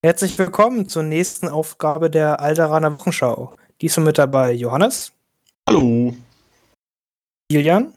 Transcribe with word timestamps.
Herzlich 0.00 0.38
willkommen 0.38 0.88
zur 0.88 1.02
nächsten 1.02 1.48
Aufgabe 1.48 2.08
der 2.08 2.38
Alderaner 2.38 2.96
Wochenschau. 2.96 3.56
Diesmal 3.80 4.06
mit 4.06 4.18
dabei 4.18 4.52
Johannes. 4.52 5.12
Hallo. 5.68 6.14
Kilian. 7.50 7.92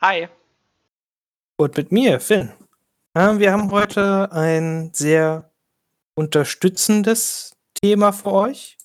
Hi. 0.00 0.28
Und 1.58 1.76
mit 1.76 1.92
mir, 1.92 2.20
Finn. 2.20 2.52
wir 3.12 3.52
haben 3.52 3.70
heute 3.70 4.32
ein 4.32 4.94
sehr 4.94 5.50
unterstützendes 6.14 7.54
Thema 7.82 8.12
für 8.12 8.32
euch. 8.32 8.78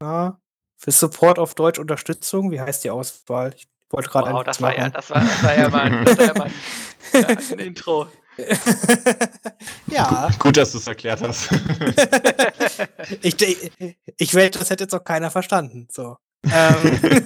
Ja, 0.00 0.38
für 0.76 0.92
Support 0.92 1.40
auf 1.40 1.56
Deutsch 1.56 1.80
Unterstützung. 1.80 2.52
Wie 2.52 2.60
heißt 2.60 2.84
die 2.84 2.90
Auswahl? 2.90 3.52
Ich 3.56 3.66
wollte 3.90 4.08
gerade 4.08 4.32
wow, 4.32 4.44
das 4.44 4.62
war, 4.62 4.76
ja, 4.78 4.88
das, 4.88 5.10
war, 5.10 5.20
das 5.20 5.42
war 5.42 5.58
ja 5.58 5.68
mal, 5.68 5.90
mal 5.90 6.50
ja, 7.12 7.26
ein 7.26 7.58
Intro. 7.58 8.06
ja. 9.86 10.30
Gut, 10.38 10.56
dass 10.56 10.72
du 10.72 10.78
es 10.78 10.86
erklärt 10.86 11.22
hast. 11.22 11.48
ich, 13.22 13.40
ich, 13.40 13.96
ich 14.16 14.34
wette, 14.34 14.58
das 14.58 14.70
hätte 14.70 14.84
jetzt 14.84 14.94
auch 14.94 15.04
keiner 15.04 15.30
verstanden. 15.30 15.88
So. 15.90 16.16
ähm, 16.44 17.24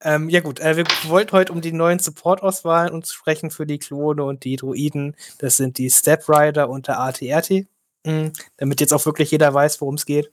ähm, 0.02 0.28
ja 0.28 0.40
gut, 0.40 0.60
äh, 0.60 0.76
wir 0.76 0.84
wollten 1.04 1.32
heute 1.32 1.52
um 1.52 1.60
die 1.60 1.72
neuen 1.72 1.98
Support-Auswahlen 1.98 2.92
uns 2.92 3.12
sprechen 3.12 3.50
für 3.50 3.66
die 3.66 3.78
Klone 3.78 4.24
und 4.24 4.44
die 4.44 4.56
Druiden. 4.56 5.16
Das 5.38 5.56
sind 5.56 5.78
die 5.78 5.90
Step 5.90 6.28
Rider 6.28 6.68
und 6.68 6.88
der 6.88 7.00
ATRT. 7.00 7.66
Mhm, 8.06 8.32
damit 8.56 8.80
jetzt 8.80 8.94
auch 8.94 9.04
wirklich 9.04 9.30
jeder 9.30 9.52
weiß, 9.52 9.80
worum 9.80 9.96
es 9.96 10.06
geht. 10.06 10.32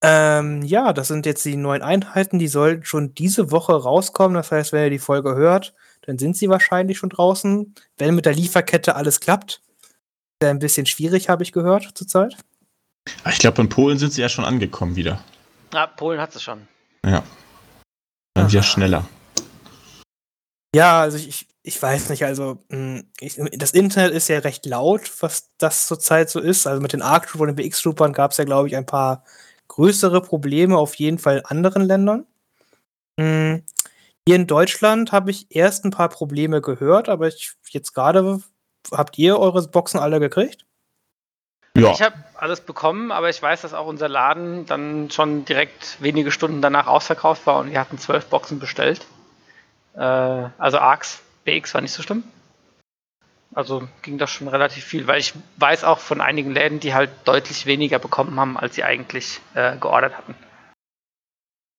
Ähm, 0.00 0.62
ja, 0.62 0.92
das 0.92 1.08
sind 1.08 1.26
jetzt 1.26 1.44
die 1.44 1.56
neuen 1.56 1.82
Einheiten, 1.82 2.38
die 2.38 2.46
sollten 2.46 2.84
schon 2.84 3.14
diese 3.14 3.50
Woche 3.50 3.72
rauskommen. 3.72 4.34
Das 4.34 4.52
heißt, 4.52 4.72
wenn 4.72 4.84
ihr 4.84 4.90
die 4.90 5.00
Folge 5.00 5.34
hört, 5.34 5.74
dann 6.08 6.16
sind 6.16 6.38
sie 6.38 6.48
wahrscheinlich 6.48 6.96
schon 6.96 7.10
draußen. 7.10 7.74
Wenn 7.98 8.14
mit 8.14 8.24
der 8.24 8.32
Lieferkette 8.32 8.96
alles 8.96 9.20
klappt. 9.20 9.60
Ist 10.40 10.48
ein 10.48 10.58
bisschen 10.58 10.86
schwierig, 10.86 11.28
habe 11.28 11.42
ich 11.42 11.52
gehört 11.52 11.90
zurzeit. 11.94 12.34
Ah, 13.24 13.30
ich 13.30 13.38
glaube, 13.38 13.60
in 13.60 13.68
Polen 13.68 13.98
sind 13.98 14.14
sie 14.14 14.22
ja 14.22 14.30
schon 14.30 14.46
angekommen 14.46 14.96
wieder. 14.96 15.22
Ja, 15.74 15.86
Polen 15.86 16.18
hat 16.18 16.32
sie 16.32 16.40
schon. 16.40 16.66
Ja. 17.04 17.22
Dann 18.32 18.50
wieder 18.50 18.62
schneller. 18.62 19.06
Ja, 20.74 21.02
also 21.02 21.18
ich, 21.18 21.46
ich 21.62 21.82
weiß 21.82 22.08
nicht, 22.08 22.24
also 22.24 22.64
hm, 22.70 23.04
ich, 23.20 23.38
das 23.58 23.72
Internet 23.72 24.14
ist 24.14 24.28
ja 24.28 24.38
recht 24.38 24.64
laut, 24.64 25.12
was 25.20 25.50
das 25.58 25.86
zurzeit 25.86 26.30
so 26.30 26.40
ist. 26.40 26.66
Also 26.66 26.80
mit 26.80 26.94
den 26.94 27.02
Arc 27.02 27.34
und 27.34 27.48
den 27.48 27.56
BX 27.56 27.82
Troopern 27.82 28.14
gab 28.14 28.30
es 28.30 28.38
ja, 28.38 28.44
glaube 28.44 28.68
ich, 28.68 28.76
ein 28.76 28.86
paar 28.86 29.24
größere 29.68 30.22
Probleme 30.22 30.78
auf 30.78 30.94
jeden 30.94 31.18
Fall 31.18 31.38
in 31.38 31.44
anderen 31.44 31.82
Ländern. 31.82 32.26
Hier 34.28 34.36
in 34.36 34.46
Deutschland 34.46 35.10
habe 35.10 35.30
ich 35.30 35.46
erst 35.48 35.86
ein 35.86 35.90
paar 35.90 36.10
Probleme 36.10 36.60
gehört, 36.60 37.08
aber 37.08 37.28
ich 37.28 37.54
jetzt 37.70 37.94
gerade 37.94 38.42
habt 38.92 39.16
ihr 39.16 39.38
eure 39.38 39.66
Boxen 39.68 39.98
alle 39.98 40.20
gekriegt? 40.20 40.66
Ja. 41.74 41.92
Ich 41.92 42.02
habe 42.02 42.14
alles 42.34 42.60
bekommen, 42.60 43.10
aber 43.10 43.30
ich 43.30 43.40
weiß, 43.40 43.62
dass 43.62 43.72
auch 43.72 43.86
unser 43.86 44.06
Laden 44.06 44.66
dann 44.66 45.10
schon 45.10 45.46
direkt 45.46 45.96
wenige 46.02 46.30
Stunden 46.30 46.60
danach 46.60 46.88
ausverkauft 46.88 47.46
war 47.46 47.58
und 47.60 47.70
wir 47.70 47.80
hatten 47.80 47.96
zwölf 47.96 48.26
Boxen 48.26 48.58
bestellt. 48.58 49.06
Äh, 49.94 50.00
also 50.02 50.76
ARX, 50.76 51.22
BX 51.46 51.72
war 51.72 51.80
nicht 51.80 51.94
so 51.94 52.02
schlimm. 52.02 52.22
Also 53.54 53.88
ging 54.02 54.18
das 54.18 54.30
schon 54.30 54.48
relativ 54.48 54.84
viel, 54.84 55.06
weil 55.06 55.20
ich 55.20 55.32
weiß 55.56 55.84
auch 55.84 56.00
von 56.00 56.20
einigen 56.20 56.52
Läden, 56.52 56.80
die 56.80 56.92
halt 56.92 57.08
deutlich 57.24 57.64
weniger 57.64 57.98
bekommen 57.98 58.38
haben, 58.38 58.58
als 58.58 58.74
sie 58.74 58.84
eigentlich 58.84 59.40
äh, 59.54 59.78
geordert 59.78 60.18
hatten. 60.18 60.34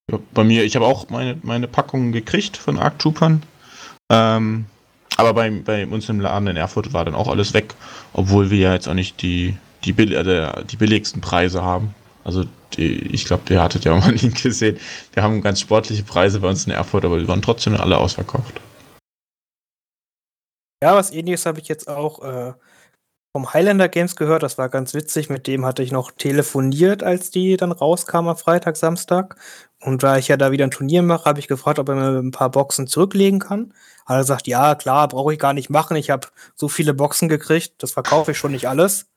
Ja, 0.09 0.19
bei 0.33 0.43
mir, 0.43 0.63
ich 0.63 0.75
habe 0.75 0.85
auch 0.85 1.09
meine, 1.09 1.37
meine 1.43 1.67
Packungen 1.67 2.11
gekriegt 2.11 2.57
von 2.57 2.79
Arc 2.79 2.99
Troopern. 2.99 3.43
Ähm, 4.11 4.65
aber 5.17 5.33
bei, 5.33 5.49
bei 5.49 5.85
uns 5.85 6.09
im 6.09 6.19
Laden 6.19 6.47
in 6.47 6.57
Erfurt 6.57 6.93
war 6.93 7.05
dann 7.05 7.15
auch 7.15 7.27
alles 7.27 7.53
weg, 7.53 7.75
obwohl 8.13 8.49
wir 8.49 8.57
ja 8.57 8.73
jetzt 8.73 8.87
auch 8.87 8.93
nicht 8.93 9.21
die, 9.21 9.57
die, 9.83 9.91
äh, 9.91 10.63
die 10.65 10.77
billigsten 10.77 11.21
Preise 11.21 11.61
haben. 11.63 11.93
Also 12.23 12.45
die, 12.73 12.97
ich 13.13 13.25
glaube, 13.25 13.53
ihr 13.53 13.61
hattet 13.61 13.85
ja 13.85 13.95
mal 13.95 14.11
Link 14.15 14.41
gesehen. 14.41 14.79
Wir 15.13 15.23
haben 15.23 15.41
ganz 15.41 15.59
sportliche 15.59 16.03
Preise 16.03 16.39
bei 16.39 16.49
uns 16.49 16.65
in 16.65 16.71
Erfurt, 16.71 17.05
aber 17.05 17.19
die 17.19 17.27
waren 17.27 17.41
trotzdem 17.41 17.75
alle 17.75 17.97
ausverkauft. 17.97 18.61
Ja, 20.81 20.95
was 20.95 21.11
ähnliches 21.11 21.45
habe 21.45 21.59
ich 21.59 21.67
jetzt 21.67 21.89
auch 21.89 22.23
äh, 22.23 22.53
vom 23.31 23.53
Highlander 23.53 23.89
Games 23.89 24.15
gehört. 24.15 24.43
Das 24.43 24.57
war 24.57 24.69
ganz 24.69 24.93
witzig. 24.93 25.29
Mit 25.29 25.47
dem 25.47 25.65
hatte 25.65 25.83
ich 25.83 25.91
noch 25.91 26.11
telefoniert, 26.11 27.03
als 27.03 27.31
die 27.31 27.57
dann 27.57 27.71
rauskam 27.71 28.27
am 28.27 28.37
Freitag, 28.37 28.77
Samstag. 28.77 29.35
Und 29.81 30.03
da 30.03 30.17
ich 30.17 30.27
ja 30.27 30.37
da 30.37 30.51
wieder 30.51 30.65
ein 30.65 30.71
Turnier 30.71 31.03
mache, 31.03 31.25
habe 31.25 31.39
ich 31.39 31.47
gefragt, 31.47 31.79
ob 31.79 31.89
er 31.89 31.95
mir 31.95 32.19
ein 32.19 32.31
paar 32.31 32.51
Boxen 32.51 32.87
zurücklegen 32.87 33.39
kann. 33.39 33.73
Hat 34.05 34.15
er 34.17 34.19
gesagt, 34.19 34.47
ja, 34.47 34.75
klar, 34.75 35.07
brauche 35.07 35.33
ich 35.33 35.39
gar 35.39 35.53
nicht 35.53 35.69
machen. 35.69 35.95
Ich 35.97 36.09
habe 36.09 36.27
so 36.55 36.67
viele 36.67 36.93
Boxen 36.93 37.29
gekriegt, 37.29 37.75
das 37.83 37.91
verkaufe 37.91 38.31
ich 38.31 38.37
schon 38.37 38.51
nicht 38.51 38.67
alles. 38.67 39.07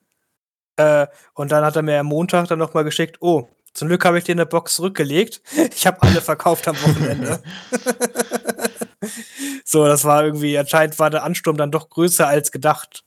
Äh, 0.76 1.06
und 1.34 1.52
dann 1.52 1.64
hat 1.64 1.76
er 1.76 1.82
mir 1.82 2.00
am 2.00 2.06
Montag 2.06 2.48
dann 2.48 2.58
nochmal 2.58 2.84
geschickt, 2.84 3.18
oh, 3.20 3.48
zum 3.74 3.88
Glück 3.88 4.04
habe 4.04 4.18
ich 4.18 4.24
dir 4.24 4.32
eine 4.32 4.46
Box 4.46 4.76
zurückgelegt. 4.76 5.42
Ich 5.74 5.86
habe 5.86 6.02
alle 6.02 6.20
verkauft 6.20 6.68
am 6.68 6.76
Wochenende. 6.76 7.42
so, 9.64 9.86
das 9.86 10.04
war 10.04 10.24
irgendwie, 10.24 10.58
anscheinend 10.58 10.98
war 10.98 11.10
der 11.10 11.24
Ansturm 11.24 11.56
dann 11.56 11.72
doch 11.72 11.88
größer 11.88 12.26
als 12.26 12.52
gedacht 12.52 13.04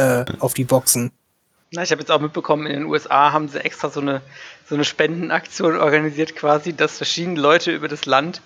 äh, 0.00 0.24
auf 0.38 0.54
die 0.54 0.64
Boxen. 0.64 1.12
Na, 1.72 1.82
ich 1.82 1.92
habe 1.92 2.00
jetzt 2.00 2.10
auch 2.10 2.20
mitbekommen, 2.20 2.66
in 2.66 2.80
den 2.80 2.84
USA 2.86 3.32
haben 3.32 3.48
sie 3.48 3.64
extra 3.64 3.90
so 3.90 4.00
eine, 4.00 4.22
so 4.66 4.74
eine 4.74 4.84
Spendenaktion 4.84 5.76
organisiert, 5.76 6.34
quasi, 6.34 6.74
dass 6.74 6.96
verschiedene 6.96 7.40
Leute 7.40 7.72
über 7.72 7.86
das 7.86 8.06
Land 8.06 8.42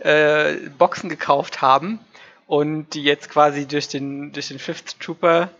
äh, 0.00 0.54
Boxen 0.76 1.08
gekauft 1.08 1.62
haben 1.62 2.00
und 2.46 2.94
die 2.94 3.04
jetzt 3.04 3.30
quasi 3.30 3.66
durch 3.66 3.88
den, 3.88 4.32
durch 4.32 4.48
den 4.48 4.58
Fifth 4.58 4.98
Trooper 4.98 5.50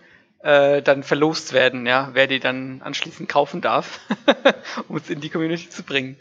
äh, 0.41 0.82
dann 0.82 1.05
verlost 1.05 1.53
werden, 1.53 1.87
ja, 1.87 2.11
wer 2.15 2.26
die 2.26 2.41
dann 2.41 2.82
anschließend 2.82 3.28
kaufen 3.28 3.61
darf, 3.61 4.00
um 4.88 4.97
es 4.97 5.09
in 5.09 5.21
die 5.21 5.31
Community 5.31 5.71
zu 5.71 5.84
bringen. 5.84 6.16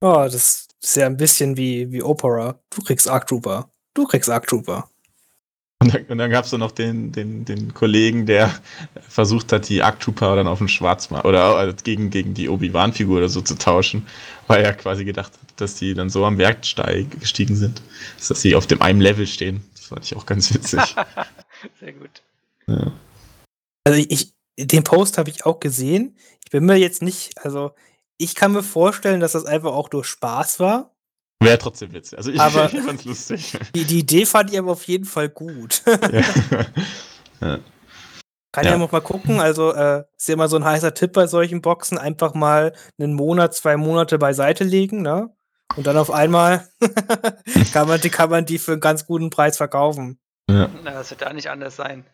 Oh, 0.00 0.28
das 0.30 0.68
ist 0.80 0.96
ja 0.96 1.06
ein 1.06 1.16
bisschen 1.16 1.56
wie, 1.56 1.90
wie 1.90 2.02
Opera. 2.02 2.60
Du 2.70 2.82
kriegst 2.82 3.08
Arc 3.08 3.26
Trooper. 3.26 3.68
Du 3.94 4.06
kriegst 4.06 4.30
Arc 4.30 4.46
Trooper. 4.46 4.88
Und 5.82 5.92
dann, 5.92 6.04
und 6.06 6.18
dann 6.18 6.30
gab 6.30 6.46
es 6.46 6.52
noch 6.52 6.72
den, 6.72 7.12
den, 7.12 7.44
den 7.44 7.74
Kollegen, 7.74 8.24
der 8.24 8.54
versucht 9.08 9.52
hat, 9.52 9.68
die 9.68 9.82
Trooper 10.00 10.36
dann 10.36 10.46
auf 10.46 10.58
den 10.58 10.68
Schwarzmarkt 10.68 11.26
oder 11.26 11.68
äh, 11.68 11.74
gegen, 11.84 12.08
gegen 12.08 12.32
die 12.32 12.48
Obi-Wan-Figur 12.48 13.18
oder 13.18 13.28
so 13.28 13.42
zu 13.42 13.56
tauschen, 13.56 14.06
weil 14.46 14.64
er 14.64 14.72
quasi 14.72 15.04
gedacht 15.04 15.32
hat, 15.32 15.60
dass 15.60 15.74
die 15.74 15.92
dann 15.92 16.08
so 16.08 16.24
am 16.24 16.38
Werk 16.38 16.62
gestiegen 17.20 17.56
sind, 17.56 17.82
dass 18.26 18.40
sie 18.40 18.54
auf 18.54 18.66
dem 18.66 18.80
einem 18.80 19.00
Level 19.02 19.26
stehen. 19.26 19.62
Das 19.74 19.86
fand 19.86 20.04
ich 20.04 20.16
auch 20.16 20.24
ganz 20.24 20.52
witzig. 20.54 20.80
Sehr 21.80 21.92
gut. 21.92 22.22
Ja. 22.66 22.92
Also 23.84 24.04
ich, 24.08 24.32
den 24.58 24.82
Post 24.82 25.18
habe 25.18 25.28
ich 25.28 25.44
auch 25.44 25.60
gesehen. 25.60 26.16
Ich 26.44 26.50
bin 26.50 26.64
mir 26.64 26.76
jetzt 26.76 27.02
nicht, 27.02 27.44
also 27.44 27.72
ich 28.16 28.34
kann 28.34 28.52
mir 28.52 28.62
vorstellen, 28.62 29.20
dass 29.20 29.32
das 29.32 29.44
einfach 29.44 29.72
auch 29.72 29.90
durch 29.90 30.06
Spaß 30.06 30.58
war. 30.58 30.95
Wäre 31.42 31.58
trotzdem 31.58 31.92
witzig. 31.92 32.18
Also 32.18 32.30
ich, 32.30 32.40
aber 32.40 32.72
ich 32.72 32.80
fand's 32.84 33.04
lustig. 33.04 33.58
Die, 33.74 33.84
die, 33.84 34.00
Idee 34.00 34.26
fand 34.26 34.50
ich 34.52 34.58
aber 34.58 34.72
auf 34.72 34.84
jeden 34.84 35.04
Fall 35.04 35.28
gut. 35.28 35.82
ja. 35.86 36.20
ja. 37.40 37.58
Kann 38.52 38.64
ja. 38.64 38.70
ja 38.72 38.78
noch 38.78 38.90
mal 38.90 39.02
gucken. 39.02 39.38
Also 39.38 39.74
äh, 39.74 40.04
ist 40.16 40.28
ja 40.28 40.34
immer 40.34 40.48
so 40.48 40.56
ein 40.56 40.64
heißer 40.64 40.94
Tipp 40.94 41.12
bei 41.12 41.26
solchen 41.26 41.60
Boxen. 41.60 41.98
Einfach 41.98 42.32
mal 42.34 42.72
einen 42.98 43.12
Monat, 43.12 43.54
zwei 43.54 43.76
Monate 43.76 44.18
beiseite 44.18 44.64
legen, 44.64 45.02
ne? 45.02 45.30
Und 45.76 45.86
dann 45.86 45.98
auf 45.98 46.10
einmal 46.10 46.66
kann, 47.72 47.88
man 47.88 48.00
die, 48.00 48.08
kann 48.08 48.30
man 48.30 48.46
die 48.46 48.58
für 48.58 48.72
einen 48.72 48.80
ganz 48.80 49.04
guten 49.04 49.30
Preis 49.30 49.58
verkaufen. 49.58 50.18
Ja. 50.48 50.70
Na, 50.84 50.92
das 50.92 51.10
wird 51.10 51.22
da 51.22 51.32
nicht 51.32 51.50
anders 51.50 51.76
sein. 51.76 52.06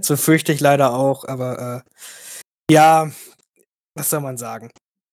so 0.00 0.16
fürchte 0.16 0.52
ich 0.52 0.60
leider 0.60 0.94
auch, 0.94 1.24
aber 1.24 1.84
äh, 1.84 2.72
ja, 2.72 3.10
was 3.94 4.08
soll 4.08 4.20
man 4.20 4.38
sagen? 4.38 4.70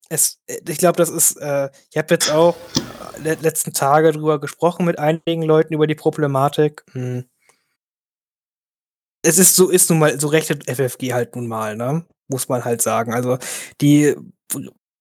Es, 0.09 0.39
äh, 0.47 0.59
ich 0.67 0.77
glaube, 0.77 0.97
das 0.97 1.09
ist, 1.09 1.37
äh, 1.37 1.69
ich 1.91 1.97
habe 1.97 2.13
jetzt 2.13 2.31
auch 2.31 2.55
äh, 3.23 3.35
letzten 3.41 3.73
Tage 3.73 4.11
drüber 4.11 4.39
gesprochen 4.39 4.85
mit 4.85 4.99
einigen 4.99 5.43
Leuten 5.43 5.73
über 5.73 5.87
die 5.87 5.95
Problematik. 5.95 6.83
Hm. 6.91 7.25
Es 9.23 9.39
ist 9.39 9.55
so, 9.55 9.69
ist 9.69 9.89
nun 9.89 9.99
mal, 9.99 10.19
so 10.19 10.27
rechnet 10.27 10.69
FFG 10.69 11.13
halt 11.13 11.35
nun 11.35 11.47
mal, 11.47 11.75
ne? 11.75 12.05
Muss 12.27 12.47
man 12.49 12.63
halt 12.63 12.81
sagen. 12.81 13.13
Also 13.13 13.37
die 13.81 14.15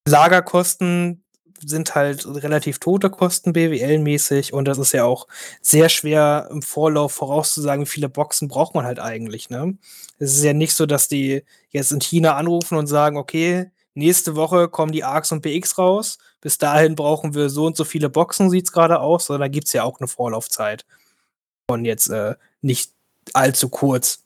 Lagerkosten 0.06 1.24
sind 1.64 1.94
halt 1.94 2.26
relativ 2.26 2.78
tote 2.78 3.10
Kosten 3.10 3.52
BWL-mäßig 3.52 4.52
und 4.52 4.66
das 4.66 4.78
ist 4.78 4.92
ja 4.92 5.04
auch 5.04 5.26
sehr 5.62 5.88
schwer 5.88 6.48
im 6.50 6.62
Vorlauf 6.62 7.12
vorauszusagen, 7.12 7.84
wie 7.84 7.88
viele 7.88 8.08
Boxen 8.08 8.48
braucht 8.48 8.74
man 8.74 8.84
halt 8.84 8.98
eigentlich, 8.98 9.50
ne? 9.50 9.76
Es 10.18 10.36
ist 10.36 10.44
ja 10.44 10.52
nicht 10.52 10.74
so, 10.74 10.86
dass 10.86 11.08
die 11.08 11.44
jetzt 11.70 11.92
in 11.92 12.00
China 12.00 12.36
anrufen 12.36 12.76
und 12.78 12.86
sagen, 12.86 13.16
okay, 13.16 13.70
nächste 13.94 14.36
Woche 14.36 14.68
kommen 14.68 14.92
die 14.92 15.04
ARX 15.04 15.32
und 15.32 15.42
BX 15.42 15.78
raus. 15.78 16.18
Bis 16.40 16.58
dahin 16.58 16.94
brauchen 16.94 17.34
wir 17.34 17.48
so 17.48 17.66
und 17.66 17.76
so 17.76 17.84
viele 17.84 18.10
Boxen, 18.10 18.50
sieht 18.50 18.66
es 18.66 18.72
gerade 18.72 19.00
aus. 19.00 19.26
So, 19.26 19.38
da 19.38 19.48
gibt 19.48 19.66
es 19.66 19.72
ja 19.72 19.84
auch 19.84 20.00
eine 20.00 20.08
Vorlaufzeit. 20.08 20.84
Von 21.70 21.84
jetzt 21.84 22.08
äh, 22.08 22.34
nicht 22.60 22.92
allzu 23.32 23.68
kurz. 23.68 24.20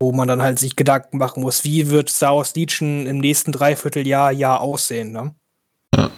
Wo 0.00 0.12
man 0.12 0.28
dann 0.28 0.42
halt 0.42 0.60
sich 0.60 0.76
Gedanken 0.76 1.18
machen 1.18 1.42
muss, 1.42 1.64
wie 1.64 1.90
wird 1.90 2.08
Star 2.08 2.36
Wars 2.36 2.54
Legion 2.54 3.06
im 3.06 3.18
nächsten 3.18 3.50
Dreivierteljahr, 3.50 4.30
Jahr 4.30 4.60
aussehen, 4.60 5.10
ne? 5.10 5.34
Ja. 5.96 6.08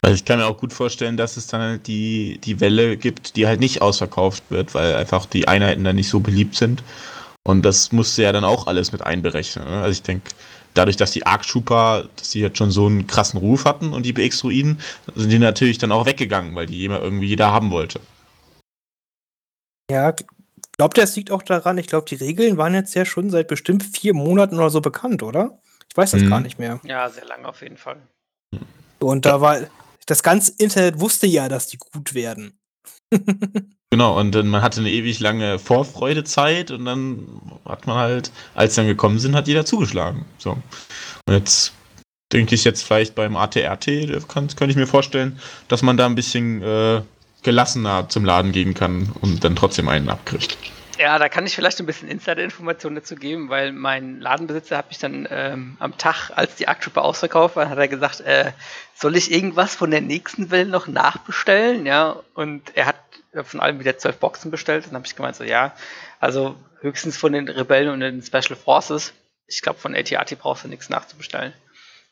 Weil 0.00 0.14
ich 0.14 0.24
kann 0.24 0.38
mir 0.38 0.46
auch 0.46 0.56
gut 0.56 0.72
vorstellen, 0.72 1.18
dass 1.18 1.36
es 1.36 1.46
dann 1.46 1.60
halt 1.60 1.86
die, 1.86 2.38
die 2.42 2.58
Welle 2.60 2.96
gibt, 2.96 3.36
die 3.36 3.46
halt 3.46 3.60
nicht 3.60 3.82
ausverkauft 3.82 4.42
wird, 4.48 4.74
weil 4.74 4.96
einfach 4.96 5.26
die 5.26 5.46
Einheiten 5.46 5.84
dann 5.84 5.96
nicht 5.96 6.08
so 6.08 6.20
beliebt 6.20 6.56
sind 6.56 6.82
Und 7.44 7.62
das 7.64 7.92
musste 7.92 8.22
ja 8.22 8.32
dann 8.32 8.44
auch 8.44 8.66
alles 8.66 8.92
mit 8.92 9.02
einberechnen. 9.02 9.64
Ne? 9.66 9.80
Also 9.80 9.92
ich 9.92 10.02
denke, 10.02 10.30
dadurch, 10.74 10.96
dass 10.96 11.10
die 11.10 11.26
Arc 11.26 11.46
Trooper, 11.46 12.08
dass 12.16 12.30
die 12.30 12.40
jetzt 12.40 12.58
schon 12.58 12.70
so 12.70 12.86
einen 12.86 13.06
krassen 13.06 13.38
Ruf 13.38 13.64
hatten 13.64 13.92
und 13.92 14.04
die 14.04 14.12
BX-Druiden, 14.12 14.80
sind 15.14 15.30
die 15.30 15.38
natürlich 15.38 15.78
dann 15.78 15.92
auch 15.92 16.06
weggegangen, 16.06 16.54
weil 16.54 16.66
die 16.66 16.84
immer 16.84 17.00
irgendwie 17.00 17.26
jeder 17.26 17.52
haben 17.52 17.70
wollte. 17.70 18.00
Ja, 19.90 20.14
glaubt 20.76 20.98
ihr, 20.98 21.04
es 21.04 21.16
liegt 21.16 21.30
auch 21.30 21.42
daran, 21.42 21.78
ich 21.78 21.86
glaube, 21.86 22.06
die 22.08 22.16
Regeln 22.16 22.56
waren 22.56 22.74
jetzt 22.74 22.94
ja 22.94 23.04
schon 23.04 23.30
seit 23.30 23.48
bestimmt 23.48 23.82
vier 23.82 24.14
Monaten 24.14 24.56
oder 24.56 24.70
so 24.70 24.80
bekannt, 24.80 25.22
oder? 25.22 25.58
Ich 25.90 25.96
weiß 25.96 26.10
das 26.12 26.22
mhm. 26.22 26.30
gar 26.30 26.40
nicht 26.40 26.58
mehr. 26.58 26.80
Ja, 26.84 27.08
sehr 27.08 27.24
lange 27.24 27.48
auf 27.48 27.62
jeden 27.62 27.78
Fall. 27.78 27.96
Und 28.98 29.26
da 29.26 29.40
war, 29.40 29.60
das 30.06 30.22
ganze 30.22 30.52
Internet 30.58 31.00
wusste 31.00 31.26
ja, 31.26 31.48
dass 31.48 31.68
die 31.68 31.78
gut 31.78 32.14
werden. 32.14 32.58
genau, 33.90 34.18
und 34.18 34.34
dann 34.34 34.48
man 34.48 34.62
hatte 34.62 34.80
eine 34.80 34.90
ewig 34.90 35.20
lange 35.20 35.58
Vorfreudezeit 35.58 36.70
und 36.70 36.84
dann 36.84 37.40
hat 37.64 37.86
man 37.86 37.96
halt, 37.96 38.30
als 38.54 38.74
dann 38.74 38.86
gekommen 38.86 39.18
sind, 39.18 39.34
hat 39.34 39.48
jeder 39.48 39.64
zugeschlagen. 39.64 40.24
So. 40.38 40.52
Und 41.26 41.34
jetzt 41.34 41.72
denke 42.32 42.54
ich 42.54 42.64
jetzt 42.64 42.82
vielleicht 42.82 43.14
beim 43.14 43.36
ATRT, 43.36 43.86
kann 44.28 44.70
ich 44.70 44.76
mir 44.76 44.86
vorstellen, 44.86 45.38
dass 45.68 45.82
man 45.82 45.96
da 45.96 46.06
ein 46.06 46.14
bisschen 46.14 46.62
äh, 46.62 47.02
gelassener 47.42 48.08
zum 48.08 48.24
Laden 48.24 48.52
gehen 48.52 48.74
kann 48.74 49.10
und 49.20 49.44
dann 49.44 49.56
trotzdem 49.56 49.88
einen 49.88 50.08
abkriegt. 50.08 50.58
Ja, 50.98 51.18
da 51.18 51.28
kann 51.28 51.46
ich 51.46 51.54
vielleicht 51.54 51.78
ein 51.78 51.86
bisschen 51.86 52.08
Insider-Informationen 52.08 52.96
dazu 52.96 53.14
geben, 53.14 53.48
weil 53.48 53.72
mein 53.72 54.20
Ladenbesitzer 54.20 54.76
hat 54.76 54.88
mich 54.88 54.98
dann 54.98 55.28
ähm, 55.30 55.76
am 55.78 55.96
Tag, 55.96 56.30
als 56.34 56.56
die 56.56 56.66
Arctrooper 56.66 57.02
ausverkauft 57.02 57.54
waren, 57.54 57.70
hat 57.70 57.78
er 57.78 57.88
gesagt, 57.88 58.20
äh, 58.20 58.52
soll 58.94 59.16
ich 59.16 59.30
irgendwas 59.30 59.76
von 59.76 59.92
der 59.92 60.00
nächsten 60.00 60.50
Welle 60.50 60.68
noch 60.68 60.88
nachbestellen? 60.88 61.86
Ja, 61.86 62.16
und 62.34 62.76
er 62.76 62.86
hat 62.86 62.96
von 63.44 63.60
allem 63.60 63.78
wieder 63.78 63.96
zwölf 63.96 64.18
Boxen 64.18 64.50
bestellt. 64.50 64.86
Dann 64.86 64.94
habe 64.94 65.06
ich 65.06 65.14
gemeint, 65.14 65.36
so 65.36 65.44
ja, 65.44 65.72
also 66.18 66.56
höchstens 66.80 67.16
von 67.16 67.32
den 67.32 67.48
Rebellen 67.48 67.90
und 67.90 68.00
den 68.00 68.22
Special 68.22 68.56
Forces. 68.56 69.12
Ich 69.46 69.62
glaube, 69.62 69.78
von 69.78 69.94
AT-AT 69.94 70.36
brauchst 70.38 70.64
du 70.64 70.68
nichts 70.68 70.88
nachzubestellen. 70.88 71.52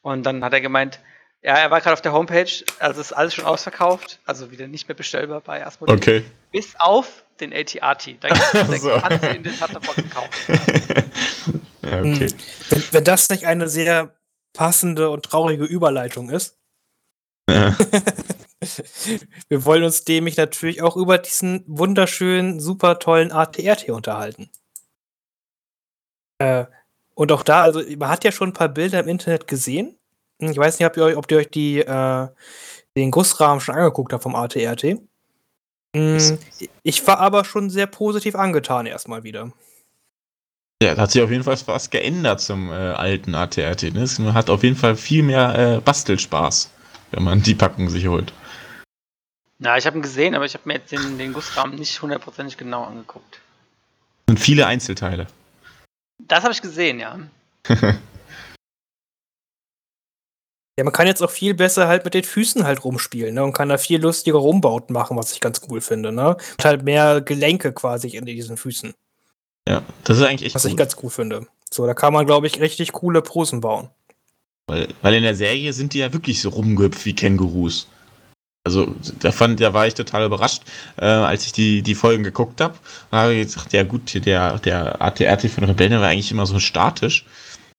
Und 0.02 0.24
dann 0.24 0.44
hat 0.44 0.52
er 0.52 0.60
gemeint, 0.60 1.00
ja, 1.42 1.54
er 1.54 1.70
war 1.70 1.80
gerade 1.80 1.94
auf 1.94 2.02
der 2.02 2.12
Homepage, 2.12 2.64
also 2.78 3.00
ist 3.00 3.12
alles 3.12 3.34
schon 3.34 3.44
ausverkauft, 3.44 4.20
also 4.24 4.50
wieder 4.50 4.68
nicht 4.68 4.88
mehr 4.88 4.94
bestellbar 4.94 5.40
bei 5.40 5.66
Asmodee. 5.66 5.92
Okay. 5.92 6.24
Bis 6.52 6.74
auf 6.78 7.24
den 7.40 7.52
AT-AT. 7.52 8.16
Da 8.20 8.34
so. 8.78 8.90
kannst 8.90 9.24
du 9.24 9.28
in 9.28 9.42
den 9.42 9.56
Thunderboxen 9.56 10.10
kaufen. 10.10 10.30
ja, 11.82 12.00
okay. 12.00 12.28
Hm. 12.28 12.38
Wenn, 12.70 12.82
wenn 12.92 13.04
das 13.04 13.28
nicht 13.28 13.46
eine 13.46 13.68
sehr 13.68 14.14
passende 14.52 15.10
und 15.10 15.24
traurige 15.24 15.64
Überleitung 15.64 16.30
ist. 16.30 16.58
Ja. 17.48 17.76
Wir 19.48 19.64
wollen 19.64 19.84
uns 19.84 20.06
nämlich 20.06 20.36
natürlich 20.36 20.82
auch 20.82 20.96
über 20.96 21.18
diesen 21.18 21.62
wunderschönen, 21.66 22.58
super 22.58 22.98
tollen 22.98 23.30
ATRT 23.30 23.90
unterhalten. 23.90 24.50
Äh, 26.38 26.64
und 27.14 27.32
auch 27.32 27.42
da, 27.42 27.62
also 27.62 27.82
man 27.96 28.08
hat 28.08 28.24
ja 28.24 28.32
schon 28.32 28.50
ein 28.50 28.54
paar 28.54 28.68
Bilder 28.68 29.00
im 29.00 29.08
Internet 29.08 29.46
gesehen. 29.46 29.98
Ich 30.38 30.56
weiß 30.56 30.78
nicht, 30.78 30.86
ob 30.86 30.96
ihr 30.96 31.04
euch, 31.04 31.16
ob 31.16 31.30
ihr 31.30 31.38
euch 31.38 31.50
die, 31.50 31.78
äh, 31.78 32.28
den 32.96 33.10
Gussrahmen 33.10 33.60
schon 33.60 33.74
angeguckt 33.74 34.12
habt 34.12 34.22
vom 34.22 34.34
ATRT. 34.34 34.98
Mhm. 35.96 36.38
Ich 36.82 37.06
war 37.06 37.20
aber 37.20 37.44
schon 37.44 37.70
sehr 37.70 37.86
positiv 37.86 38.34
angetan 38.34 38.84
erstmal 38.84 39.22
wieder. 39.24 39.50
Ja, 40.82 40.94
da 40.94 41.02
hat 41.02 41.10
sich 41.10 41.22
auf 41.22 41.30
jeden 41.30 41.42
Fall 41.42 41.56
was 41.66 41.88
geändert 41.88 42.42
zum 42.42 42.70
äh, 42.70 42.74
alten 42.74 43.34
ATRT. 43.34 43.94
Ne? 43.94 44.06
Man 44.18 44.34
hat 44.34 44.50
auf 44.50 44.62
jeden 44.62 44.76
Fall 44.76 44.94
viel 44.94 45.22
mehr 45.22 45.76
äh, 45.76 45.80
Bastelspaß, 45.80 46.70
wenn 47.12 47.22
man 47.22 47.42
die 47.42 47.54
Packung 47.54 47.88
sich 47.88 48.06
holt. 48.08 48.34
Na, 49.58 49.78
ich 49.78 49.86
habe 49.86 49.96
ihn 49.96 50.02
gesehen, 50.02 50.34
aber 50.34 50.44
ich 50.44 50.52
habe 50.52 50.64
mir 50.66 50.74
jetzt 50.74 50.92
den, 50.92 51.16
den 51.16 51.32
Gussrahmen 51.32 51.76
nicht 51.76 52.02
hundertprozentig 52.02 52.58
genau 52.58 52.84
angeguckt. 52.84 53.40
Und 54.28 54.38
viele 54.38 54.66
Einzelteile. 54.66 55.28
Das 56.18 56.42
habe 56.42 56.52
ich 56.52 56.60
gesehen, 56.60 57.00
ja. 57.00 57.18
Ja, 60.78 60.84
man 60.84 60.92
kann 60.92 61.06
jetzt 61.06 61.22
auch 61.22 61.30
viel 61.30 61.54
besser 61.54 61.88
halt 61.88 62.04
mit 62.04 62.12
den 62.12 62.24
Füßen 62.24 62.64
halt 62.64 62.84
rumspielen, 62.84 63.34
ne? 63.34 63.42
Und 63.42 63.54
kann 63.54 63.70
da 63.70 63.78
viel 63.78 64.00
lustiger 64.00 64.38
Rumbauten 64.38 64.92
machen, 64.92 65.16
was 65.16 65.32
ich 65.32 65.40
ganz 65.40 65.62
cool 65.68 65.80
finde, 65.80 66.12
ne? 66.12 66.36
Und 66.58 66.64
halt 66.64 66.82
mehr 66.82 67.22
Gelenke 67.22 67.72
quasi 67.72 68.08
in 68.08 68.26
diesen 68.26 68.58
Füßen. 68.58 68.92
Ja, 69.66 69.82
das 70.04 70.18
ist 70.18 70.24
eigentlich 70.24 70.46
echt 70.46 70.54
Was 70.54 70.64
cool. 70.64 70.72
ich 70.72 70.76
ganz 70.76 70.96
cool 71.02 71.10
finde. 71.10 71.46
So, 71.72 71.86
da 71.86 71.94
kann 71.94 72.12
man, 72.12 72.26
glaube 72.26 72.46
ich, 72.46 72.60
richtig 72.60 72.92
coole 72.92 73.22
Posen 73.22 73.62
bauen. 73.62 73.88
Weil, 74.68 74.88
weil 75.00 75.14
in 75.14 75.22
der 75.22 75.34
Serie 75.34 75.72
sind 75.72 75.94
die 75.94 75.98
ja 75.98 76.12
wirklich 76.12 76.40
so 76.42 76.50
rumgehüpft 76.50 77.04
wie 77.06 77.14
Kängurus. 77.14 77.88
Also, 78.64 78.94
da 79.20 79.32
fand, 79.32 79.60
da 79.60 79.72
war 79.72 79.86
ich 79.86 79.94
total 79.94 80.26
überrascht, 80.26 80.62
äh, 80.98 81.06
als 81.06 81.46
ich 81.46 81.52
die, 81.52 81.82
die 81.82 81.94
Folgen 81.94 82.24
geguckt 82.24 82.60
habe. 82.60 82.74
Da 83.10 83.22
habe 83.22 83.34
ich 83.34 83.46
gesagt, 83.46 83.72
ja 83.72 83.84
gut, 83.84 84.12
der, 84.26 84.58
der 84.58 85.00
ATRT 85.00 85.48
von 85.50 85.64
Rebellen 85.64 86.00
war 86.00 86.08
eigentlich 86.08 86.32
immer 86.32 86.46
so 86.46 86.58
statisch. 86.58 87.24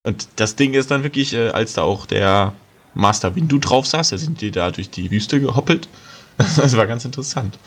Und 0.03 0.29
das 0.37 0.55
Ding 0.55 0.73
ist 0.73 0.89
dann 0.89 1.03
wirklich, 1.03 1.33
äh, 1.33 1.49
als 1.49 1.73
da 1.73 1.83
auch 1.83 2.05
der 2.05 2.53
Master 2.97 3.35
Windu 3.35 3.59
drauf 3.59 3.85
saß. 3.85 4.09
Da 4.09 4.17
sind 4.17 4.41
die 4.41 4.51
da 4.51 4.71
durch 4.71 4.89
die 4.89 5.11
Wüste 5.11 5.39
gehoppelt. 5.39 5.87
Das 6.37 6.77
war 6.77 6.85
ganz 6.85 7.03
interessant. 7.03 7.57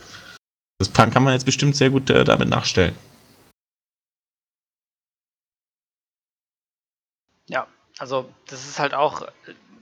Das 0.78 0.92
kann 0.92 1.24
man 1.24 1.32
jetzt 1.32 1.44
bestimmt 1.44 1.74
sehr 1.74 1.90
gut 1.90 2.08
äh, 2.08 2.22
damit 2.22 2.48
nachstellen. 2.48 2.94
Ja, 7.48 7.66
also 7.98 8.30
das 8.46 8.68
ist 8.68 8.78
halt 8.78 8.94
auch. 8.94 9.22
Äh, 9.22 9.30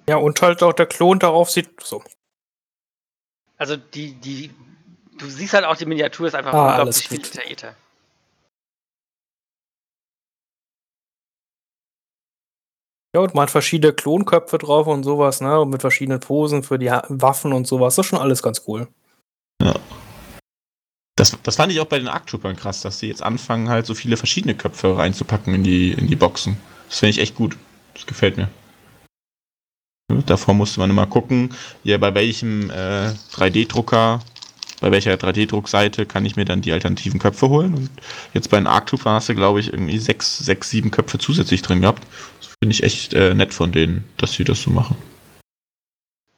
ja, 0.08 0.16
und 0.16 0.40
halt 0.40 0.62
auch 0.62 0.72
der 0.72 0.86
Klon 0.86 1.18
darauf 1.18 1.50
sieht 1.50 1.68
so. 1.82 2.02
Also 3.58 3.76
die, 3.76 4.14
die, 4.14 4.50
du 5.18 5.28
siehst 5.28 5.52
halt 5.52 5.66
auch 5.66 5.76
die 5.76 5.84
Miniatur 5.84 6.28
ist 6.28 6.34
einfach 6.34 6.54
ah, 6.54 6.68
unglaublich 6.68 7.08
viel 7.08 7.18
detaillierter. 7.18 7.76
Ja, 13.18 13.24
und 13.24 13.34
man 13.34 13.42
hat 13.42 13.50
verschiedene 13.50 13.92
Klonköpfe 13.92 14.58
drauf 14.58 14.86
und 14.86 15.02
sowas, 15.02 15.40
ne? 15.40 15.58
Und 15.58 15.70
mit 15.70 15.80
verschiedenen 15.80 16.20
Posen 16.20 16.62
für 16.62 16.78
die 16.78 16.86
Waffen 17.08 17.52
und 17.52 17.66
sowas. 17.66 17.96
Das 17.96 18.06
ist 18.06 18.10
schon 18.10 18.20
alles 18.20 18.44
ganz 18.44 18.62
cool. 18.68 18.86
Ja. 19.60 19.74
Das, 21.16 21.36
das 21.42 21.56
fand 21.56 21.72
ich 21.72 21.80
auch 21.80 21.86
bei 21.86 21.98
den 21.98 22.06
Arc 22.06 22.28
Troopern 22.28 22.54
krass, 22.54 22.80
dass 22.80 23.00
sie 23.00 23.08
jetzt 23.08 23.24
anfangen, 23.24 23.70
halt 23.70 23.86
so 23.86 23.94
viele 23.94 24.16
verschiedene 24.16 24.54
Köpfe 24.54 24.96
reinzupacken 24.96 25.52
in 25.52 25.64
die, 25.64 25.90
in 25.90 26.06
die 26.06 26.14
Boxen. 26.14 26.58
Das 26.88 27.00
finde 27.00 27.10
ich 27.10 27.18
echt 27.18 27.34
gut. 27.34 27.56
Das 27.94 28.06
gefällt 28.06 28.36
mir. 28.36 28.48
Davor 30.26 30.54
musste 30.54 30.78
man 30.78 30.90
immer 30.90 31.06
gucken, 31.06 31.52
ja, 31.82 31.98
bei 31.98 32.14
welchem 32.14 32.70
äh, 32.70 33.10
3D-Drucker, 33.34 34.20
bei 34.80 34.92
welcher 34.92 35.14
3D-Druckseite 35.14 36.06
kann 36.06 36.24
ich 36.24 36.36
mir 36.36 36.44
dann 36.44 36.60
die 36.60 36.70
alternativen 36.70 37.18
Köpfe 37.18 37.48
holen. 37.48 37.74
Und 37.74 37.90
jetzt 38.32 38.48
bei 38.48 38.58
den 38.58 38.68
Arc 38.68 38.86
Troopern 38.86 39.14
hast 39.14 39.28
du, 39.28 39.34
glaube 39.34 39.58
ich, 39.58 39.72
irgendwie 39.72 39.98
sechs, 39.98 40.38
sechs, 40.38 40.70
sieben 40.70 40.92
Köpfe 40.92 41.18
zusätzlich 41.18 41.62
drin 41.62 41.80
gehabt. 41.80 42.06
Finde 42.60 42.72
ich 42.72 42.82
echt 42.82 43.14
äh, 43.14 43.34
nett 43.34 43.54
von 43.54 43.72
denen, 43.72 44.04
dass 44.16 44.32
sie 44.32 44.44
das 44.44 44.62
so 44.62 44.70
machen. 44.70 44.96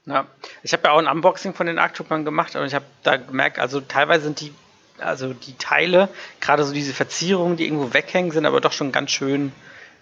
Ja, 0.07 0.27
ich 0.63 0.73
habe 0.73 0.85
ja 0.85 0.93
auch 0.93 0.99
ein 0.99 1.07
Unboxing 1.07 1.55
von 1.55 1.67
den 1.67 1.79
Arctropern 1.79 2.25
gemacht 2.25 2.57
und 2.57 2.67
ich 2.67 2.75
habe 2.75 2.85
da 3.03 3.17
gemerkt, 3.17 3.59
also 3.59 3.81
teilweise 3.81 4.25
sind 4.25 4.41
die, 4.41 4.53
also 4.99 5.33
die 5.33 5.55
Teile, 5.55 6.09
gerade 6.41 6.65
so 6.65 6.73
diese 6.73 6.93
Verzierungen, 6.93 7.57
die 7.57 7.65
irgendwo 7.65 7.95
weghängen, 7.95 8.33
sind 8.33 8.45
aber 8.45 8.61
doch 8.61 8.73
schon 8.73 8.93
ganz 8.93 9.13
schön 9.13 9.53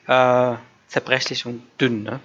äh, 0.06 0.54
zerbrechlich 0.88 1.46
und 1.46 1.62
dünn, 1.80 2.02
ne? 2.04 2.20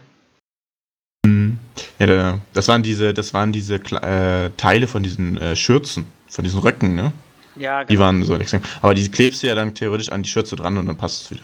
Mhm. 1.26 1.60
Ja, 2.00 2.40
das 2.54 2.68
waren 2.68 2.84
diese, 2.84 3.14
das 3.14 3.34
waren 3.34 3.52
diese 3.52 3.76
äh, 3.76 4.50
Teile 4.58 4.88
von 4.88 5.04
diesen 5.04 5.38
äh, 5.38 5.56
Schürzen, 5.56 6.06
von 6.28 6.44
diesen 6.44 6.60
Röcken, 6.60 6.96
ne? 6.96 7.12
Ja, 7.56 7.84
genau. 7.84 7.90
Die 7.90 8.00
waren 8.00 8.24
so 8.24 8.36
extrem. 8.36 8.62
Aber 8.82 8.94
die 8.94 9.10
klebst 9.10 9.44
du 9.44 9.48
ja 9.48 9.56
dann 9.56 9.76
theoretisch 9.76 10.10
an 10.10 10.24
die 10.24 10.30
Schürze 10.30 10.56
dran 10.56 10.78
und 10.78 10.88
dann 10.88 10.98
passt 10.98 11.24
es 11.24 11.32
wieder. 11.32 11.44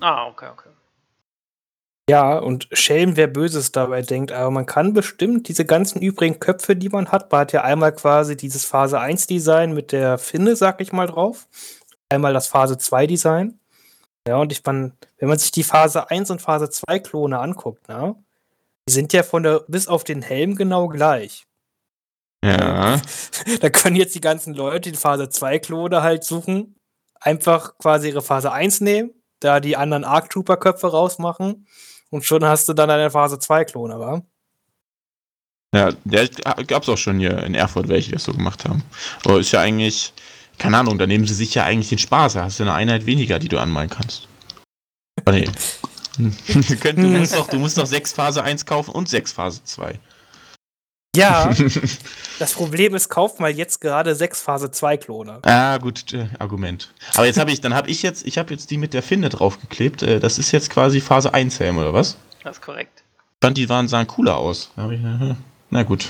Ah, 0.00 0.26
okay, 0.26 0.46
okay. 0.50 0.69
Ja, 2.10 2.38
und 2.38 2.66
Schelm, 2.72 3.16
wer 3.16 3.28
Böses 3.28 3.70
dabei 3.70 4.02
denkt, 4.02 4.32
aber 4.32 4.50
man 4.50 4.66
kann 4.66 4.94
bestimmt 4.94 5.46
diese 5.46 5.64
ganzen 5.64 6.02
übrigen 6.02 6.40
Köpfe, 6.40 6.74
die 6.74 6.88
man 6.88 7.12
hat, 7.12 7.30
man 7.30 7.42
hat 7.42 7.52
ja 7.52 7.62
einmal 7.62 7.94
quasi 7.94 8.36
dieses 8.36 8.64
Phase 8.64 8.98
1 8.98 9.28
Design 9.28 9.74
mit 9.74 9.92
der 9.92 10.18
Finne, 10.18 10.56
sag 10.56 10.80
ich 10.80 10.92
mal, 10.92 11.06
drauf. 11.06 11.46
Einmal 12.08 12.32
das 12.32 12.48
Phase 12.48 12.78
2 12.78 13.06
Design. 13.06 13.60
Ja, 14.26 14.38
und 14.38 14.50
ich 14.50 14.64
man, 14.64 14.94
wenn 15.18 15.28
man 15.28 15.38
sich 15.38 15.52
die 15.52 15.62
Phase 15.62 16.10
1 16.10 16.32
und 16.32 16.42
Phase 16.42 16.68
2 16.68 16.98
Klone 16.98 17.38
anguckt, 17.38 17.88
ne, 17.88 18.16
die 18.88 18.92
sind 18.92 19.12
ja 19.12 19.22
von 19.22 19.44
der, 19.44 19.62
bis 19.68 19.86
auf 19.86 20.02
den 20.02 20.20
Helm 20.20 20.56
genau 20.56 20.88
gleich. 20.88 21.46
Ja. 22.44 23.00
Da 23.60 23.70
können 23.70 23.94
jetzt 23.94 24.16
die 24.16 24.20
ganzen 24.20 24.54
Leute 24.54 24.90
die 24.90 24.98
Phase 24.98 25.28
2 25.28 25.60
Klone 25.60 26.02
halt 26.02 26.24
suchen, 26.24 26.74
einfach 27.20 27.78
quasi 27.78 28.08
ihre 28.08 28.22
Phase 28.22 28.50
1 28.50 28.80
nehmen, 28.80 29.12
da 29.38 29.60
die 29.60 29.76
anderen 29.76 30.02
Arc 30.02 30.30
Trooper 30.30 30.56
Köpfe 30.56 30.88
rausmachen 30.88 31.66
und 32.10 32.24
schon 32.24 32.44
hast 32.44 32.68
du 32.68 32.74
dann 32.74 32.90
eine 32.90 33.10
Phase 33.10 33.38
2 33.38 33.64
Klone, 33.64 33.98
wa? 33.98 34.22
Ja, 35.74 35.92
der 36.04 36.28
gab 36.66 36.82
es 36.82 36.88
auch 36.88 36.98
schon 36.98 37.20
hier 37.20 37.42
in 37.44 37.54
Erfurt 37.54 37.88
welche, 37.88 38.08
die 38.08 38.14
das 38.14 38.24
so 38.24 38.32
gemacht 38.32 38.64
haben. 38.64 38.82
Aber 39.24 39.38
ist 39.38 39.52
ja 39.52 39.60
eigentlich, 39.60 40.12
keine 40.58 40.78
Ahnung, 40.78 40.98
da 40.98 41.06
nehmen 41.06 41.26
sie 41.26 41.34
sich 41.34 41.54
ja 41.54 41.64
eigentlich 41.64 41.90
den 41.90 41.98
Spaß. 41.98 42.34
Da 42.34 42.44
hast 42.44 42.58
du 42.58 42.64
eine 42.64 42.74
Einheit 42.74 43.06
weniger, 43.06 43.38
die 43.38 43.48
du 43.48 43.58
anmalen 43.58 43.88
kannst. 43.88 44.26
Oh, 45.26 45.30
nee. 45.30 45.48
du, 46.18 46.92
musst 46.96 47.34
doch, 47.34 47.48
du 47.48 47.58
musst 47.58 47.78
doch 47.78 47.86
6 47.86 48.12
Phase 48.12 48.42
1 48.42 48.66
kaufen 48.66 48.90
und 48.90 49.08
6 49.08 49.32
Phase 49.32 49.62
2. 49.62 49.98
Ja, 51.16 51.52
das 52.38 52.52
Problem 52.52 52.94
ist, 52.94 53.08
kauf 53.08 53.40
mal 53.40 53.50
jetzt 53.50 53.80
gerade 53.80 54.14
sechs 54.14 54.40
Phase 54.40 54.70
2 54.70 54.96
Klone. 54.96 55.40
Ah, 55.42 55.76
gut, 55.78 56.12
äh, 56.12 56.28
Argument. 56.38 56.94
Aber 57.14 57.26
jetzt 57.26 57.38
habe 57.38 57.50
ich, 57.50 57.60
dann 57.60 57.74
habe 57.74 57.90
ich 57.90 58.02
jetzt, 58.02 58.24
ich 58.26 58.38
habe 58.38 58.52
jetzt 58.52 58.70
die 58.70 58.78
mit 58.78 58.94
der 58.94 59.02
Finne 59.02 59.28
draufgeklebt. 59.28 60.02
Äh, 60.02 60.20
das 60.20 60.38
ist 60.38 60.52
jetzt 60.52 60.70
quasi 60.70 61.00
Phase 61.00 61.34
1 61.34 61.58
Helm, 61.58 61.78
oder 61.78 61.92
was? 61.92 62.16
Das 62.44 62.58
ist 62.58 62.62
korrekt. 62.62 63.02
Ich 63.16 63.46
fand, 63.46 63.56
die 63.56 63.68
waren, 63.68 63.88
sahen 63.88 64.06
cooler 64.06 64.36
aus. 64.36 64.70
Ich, 64.76 64.82
äh, 64.82 65.34
na 65.70 65.82
gut. 65.82 66.08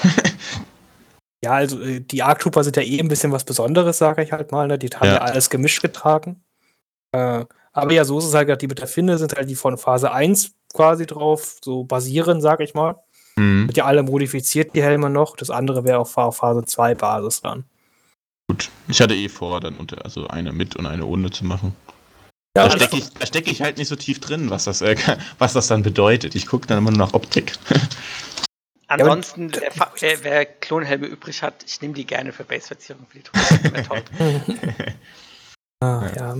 ja, 1.42 1.52
also 1.52 1.80
äh, 1.80 2.00
die 2.00 2.23
Arc 2.23 2.40
Trooper 2.40 2.62
sind 2.62 2.76
ja 2.76 2.83
eh 2.83 3.00
ein 3.00 3.09
bisschen 3.09 3.33
was 3.33 3.45
Besonderes, 3.45 3.97
sage 3.97 4.23
ich 4.23 4.33
halt 4.33 4.52
mal. 4.52 4.66
Ne? 4.66 4.78
Die 4.78 4.88
haben 4.88 5.07
ja. 5.07 5.14
ja 5.14 5.21
alles 5.23 5.49
gemischt 5.49 5.80
getragen. 5.80 6.45
Äh, 7.12 7.47
aber 7.73 7.92
ja, 7.92 8.04
so 8.04 8.19
ist 8.19 8.26
es 8.26 8.35
halt, 8.35 8.61
die 8.61 8.66
mit 8.66 8.80
der 8.80 8.87
Finne 8.87 9.16
sind 9.16 9.35
halt 9.35 9.49
die 9.49 9.54
von 9.54 9.78
Phase 9.78 10.12
1 10.12 10.52
quasi 10.75 11.07
drauf, 11.07 11.59
so 11.64 11.85
basieren, 11.85 12.40
sag 12.40 12.61
ich 12.61 12.75
mal. 12.75 13.02
Mhm. 13.37 13.68
Wird 13.68 13.76
ja 13.76 13.84
alle 13.84 14.02
modifiziert, 14.02 14.75
die 14.75 14.82
Helme 14.82 15.10
noch. 15.10 15.37
Das 15.37 15.50
andere 15.50 15.84
wäre 15.84 15.99
auf 15.99 16.12
Phase 16.12 16.64
2 16.64 16.94
Basis 16.94 17.40
dann. 17.40 17.64
Gut, 18.49 18.68
ich 18.88 19.00
hatte 19.00 19.14
eh 19.14 19.28
vor, 19.28 19.60
dann 19.60 19.76
unter, 19.76 20.04
also 20.04 20.26
eine 20.26 20.52
mit 20.52 20.76
und 20.76 20.87
eine 20.87 21.06
ohne 21.06 21.30
zu 21.30 21.44
machen. 21.44 21.76
Ja, 22.56 22.68
da 22.68 22.76
stecke 22.76 22.96
ich, 22.96 23.28
steck 23.28 23.46
ich 23.46 23.62
halt 23.62 23.78
nicht 23.78 23.87
so 23.87 23.94
tief 23.94 24.18
drin, 24.18 24.50
was 24.50 24.64
das, 24.64 24.82
äh, 24.82 24.96
was 25.38 25.52
das 25.52 25.68
dann 25.68 25.82
bedeutet. 25.82 26.34
Ich 26.34 26.46
gucke 26.46 26.66
dann 26.66 26.78
immer 26.78 26.90
nur 26.90 26.99
nach 26.99 27.14
Optik. 27.14 27.52
Ansonsten, 28.88 29.52
wer, 29.52 29.70
wer, 30.00 30.25
wer, 30.25 30.44
Klonhelme 30.44 31.06
übrig 31.06 31.44
hat, 31.44 31.64
ich 31.64 31.80
nehme 31.80 31.94
die 31.94 32.04
gerne 32.04 32.32
für 32.32 32.42
Base-Verzierung 32.42 33.06
für 33.06 33.18
die 33.18 33.22
Truppe. 33.22 34.02
ah, 35.80 36.10
ja. 36.16 36.37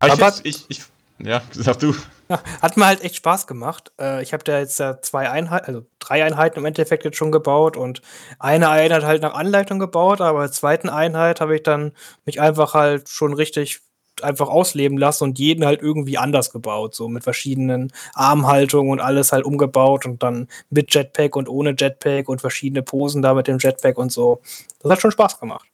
Aber, 0.00 0.12
Aber 0.12 0.34
ich, 0.42 0.64
ich, 0.68 0.80
ich, 0.80 0.82
ja, 1.24 1.40
sag 1.52 1.78
du. 1.78 1.94
Hat 2.62 2.76
mir 2.76 2.86
halt 2.86 3.02
echt 3.02 3.16
Spaß 3.16 3.46
gemacht. 3.46 3.92
Äh, 4.00 4.22
ich 4.22 4.32
habe 4.32 4.44
da 4.44 4.58
jetzt 4.58 4.82
zwei 5.02 5.30
Einheiten, 5.30 5.66
also 5.66 5.86
drei 5.98 6.24
Einheiten 6.24 6.58
im 6.58 6.64
Endeffekt 6.64 7.04
jetzt 7.04 7.16
schon 7.16 7.32
gebaut 7.32 7.76
und 7.76 8.02
eine 8.38 8.68
Einheit 8.68 9.04
halt 9.04 9.22
nach 9.22 9.34
Anleitung 9.34 9.78
gebaut, 9.78 10.20
aber 10.20 10.40
der 10.42 10.52
zweiten 10.52 10.88
Einheit 10.88 11.40
habe 11.40 11.56
ich 11.56 11.62
dann 11.62 11.92
mich 12.24 12.40
einfach 12.40 12.74
halt 12.74 13.08
schon 13.08 13.34
richtig 13.34 13.80
einfach 14.22 14.48
ausleben 14.48 14.96
lassen 14.98 15.24
und 15.24 15.38
jeden 15.38 15.64
halt 15.64 15.82
irgendwie 15.82 16.18
anders 16.18 16.50
gebaut, 16.50 16.94
so 16.94 17.08
mit 17.08 17.24
verschiedenen 17.24 17.92
Armhaltungen 18.14 18.92
und 18.92 19.00
alles 19.00 19.32
halt 19.32 19.44
umgebaut 19.44 20.06
und 20.06 20.22
dann 20.22 20.48
mit 20.70 20.94
Jetpack 20.94 21.36
und 21.36 21.48
ohne 21.48 21.74
Jetpack 21.76 22.28
und 22.28 22.40
verschiedene 22.40 22.82
Posen 22.82 23.22
da 23.22 23.34
mit 23.34 23.48
dem 23.48 23.58
Jetpack 23.58 23.98
und 23.98 24.12
so. 24.12 24.40
Das 24.80 24.92
hat 24.92 25.00
schon 25.00 25.10
Spaß 25.10 25.40
gemacht. 25.40 25.68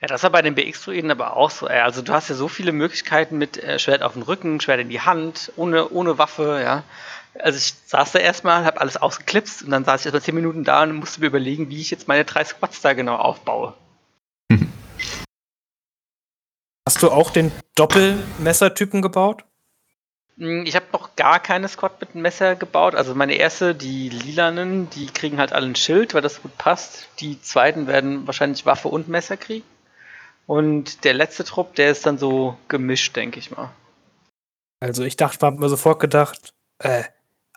Ja, 0.00 0.06
das 0.06 0.22
war 0.22 0.30
bei 0.30 0.42
den 0.42 0.54
BX-Druiden 0.54 1.10
aber 1.10 1.36
auch 1.36 1.50
so. 1.50 1.66
Also 1.66 2.02
du 2.02 2.12
hast 2.12 2.28
ja 2.28 2.36
so 2.36 2.46
viele 2.46 2.70
Möglichkeiten 2.70 3.36
mit 3.36 3.56
äh, 3.56 3.80
Schwert 3.80 4.02
auf 4.02 4.12
dem 4.12 4.22
Rücken, 4.22 4.60
Schwert 4.60 4.78
in 4.80 4.90
die 4.90 5.00
Hand, 5.00 5.52
ohne, 5.56 5.88
ohne 5.88 6.18
Waffe, 6.18 6.60
ja. 6.62 6.84
Also 7.40 7.58
ich 7.58 7.74
saß 7.86 8.12
da 8.12 8.20
erstmal, 8.20 8.64
habe 8.64 8.80
alles 8.80 8.96
ausgeklipst 8.96 9.62
und 9.64 9.70
dann 9.70 9.84
saß 9.84 10.00
ich 10.00 10.06
erstmal 10.06 10.22
zehn 10.22 10.36
Minuten 10.36 10.62
da 10.62 10.84
und 10.84 10.94
musste 10.94 11.20
mir 11.20 11.26
überlegen, 11.26 11.68
wie 11.68 11.80
ich 11.80 11.90
jetzt 11.90 12.06
meine 12.06 12.24
drei 12.24 12.44
Squats 12.44 12.80
da 12.80 12.92
genau 12.92 13.16
aufbaue. 13.16 13.74
Hast 16.86 17.02
du 17.02 17.10
auch 17.10 17.30
den 17.30 17.50
Doppelmessertypen 17.74 19.02
gebaut? 19.02 19.44
Hm, 20.38 20.64
ich 20.64 20.76
habe 20.76 20.86
noch 20.92 21.16
gar 21.16 21.40
keine 21.40 21.66
Squad 21.66 22.00
mit 22.00 22.14
einem 22.14 22.22
Messer 22.22 22.54
gebaut. 22.54 22.94
Also 22.94 23.16
meine 23.16 23.34
erste, 23.34 23.74
die 23.74 24.08
lilanen, 24.08 24.88
die 24.90 25.06
kriegen 25.06 25.38
halt 25.38 25.52
alle 25.52 25.66
ein 25.66 25.74
Schild, 25.74 26.14
weil 26.14 26.22
das 26.22 26.40
gut 26.40 26.56
passt. 26.56 27.08
Die 27.18 27.42
zweiten 27.42 27.88
werden 27.88 28.28
wahrscheinlich 28.28 28.64
Waffe 28.64 28.86
und 28.88 29.08
Messer 29.08 29.36
kriegen. 29.36 29.66
Und 30.48 31.04
der 31.04 31.12
letzte 31.12 31.44
Trupp, 31.44 31.74
der 31.74 31.90
ist 31.90 32.06
dann 32.06 32.16
so 32.16 32.56
gemischt, 32.68 33.14
denke 33.14 33.38
ich 33.38 33.50
mal. 33.50 33.70
Also 34.80 35.04
ich 35.04 35.16
dachte, 35.16 35.44
habe 35.44 35.60
mir 35.60 35.68
sofort 35.68 36.00
gedacht, 36.00 36.54
äh, 36.78 37.04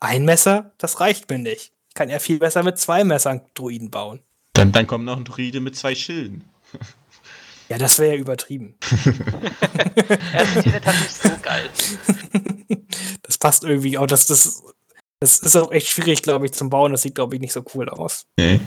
ein 0.01 0.25
Messer, 0.25 0.73
das 0.77 0.99
reicht 0.99 1.29
mir 1.29 1.37
nicht. 1.39 1.71
Ich 1.87 1.95
kann 1.95 2.09
ja 2.09 2.19
viel 2.19 2.39
besser 2.39 2.63
mit 2.63 2.77
zwei 2.77 3.05
Messern 3.05 3.43
Druiden 3.53 3.91
bauen. 3.91 4.19
Dann, 4.51 4.73
dann 4.73 4.87
kommt 4.87 5.05
noch 5.05 5.15
ein 5.15 5.23
Druide 5.23 5.61
mit 5.61 5.75
zwei 5.75 5.95
Schilden. 5.95 6.43
Ja, 7.69 7.77
das 7.77 7.99
wäre 7.99 8.15
ja 8.15 8.19
übertrieben. 8.19 8.75
er 10.33 10.43
ist 10.43 10.55
nicht 10.57 11.23
so 11.23 11.29
geil. 11.41 11.69
Das 13.21 13.37
passt 13.37 13.63
irgendwie 13.63 13.97
auch. 13.97 14.07
Das, 14.07 14.25
das, 14.25 14.61
das 15.21 15.39
ist 15.39 15.55
auch 15.55 15.71
echt 15.71 15.87
schwierig, 15.87 16.21
glaube 16.21 16.45
ich, 16.45 16.51
zum 16.51 16.69
Bauen. 16.69 16.91
Das 16.91 17.03
sieht, 17.03 17.15
glaube 17.15 17.35
ich, 17.35 17.39
nicht 17.39 17.53
so 17.53 17.63
cool 17.73 17.87
aus. 17.87 18.25
Nee. 18.37 18.59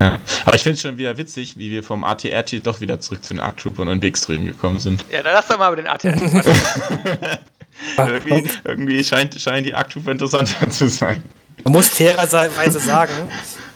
Ja. 0.00 0.18
Aber 0.46 0.56
ich 0.56 0.62
finde 0.62 0.74
es 0.74 0.80
schon 0.80 0.96
wieder 0.96 1.18
witzig, 1.18 1.58
wie 1.58 1.70
wir 1.70 1.82
vom 1.82 2.04
ATRT 2.04 2.66
doch 2.66 2.80
wieder 2.80 3.00
zurück 3.00 3.22
zu 3.22 3.34
den 3.34 3.40
Arc 3.40 3.58
Troopern 3.58 3.88
und 3.88 4.02
Wegstream 4.02 4.46
gekommen 4.46 4.78
sind. 4.78 5.04
Ja, 5.10 5.22
dann 5.22 5.34
lass 5.34 5.48
doch 5.48 5.58
mal 5.58 5.72
über 5.72 5.82
den 5.82 5.86
ATRT 5.86 6.20
irgendwie, 7.98 8.50
irgendwie 8.64 9.04
scheint, 9.04 9.38
scheinen 9.38 9.64
die 9.64 9.74
Arc 9.74 9.90
Trooper 9.90 10.12
interessanter 10.12 10.70
zu 10.70 10.88
sein. 10.88 11.22
Man 11.64 11.74
muss 11.74 11.88
fairerweise 11.88 12.80
sagen, 12.80 13.12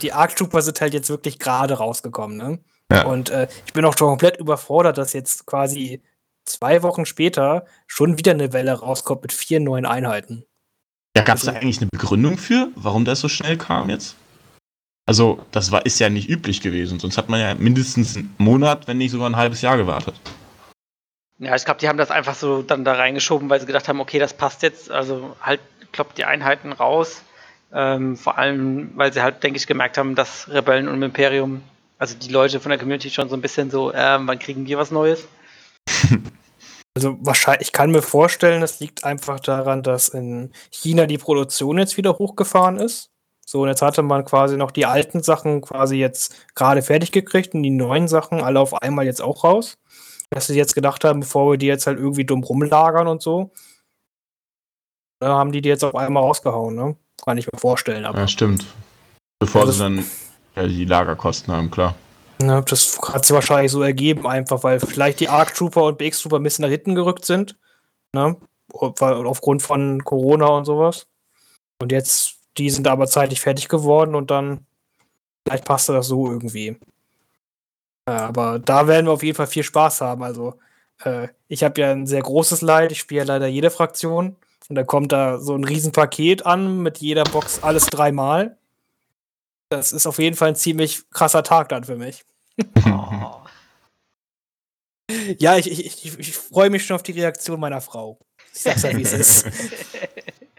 die 0.00 0.12
Arc 0.12 0.34
Trooper 0.36 0.62
sind 0.62 0.80
halt 0.80 0.94
jetzt 0.94 1.10
wirklich 1.10 1.38
gerade 1.38 1.74
rausgekommen, 1.74 2.36
ne? 2.36 2.58
Ja. 2.90 3.04
Und 3.06 3.30
äh, 3.30 3.48
ich 3.66 3.72
bin 3.72 3.84
auch 3.84 3.96
schon 3.96 4.08
komplett 4.08 4.38
überfordert, 4.38 4.98
dass 4.98 5.12
jetzt 5.12 5.46
quasi 5.46 6.02
zwei 6.44 6.82
Wochen 6.82 7.06
später 7.06 7.66
schon 7.86 8.18
wieder 8.18 8.32
eine 8.32 8.52
Welle 8.52 8.72
rauskommt 8.72 9.22
mit 9.22 9.32
vier 9.32 9.60
neuen 9.60 9.86
Einheiten. 9.86 10.44
Ja, 11.16 11.22
gab 11.22 11.36
es 11.36 11.42
also, 11.42 11.52
da 11.52 11.60
eigentlich 11.60 11.80
eine 11.80 11.88
Begründung 11.90 12.38
für, 12.38 12.68
warum 12.76 13.04
das 13.04 13.20
so 13.20 13.28
schnell 13.28 13.56
kam 13.56 13.88
jetzt? 13.88 14.16
Also, 15.06 15.44
das 15.50 15.70
war, 15.70 15.84
ist 15.84 15.98
ja 15.98 16.08
nicht 16.08 16.28
üblich 16.30 16.62
gewesen, 16.62 16.98
sonst 16.98 17.18
hat 17.18 17.28
man 17.28 17.40
ja 17.40 17.54
mindestens 17.54 18.16
einen 18.16 18.34
Monat, 18.38 18.88
wenn 18.88 18.98
nicht 18.98 19.10
sogar 19.10 19.28
ein 19.28 19.36
halbes 19.36 19.60
Jahr 19.60 19.76
gewartet. 19.76 20.14
Ja, 21.38 21.54
ich 21.54 21.64
glaube, 21.64 21.80
die 21.80 21.88
haben 21.88 21.98
das 21.98 22.10
einfach 22.10 22.34
so 22.34 22.62
dann 22.62 22.84
da 22.84 22.94
reingeschoben, 22.94 23.50
weil 23.50 23.60
sie 23.60 23.66
gedacht 23.66 23.88
haben, 23.88 24.00
okay, 24.00 24.18
das 24.18 24.32
passt 24.32 24.62
jetzt, 24.62 24.90
also 24.90 25.36
halt 25.42 25.60
kloppt 25.92 26.16
die 26.16 26.24
Einheiten 26.24 26.72
raus. 26.72 27.22
Ähm, 27.72 28.16
vor 28.16 28.38
allem, 28.38 28.92
weil 28.94 29.12
sie 29.12 29.20
halt, 29.20 29.42
denke 29.42 29.58
ich, 29.58 29.66
gemerkt 29.66 29.98
haben, 29.98 30.14
dass 30.14 30.48
Rebellen 30.48 30.88
und 30.88 31.02
Imperium, 31.02 31.62
also 31.98 32.14
die 32.16 32.30
Leute 32.30 32.60
von 32.60 32.70
der 32.70 32.78
Community 32.78 33.10
schon 33.10 33.28
so 33.28 33.36
ein 33.36 33.42
bisschen 33.42 33.70
so, 33.70 33.92
äh, 33.92 34.18
wann 34.20 34.38
kriegen 34.38 34.66
wir 34.66 34.78
was 34.78 34.90
Neues? 34.90 35.26
Also 36.96 37.18
wahrscheinlich, 37.22 37.68
ich 37.68 37.72
kann 37.72 37.90
mir 37.90 38.02
vorstellen, 38.02 38.60
das 38.60 38.78
liegt 38.78 39.02
einfach 39.02 39.40
daran, 39.40 39.82
dass 39.82 40.08
in 40.08 40.52
China 40.70 41.06
die 41.06 41.18
Produktion 41.18 41.78
jetzt 41.78 41.96
wieder 41.96 42.18
hochgefahren 42.18 42.78
ist. 42.78 43.10
So, 43.54 43.62
und 43.62 43.68
jetzt 43.68 43.82
hatte 43.82 44.02
man 44.02 44.24
quasi 44.24 44.56
noch 44.56 44.72
die 44.72 44.84
alten 44.84 45.22
Sachen 45.22 45.60
quasi 45.60 45.94
jetzt 45.94 46.34
gerade 46.56 46.82
fertig 46.82 47.12
gekriegt 47.12 47.54
und 47.54 47.62
die 47.62 47.70
neuen 47.70 48.08
Sachen 48.08 48.40
alle 48.40 48.58
auf 48.58 48.74
einmal 48.82 49.04
jetzt 49.04 49.22
auch 49.22 49.44
raus. 49.44 49.78
Dass 50.30 50.48
sie 50.48 50.56
jetzt 50.56 50.74
gedacht 50.74 51.04
haben, 51.04 51.20
bevor 51.20 51.52
wir 51.52 51.56
die 51.56 51.66
jetzt 51.66 51.86
halt 51.86 52.00
irgendwie 52.00 52.24
dumm 52.24 52.42
rumlagern 52.42 53.06
und 53.06 53.22
so, 53.22 53.52
haben 55.22 55.52
die 55.52 55.60
die 55.60 55.68
jetzt 55.68 55.84
auf 55.84 55.94
einmal 55.94 56.24
rausgehauen, 56.24 56.74
ne? 56.74 56.96
Kann 57.24 57.38
ich 57.38 57.46
mir 57.46 57.56
vorstellen. 57.56 58.04
Aber. 58.04 58.18
Ja, 58.18 58.26
stimmt. 58.26 58.66
Bevor 59.38 59.70
sie 59.70 59.78
dann 59.78 60.04
ja, 60.56 60.66
die 60.66 60.84
Lagerkosten 60.84 61.54
haben, 61.54 61.70
klar. 61.70 61.94
Ja, 62.42 62.60
das 62.60 62.98
hat 63.02 63.24
sich 63.24 63.34
wahrscheinlich 63.34 63.70
so 63.70 63.82
ergeben, 63.82 64.26
einfach 64.26 64.64
weil 64.64 64.80
vielleicht 64.80 65.20
die 65.20 65.28
Arc 65.28 65.54
Trooper 65.54 65.84
und 65.84 65.98
BX 65.98 66.22
Trooper 66.22 66.40
ein 66.40 66.42
bisschen 66.42 66.64
nach 66.64 66.70
hinten 66.70 66.96
gerückt 66.96 67.24
sind. 67.24 67.56
Ne? 68.12 68.36
Aufgrund 68.72 69.62
von 69.62 70.02
Corona 70.02 70.48
und 70.48 70.64
sowas. 70.64 71.06
Und 71.80 71.92
jetzt 71.92 72.40
die 72.56 72.70
sind 72.70 72.86
aber 72.86 73.06
zeitlich 73.06 73.40
fertig 73.40 73.68
geworden 73.68 74.14
und 74.14 74.30
dann 74.30 74.66
vielleicht 75.46 75.64
passte 75.64 75.92
das 75.92 76.06
so 76.06 76.30
irgendwie. 76.30 76.78
Ja, 78.08 78.26
aber 78.28 78.58
da 78.58 78.86
werden 78.86 79.06
wir 79.06 79.12
auf 79.12 79.22
jeden 79.22 79.36
Fall 79.36 79.46
viel 79.46 79.62
Spaß 79.62 80.00
haben. 80.02 80.22
Also, 80.22 80.58
äh, 81.04 81.28
ich 81.48 81.64
habe 81.64 81.80
ja 81.80 81.90
ein 81.90 82.06
sehr 82.06 82.22
großes 82.22 82.60
Leid. 82.60 82.92
Ich 82.92 83.00
spiele 83.00 83.20
ja 83.20 83.24
leider 83.26 83.46
jede 83.46 83.70
Fraktion. 83.70 84.36
Und 84.68 84.76
da 84.76 84.82
kommt 84.82 85.12
da 85.12 85.38
so 85.38 85.54
ein 85.54 85.64
Riesenpaket 85.64 86.46
an 86.46 86.82
mit 86.82 86.98
jeder 86.98 87.24
Box 87.24 87.62
alles 87.62 87.86
dreimal. 87.86 88.56
Das 89.68 89.92
ist 89.92 90.06
auf 90.06 90.18
jeden 90.18 90.36
Fall 90.36 90.48
ein 90.48 90.56
ziemlich 90.56 91.10
krasser 91.10 91.42
Tag 91.42 91.68
dann 91.70 91.84
für 91.84 91.96
mich. 91.96 92.24
Oh. 92.86 93.42
ja, 95.38 95.56
ich, 95.56 95.70
ich, 95.70 96.04
ich, 96.04 96.18
ich 96.18 96.36
freue 96.36 96.70
mich 96.70 96.86
schon 96.86 96.94
auf 96.94 97.02
die 97.02 97.12
Reaktion 97.12 97.60
meiner 97.60 97.80
Frau. 97.80 98.18
Ich 98.52 98.60
sag's 98.62 98.82
ja, 98.82 98.96
wie 98.96 99.02
es 99.02 99.12
ist. 99.12 99.46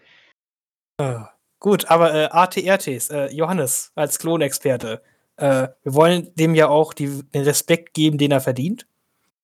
ah. 1.01 1.34
Gut, 1.59 1.89
aber 1.89 2.13
äh, 2.13 2.25
ATRTs, 2.31 3.09
äh, 3.09 3.27
Johannes 3.33 3.91
als 3.95 4.19
Klonexperte, 4.19 5.01
äh, 5.37 5.67
wir 5.83 5.93
wollen 5.93 6.33
dem 6.35 6.55
ja 6.55 6.67
auch 6.67 6.93
die, 6.93 7.23
den 7.33 7.43
Respekt 7.43 7.93
geben, 7.93 8.17
den 8.17 8.31
er 8.31 8.41
verdient. 8.41 8.85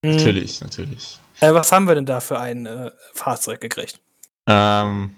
Hm. 0.03 0.15
Natürlich, 0.15 0.61
natürlich. 0.61 1.19
Äh, 1.39 1.53
was 1.53 1.71
haben 1.71 1.87
wir 1.87 1.95
denn 1.95 2.05
da 2.05 2.19
für 2.19 2.39
ein 2.39 2.65
äh, 2.65 2.91
Fahrzeug 3.13 3.61
gekriegt? 3.61 3.99
Ähm, 4.47 5.15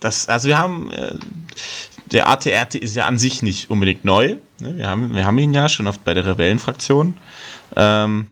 das, 0.00 0.28
also 0.28 0.48
wir 0.48 0.58
haben, 0.58 0.90
äh, 0.90 1.14
der 2.06 2.28
ATRT 2.28 2.76
ist 2.76 2.96
ja 2.96 3.06
an 3.06 3.18
sich 3.18 3.42
nicht 3.42 3.70
unbedingt 3.70 4.04
neu. 4.04 4.36
Ne? 4.60 4.76
Wir, 4.76 4.88
haben, 4.88 5.14
wir 5.14 5.24
haben 5.24 5.38
ihn 5.38 5.54
ja 5.54 5.68
schon 5.68 5.86
oft 5.86 6.04
bei 6.04 6.14
der 6.14 6.26
Rebellenfraktion. 6.26 7.16
Ähm, 7.74 8.30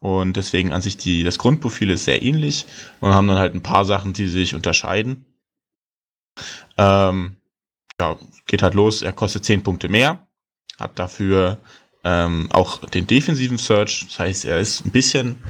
und 0.00 0.36
deswegen 0.36 0.72
an 0.72 0.82
sich 0.82 0.98
die, 0.98 1.22
das 1.22 1.38
Grundprofil 1.38 1.90
ist 1.90 2.04
sehr 2.04 2.22
ähnlich 2.22 2.66
und 3.00 3.14
haben 3.14 3.26
dann 3.26 3.38
halt 3.38 3.54
ein 3.54 3.62
paar 3.62 3.84
Sachen, 3.86 4.12
die 4.12 4.28
sich 4.28 4.54
unterscheiden. 4.54 5.24
Ähm, 6.76 7.36
ja, 8.00 8.16
geht 8.46 8.62
halt 8.62 8.74
los, 8.74 9.02
er 9.02 9.12
kostet 9.12 9.44
10 9.44 9.62
Punkte 9.62 9.88
mehr, 9.88 10.26
hat 10.78 10.98
dafür 10.98 11.58
ähm, 12.04 12.48
auch 12.52 12.84
den 12.86 13.06
defensiven 13.06 13.58
Search, 13.58 14.06
das 14.08 14.18
heißt, 14.18 14.44
er 14.44 14.58
ist 14.58 14.84
ein 14.84 14.90
bisschen, 14.90 15.42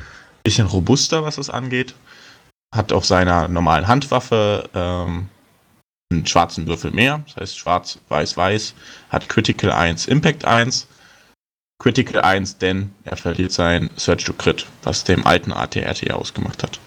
bisschen 0.42 0.66
robuster, 0.66 1.24
was 1.24 1.36
das 1.36 1.50
angeht, 1.50 1.94
hat 2.74 2.92
auf 2.92 3.04
seiner 3.04 3.48
normalen 3.48 3.88
Handwaffe 3.88 4.68
ähm, 4.74 5.28
einen 6.10 6.26
schwarzen 6.26 6.66
Würfel 6.66 6.90
mehr. 6.90 7.22
Das 7.26 7.36
heißt, 7.36 7.58
schwarz, 7.58 7.98
weiß, 8.08 8.36
weiß 8.36 8.74
hat 9.10 9.28
Critical 9.28 9.70
1, 9.70 10.06
Impact 10.06 10.44
1. 10.44 10.88
Critical 11.80 12.22
1, 12.22 12.58
denn 12.58 12.94
er 13.04 13.16
verliert 13.16 13.52
sein 13.52 13.90
Search 13.96 14.24
to 14.24 14.32
Crit, 14.32 14.66
was 14.84 15.04
dem 15.04 15.26
alten 15.26 15.52
ATRT 15.52 16.10
ausgemacht 16.12 16.62
hat. 16.62 16.78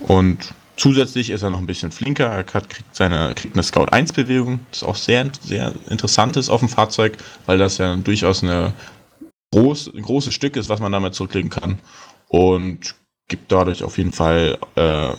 Und 0.00 0.52
zusätzlich 0.76 1.30
ist 1.30 1.42
er 1.42 1.50
noch 1.50 1.58
ein 1.58 1.66
bisschen 1.66 1.90
flinker. 1.90 2.26
Er 2.26 2.44
kriegt, 2.44 2.84
seine, 2.92 3.34
kriegt 3.34 3.54
eine 3.54 3.62
Scout 3.62 3.86
1 3.90 4.12
Bewegung. 4.12 4.60
Das 4.70 4.82
ist 4.82 4.88
auch 4.88 4.96
sehr, 4.96 5.30
sehr 5.42 5.72
interessant 5.88 6.36
ist 6.36 6.48
auf 6.48 6.60
dem 6.60 6.68
Fahrzeug, 6.68 7.16
weil 7.46 7.58
das 7.58 7.78
ja 7.78 7.96
durchaus 7.96 8.42
eine 8.42 8.72
groß, 9.52 9.92
ein 9.94 10.02
großes 10.02 10.34
Stück 10.34 10.56
ist, 10.56 10.68
was 10.68 10.80
man 10.80 10.92
damit 10.92 11.14
zurücklegen 11.14 11.50
kann. 11.50 11.78
Und 12.28 12.94
gibt 13.28 13.50
dadurch 13.50 13.82
auf 13.82 13.98
jeden 13.98 14.12
Fall 14.12 14.58
äh, 14.76 15.12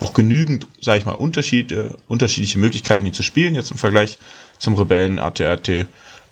auch 0.00 0.12
genügend, 0.14 0.66
sage 0.80 0.98
ich 0.98 1.06
mal, 1.06 1.12
Unterschiede, 1.12 1.96
unterschiedliche 2.08 2.58
Möglichkeiten, 2.58 3.04
die 3.04 3.12
zu 3.12 3.22
spielen, 3.22 3.54
jetzt 3.54 3.70
im 3.70 3.78
Vergleich 3.78 4.18
zum 4.58 4.74
Rebellen 4.74 5.18
ATRT. 5.18 5.86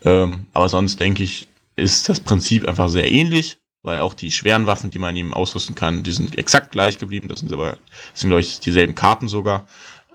Ähm, 0.05 0.47
aber 0.53 0.69
sonst 0.69 0.99
denke 0.99 1.23
ich, 1.23 1.49
ist 1.77 2.09
das 2.09 2.21
Prinzip 2.21 2.67
einfach 2.67 2.89
sehr 2.89 3.11
ähnlich, 3.11 3.59
weil 3.83 4.01
auch 4.01 4.15
die 4.15 4.31
schweren 4.31 4.67
Waffen, 4.67 4.91
die 4.91 4.99
man 4.99 5.17
ihm 5.17 5.33
ausrüsten 5.33 5.75
kann, 5.75 6.03
die 6.03 6.13
sind 6.13 6.37
exakt 6.39 6.73
gleich 6.73 6.99
geblieben. 6.99 7.29
Das 7.29 7.41
sind 7.41 7.53
aber, 7.53 7.79
das 8.13 8.21
sind, 8.21 8.31
glaube 8.31 8.43
ich, 8.43 8.61
dieselben 8.61 8.95
Karten 8.95 9.29
sogar. 9.29 9.67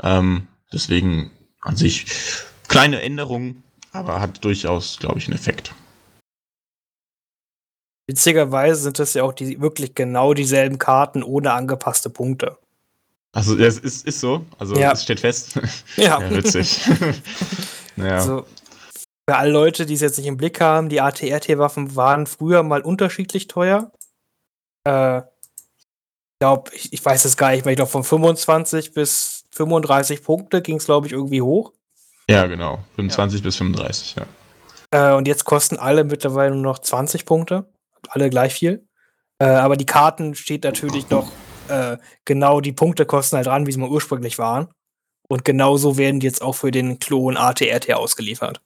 Ähm, 0.02 0.48
deswegen 0.72 1.32
an 1.62 1.76
sich 1.76 2.06
kleine 2.68 3.02
Änderungen, 3.02 3.64
aber 3.92 4.20
hat 4.20 4.44
durchaus, 4.44 4.98
glaube 5.00 5.20
ich, 5.20 5.28
einen 5.28 5.36
Effekt. 5.36 5.74
Witzigerweise 8.08 8.82
sind 8.82 9.00
das 9.00 9.16
ja 9.16 9.24
auch 9.24 9.34
die 9.34 9.60
wirklich 9.62 9.96
genau 9.96 10.36
dieselben 10.36 10.78
Karten 10.78 11.24
ohne 11.24 11.54
angepasste 11.54 12.12
Punkte. 12.12 12.58
Also 13.32 13.58
es 13.58 13.80
ist, 13.80 14.06
ist 14.06 14.20
so, 14.20 14.46
also 14.60 14.76
ja. 14.76 14.92
es 14.92 15.04
steht 15.04 15.20
fest. 15.20 15.60
Ja, 15.98 16.22
ja 16.22 16.30
witzig. 16.32 16.80
ja. 17.98 18.18
Also, 18.18 18.46
für 19.28 19.38
alle 19.38 19.52
Leute, 19.52 19.86
die 19.86 19.96
es 19.96 20.02
jetzt 20.02 20.18
nicht 20.18 20.28
im 20.28 20.38
Blick 20.38 20.62
haben, 20.62 20.90
die 20.90 21.02
ATRT-Waffen 21.02 21.96
waren 21.96 22.28
früher 22.28 22.64
mal 22.64 22.82
unterschiedlich 22.82 23.48
teuer. 23.48 23.92
Äh, 24.88 25.20
ich 25.20 26.40
glaube, 26.40 26.72
ich, 26.74 26.94
ich, 26.94 27.04
weiß 27.04 27.26
es 27.26 27.38
gar 27.38 27.52
nicht, 27.52 27.66
weil 27.66 27.72
ich 27.72 27.78
glaube, 27.78 27.92
von 27.92 28.04
25 28.04 28.94
bis 28.94 29.46
35 29.52 30.24
Punkte 30.24 30.62
ging 30.62 30.78
es, 30.78 30.86
glaube 30.86 31.08
ich, 31.08 31.14
irgendwie 31.14 31.42
hoch. 31.42 31.74
Ja, 32.30 32.46
genau. 32.46 32.84
25 32.96 33.40
ja. 33.40 33.44
bis 33.44 33.56
35, 33.56 34.16
ja. 34.16 34.26
Äh, 34.92 35.16
und 35.16 35.28
jetzt 35.28 35.46
kosten 35.46 35.78
alle 35.78 36.04
mittlerweile 36.04 36.54
nur 36.54 36.64
noch 36.64 36.80
20 36.80 37.26
Punkte 37.26 37.66
alle 38.10 38.30
gleich 38.30 38.54
viel. 38.54 38.88
Äh, 39.40 39.46
aber 39.46 39.78
die 39.78 39.86
Karten 39.86 40.36
steht 40.36 40.64
natürlich 40.64 41.10
noch 41.10 41.32
äh, 41.68 41.98
genau 42.26 42.62
die 42.62 42.72
Punktekosten 42.72 43.38
halt 43.38 43.48
dran, 43.48 43.66
wie 43.66 43.72
sie 43.72 43.80
mal 43.80 43.90
ursprünglich 43.90 44.38
waren. 44.38 44.68
Und 45.28 45.44
genauso 45.44 45.98
werden 45.98 46.20
die 46.20 46.28
jetzt 46.28 46.42
auch 46.42 46.54
für 46.54 46.72
den 46.72 47.00
Klon 47.00 47.36
ATRT 47.36 47.94
ausgeliefert. 47.94 48.62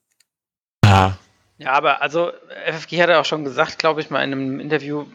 Ja. 0.89 1.17
Ja, 1.57 1.73
aber 1.73 2.01
also 2.01 2.31
FFG 2.65 3.01
hat 3.01 3.09
ja 3.09 3.19
auch 3.19 3.25
schon 3.25 3.43
gesagt, 3.43 3.79
glaube 3.79 3.99
ich, 3.99 4.09
mal 4.09 4.23
in 4.23 4.31
einem 4.31 4.59
Interview, 4.61 5.05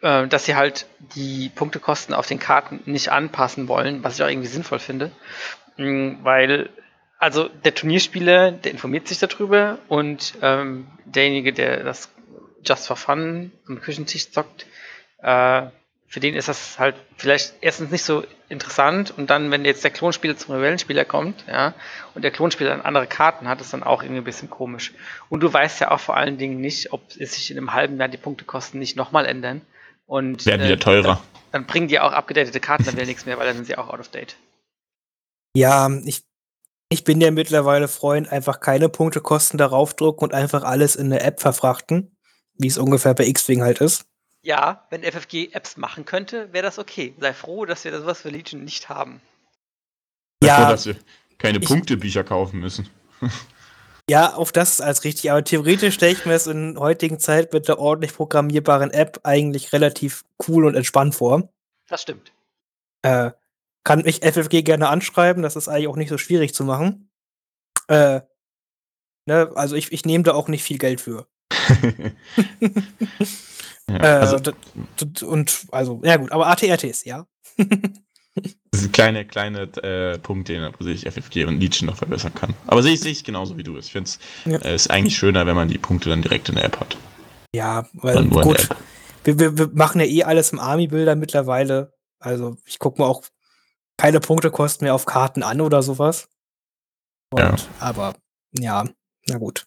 äh, 0.00 0.26
dass 0.26 0.46
sie 0.46 0.56
halt 0.56 0.86
die 1.14 1.50
Punktekosten 1.54 2.14
auf 2.14 2.26
den 2.26 2.38
Karten 2.38 2.80
nicht 2.86 3.10
anpassen 3.10 3.68
wollen, 3.68 4.02
was 4.02 4.16
ich 4.16 4.22
auch 4.22 4.28
irgendwie 4.28 4.48
sinnvoll 4.48 4.78
finde. 4.78 5.12
Mhm, 5.76 6.20
weil, 6.22 6.70
also 7.18 7.48
der 7.48 7.74
Turnierspieler, 7.74 8.52
der 8.52 8.72
informiert 8.72 9.06
sich 9.06 9.18
darüber 9.18 9.78
und 9.88 10.34
ähm, 10.40 10.86
derjenige, 11.04 11.52
der 11.52 11.84
das 11.84 12.10
just 12.64 12.86
for 12.86 12.96
fun 12.96 13.52
am 13.68 13.80
Küchentisch 13.82 14.30
zockt, 14.30 14.66
äh, 15.22 15.66
für 16.08 16.20
den 16.20 16.34
ist 16.34 16.48
das 16.48 16.78
halt 16.78 16.96
vielleicht 17.16 17.54
erstens 17.60 17.90
nicht 17.90 18.04
so 18.04 18.24
interessant 18.52 19.12
und 19.16 19.30
dann, 19.30 19.50
wenn 19.50 19.64
jetzt 19.64 19.82
der 19.82 19.90
Klonspieler 19.90 20.36
zum 20.36 20.54
Rebellenspieler 20.54 21.04
kommt, 21.04 21.44
ja, 21.48 21.74
und 22.14 22.22
der 22.22 22.30
Klonspieler 22.30 22.70
dann 22.70 22.82
andere 22.82 23.06
Karten 23.06 23.48
hat, 23.48 23.60
ist 23.60 23.72
dann 23.72 23.82
auch 23.82 24.02
irgendwie 24.02 24.20
ein 24.20 24.24
bisschen 24.24 24.50
komisch. 24.50 24.92
Und 25.28 25.40
du 25.40 25.52
weißt 25.52 25.80
ja 25.80 25.90
auch 25.90 26.00
vor 26.00 26.16
allen 26.16 26.38
Dingen 26.38 26.60
nicht, 26.60 26.92
ob 26.92 27.02
es 27.18 27.34
sich 27.34 27.50
in 27.50 27.58
einem 27.58 27.72
halben 27.72 27.98
Jahr 27.98 28.08
die 28.08 28.18
Punktekosten 28.18 28.78
nicht 28.78 28.96
nochmal 28.96 29.26
ändern. 29.26 29.62
Und 30.06 30.46
werden 30.46 30.62
wieder 30.62 30.74
äh, 30.74 30.78
teurer. 30.78 31.02
Dann, 31.02 31.18
dann, 31.52 31.66
bringen 31.66 31.88
die 31.88 31.98
auch 31.98 32.12
abgedatete 32.12 32.60
Karten, 32.60 32.84
dann 32.84 32.96
wäre 32.96 33.06
nichts 33.06 33.26
mehr, 33.26 33.38
weil 33.38 33.46
dann 33.46 33.56
sind 33.56 33.66
sie 33.66 33.78
auch 33.78 33.88
out 33.88 34.00
of 34.00 34.08
date. 34.08 34.36
Ja, 35.56 35.90
ich, 36.04 36.22
ich 36.90 37.04
bin 37.04 37.20
ja 37.20 37.30
mittlerweile 37.30 37.88
Freund, 37.88 38.30
einfach 38.30 38.60
keine 38.60 38.88
Punktekosten 38.88 39.58
darauf 39.58 39.94
drucken 39.94 40.24
und 40.24 40.34
einfach 40.34 40.62
alles 40.62 40.96
in 40.96 41.06
eine 41.06 41.22
App 41.22 41.40
verfrachten 41.40 42.12
wie 42.62 42.68
es 42.68 42.78
ungefähr 42.78 43.14
bei 43.14 43.26
X-Wing 43.26 43.62
halt 43.62 43.80
ist. 43.80 44.06
Ja, 44.42 44.86
wenn 44.90 45.04
FFG 45.04 45.52
Apps 45.52 45.76
machen 45.76 46.04
könnte, 46.04 46.52
wäre 46.52 46.64
das 46.64 46.78
okay. 46.78 47.14
Sei 47.20 47.32
froh, 47.32 47.64
dass 47.64 47.84
wir 47.84 47.96
sowas 47.98 48.22
für 48.22 48.28
Legion 48.28 48.64
nicht 48.64 48.88
haben. 48.88 49.20
Ja, 50.42 50.56
froh, 50.56 50.72
dass 50.72 50.86
wir 50.86 50.96
keine 51.38 51.60
Punktebücher 51.60 52.24
kaufen 52.24 52.58
müssen. 52.58 52.88
ja, 54.10 54.34
auf 54.34 54.50
das 54.50 54.72
ist 54.72 54.80
alles 54.80 55.04
richtig. 55.04 55.30
Aber 55.30 55.44
theoretisch 55.44 55.94
stelle 55.94 56.12
ich 56.12 56.26
mir 56.26 56.34
es 56.34 56.48
in 56.48 56.76
heutigen 56.76 57.20
Zeit 57.20 57.52
mit 57.52 57.68
der 57.68 57.78
ordentlich 57.78 58.14
programmierbaren 58.14 58.90
App 58.90 59.20
eigentlich 59.22 59.72
relativ 59.72 60.24
cool 60.48 60.64
und 60.64 60.74
entspannt 60.74 61.14
vor. 61.14 61.48
Das 61.88 62.02
stimmt. 62.02 62.32
Äh, 63.02 63.30
kann 63.84 64.02
mich 64.02 64.24
FFG 64.24 64.62
gerne 64.62 64.88
anschreiben. 64.88 65.44
Das 65.44 65.54
ist 65.54 65.68
eigentlich 65.68 65.88
auch 65.88 65.96
nicht 65.96 66.08
so 66.08 66.18
schwierig 66.18 66.52
zu 66.52 66.64
machen. 66.64 67.10
Äh, 67.86 68.22
ne, 69.26 69.52
also 69.54 69.76
ich, 69.76 69.92
ich 69.92 70.04
nehme 70.04 70.24
da 70.24 70.34
auch 70.34 70.48
nicht 70.48 70.64
viel 70.64 70.78
Geld 70.78 71.00
für. 71.00 71.28
ja, 73.92 74.20
also, 74.20 74.36
äh, 74.36 75.24
und 75.24 75.66
also, 75.70 76.00
ja 76.04 76.16
gut, 76.16 76.32
aber 76.32 76.46
ATRTs, 76.46 77.04
ja. 77.04 77.26
das 77.58 78.54
ist 78.72 78.86
ein 78.86 78.92
kleiner, 78.92 79.24
kleiner 79.24 79.62
äh, 79.84 80.18
Punkt, 80.18 80.48
den 80.48 80.72
sich 80.80 81.06
FFG 81.06 81.44
und 81.44 81.60
Legion 81.60 81.88
noch 81.88 81.96
verbessern 81.96 82.34
kann. 82.34 82.54
Aber 82.66 82.82
sehe 82.82 82.94
ich, 82.94 83.00
sehe 83.00 83.12
ich 83.12 83.24
genauso 83.24 83.56
wie 83.56 83.62
du. 83.62 83.76
Ich 83.78 83.92
finde 83.92 84.08
es 84.08 84.18
ja. 84.44 84.58
äh, 84.58 84.74
ist 84.74 84.90
eigentlich 84.90 85.16
schöner, 85.16 85.46
wenn 85.46 85.56
man 85.56 85.68
die 85.68 85.78
Punkte 85.78 86.08
dann 86.08 86.22
direkt 86.22 86.48
in 86.48 86.54
der 86.54 86.64
App 86.64 86.80
hat. 86.80 86.96
Ja, 87.54 87.86
weil 87.92 88.24
gut, 88.28 88.68
wir, 89.24 89.38
wir, 89.38 89.58
wir, 89.58 89.70
machen 89.74 90.00
ja 90.00 90.06
eh 90.06 90.24
alles 90.24 90.52
im 90.52 90.58
Army-Bilder 90.58 91.16
mittlerweile. 91.16 91.92
Also 92.18 92.56
ich 92.64 92.78
gucke 92.78 93.02
mir 93.02 93.08
auch 93.08 93.22
keine 93.98 94.20
Punktekosten 94.20 94.86
mehr 94.86 94.94
auf 94.94 95.04
Karten 95.04 95.42
an 95.42 95.60
oder 95.60 95.82
sowas. 95.82 96.28
Und, 97.30 97.40
ja. 97.40 97.56
Aber 97.78 98.14
ja, 98.52 98.88
na 99.28 99.38
gut 99.38 99.66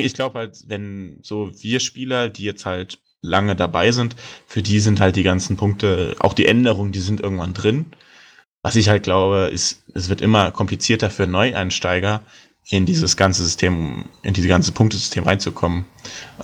ich 0.00 0.14
glaube 0.14 0.38
halt, 0.38 0.64
wenn 0.66 1.18
so 1.22 1.50
wir 1.54 1.80
Spieler, 1.80 2.28
die 2.28 2.44
jetzt 2.44 2.66
halt 2.66 3.00
lange 3.22 3.56
dabei 3.56 3.92
sind, 3.92 4.16
für 4.46 4.62
die 4.62 4.80
sind 4.80 5.00
halt 5.00 5.16
die 5.16 5.22
ganzen 5.22 5.56
Punkte, 5.56 6.16
auch 6.18 6.34
die 6.34 6.46
Änderungen, 6.46 6.92
die 6.92 7.00
sind 7.00 7.20
irgendwann 7.20 7.54
drin. 7.54 7.86
Was 8.62 8.76
ich 8.76 8.88
halt 8.88 9.04
glaube, 9.04 9.50
ist, 9.52 9.82
es 9.94 10.08
wird 10.08 10.20
immer 10.20 10.50
komplizierter 10.50 11.10
für 11.10 11.26
Neueinsteiger, 11.26 12.22
in 12.68 12.86
dieses 12.86 13.16
ganze 13.16 13.42
System, 13.42 14.04
in 14.22 14.34
dieses 14.34 14.48
ganze 14.48 14.72
Punktesystem 14.72 15.24
reinzukommen. 15.24 15.84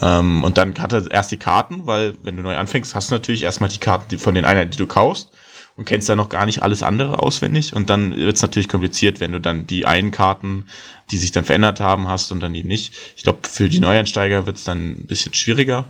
Ähm, 0.01 0.43
und 0.43 0.59
dann 0.59 0.77
hat 0.79 0.93
er 0.93 1.11
erst 1.11 1.31
die 1.31 1.37
Karten, 1.37 1.87
weil 1.87 2.15
wenn 2.23 2.37
du 2.37 2.43
neu 2.43 2.57
anfängst, 2.57 2.95
hast 2.95 3.11
du 3.11 3.15
natürlich 3.15 3.45
erstmal 3.45 3.71
die 3.71 3.79
Karten 3.79 4.19
von 4.19 4.35
den 4.35 4.45
Einheiten, 4.45 4.73
die 4.73 4.79
du 4.79 4.87
kaufst 4.87 5.31
und 5.77 5.85
kennst 5.85 6.09
dann 6.09 6.19
noch 6.19 6.29
gar 6.29 6.45
nicht 6.45 6.63
alles 6.63 6.83
andere 6.83 7.23
auswendig. 7.23 7.75
Und 7.75 7.89
dann 7.89 8.17
wird 8.17 8.35
es 8.35 8.43
natürlich 8.43 8.69
kompliziert, 8.69 9.21
wenn 9.21 9.31
du 9.31 9.41
dann 9.41 9.69
die 9.69 9.87
einen 9.87 10.11
Karten, 10.11 10.67
die 11.13 11.19
sich 11.19 11.31
dann 11.31 11.45
verändert 11.45 11.79
haben, 11.79 12.09
hast 12.09 12.33
und 12.33 12.41
dann 12.41 12.53
die 12.53 12.65
nicht. 12.65 12.95
Ich 13.17 13.23
glaube, 13.23 13.49
für 13.49 13.69
die 13.69 13.79
Neueinsteiger 13.79 14.45
wird 14.45 14.57
es 14.57 14.65
dann 14.65 14.91
ein 14.91 15.07
bisschen 15.07 15.35
schwieriger. 15.35 15.87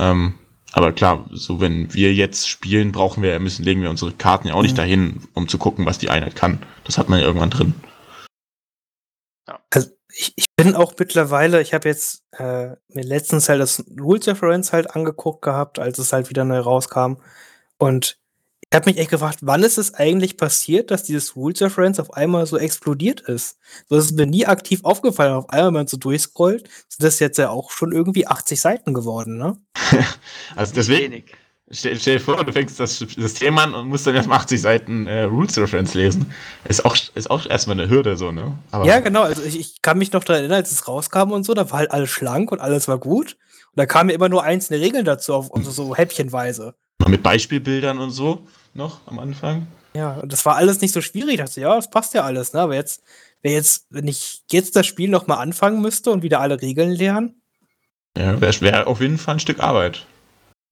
Ähm, 0.00 0.38
aber 0.72 0.92
klar, 0.92 1.28
so 1.30 1.60
wenn 1.60 1.92
wir 1.94 2.12
jetzt 2.12 2.48
spielen, 2.48 2.90
brauchen 2.90 3.22
wir, 3.22 3.38
müssen, 3.38 3.64
legen 3.64 3.82
wir 3.82 3.90
unsere 3.90 4.12
Karten 4.12 4.48
ja 4.48 4.54
auch 4.54 4.62
nicht 4.62 4.72
mhm. 4.72 4.78
dahin, 4.78 5.28
um 5.32 5.46
zu 5.46 5.56
gucken, 5.56 5.86
was 5.86 5.98
die 5.98 6.10
Einheit 6.10 6.34
kann. 6.34 6.58
Das 6.84 6.98
hat 6.98 7.08
man 7.08 7.20
ja 7.20 7.26
irgendwann 7.26 7.50
drin. 7.50 7.74
Also 9.70 9.90
ich, 10.08 10.32
ich 10.36 10.54
bin 10.56 10.74
auch 10.74 10.94
mittlerweile, 10.98 11.60
ich 11.60 11.74
habe 11.74 11.88
jetzt 11.88 12.24
äh, 12.32 12.70
mir 12.88 13.04
letztens 13.04 13.48
halt 13.48 13.60
das 13.60 13.84
Rules 14.00 14.26
Reference 14.26 14.72
halt 14.72 14.94
angeguckt 14.94 15.42
gehabt, 15.42 15.78
als 15.78 15.98
es 15.98 16.12
halt 16.12 16.28
wieder 16.28 16.44
neu 16.44 16.58
rauskam. 16.58 17.18
Und 17.78 18.18
ich 18.74 18.76
habe 18.76 18.90
mich 18.90 18.98
echt 18.98 19.10
gefragt, 19.10 19.38
wann 19.42 19.62
ist 19.62 19.78
es 19.78 19.94
eigentlich 19.94 20.36
passiert, 20.36 20.90
dass 20.90 21.04
dieses 21.04 21.36
Rules 21.36 21.62
of 21.62 21.72
Friends 21.72 22.00
auf 22.00 22.12
einmal 22.14 22.44
so 22.44 22.58
explodiert 22.58 23.20
ist? 23.20 23.56
So 23.88 23.94
ist 23.94 24.06
es 24.06 24.12
mir 24.12 24.26
nie 24.26 24.46
aktiv 24.46 24.80
aufgefallen. 24.82 25.32
Auf 25.32 25.48
einmal, 25.50 25.66
wenn 25.68 25.74
man 25.74 25.86
so 25.86 25.96
durchscrollt, 25.96 26.68
sind 26.88 27.04
das 27.04 27.20
jetzt 27.20 27.38
ja 27.38 27.50
auch 27.50 27.70
schon 27.70 27.92
irgendwie 27.92 28.26
80 28.26 28.60
Seiten 28.60 28.92
geworden, 28.92 29.38
ne? 29.38 29.56
also 30.56 30.74
deswegen. 30.74 31.22
Stell, 31.70 31.96
stell, 32.00 32.18
dir 32.18 32.20
vor, 32.20 32.44
du 32.44 32.52
fängst 32.52 32.80
das 32.80 32.98
System 32.98 33.56
an 33.58 33.74
und 33.74 33.86
musst 33.86 34.08
dann 34.08 34.16
erstmal 34.16 34.38
80 34.38 34.60
Seiten 34.60 35.06
äh, 35.06 35.22
Rules 35.22 35.56
Reference 35.56 35.94
lesen. 35.94 36.32
Ist 36.68 36.84
auch, 36.84 36.96
ist 37.14 37.30
auch 37.30 37.46
erstmal 37.46 37.78
eine 37.78 37.88
Hürde, 37.88 38.16
so, 38.16 38.32
ne? 38.32 38.58
Aber 38.72 38.86
ja, 38.86 38.98
genau. 38.98 39.22
Also 39.22 39.44
ich, 39.44 39.58
ich 39.58 39.82
kann 39.82 39.98
mich 39.98 40.12
noch 40.12 40.24
daran 40.24 40.40
erinnern, 40.40 40.58
als 40.58 40.72
es 40.72 40.88
rauskam 40.88 41.30
und 41.30 41.44
so, 41.44 41.54
da 41.54 41.70
war 41.70 41.78
halt 41.78 41.92
alles 41.92 42.10
schlank 42.10 42.50
und 42.50 42.58
alles 42.58 42.88
war 42.88 42.98
gut. 42.98 43.36
Und 43.70 43.76
da 43.76 43.86
kamen 43.86 44.10
ja 44.10 44.16
immer 44.16 44.28
nur 44.28 44.42
einzelne 44.42 44.80
Regeln 44.80 45.04
dazu, 45.04 45.32
auf, 45.32 45.54
also 45.54 45.70
so 45.70 45.94
häppchenweise. 45.94 46.74
Mit 47.06 47.22
Beispielbildern 47.22 47.98
und 47.98 48.10
so 48.10 48.48
noch 48.74 49.06
am 49.06 49.18
Anfang. 49.18 49.66
Ja, 49.94 50.14
und 50.14 50.32
das 50.32 50.44
war 50.44 50.56
alles 50.56 50.80
nicht 50.80 50.92
so 50.92 51.00
schwierig. 51.00 51.34
Ich 51.34 51.40
dachte, 51.40 51.60
ja, 51.60 51.74
das 51.74 51.90
passt 51.90 52.14
ja 52.14 52.22
alles, 52.22 52.52
ne? 52.52 52.60
Aber 52.60 52.74
jetzt, 52.74 53.02
wer 53.42 53.52
jetzt, 53.52 53.86
wenn 53.90 54.08
ich 54.08 54.42
jetzt 54.50 54.74
das 54.76 54.86
Spiel 54.86 55.08
nochmal 55.08 55.38
anfangen 55.38 55.80
müsste 55.80 56.10
und 56.10 56.22
wieder 56.22 56.40
alle 56.40 56.60
Regeln 56.60 56.90
lernen. 56.90 57.40
Ja, 58.16 58.40
wäre 58.40 58.60
wär 58.60 58.86
auf 58.86 59.00
jeden 59.00 59.18
Fall 59.18 59.36
ein 59.36 59.40
Stück 59.40 59.60
Arbeit. 59.60 60.06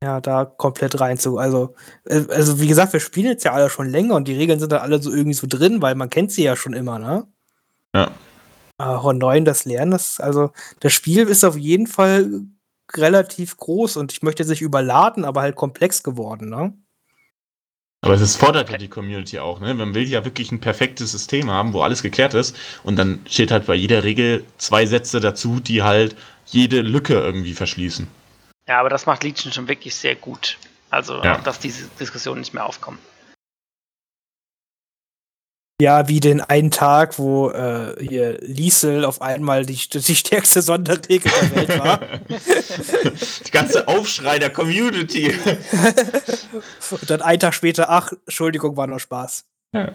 Ja, 0.03 0.21
da 0.21 0.45
komplett 0.45 1.01
rein 1.01 1.17
zu. 1.17 1.39
Also, 1.39 1.75
äh, 2.05 2.25
also 2.29 2.61
wie 2.61 2.67
gesagt, 2.67 2.93
wir 2.93 3.01
spielen 3.01 3.27
jetzt 3.27 3.45
ja 3.45 3.53
alle 3.53 3.71
schon 3.71 3.89
länger 3.89 4.17
und 4.17 4.27
die 4.27 4.37
Regeln 4.37 4.59
sind 4.59 4.73
dann 4.73 4.81
alle 4.81 5.01
so 5.01 5.13
irgendwie 5.13 5.35
so 5.35 5.47
drin, 5.49 5.81
weil 5.81 5.95
man 5.95 6.11
kennt 6.11 6.33
sie 6.33 6.43
ja 6.43 6.57
schon 6.57 6.73
immer, 6.73 6.99
ne? 6.99 7.27
Ja. 7.95 8.11
Aber 8.79 9.13
9, 9.13 9.45
das 9.45 9.65
Lernen, 9.65 9.93
das, 9.93 10.19
also 10.19 10.51
das 10.81 10.93
Spiel 10.93 11.29
ist 11.29 11.45
auf 11.45 11.57
jeden 11.57 11.87
Fall 11.87 12.43
relativ 12.95 13.57
groß 13.57 13.97
und 13.97 14.13
ich 14.13 14.23
möchte 14.23 14.43
sich 14.43 14.61
überladen, 14.61 15.25
aber 15.25 15.43
halt 15.43 15.55
komplex 15.55 16.03
geworden, 16.03 16.49
ne? 16.49 16.75
Aber 18.05 18.15
es 18.15 18.35
fordert 18.35 18.69
ja 18.69 18.79
die 18.79 18.89
Community 18.89 19.39
auch, 19.39 19.61
ne? 19.61 19.75
Man 19.75 19.95
will 19.95 20.09
ja 20.09 20.25
wirklich 20.25 20.51
ein 20.51 20.61
perfektes 20.61 21.13
System 21.13 21.51
haben, 21.53 21.73
wo 21.73 21.83
alles 21.83 22.03
geklärt 22.03 22.35
ist 22.35 22.57
und 22.83 22.97
dann 22.97 23.25
steht 23.29 23.53
halt 23.53 23.67
bei 23.67 23.77
jeder 23.77 24.03
Regel 24.03 24.45
zwei 24.59 24.87
Sätze 24.87 25.21
dazu, 25.21 25.61
die 25.61 25.85
halt 25.85 26.17
jede 26.47 26.81
Lücke 26.81 27.15
irgendwie 27.15 27.55
verschließen. 27.55 28.09
Ja, 28.67 28.81
aber 28.81 28.89
das 28.89 29.07
macht 29.07 29.23
Legion 29.23 29.53
schon 29.53 29.69
wirklich 29.69 29.95
sehr 29.95 30.17
gut. 30.17 30.59
Also, 30.91 31.23
ja. 31.23 31.39
dass 31.39 31.61
diese 31.61 31.89
Diskussionen 32.01 32.41
nicht 32.41 32.55
mehr 32.55 32.67
aufkommen. 32.67 32.99
Ja, 35.83 36.07
wie 36.07 36.21
den 36.21 36.41
einen 36.41 36.71
Tag, 36.71 37.19
wo 37.19 37.51
äh, 37.51 37.97
hier 37.99 38.39
Liesel 38.41 39.05
auf 39.05 39.21
einmal 39.21 39.67
die, 39.67 39.77
die 39.93 40.15
stärkste 40.15 40.63
Sonderregel 40.63 41.33
der 41.41 41.57
Welt 41.57 41.79
war. 41.81 41.99
die 43.47 43.51
ganze 43.51 43.89
Aufschrei 43.89 44.39
der 44.39 44.51
Community. 44.51 45.35
Und 46.89 47.11
dann 47.11 47.21
einen 47.21 47.41
Tag 47.41 47.55
später, 47.55 47.91
ach, 47.91 48.13
Entschuldigung, 48.27 48.77
war 48.77 48.87
nur 48.87 49.01
Spaß. 49.01 49.45
Ja. 49.75 49.91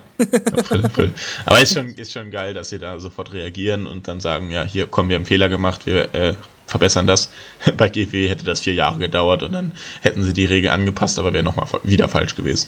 Aber 1.45 1.61
ist 1.61 1.75
schon, 1.75 1.87
ist 1.93 2.11
schon 2.11 2.31
geil, 2.31 2.53
dass 2.53 2.67
sie 2.67 2.79
da 2.79 2.99
sofort 2.99 3.31
reagieren 3.31 3.87
und 3.87 4.09
dann 4.09 4.19
sagen, 4.19 4.51
ja, 4.51 4.63
hier, 4.63 4.87
komm, 4.87 5.07
wir 5.07 5.15
haben 5.15 5.25
Fehler 5.25 5.47
gemacht, 5.47 5.85
wir 5.85 6.13
äh, 6.13 6.33
verbessern 6.65 7.07
das. 7.07 7.31
Bei 7.77 7.87
GW 7.87 8.27
hätte 8.27 8.43
das 8.43 8.59
vier 8.59 8.73
Jahre 8.73 8.99
gedauert 8.99 9.41
und 9.41 9.53
dann 9.53 9.71
hätten 10.01 10.21
sie 10.21 10.33
die 10.33 10.43
Regel 10.43 10.69
angepasst, 10.69 11.17
aber 11.17 11.31
wäre 11.31 11.45
nochmal 11.45 11.69
wieder 11.83 12.09
falsch 12.09 12.35
gewesen. 12.35 12.67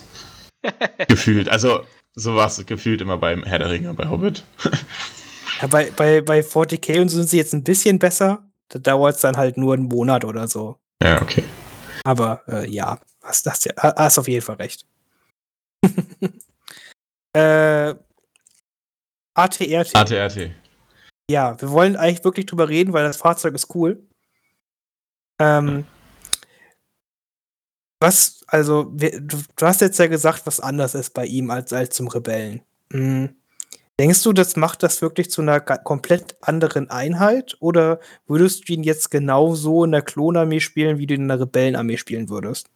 Gefühlt. 1.10 1.50
Also, 1.50 1.82
so 2.16 2.36
war 2.36 2.48
es 2.48 2.66
gefühlt 2.66 3.02
immer 3.02 3.18
beim 3.18 3.44
Herr 3.44 3.60
der 3.60 3.70
Ringe, 3.70 3.94
bei 3.94 4.10
Hobbit. 4.10 4.44
ja, 5.62 5.68
bei, 5.68 5.92
bei, 5.92 6.22
bei 6.22 6.42
40k 6.42 7.02
und 7.02 7.10
so 7.10 7.18
sind 7.18 7.30
sie 7.30 7.38
jetzt 7.38 7.54
ein 7.54 7.64
bisschen 7.64 8.00
besser. 8.00 8.44
Da 8.70 8.80
dauert 8.80 9.16
es 9.16 9.22
dann 9.22 9.38
halt 9.38 9.58
nur 9.58 9.74
einen 9.74 9.88
Monat 9.88 10.26
oder 10.26 10.48
so. 10.48 10.80
Ja, 11.02 11.22
okay. 11.22 11.44
Aber 12.04 12.44
äh, 12.48 12.70
ja, 12.70 13.00
hast, 13.24 13.46
hast, 13.46 13.68
hast 13.78 14.20
auf 14.20 14.28
jeden 14.28 14.44
Fall 14.44 14.56
recht. 14.56 14.86
äh, 17.34 17.96
ATRT. 19.34 19.96
ATRT. 19.96 20.52
Ja, 21.30 21.60
wir 21.62 21.72
wollen 21.72 21.96
eigentlich 21.96 22.24
wirklich 22.24 22.46
drüber 22.48 22.70
reden, 22.70 22.94
weil 22.94 23.04
das 23.04 23.18
Fahrzeug 23.18 23.54
ist 23.56 23.74
cool. 23.76 24.04
Ähm, 25.40 25.86
was, 28.00 28.44
also, 28.48 28.84
du, 28.84 29.38
hast 29.62 29.82
jetzt 29.82 30.00
ja 30.00 30.08
gesagt, 30.08 30.46
was 30.46 30.60
anders 30.60 30.96
ist 30.96 31.14
bei 31.14 31.26
ihm 31.26 31.52
als, 31.52 31.74
als 31.74 31.96
zum 31.96 32.08
Rebellen. 32.08 32.62
Mhm. 32.92 33.36
Denkst 34.00 34.24
du, 34.24 34.32
das 34.32 34.56
macht 34.56 34.82
das 34.82 35.02
wirklich 35.02 35.30
zu 35.30 35.42
einer 35.42 35.60
komplett 35.60 36.38
anderen 36.40 36.90
Einheit? 36.90 37.58
Oder 37.60 38.00
würdest 38.28 38.70
du 38.70 38.74
ihn 38.74 38.84
jetzt 38.84 39.12
genauso 39.12 39.84
in 39.84 39.92
der 39.92 40.02
Klonarmee 40.02 40.62
spielen, 40.62 41.00
wie 41.00 41.08
du 41.08 41.16
ihn 41.16 41.24
in 41.24 41.28
der 41.28 41.42
Rebellenarmee 41.42 41.98
spielen 41.98 42.30
würdest? 42.30 42.70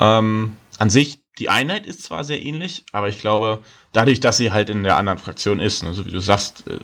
Ähm, 0.00 0.56
an 0.78 0.90
sich, 0.90 1.20
die 1.38 1.48
Einheit 1.48 1.86
ist 1.86 2.02
zwar 2.02 2.24
sehr 2.24 2.42
ähnlich, 2.42 2.84
aber 2.90 3.08
ich 3.08 3.20
glaube, 3.20 3.62
dadurch, 3.92 4.18
dass 4.18 4.38
sie 4.38 4.50
halt 4.50 4.68
in 4.68 4.82
der 4.82 4.96
anderen 4.96 5.20
Fraktion 5.20 5.60
ist, 5.60 5.84
ne, 5.84 5.94
so 5.94 6.04
wie 6.04 6.10
du 6.10 6.20
sagst, 6.20 6.66
äh, 6.66 6.78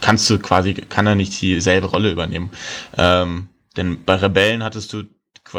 kannst 0.00 0.28
du 0.28 0.40
quasi, 0.40 0.74
kann 0.74 1.06
er 1.06 1.14
nicht 1.14 1.40
dieselbe 1.40 1.86
Rolle 1.86 2.10
übernehmen. 2.10 2.50
Ähm, 2.98 3.48
denn 3.76 4.04
bei 4.04 4.16
Rebellen 4.16 4.64
hattest 4.64 4.92
du 4.92 5.04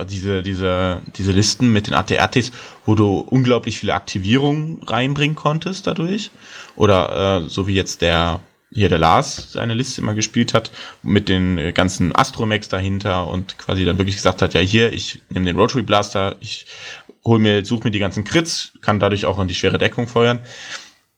diese, 0.04 0.44
diese, 0.44 1.02
diese 1.16 1.32
Listen 1.32 1.72
mit 1.72 1.88
den 1.88 1.94
ATRTs, 1.94 2.52
wo 2.86 2.96
du 2.96 3.20
unglaublich 3.20 3.80
viele 3.80 3.94
Aktivierungen 3.94 4.82
reinbringen 4.86 5.36
konntest 5.36 5.88
dadurch. 5.88 6.32
Oder 6.76 7.44
äh, 7.46 7.50
so 7.50 7.68
wie 7.68 7.76
jetzt 7.76 8.02
der 8.02 8.42
hier 8.76 8.90
der 8.90 8.98
Lars 8.98 9.54
seine 9.54 9.74
Liste 9.74 10.02
immer 10.02 10.14
gespielt 10.14 10.54
hat, 10.54 10.70
mit 11.02 11.30
den 11.30 11.74
ganzen 11.74 12.14
Astromex 12.14 12.68
dahinter 12.68 13.28
und 13.28 13.58
quasi 13.58 13.86
dann 13.86 13.98
wirklich 13.98 14.18
gesagt 14.18 14.42
hat, 14.42 14.54
ja 14.54 14.60
hier, 14.60 14.92
ich 14.92 15.22
nehme 15.30 15.46
den 15.46 15.58
Rotary 15.58 15.84
Blaster, 15.84 16.36
ich 16.42 16.66
hol 17.24 17.40
mir, 17.40 17.64
suche 17.64 17.86
mir 17.86 17.92
die 17.92 18.00
ganzen 18.00 18.26
Crits, 18.26 18.74
kann 18.82 19.00
dadurch 19.00 19.26
auch 19.26 19.40
in 19.40 19.48
die 19.48 19.56
schwere 19.56 19.78
Deckung 19.78 20.08
feuern. 20.08 20.40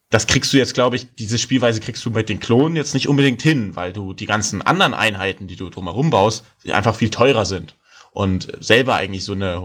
Das 0.09 0.27
kriegst 0.27 0.53
du 0.53 0.57
jetzt, 0.57 0.73
glaube 0.73 0.95
ich, 0.95 1.07
diese 1.15 1.37
Spielweise 1.37 1.81
kriegst 1.81 2.05
du 2.05 2.11
mit 2.11 2.29
den 2.29 2.39
Klonen 2.39 2.77
jetzt 2.77 2.93
nicht 2.93 3.09
unbedingt 3.09 3.41
hin, 3.41 3.75
weil 3.75 3.91
du 3.91 4.13
die 4.13 4.27
ganzen 4.27 4.61
anderen 4.61 4.93
Einheiten, 4.93 5.47
die 5.47 5.57
du 5.57 5.69
drumherum 5.69 6.11
baust, 6.11 6.45
einfach 6.69 6.95
viel 6.95 7.09
teurer 7.09 7.43
sind 7.43 7.75
und 8.17 8.47
selber 8.61 8.95
eigentlich 8.95 9.23
so 9.23 9.33
eine 9.33 9.61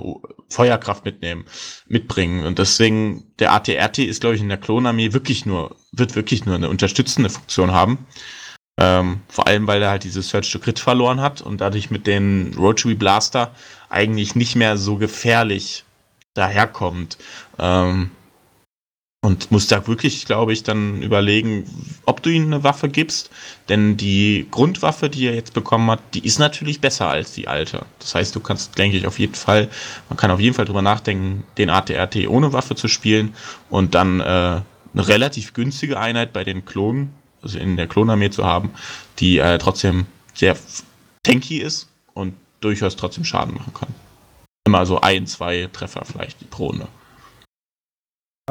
Feuerkraft 0.50 1.06
mitnehmen, 1.06 1.46
mitbringen. 1.88 2.44
Und 2.44 2.58
deswegen, 2.58 3.24
der 3.38 3.54
ATRT 3.54 4.00
ist, 4.00 4.20
glaube 4.20 4.36
ich, 4.36 4.42
in 4.42 4.50
der 4.50 4.58
Klonarmee 4.58 5.14
wirklich 5.14 5.46
nur, 5.46 5.74
wird 5.92 6.14
wirklich 6.16 6.44
nur 6.44 6.56
eine 6.56 6.68
unterstützende 6.68 7.30
Funktion 7.30 7.72
haben. 7.72 8.06
Ähm, 8.78 9.22
vor 9.28 9.46
allem, 9.46 9.66
weil 9.66 9.80
er 9.80 9.88
halt 9.88 10.04
diese 10.04 10.20
Search 10.20 10.52
to 10.52 10.58
Crit 10.58 10.78
verloren 10.78 11.22
hat 11.22 11.40
und 11.40 11.62
dadurch 11.62 11.90
mit 11.90 12.06
den 12.06 12.52
Rotary 12.58 12.94
Blaster 12.94 13.54
eigentlich 13.88 14.34
nicht 14.34 14.54
mehr 14.54 14.76
so 14.76 14.96
gefährlich 14.96 15.84
daherkommt. 16.34 17.16
Ähm, 17.58 18.10
und 19.24 19.52
muss 19.52 19.68
da 19.68 19.86
wirklich, 19.86 20.26
glaube 20.26 20.52
ich, 20.52 20.64
dann 20.64 21.00
überlegen, 21.00 21.64
ob 22.06 22.22
du 22.24 22.30
ihm 22.30 22.46
eine 22.46 22.64
Waffe 22.64 22.88
gibst. 22.88 23.30
Denn 23.68 23.96
die 23.96 24.48
Grundwaffe, 24.50 25.08
die 25.08 25.26
er 25.26 25.34
jetzt 25.34 25.54
bekommen 25.54 25.88
hat, 25.92 26.00
die 26.14 26.26
ist 26.26 26.40
natürlich 26.40 26.80
besser 26.80 27.08
als 27.08 27.32
die 27.32 27.46
alte. 27.46 27.86
Das 28.00 28.16
heißt, 28.16 28.34
du 28.34 28.40
kannst, 28.40 28.76
denke 28.76 28.96
ich, 28.96 29.06
auf 29.06 29.20
jeden 29.20 29.36
Fall, 29.36 29.68
man 30.08 30.16
kann 30.16 30.32
auf 30.32 30.40
jeden 30.40 30.54
Fall 30.54 30.64
drüber 30.64 30.82
nachdenken, 30.82 31.44
den 31.56 31.70
ATRT 31.70 32.26
ohne 32.26 32.52
Waffe 32.52 32.74
zu 32.74 32.88
spielen 32.88 33.32
und 33.70 33.94
dann 33.94 34.18
äh, 34.18 34.24
eine 34.24 34.64
relativ 34.94 35.54
günstige 35.54 36.00
Einheit 36.00 36.32
bei 36.32 36.42
den 36.42 36.64
Klonen, 36.64 37.12
also 37.42 37.58
in 37.58 37.76
der 37.76 37.86
Klonarmee 37.86 38.30
zu 38.30 38.44
haben, 38.44 38.70
die 39.20 39.38
äh, 39.38 39.58
trotzdem 39.58 40.06
sehr 40.34 40.56
tanky 41.22 41.58
ist 41.58 41.88
und 42.14 42.34
durchaus 42.60 42.96
trotzdem 42.96 43.24
Schaden 43.24 43.54
machen 43.54 43.72
kann. 43.72 43.94
Immer 44.66 44.84
so 44.84 45.00
ein, 45.00 45.28
zwei 45.28 45.68
Treffer 45.72 46.04
vielleicht 46.04 46.50
pro 46.50 46.66
Runde. 46.66 46.88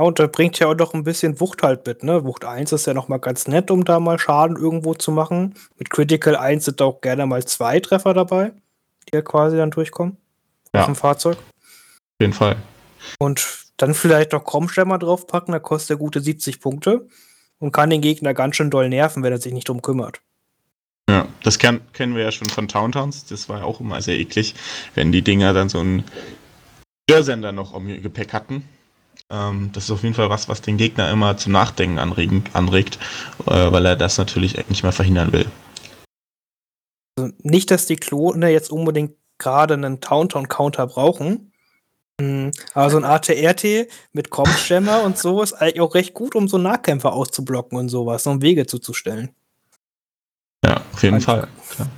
Ja, 0.01 0.07
und 0.07 0.17
da 0.17 0.25
bringt 0.25 0.57
ja 0.57 0.65
auch 0.65 0.75
noch 0.75 0.95
ein 0.95 1.03
bisschen 1.03 1.39
Wucht 1.39 1.61
halt 1.61 1.85
mit, 1.85 2.01
ne? 2.01 2.23
Wucht 2.23 2.43
1 2.43 2.71
ist 2.71 2.87
ja 2.87 2.95
noch 2.95 3.07
mal 3.07 3.19
ganz 3.19 3.47
nett, 3.47 3.69
um 3.69 3.85
da 3.85 3.99
mal 3.99 4.17
Schaden 4.17 4.57
irgendwo 4.57 4.95
zu 4.95 5.11
machen. 5.11 5.53
Mit 5.77 5.91
Critical 5.91 6.35
1 6.35 6.65
sind 6.65 6.81
auch 6.81 7.01
gerne 7.01 7.27
mal 7.27 7.45
zwei 7.45 7.79
Treffer 7.79 8.15
dabei, 8.15 8.51
die 9.07 9.17
ja 9.17 9.21
quasi 9.21 9.57
dann 9.57 9.69
durchkommen 9.69 10.17
ja. 10.73 10.79
auf 10.79 10.85
dem 10.87 10.95
Fahrzeug. 10.95 11.37
Auf 11.37 12.19
jeden 12.19 12.33
Fall. 12.33 12.55
Und 13.19 13.67
dann 13.77 13.93
vielleicht 13.93 14.31
noch 14.31 14.43
Chromstämmer 14.43 14.97
draufpacken, 14.97 15.51
da 15.51 15.59
kostet 15.59 15.91
er 15.91 15.97
gute 15.97 16.19
70 16.19 16.61
Punkte 16.61 17.07
und 17.59 17.71
kann 17.71 17.91
den 17.91 18.01
Gegner 18.01 18.33
ganz 18.33 18.55
schön 18.55 18.71
doll 18.71 18.89
nerven, 18.89 19.21
wenn 19.21 19.31
er 19.31 19.39
sich 19.39 19.53
nicht 19.53 19.69
drum 19.69 19.83
kümmert. 19.83 20.19
Ja, 21.11 21.27
das 21.43 21.59
kann, 21.59 21.79
kennen 21.93 22.15
wir 22.15 22.23
ja 22.23 22.31
schon 22.31 22.49
von 22.49 22.67
Towntowns. 22.67 23.25
Das 23.25 23.49
war 23.49 23.59
ja 23.59 23.65
auch 23.65 23.79
immer 23.79 24.01
sehr 24.01 24.17
eklig, 24.17 24.55
wenn 24.95 25.11
die 25.11 25.21
Dinger 25.21 25.53
dann 25.53 25.69
so 25.69 25.79
einen 25.79 26.05
Störsender 27.07 27.51
noch 27.51 27.75
im 27.75 28.01
Gepäck 28.01 28.33
hatten 28.33 28.67
das 29.71 29.85
ist 29.85 29.91
auf 29.91 30.03
jeden 30.03 30.15
Fall 30.15 30.29
was, 30.29 30.49
was 30.49 30.61
den 30.61 30.77
Gegner 30.77 31.09
immer 31.09 31.37
zum 31.37 31.53
Nachdenken 31.53 31.99
anregen, 31.99 32.43
anregt, 32.53 32.99
äh, 33.45 33.71
weil 33.71 33.85
er 33.85 33.95
das 33.95 34.17
natürlich 34.17 34.57
nicht 34.67 34.83
mehr 34.83 34.91
verhindern 34.91 35.31
will. 35.31 35.45
Also 37.17 37.33
nicht, 37.41 37.71
dass 37.71 37.85
die 37.85 37.95
Klone 37.95 38.49
jetzt 38.49 38.71
unbedingt 38.71 39.15
gerade 39.37 39.73
einen 39.73 40.01
Towntown-Counter 40.01 40.87
brauchen. 40.87 41.51
Mhm. 42.19 42.51
Aber 42.73 42.89
so 42.89 42.97
ein 42.97 43.05
ATRT 43.05 43.87
mit 44.13 44.29
Kompstemmer 44.29 45.03
und 45.03 45.17
so 45.17 45.41
ist 45.41 45.53
eigentlich 45.53 45.81
auch 45.81 45.95
recht 45.95 46.13
gut, 46.13 46.35
um 46.35 46.47
so 46.47 46.57
Nahkämpfer 46.57 47.13
auszublocken 47.13 47.77
und 47.77 47.89
sowas, 47.89 48.27
um 48.27 48.41
Wege 48.41 48.67
zuzustellen. 48.67 49.33
Ja, 50.65 50.81
auf 50.93 51.01
jeden 51.01 51.21
Fall. 51.21 51.47
Klar. 51.69 51.89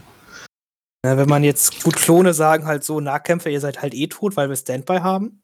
Ja, 1.05 1.17
wenn 1.17 1.27
man 1.27 1.43
jetzt 1.43 1.83
gut 1.83 1.97
Klone 1.97 2.33
sagen 2.33 2.65
halt 2.65 2.85
so, 2.85 3.01
Nahkämpfer, 3.01 3.49
ihr 3.49 3.59
seid 3.59 3.81
halt 3.81 3.93
eh 3.93 4.07
tot, 4.07 4.37
weil 4.37 4.47
wir 4.47 4.55
Standby 4.55 4.99
haben. 4.99 5.42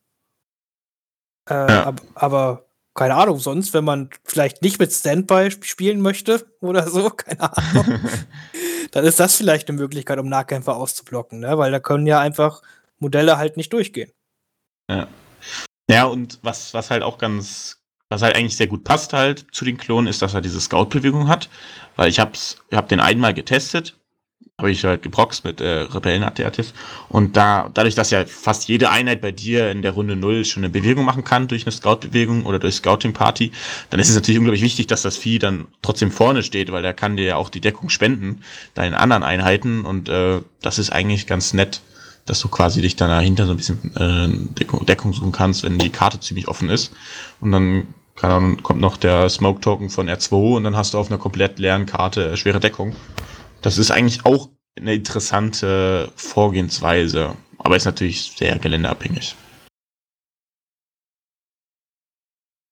Äh, 1.50 1.54
ja. 1.54 1.86
aber, 1.86 2.04
aber, 2.16 2.66
keine 2.94 3.16
Ahnung, 3.16 3.40
sonst, 3.40 3.74
wenn 3.74 3.86
man 3.86 4.10
vielleicht 4.24 4.62
nicht 4.62 4.80
mit 4.80 4.92
Standby 4.92 5.52
spielen 5.62 6.02
möchte 6.02 6.46
oder 6.62 6.90
so, 6.90 7.10
keine 7.10 7.56
Ahnung, 7.56 8.00
dann 8.92 9.06
ist 9.06 9.20
das 9.20 9.36
vielleicht 9.36 9.70
eine 9.70 9.78
Möglichkeit, 9.78 10.20
um 10.20 10.28
Nahkämpfer 10.28 10.76
auszublocken, 10.76 11.40
ne? 11.40 11.58
weil 11.58 11.72
da 11.72 11.80
können 11.80 12.08
ja 12.08 12.20
einfach 12.20 12.62
Modelle 13.00 13.38
halt 13.38 13.58
nicht 13.58 13.74
durchgehen. 13.74 14.12
Ja. 14.90 15.08
Ja, 15.90 16.06
und 16.06 16.40
was, 16.44 16.74
was 16.76 16.92
halt 16.92 17.02
auch 17.02 17.18
ganz, 17.18 17.82
was 18.10 18.22
halt 18.22 18.36
eigentlich 18.36 18.58
sehr 18.58 18.68
gut 18.68 18.84
passt 18.84 19.14
halt 19.14 19.48
zu 19.52 19.66
den 19.66 19.78
Klonen, 19.78 20.08
ist, 20.08 20.22
dass 20.22 20.36
er 20.36 20.42
diese 20.42 20.62
Scout-Bewegung 20.62 21.28
hat, 21.28 21.50
weil 21.96 22.10
ich 22.10 22.20
hab's, 22.20 22.62
ich 22.70 22.78
hab 22.78 22.90
den 22.90 23.00
einmal 23.00 23.34
getestet 23.34 23.96
habe 24.60 24.72
ich 24.72 24.84
halt 24.84 25.02
geproxt 25.02 25.46
mit 25.46 25.62
äh, 25.62 25.82
Rebellen 25.82 26.24
ATRTs. 26.24 26.74
Und 27.08 27.36
da, 27.36 27.70
dadurch, 27.74 27.96
dass 27.96 28.12
ja 28.12 28.26
fast 28.26 28.68
jede 28.68 28.90
Einheit 28.90 29.22
bei 29.22 29.32
dir 29.32 29.72
in 29.72 29.82
der 29.82 29.94
Runde 29.94 30.16
0 30.16 30.46
schon 30.46 30.64
eine 30.64 30.70
Bewegung 30.70 31.06
machen 31.06 31.24
kann, 31.24 31.48
durch 31.48 31.66
eine 31.66 31.72
Scout-Bewegung 31.72 32.46
oder 32.46 32.60
durch 32.60 32.76
Scouting-Party, 32.76 33.52
dann 33.90 34.00
ist 34.00 34.10
es 34.10 34.16
natürlich 34.16 34.38
unglaublich 34.38 34.62
wichtig, 34.62 34.88
dass 34.88 35.02
das 35.02 35.18
Vieh 35.18 35.40
dann 35.40 35.68
trotzdem 35.82 36.12
vorne 36.12 36.44
steht, 36.44 36.72
weil 36.72 36.84
der 36.84 36.94
kann 36.94 37.18
dir 37.18 37.26
ja 37.26 37.36
auch 37.38 37.50
die 37.50 37.62
Deckung 37.62 37.90
spenden, 37.90 38.44
deinen 38.74 38.94
anderen 38.94 39.24
Einheiten. 39.24 39.86
Und 39.86 40.10
äh, 40.10 40.42
das 40.62 40.78
ist 40.78 40.92
eigentlich 40.92 41.26
ganz 41.26 41.54
nett, 41.54 41.82
dass 42.26 42.40
du 42.42 42.50
quasi 42.50 42.82
dich 42.82 42.96
dann 42.96 43.10
dahinter 43.10 43.46
so 43.46 43.52
ein 43.52 43.58
bisschen 43.58 43.96
äh, 43.96 44.56
Deckung, 44.60 44.86
Deckung 44.86 45.14
suchen 45.14 45.32
kannst, 45.32 45.64
wenn 45.64 45.80
die 45.80 45.90
Karte 45.90 46.20
ziemlich 46.20 46.48
offen 46.48 46.70
ist. 46.70 46.92
Und 47.40 47.52
dann 47.54 47.88
Ahnung, 48.24 48.62
kommt 48.64 48.82
noch 48.82 48.98
der 48.98 49.30
Smoke 49.30 49.62
Token 49.62 49.90
von 49.90 50.10
R2 50.10 50.58
und 50.58 50.64
dann 50.66 50.76
hast 50.76 50.94
du 50.94 50.98
auf 50.98 51.10
einer 51.10 51.18
komplett 51.18 51.60
leeren 51.60 51.86
Karte 51.86 52.36
schwere 52.38 52.60
Deckung. 52.60 52.96
Das 53.62 53.78
ist 53.78 53.92
eigentlich 53.92 54.26
auch 54.26 54.50
eine 54.78 54.96
interessante 54.96 56.12
Vorgehensweise, 56.16 57.36
aber 57.58 57.76
ist 57.76 57.86
natürlich 57.86 58.32
sehr 58.32 58.58
geländeabhängig. 58.58 59.36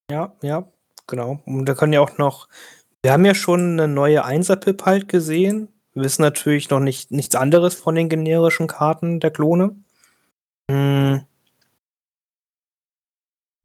Ja, 0.10 0.34
ja, 0.42 0.72
genau. 1.06 1.42
Und 1.46 1.66
da 1.66 1.74
können 1.74 1.92
ja 1.92 2.00
auch 2.00 2.18
noch, 2.18 2.48
wir 3.04 3.12
haben 3.12 3.26
ja 3.26 3.36
schon 3.36 3.74
eine 3.74 3.90
neue 3.90 4.26
1er-Pip 4.26 4.86
halt 4.86 5.10
gesehen. 5.10 5.68
Wir 5.94 6.04
wissen 6.04 6.22
natürlich 6.22 6.70
noch 6.70 6.80
nicht 6.80 7.12
nichts 7.12 7.36
anderes 7.36 7.76
von 7.76 7.96
den 7.96 8.08
generischen 8.08 8.68
Karten 8.68 9.20
der 9.20 9.32
Klone. 9.32 9.76
Hm. 10.72 11.26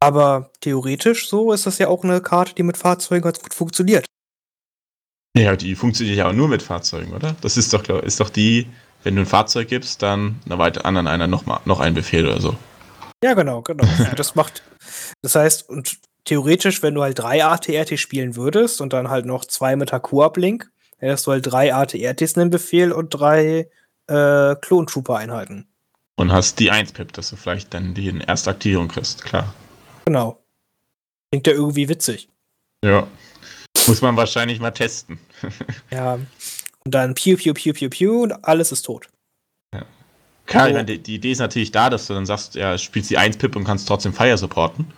Aber 0.01 0.51
theoretisch 0.59 1.29
so 1.29 1.53
ist 1.53 1.65
das 1.65 1.77
ja 1.77 1.87
auch 1.87 2.03
eine 2.03 2.19
Karte, 2.19 2.55
die 2.55 2.63
mit 2.63 2.75
Fahrzeugen 2.77 3.23
ganz 3.23 3.39
gut 3.41 3.53
funktioniert. 3.53 4.05
Ja, 5.35 5.55
die 5.55 5.75
funktioniert 5.75 6.17
ja 6.17 6.27
auch 6.27 6.33
nur 6.33 6.47
mit 6.47 6.61
Fahrzeugen, 6.61 7.11
oder? 7.13 7.35
Das 7.41 7.57
ist 7.57 7.73
doch, 7.73 7.87
ist 7.89 8.19
doch 8.19 8.29
die, 8.29 8.67
wenn 9.03 9.15
du 9.15 9.21
ein 9.21 9.25
Fahrzeug 9.25 9.67
gibst, 9.67 10.03
dann 10.03 10.39
einer 10.45 10.59
weiter 10.59 10.85
anderen 10.85 11.07
einer 11.07 11.27
noch, 11.27 11.45
mal, 11.45 11.59
noch 11.65 11.79
einen 11.79 11.95
Befehl 11.95 12.25
oder 12.27 12.39
so. 12.39 12.55
Ja, 13.23 13.33
genau, 13.33 13.61
genau. 13.61 13.85
das 14.15 14.35
macht, 14.35 14.63
das 15.21 15.35
heißt, 15.35 15.69
und 15.69 15.97
theoretisch, 16.25 16.83
wenn 16.83 16.93
du 16.93 17.01
halt 17.01 17.19
drei 17.19 17.43
ATRT 17.43 17.99
spielen 17.99 18.35
würdest 18.35 18.79
und 18.79 18.93
dann 18.93 19.09
halt 19.09 19.25
noch 19.25 19.45
zwei 19.45 19.75
mit 19.75 19.91
Haku-Uplink, 19.91 20.69
hättest 20.97 21.25
du 21.25 21.31
halt 21.31 21.51
drei 21.51 21.73
ATRTs 21.73 22.33
in 22.33 22.39
den 22.39 22.49
Befehl 22.51 22.91
und 22.91 23.09
drei 23.09 23.69
äh, 24.07 24.55
Klon-Trooper-Einheiten. 24.55 25.67
Und 26.15 26.31
hast 26.31 26.59
die 26.59 26.71
1-Pip, 26.71 27.11
dass 27.13 27.31
du 27.31 27.35
vielleicht 27.35 27.73
dann 27.73 27.95
die 27.95 28.15
erste 28.27 28.51
Aktivierung 28.51 28.87
kriegst, 28.87 29.25
klar. 29.25 29.53
Genau. 30.05 30.43
Klingt 31.31 31.47
ja 31.47 31.53
irgendwie 31.53 31.89
witzig. 31.89 32.29
Ja. 32.83 33.07
Muss 33.87 34.01
man 34.01 34.15
wahrscheinlich 34.15 34.59
mal 34.59 34.71
testen. 34.71 35.19
ja. 35.91 36.13
Und 36.85 36.93
dann 36.93 37.13
Piu, 37.13 37.37
Piu, 37.37 37.53
Piu, 37.53 37.73
Piu, 37.73 37.89
Piu 37.89 38.23
und 38.23 38.31
alles 38.43 38.71
ist 38.71 38.83
tot. 38.83 39.09
Ja. 39.73 39.83
Klar, 40.45 40.73
so. 40.73 40.83
die, 40.83 40.99
die, 40.99 41.15
Idee 41.15 41.31
ist 41.31 41.39
natürlich 41.39 41.71
da, 41.71 41.89
dass 41.89 42.07
du 42.07 42.13
dann 42.13 42.25
sagst, 42.25 42.55
ja, 42.55 42.77
spielst 42.77 43.09
die 43.09 43.17
1-Pip 43.17 43.55
und 43.55 43.63
kannst 43.63 43.87
trotzdem 43.87 44.13
Fire 44.13 44.37
supporten. 44.37 44.91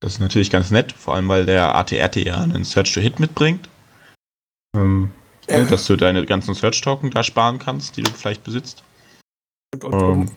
Das 0.00 0.14
ist 0.14 0.20
natürlich 0.20 0.50
ganz 0.50 0.70
nett, 0.70 0.92
vor 0.92 1.14
allem 1.14 1.28
weil 1.28 1.46
der 1.46 1.74
ATRT 1.74 2.16
ja 2.16 2.40
einen 2.40 2.64
Search 2.64 2.92
to 2.92 3.00
Hit 3.00 3.20
mitbringt. 3.20 3.68
Ähm, 4.74 5.12
ja. 5.48 5.64
Dass 5.64 5.86
du 5.86 5.96
deine 5.96 6.24
ganzen 6.26 6.54
Search-Token 6.54 7.10
da 7.10 7.22
sparen 7.22 7.58
kannst, 7.58 7.96
die 7.96 8.02
du 8.02 8.10
vielleicht 8.10 8.42
besitzt. 8.42 8.82
Und, 9.74 9.84
und, 9.84 10.00
ähm. 10.00 10.30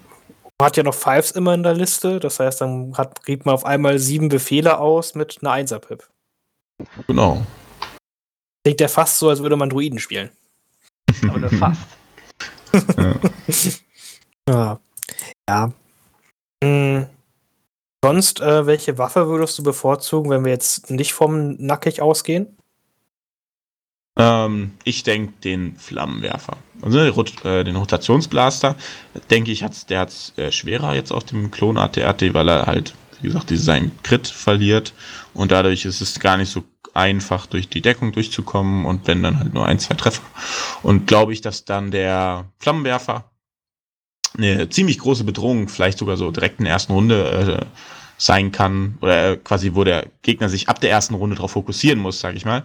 man 0.60 0.66
hat 0.66 0.78
ja 0.78 0.84
noch 0.84 0.94
Fives 0.94 1.32
immer 1.32 1.54
in 1.54 1.64
der 1.64 1.74
Liste, 1.74 2.20
das 2.20 2.40
heißt, 2.40 2.62
dann 2.62 2.98
hat, 2.98 3.24
kriegt 3.24 3.46
man 3.46 3.56
auf 3.56 3.66
einmal 3.66 4.00
sieben 4.00 4.30
Befehle 4.30 4.80
aus 4.80 5.16
mit 5.16 5.40
einer 5.42 5.54
1er-Pip. 5.54 6.08
Genau. 7.08 7.46
Klingt 8.64 8.80
ja 8.80 8.88
fast 8.88 9.20
so, 9.20 9.30
als 9.30 9.42
würde 9.42 9.56
man 9.58 9.70
Druiden 9.70 10.00
spielen. 10.00 10.30
Aber 11.28 11.40
nur 11.40 11.50
fast. 11.50 11.82
ja. 14.48 14.80
ja. 15.48 15.74
Hm. 16.64 17.06
Sonst, 18.04 18.42
äh, 18.42 18.66
welche 18.66 18.98
Waffe 18.98 19.28
würdest 19.28 19.58
du 19.58 19.64
bevorzugen, 19.64 20.30
wenn 20.30 20.44
wir 20.44 20.52
jetzt 20.52 20.90
nicht 20.90 21.14
vom 21.14 21.56
Nackig 21.56 22.02
ausgehen? 22.02 22.58
Ähm, 24.18 24.74
ich 24.84 25.04
denke 25.04 25.34
den 25.44 25.76
Flammenwerfer. 25.78 26.58
Also 26.82 27.00
äh, 27.00 27.64
den 27.64 27.76
Rotationsblaster, 27.76 28.76
denke 29.30 29.52
ich, 29.52 29.64
hat's, 29.64 29.86
der 29.86 30.02
hat 30.02 30.10
es 30.10 30.38
äh, 30.38 30.52
schwerer 30.52 30.94
jetzt 30.96 31.12
auf 31.12 31.24
dem 31.24 31.50
Klon 31.50 31.78
ATRT, 31.78 32.34
weil 32.34 32.50
er 32.50 32.66
halt, 32.66 32.94
wie 33.22 33.28
gesagt, 33.28 33.50
seinen 33.50 33.92
Crit 34.04 34.28
verliert 34.28 34.94
und 35.34 35.52
dadurch 35.52 35.86
ist 35.86 36.02
es 36.02 36.20
gar 36.20 36.38
nicht 36.38 36.52
so 36.52 36.64
einfach 36.94 37.46
durch 37.48 37.70
die 37.70 37.82
Deckung 37.82 38.12
durchzukommen 38.12 38.86
und 38.86 39.08
wenn 39.08 39.24
dann 39.24 39.40
halt 39.40 39.54
nur 39.54 39.66
ein, 39.66 39.80
zwei 39.80 39.96
Treffer. 39.96 40.24
Und 40.84 41.08
glaube 41.08 41.34
ich, 41.34 41.42
dass 41.42 41.66
dann 41.66 41.92
der 41.92 42.46
Flammenwerfer 42.60 43.32
eine 44.38 44.70
ziemlich 44.70 45.00
große 45.00 45.24
Bedrohung, 45.24 45.68
vielleicht 45.68 45.98
sogar 45.98 46.18
so 46.18 46.32
direkt 46.32 46.60
in 46.60 46.66
der 46.66 46.74
ersten 46.74 46.94
Runde 46.94 47.60
äh, 47.62 47.66
sein 48.18 48.52
kann, 48.52 48.98
oder 49.02 49.38
quasi, 49.38 49.72
wo 49.74 49.84
der 49.84 50.08
Gegner 50.22 50.50
sich 50.50 50.70
ab 50.70 50.80
der 50.82 50.92
ersten 50.92 51.16
Runde 51.16 51.36
darauf 51.36 51.52
fokussieren 51.52 52.00
muss, 52.00 52.20
sage 52.20 52.38
ich 52.38 52.46
mal. 52.46 52.64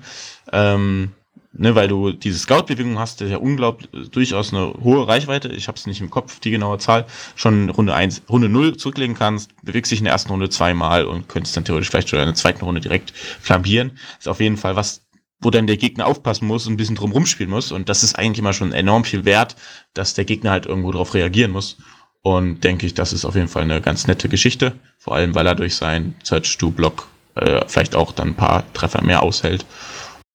Ähm, 0.53 1.13
ne, 1.59 1.75
weil 1.75 1.89
du 1.89 2.13
diese 2.13 2.39
Scout-Bewegung 2.39 2.99
hast, 2.99 3.21
der 3.21 3.29
ja 3.29 3.37
unglaublich 3.37 3.89
durchaus 4.11 4.53
eine 4.53 4.73
hohe 4.83 5.07
Reichweite, 5.07 5.49
ich 5.49 5.69
habe 5.69 5.77
es 5.77 5.87
nicht 5.87 6.01
im 6.01 6.11
Kopf, 6.11 6.41
die 6.41 6.51
genaue 6.51 6.79
Zahl, 6.79 7.07
schon 7.35 7.69
Runde 7.71 7.95
1, 7.95 8.23
Runde 8.29 8.49
0 8.49 8.77
zurücklegen 8.77 9.17
kannst, 9.17 9.51
bewegst 9.63 9.93
dich 9.93 9.99
in 9.99 10.05
der 10.05 10.13
ersten 10.13 10.31
Runde 10.31 10.49
zweimal 10.49 11.05
und 11.05 11.29
könntest 11.29 11.57
dann 11.57 11.65
theoretisch 11.65 11.91
vielleicht 11.91 12.09
schon 12.09 12.21
in 12.21 12.27
der 12.27 12.35
zweiten 12.35 12.65
Runde 12.65 12.81
direkt 12.81 13.13
flambieren. 13.13 13.99
Ist 14.19 14.29
auf 14.29 14.41
jeden 14.41 14.57
Fall 14.57 14.77
was, 14.77 15.03
wo 15.41 15.51
dann 15.51 15.67
der 15.67 15.77
Gegner 15.77 16.07
aufpassen 16.07 16.47
muss 16.47 16.67
und 16.67 16.75
ein 16.75 16.77
bisschen 16.77 16.97
drum 16.97 17.13
rumspielen 17.13 17.51
muss. 17.51 17.73
Und 17.73 17.89
das 17.89 18.03
ist 18.03 18.19
eigentlich 18.19 18.39
immer 18.39 18.53
schon 18.53 18.73
enorm 18.73 19.05
viel 19.05 19.25
wert, 19.25 19.57
dass 19.95 20.15
der 20.15 20.25
Gegner 20.25 20.53
halt 20.53 20.67
irgendwo 20.67 20.93
darauf 20.93 21.15
reagieren 21.15 21.51
muss. 21.51 21.77
Und 22.23 22.65
denke 22.65 22.87
ich, 22.87 22.95
das 22.95 23.13
ist 23.13 23.25
auf 23.25 23.37
jeden 23.37 23.49
Fall 23.49 23.63
eine 23.63 23.81
ganz 23.81 24.07
nette 24.07 24.29
Geschichte. 24.29 24.75
Vor 24.99 25.15
allem, 25.15 25.35
weil 25.35 25.47
er 25.47 25.55
durch 25.55 25.77
seinen 25.77 26.17
Search-to-Block 26.25 27.07
äh, 27.37 27.65
vielleicht 27.67 27.95
auch 27.95 28.13
dann 28.13 28.29
ein 28.29 28.35
paar 28.35 28.65
Treffer 28.73 29.03
mehr 29.03 29.23
aushält. 29.23 29.65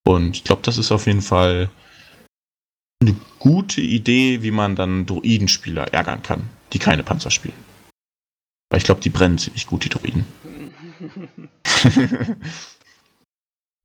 Und 0.06 0.36
ich 0.36 0.44
glaube, 0.44 0.62
das 0.63 0.78
ist 0.78 0.92
auf 0.92 1.08
jeden 1.08 1.22
Fall 1.22 1.70
eine 3.02 3.16
gute 3.39 3.82
Idee, 3.82 4.42
wie 4.42 4.52
man 4.52 4.76
dann 4.76 5.06
Druidenspieler 5.06 5.94
ärgern 5.94 6.24
kann, 6.24 6.50
die 6.74 6.80
keine 6.80 7.04
Panzer 7.04 7.32
spielen. 7.32 7.54
Weil 8.70 8.80
ich 8.80 8.86
glaube, 8.86 9.02
die 9.02 9.10
brennen 9.10 9.38
ziemlich 9.38 9.68
gut, 9.68 9.86
die 9.86 9.89
Druiden. 9.89 10.26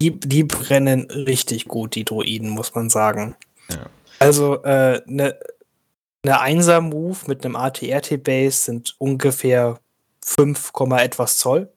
Die, 0.00 0.12
die 0.12 0.44
brennen 0.44 1.10
richtig 1.10 1.66
gut, 1.66 1.96
die 1.96 2.04
Droiden, 2.04 2.50
muss 2.50 2.74
man 2.74 2.88
sagen. 2.88 3.34
Ja. 3.68 3.86
Also, 4.20 4.62
äh, 4.62 5.02
ne, 5.06 5.36
eine 6.22 6.40
Einser-Move 6.40 7.18
mit 7.26 7.44
einem 7.44 7.56
ATRT-Base 7.56 8.64
sind 8.64 8.94
ungefähr 8.98 9.80
5, 10.24 10.72
etwas 10.98 11.38
Zoll, 11.38 11.72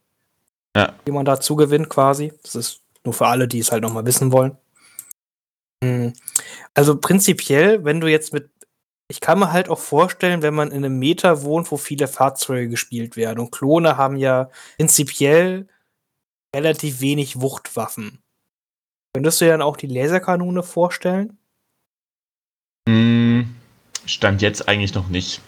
ja. 0.75 0.93
die 1.07 1.11
man 1.11 1.25
dazu 1.25 1.55
gewinnt 1.55 1.89
quasi. 1.89 2.33
Das 2.43 2.55
ist 2.55 2.80
nur 3.03 3.13
für 3.13 3.27
alle, 3.27 3.47
die 3.47 3.59
es 3.59 3.71
halt 3.71 3.83
nochmal 3.83 4.05
wissen 4.05 4.31
wollen. 4.31 4.57
Hm. 5.83 6.13
Also 6.73 6.97
prinzipiell, 6.97 7.83
wenn 7.83 7.99
du 7.99 8.07
jetzt 8.07 8.33
mit 8.33 8.49
ich 9.11 9.19
kann 9.19 9.39
mir 9.39 9.51
halt 9.51 9.67
auch 9.67 9.79
vorstellen, 9.79 10.41
wenn 10.41 10.53
man 10.53 10.71
in 10.71 10.85
einem 10.85 10.97
Meter 10.97 11.43
wohnt, 11.43 11.69
wo 11.69 11.75
viele 11.75 12.07
Fahrzeuge 12.07 12.69
gespielt 12.69 13.17
werden. 13.17 13.39
Und 13.39 13.51
Klone 13.51 13.97
haben 13.97 14.15
ja 14.15 14.49
prinzipiell 14.77 15.67
relativ 16.55 17.01
wenig 17.01 17.41
Wuchtwaffen. 17.41 18.23
Könntest 19.13 19.41
du 19.41 19.45
dir 19.45 19.51
dann 19.51 19.61
auch 19.61 19.75
die 19.75 19.87
Laserkanone 19.87 20.63
vorstellen? 20.63 21.37
Hm, 22.87 23.53
stand 24.05 24.41
jetzt 24.41 24.69
eigentlich 24.69 24.93
noch 24.93 25.09
nicht. 25.09 25.41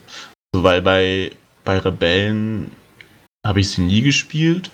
Also, 0.54 0.66
weil 0.66 0.82
bei, 0.82 1.32
bei 1.64 1.78
Rebellen 1.78 2.70
habe 3.46 3.62
ich 3.62 3.70
sie 3.72 3.82
nie 3.82 4.02
gespielt. 4.02 4.72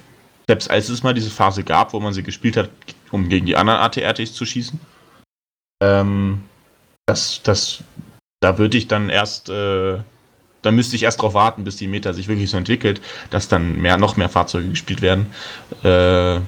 Selbst 0.50 0.72
als 0.72 0.90
es 0.90 1.04
mal 1.04 1.14
diese 1.14 1.30
Phase 1.30 1.64
gab, 1.64 1.94
wo 1.94 2.00
man 2.00 2.12
sie 2.12 2.24
gespielt 2.24 2.58
hat, 2.58 2.72
um 3.12 3.30
gegen 3.30 3.46
die 3.46 3.56
anderen 3.56 3.82
ATRTs 3.82 4.34
zu 4.34 4.48
schießen. 4.48 4.80
Ähm, 5.80 6.42
das, 7.06 7.42
das, 7.44 7.84
da 8.40 8.58
würde 8.58 8.76
ich 8.76 8.88
dann 8.88 9.10
erst, 9.10 9.50
äh, 9.50 10.00
da 10.64 10.72
müsste 10.72 10.96
ich 10.96 11.04
erst 11.04 11.20
darauf 11.20 11.36
warten, 11.36 11.66
bis 11.66 11.76
die 11.76 11.86
Meta 11.86 12.14
sich 12.14 12.28
wirklich 12.28 12.50
so 12.50 12.58
entwickelt, 12.58 13.00
dass 13.30 13.48
dann 13.48 13.80
mehr, 13.80 13.98
noch 13.98 14.18
mehr 14.18 14.28
Fahrzeuge 14.28 14.70
gespielt 14.70 15.04
werden. 15.04 15.28
Äh, 15.84 16.42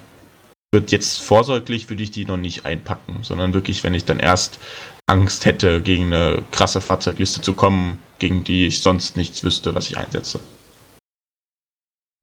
wird 0.74 0.92
jetzt 0.92 1.22
vorsorglich, 1.22 1.88
würde 1.92 2.02
ich 2.02 2.10
die 2.10 2.26
noch 2.26 2.38
nicht 2.38 2.66
einpacken, 2.66 3.20
sondern 3.22 3.54
wirklich, 3.54 3.84
wenn 3.84 3.94
ich 3.94 4.06
dann 4.06 4.20
erst 4.20 4.58
Angst 5.06 5.46
hätte, 5.46 5.80
gegen 5.80 6.06
eine 6.06 6.42
krasse 6.50 6.82
Fahrzeugliste 6.82 7.42
zu 7.42 7.54
kommen, 7.54 8.00
gegen 8.18 8.44
die 8.44 8.66
ich 8.66 8.82
sonst 8.82 9.16
nichts 9.16 9.44
wüsste, 9.44 9.76
was 9.76 9.92
ich 9.92 10.00
einsetze. 10.00 10.40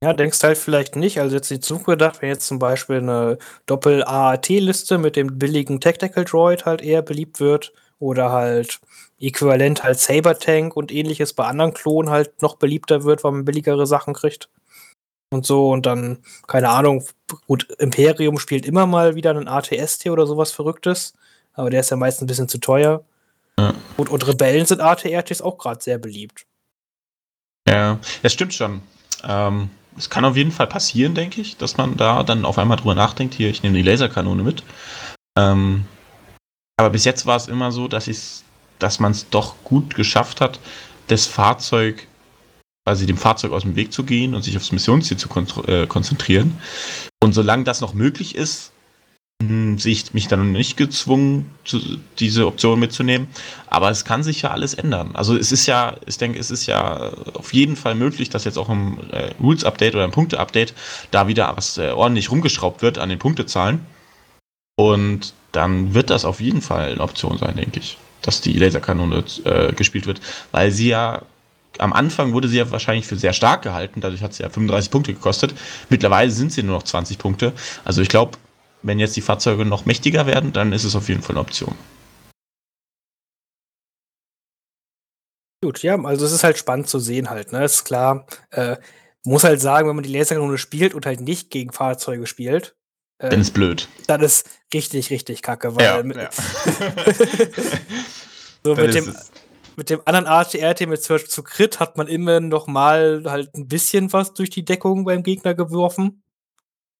Ja, 0.01 0.13
denkst 0.13 0.41
halt 0.43 0.57
vielleicht 0.57 0.95
nicht. 0.95 1.19
Also 1.19 1.35
jetzt 1.35 1.49
die 1.49 1.59
Zukunft 1.59 1.87
gedacht, 1.87 2.21
wenn 2.21 2.29
jetzt 2.29 2.47
zum 2.47 2.57
Beispiel 2.57 2.97
eine 2.97 3.37
Doppel-AAT-Liste 3.65 4.97
mit 4.97 5.17
dem 5.17 5.37
billigen 5.37 5.81
Tactical 5.81 6.23
Droid 6.23 6.65
halt 6.65 6.81
eher 6.81 7.01
beliebt 7.01 7.41
wird 7.41 7.73
oder 7.99 8.31
halt 8.31 8.79
äquivalent 9.19 9.83
halt 9.83 9.99
Saber 9.99 10.39
Tank 10.39 10.77
und 10.77 10.93
ähnliches 10.93 11.33
bei 11.33 11.45
anderen 11.45 11.73
Klonen 11.73 12.09
halt 12.09 12.41
noch 12.41 12.55
beliebter 12.55 13.03
wird, 13.03 13.25
weil 13.25 13.33
man 13.33 13.43
billigere 13.43 13.85
Sachen 13.85 14.13
kriegt 14.13 14.49
und 15.31 15.45
so 15.45 15.69
und 15.69 15.85
dann, 15.85 16.23
keine 16.47 16.69
Ahnung, 16.69 17.05
gut, 17.45 17.67
Imperium 17.77 18.39
spielt 18.39 18.65
immer 18.65 18.85
mal 18.85 19.15
wieder 19.15 19.31
einen 19.31 19.49
ATST 19.49 20.07
oder 20.07 20.25
sowas 20.25 20.51
Verrücktes, 20.51 21.13
aber 21.53 21.69
der 21.69 21.81
ist 21.81 21.91
ja 21.91 21.97
meistens 21.97 22.23
ein 22.23 22.27
bisschen 22.27 22.47
zu 22.47 22.59
teuer. 22.59 23.03
Ja. 23.59 23.73
Und, 23.97 24.09
und 24.09 24.25
Rebellen 24.25 24.65
sind 24.65 24.79
ATRTs 24.79 25.41
auch 25.41 25.57
gerade 25.57 25.81
sehr 25.81 25.97
beliebt. 25.97 26.45
Ja, 27.67 27.99
das 28.23 28.31
stimmt 28.31 28.53
schon. 28.53 28.81
Ähm, 29.27 29.69
es 29.99 30.09
kann 30.09 30.23
auf 30.23 30.37
jeden 30.37 30.51
Fall 30.51 30.67
passieren, 30.67 31.13
denke 31.13 31.41
ich, 31.41 31.57
dass 31.57 31.75
man 31.75 31.97
da 31.97 32.23
dann 32.23 32.45
auf 32.45 32.57
einmal 32.57 32.77
drüber 32.77 32.95
nachdenkt, 32.95 33.33
hier, 33.33 33.49
ich 33.49 33.63
nehme 33.63 33.75
die 33.75 33.83
Laserkanone 33.83 34.43
mit. 34.43 34.63
Ähm, 35.37 35.85
aber 36.77 36.89
bis 36.89 37.03
jetzt 37.03 37.25
war 37.25 37.35
es 37.35 37.49
immer 37.49 37.73
so, 37.73 37.89
dass, 37.89 38.43
dass 38.79 38.99
man 39.01 39.11
es 39.11 39.29
doch 39.29 39.55
gut 39.65 39.95
geschafft 39.95 40.39
hat, 40.39 40.59
das 41.07 41.25
Fahrzeug 41.25 42.07
quasi 42.87 43.05
dem 43.05 43.17
Fahrzeug 43.17 43.51
aus 43.51 43.63
dem 43.63 43.75
Weg 43.75 43.91
zu 43.91 44.05
gehen 44.05 44.33
und 44.33 44.41
sich 44.41 44.55
aufs 44.55 44.71
Missionsziel 44.71 45.17
zu 45.17 45.27
kon 45.27 45.45
äh, 45.67 45.85
konzentrieren. 45.85 46.57
Und 47.21 47.33
solange 47.33 47.65
das 47.65 47.81
noch 47.81 47.93
möglich 47.93 48.35
ist, 48.35 48.71
sehe 49.41 49.93
ich 49.93 50.13
mich 50.13 50.27
dann 50.27 50.51
nicht 50.51 50.75
gezwungen, 50.75 51.49
diese 52.19 52.45
Option 52.45 52.77
mitzunehmen. 52.77 53.27
Aber 53.67 53.89
es 53.89 54.03
kann 54.03 54.21
sich 54.21 54.41
ja 54.41 54.51
alles 54.51 54.73
ändern. 54.73 55.11
Also 55.13 55.37
es 55.37 55.53
ist 55.53 55.65
ja, 55.65 55.95
ich 56.05 56.17
denke, 56.17 56.37
es 56.39 56.51
ist 56.51 56.65
ja 56.65 57.11
auf 57.33 57.53
jeden 57.53 57.77
Fall 57.77 57.95
möglich, 57.95 58.29
dass 58.29 58.43
jetzt 58.43 58.57
auch 58.57 58.67
im 58.69 58.97
äh, 59.11 59.31
Rules-Update 59.41 59.95
oder 59.95 60.03
im 60.03 60.11
Punkte-Update 60.11 60.73
da 61.11 61.27
wieder 61.27 61.53
was 61.55 61.77
äh, 61.77 61.91
ordentlich 61.91 62.31
rumgeschraubt 62.31 62.81
wird 62.81 62.97
an 62.97 63.07
den 63.07 63.19
Punktezahlen. 63.19 63.85
Und 64.75 65.33
dann 65.53 65.93
wird 65.93 66.09
das 66.09 66.25
auf 66.25 66.41
jeden 66.41 66.61
Fall 66.61 66.91
eine 66.91 67.01
Option 67.01 67.37
sein, 67.37 67.55
denke 67.55 67.79
ich, 67.79 67.97
dass 68.21 68.41
die 68.41 68.53
Laserkanone 68.53 69.23
äh, 69.45 69.71
gespielt 69.73 70.05
wird, 70.05 70.19
weil 70.51 70.71
sie 70.71 70.89
ja 70.89 71.21
am 71.77 71.93
Anfang 71.93 72.33
wurde 72.33 72.49
sie 72.49 72.57
ja 72.57 72.69
wahrscheinlich 72.71 73.05
für 73.05 73.15
sehr 73.15 73.31
stark 73.31 73.61
gehalten, 73.61 74.01
dadurch 74.01 74.21
hat 74.21 74.33
sie 74.33 74.43
ja 74.43 74.49
35 74.49 74.91
Punkte 74.91 75.13
gekostet. 75.13 75.53
Mittlerweile 75.89 76.29
sind 76.29 76.51
sie 76.51 76.63
nur 76.63 76.75
noch 76.75 76.83
20 76.83 77.17
Punkte. 77.17 77.53
Also 77.85 78.01
ich 78.01 78.09
glaube, 78.09 78.37
wenn 78.81 78.99
jetzt 78.99 79.15
die 79.15 79.21
Fahrzeuge 79.21 79.65
noch 79.65 79.85
mächtiger 79.85 80.25
werden, 80.25 80.53
dann 80.53 80.73
ist 80.73 80.83
es 80.83 80.95
auf 80.95 81.09
jeden 81.09 81.21
Fall 81.21 81.35
eine 81.35 81.41
Option. 81.41 81.75
Gut, 85.61 85.83
ja, 85.83 86.01
also 86.01 86.25
es 86.25 86.31
ist 86.31 86.43
halt 86.43 86.57
spannend 86.57 86.87
zu 86.87 86.99
sehen 86.99 87.29
halt, 87.29 87.51
ne? 87.51 87.65
Ist 87.65 87.83
klar, 87.83 88.25
äh, 88.51 88.77
muss 89.25 89.43
halt 89.43 89.59
sagen, 89.59 89.89
wenn 89.89 89.95
man 89.95 90.03
die 90.03 90.13
Laserkanone 90.13 90.57
spielt 90.57 90.93
und 90.93 91.05
halt 91.05 91.19
nicht 91.19 91.49
gegen 91.49 91.73
Fahrzeuge 91.73 92.27
spielt, 92.27 92.77
äh, 93.19 93.29
dann 93.29 93.41
ist 93.41 93.53
blöd. 93.53 93.89
Dann 94.07 94.21
ist 94.21 94.49
richtig, 94.73 95.09
richtig 95.09 95.41
kacke, 95.41 95.75
weil 95.75 95.83
ja, 95.83 96.01
mit, 96.01 96.15
ja. 96.15 96.29
so 98.63 98.75
mit 98.75 98.95
dem, 98.95 99.13
mit 99.75 99.89
dem 99.89 100.01
anderen 100.05 100.27
ATRT 100.27 100.87
mit 100.87 101.03
Search 101.03 101.29
zu 101.29 101.43
Crit 101.43 101.81
hat 101.81 101.97
man 101.97 102.07
immer 102.07 102.39
noch 102.39 102.67
mal 102.67 103.23
halt 103.25 103.53
ein 103.55 103.67
bisschen 103.67 104.13
was 104.13 104.33
durch 104.33 104.49
die 104.49 104.63
Deckung 104.63 105.03
beim 105.03 105.23
Gegner 105.23 105.53
geworfen. 105.53 106.23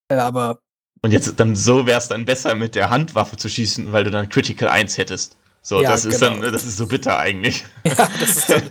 Äh, 0.09 0.15
aber 0.15 0.59
und 1.01 1.11
jetzt 1.11 1.39
dann 1.39 1.55
so 1.55 1.85
wäre 1.85 1.97
es 1.97 2.07
dann 2.07 2.25
besser, 2.25 2.55
mit 2.55 2.75
der 2.75 2.89
Handwaffe 2.89 3.37
zu 3.37 3.49
schießen, 3.49 3.91
weil 3.91 4.03
du 4.03 4.11
dann 4.11 4.29
Critical 4.29 4.69
1 4.69 4.97
hättest. 4.97 5.37
So, 5.61 5.81
ja, 5.81 5.91
das 5.91 6.05
ist 6.05 6.19
genau. 6.19 6.41
dann, 6.41 6.53
das 6.53 6.65
ist 6.65 6.77
so 6.77 6.87
bitter 6.87 7.17
eigentlich. 7.17 7.65
Ja, 7.83 8.09
das 8.19 8.29
ist 8.29 8.49
dann 8.49 8.63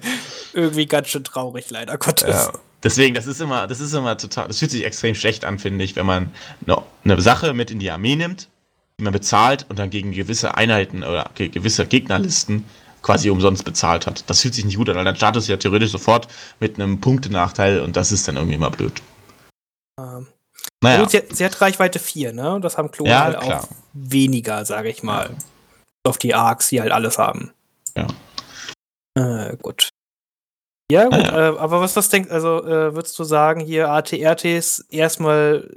irgendwie 0.53 0.87
ganz 0.87 1.09
schön 1.09 1.25
traurig, 1.25 1.71
leider 1.71 1.99
Gottes. 1.99 2.29
Ja. 2.29 2.53
Deswegen, 2.83 3.14
das 3.14 3.27
ist 3.27 3.41
immer, 3.41 3.67
das 3.67 3.81
ist 3.81 3.93
immer 3.93 4.17
total, 4.17 4.49
das 4.49 4.59
fühlt 4.59 4.71
sich 4.71 4.85
extrem 4.85 5.14
schlecht 5.14 5.45
an, 5.45 5.59
finde 5.59 5.85
ich, 5.85 5.97
wenn 5.97 6.07
man 6.07 6.31
eine, 6.67 6.83
eine 7.05 7.21
Sache 7.21 7.53
mit 7.53 7.71
in 7.71 7.79
die 7.79 7.91
Armee 7.91 8.17
nimmt, 8.17 8.49
die 8.99 9.05
man 9.05 9.12
bezahlt 9.12 9.67
und 9.69 9.79
dann 9.79 9.91
gegen 9.91 10.12
gewisse 10.12 10.57
Einheiten 10.57 11.03
oder 11.03 11.31
gewisse 11.35 11.87
Gegnerlisten 11.87 12.64
quasi 13.03 13.31
umsonst 13.31 13.64
bezahlt 13.64 14.07
hat. 14.07 14.25
Das 14.29 14.41
fühlt 14.41 14.55
sich 14.55 14.64
nicht 14.64 14.77
gut 14.77 14.88
an, 14.88 14.97
weil 14.97 15.05
dann 15.05 15.17
startest 15.17 15.49
du 15.49 15.53
ja 15.53 15.57
theoretisch 15.57 15.91
sofort 15.91 16.29
mit 16.61 16.77
einem 16.77 17.01
Punktenachteil 17.01 17.81
und 17.81 17.97
das 17.97 18.12
ist 18.12 18.29
dann 18.29 18.37
irgendwie 18.37 18.57
immer 18.57 18.71
blöd. 18.71 19.03
Ähm, 19.99 20.27
naja. 20.83 21.01
Gut, 21.01 21.11
sie, 21.11 21.23
sie, 21.31 21.44
hat 21.44 21.61
Reichweite 21.61 21.99
4, 21.99 22.33
ne? 22.33 22.55
Und 22.55 22.62
das 22.62 22.79
haben 22.79 22.90
Klone 22.90 23.11
ja, 23.11 23.25
halt 23.25 23.40
klar. 23.40 23.64
auch 23.64 23.68
weniger, 23.92 24.64
sage 24.64 24.88
ich 24.88 25.03
mal. 25.03 25.31
Auf 26.05 26.18
die 26.18 26.35
Arcs, 26.35 26.68
die 26.68 26.81
halt 26.81 26.92
alles 26.92 27.18
haben. 27.18 27.53
Ja. 27.97 28.07
Äh, 29.14 29.57
gut. 29.57 29.88
Ja, 30.90 31.05
gut, 31.05 31.12
naja. 31.12 31.55
äh, 31.55 31.59
aber 31.59 31.81
was 31.81 31.94
das 31.94 32.09
denkt, 32.09 32.31
also 32.31 32.64
äh, 32.64 32.94
würdest 32.94 33.18
du 33.18 33.25
sagen, 33.25 33.61
hier 33.61 33.90
ATRTs 33.90 34.87
erstmal 34.88 35.68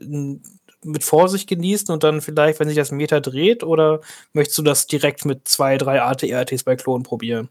mit 0.84 1.04
Vorsicht 1.04 1.50
genießen 1.50 1.92
und 1.92 2.04
dann 2.04 2.22
vielleicht, 2.22 2.60
wenn 2.60 2.68
sich 2.68 2.78
das 2.78 2.92
Meter 2.92 3.20
dreht, 3.22 3.64
oder 3.64 4.02
möchtest 4.34 4.58
du 4.60 4.62
das 4.64 4.88
direkt 4.88 5.26
mit 5.26 5.48
zwei, 5.48 5.78
drei 5.78 6.02
ATRTs 6.02 6.64
bei 6.64 6.76
Klonen 6.76 7.04
probieren? 7.04 7.50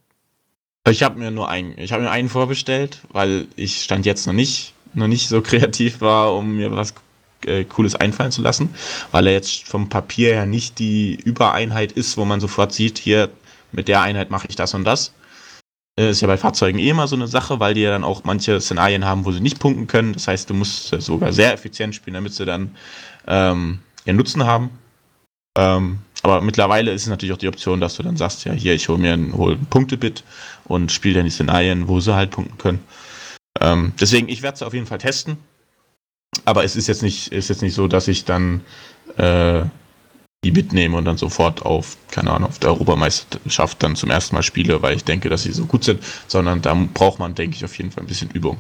Ich 0.89 1.03
habe 1.03 1.19
mir 1.19 1.31
nur 1.31 1.49
einen, 1.49 1.77
ich 1.77 1.93
habe 1.93 2.03
mir 2.03 2.11
einen 2.11 2.29
vorbestellt, 2.29 3.03
weil 3.13 3.47
ich 3.57 3.83
stand 3.83 4.07
jetzt 4.07 4.27
noch 4.27 4.33
nicht, 4.33 4.73
noch 4.95 5.09
nicht 5.09 5.29
so 5.29 5.43
kreativ 5.43 6.01
war, 6.01 6.35
um 6.35 6.57
mir 6.57 6.75
was 6.75 6.95
äh, 7.47 7.65
Cooles 7.65 7.95
einfallen 7.95 8.33
zu 8.33 8.43
lassen, 8.43 8.75
weil 9.11 9.27
er 9.27 9.33
jetzt 9.33 9.67
vom 9.67 9.89
Papier 9.89 10.35
her 10.35 10.47
nicht 10.47 10.79
die 10.79 11.15
Übereinheit 11.15 11.93
ist, 11.93 12.17
wo 12.17 12.25
man 12.25 12.41
sofort 12.41 12.73
sieht, 12.73 12.99
hier 12.99 13.31
mit 13.73 13.89
der 13.89 14.03
Einheit 14.03 14.31
mache 14.31 14.47
ich 14.49 14.57
das 14.57 14.75
und 14.75 14.85
das. 14.85 15.13
Äh, 15.99 16.11
ist 16.11 16.21
ja 16.21 16.27
bei 16.27 16.39
Fahrzeugen 16.39 16.79
eh 16.79 16.89
immer 16.89 17.09
so 17.09 17.17
eine 17.17 17.29
Sache, 17.29 17.61
weil 17.61 17.75
die 17.75 17.83
ja 17.83 17.91
dann 17.91 18.05
auch 18.05 18.25
manche 18.25 18.61
Szenarien 18.61 19.05
haben, 19.05 19.25
wo 19.25 19.33
sie 19.33 19.41
nicht 19.41 19.59
punkten 19.59 19.87
können. 19.87 20.13
Das 20.13 20.29
heißt, 20.29 20.49
du 20.49 20.55
musst 20.55 20.89
sogar 21.01 21.33
sehr 21.33 21.53
effizient 21.53 21.95
spielen, 21.95 22.15
damit 22.15 22.35
sie 22.35 22.45
dann 22.45 22.75
ähm, 23.27 23.81
ihren 24.05 24.17
Nutzen 24.17 24.45
haben. 24.45 24.71
Ähm, 25.59 25.99
aber 26.23 26.41
mittlerweile 26.43 26.93
ist 26.93 27.03
es 27.03 27.09
natürlich 27.09 27.33
auch 27.35 27.39
die 27.39 27.49
Option, 27.49 27.81
dass 27.81 27.97
du 27.97 28.03
dann 28.03 28.17
sagst, 28.17 28.45
ja, 28.45 28.53
hier, 28.53 28.75
ich 28.75 28.89
hole 28.89 28.99
mir 28.99 29.15
ein, 29.15 29.33
hol 29.35 29.55
ein 29.55 29.67
Punktebit 29.67 30.23
und 30.65 30.93
spiele 30.93 31.17
dann 31.17 31.25
die 31.25 31.31
Szenarien, 31.31 31.89
wo 31.89 32.01
sie 32.01 32.15
halt 32.15 32.31
punkten 32.31 32.59
können. 32.59 32.81
Ähm, 33.61 33.93
deswegen, 34.01 34.29
ich 34.29 34.43
werde 34.43 34.57
es 34.57 34.63
auf 34.63 34.75
jeden 34.75 34.87
Fall 34.87 34.99
testen. 34.99 35.39
Aber 36.45 36.65
es 36.65 36.77
ist 36.77 36.87
jetzt 36.87 37.03
nicht, 37.03 37.33
ist 37.33 37.49
jetzt 37.49 37.63
nicht 37.63 37.75
so, 37.75 37.89
dass 37.89 38.09
ich 38.09 38.25
dann 38.25 38.63
äh, 39.17 39.65
die 40.45 40.53
mitnehme 40.53 40.97
und 40.97 41.05
dann 41.05 41.19
sofort 41.19 41.67
auf, 41.67 41.97
keine 42.11 42.31
Ahnung, 42.31 42.49
auf 42.49 42.59
der 42.59 42.71
Europameisterschaft 42.71 43.83
dann 43.83 43.95
zum 43.97 44.11
ersten 44.11 44.35
Mal 44.35 44.43
spiele, 44.43 44.81
weil 44.81 44.97
ich 44.97 45.05
denke, 45.05 45.29
dass 45.29 45.43
sie 45.43 45.53
so 45.53 45.67
gut 45.67 45.85
sind, 45.85 46.03
sondern 46.29 46.63
da 46.63 46.75
braucht 46.95 47.19
man, 47.19 47.35
denke 47.35 47.57
ich, 47.57 47.65
auf 47.65 47.77
jeden 47.77 47.91
Fall 47.91 48.05
ein 48.05 48.07
bisschen 48.07 48.31
Übung. 48.31 48.57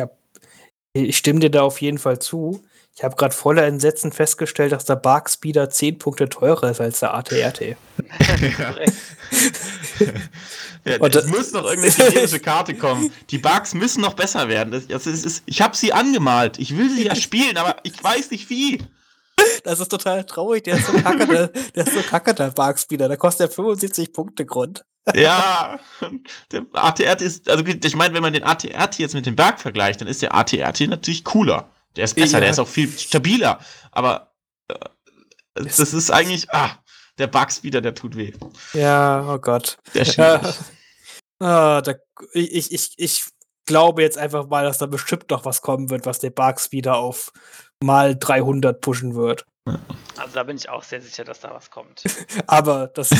Ja, 0.00 0.08
ich 0.92 1.16
stimme 1.16 1.40
dir 1.40 1.50
da 1.50 1.62
auf 1.62 1.80
jeden 1.80 1.98
Fall 1.98 2.20
zu. 2.20 2.62
Ich 3.00 3.04
habe 3.04 3.16
gerade 3.16 3.34
voller 3.34 3.64
Entsetzen 3.64 4.12
festgestellt, 4.12 4.72
dass 4.72 4.84
der 4.84 4.96
Barkspeeder 4.96 5.70
10 5.70 5.96
Punkte 5.96 6.28
teurer 6.28 6.70
ist 6.70 6.82
als 6.82 7.00
der 7.00 7.14
ATRT. 7.14 7.60
ja. 7.60 7.76
ja, 10.84 10.98
Und 10.98 11.16
es 11.16 11.24
muss 11.24 11.50
noch 11.52 11.64
irgendeine 11.64 11.94
chinesische 11.94 12.40
Karte 12.40 12.74
kommen. 12.74 13.10
Die 13.30 13.38
Bugs 13.38 13.72
müssen 13.72 14.02
noch 14.02 14.12
besser 14.12 14.48
werden. 14.48 14.70
Das, 14.70 14.86
das 14.86 15.06
ist, 15.06 15.42
ich 15.46 15.62
habe 15.62 15.74
sie 15.74 15.94
angemalt. 15.94 16.58
Ich 16.58 16.76
will 16.76 16.90
sie 16.90 17.06
ja 17.06 17.14
spielen, 17.14 17.56
aber 17.56 17.76
ich 17.84 18.04
weiß 18.04 18.32
nicht 18.32 18.50
wie. 18.50 18.82
Das 19.64 19.80
ist 19.80 19.88
total 19.88 20.24
traurig. 20.24 20.64
Der 20.64 20.76
ist 20.76 20.86
so 20.86 20.92
kacke, 20.92 21.26
der, 21.26 21.46
der 21.48 21.86
ist 21.86 21.94
so 21.94 22.02
kacke, 22.02 22.34
der 22.34 22.50
Barkspeeder. 22.50 23.08
Da 23.08 23.16
kostet 23.16 23.48
er 23.48 23.54
75 23.54 24.12
Punkte 24.12 24.44
Grund. 24.44 24.84
ja, 25.14 25.80
der 26.52 26.66
ATRT 26.74 27.22
ist, 27.22 27.48
also 27.48 27.64
ich 27.64 27.96
meine, 27.96 28.12
wenn 28.12 28.20
man 28.20 28.34
den 28.34 28.44
ATRT 28.44 28.98
jetzt 28.98 29.14
mit 29.14 29.24
dem 29.24 29.36
Berg 29.36 29.58
vergleicht, 29.58 30.02
dann 30.02 30.08
ist 30.08 30.20
der 30.20 30.34
ATRT 30.34 30.80
natürlich 30.80 31.24
cooler. 31.24 31.70
Der 31.96 32.04
ist 32.04 32.14
besser, 32.14 32.34
ja. 32.34 32.40
der 32.40 32.50
ist 32.50 32.58
auch 32.58 32.68
viel 32.68 32.90
stabiler. 32.96 33.60
Aber 33.90 34.32
äh, 34.68 34.74
das, 35.54 35.76
das 35.76 35.92
ist 35.92 36.10
eigentlich, 36.10 36.50
ah, 36.50 36.78
der 37.18 37.26
Bugs 37.26 37.62
wieder, 37.62 37.80
der 37.80 37.94
tut 37.94 38.16
weh. 38.16 38.32
Ja, 38.72 39.24
oh 39.28 39.38
Gott. 39.38 39.78
Der 39.94 40.04
schwierig. 40.04 40.54
ah, 41.40 41.80
da, 41.82 41.94
ich, 42.32 42.72
ich, 42.72 42.92
ich 42.96 43.24
glaube 43.66 44.02
jetzt 44.02 44.18
einfach 44.18 44.48
mal, 44.48 44.64
dass 44.64 44.78
da 44.78 44.86
bestimmt 44.86 45.30
noch 45.30 45.44
was 45.44 45.62
kommen 45.62 45.90
wird, 45.90 46.06
was 46.06 46.18
der 46.18 46.30
Bugs 46.30 46.72
wieder 46.72 46.96
auf 46.96 47.32
mal 47.82 48.16
300 48.16 48.80
pushen 48.80 49.14
wird. 49.14 49.44
Also 50.16 50.34
da 50.34 50.42
bin 50.42 50.56
ich 50.56 50.68
auch 50.68 50.82
sehr 50.82 51.00
sicher, 51.00 51.24
dass 51.24 51.40
da 51.40 51.52
was 51.52 51.70
kommt. 51.70 52.02
Aber 52.46 52.88
das 52.88 53.10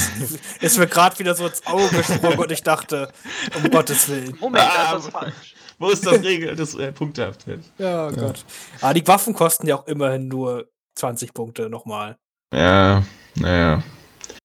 ist 0.61 0.79
mir 0.79 0.87
gerade 0.87 1.19
wieder 1.19 1.35
so 1.35 1.47
ins 1.47 1.65
Auge 1.67 1.89
gesprungen 1.89 2.39
und 2.39 2.51
ich 2.51 2.63
dachte, 2.63 3.13
um 3.55 3.71
Gottes 3.71 4.09
Willen. 4.09 4.37
Moment, 4.41 4.65
ah, 4.65 4.95
das 4.95 5.05
ist 5.05 5.13
falsch. 5.13 5.55
Wo 5.81 5.89
ist 5.89 6.07
das 6.07 6.23
Regel 6.23 6.55
des 6.55 6.75
äh, 6.75 6.93
Punktehaft? 6.93 7.47
Ja, 7.79 8.09
oh 8.09 8.13
Gott. 8.13 8.45
Aber 8.81 8.91
ah, 8.91 8.95
die 8.95 9.07
Waffen 9.09 9.33
kosten 9.33 9.67
ja 9.67 9.77
auch 9.77 9.87
immerhin 9.87 10.29
nur 10.29 10.69
20 10.97 11.33
Punkte 11.33 11.71
nochmal. 11.71 12.19
Ja, 12.53 13.03
naja. 13.35 13.83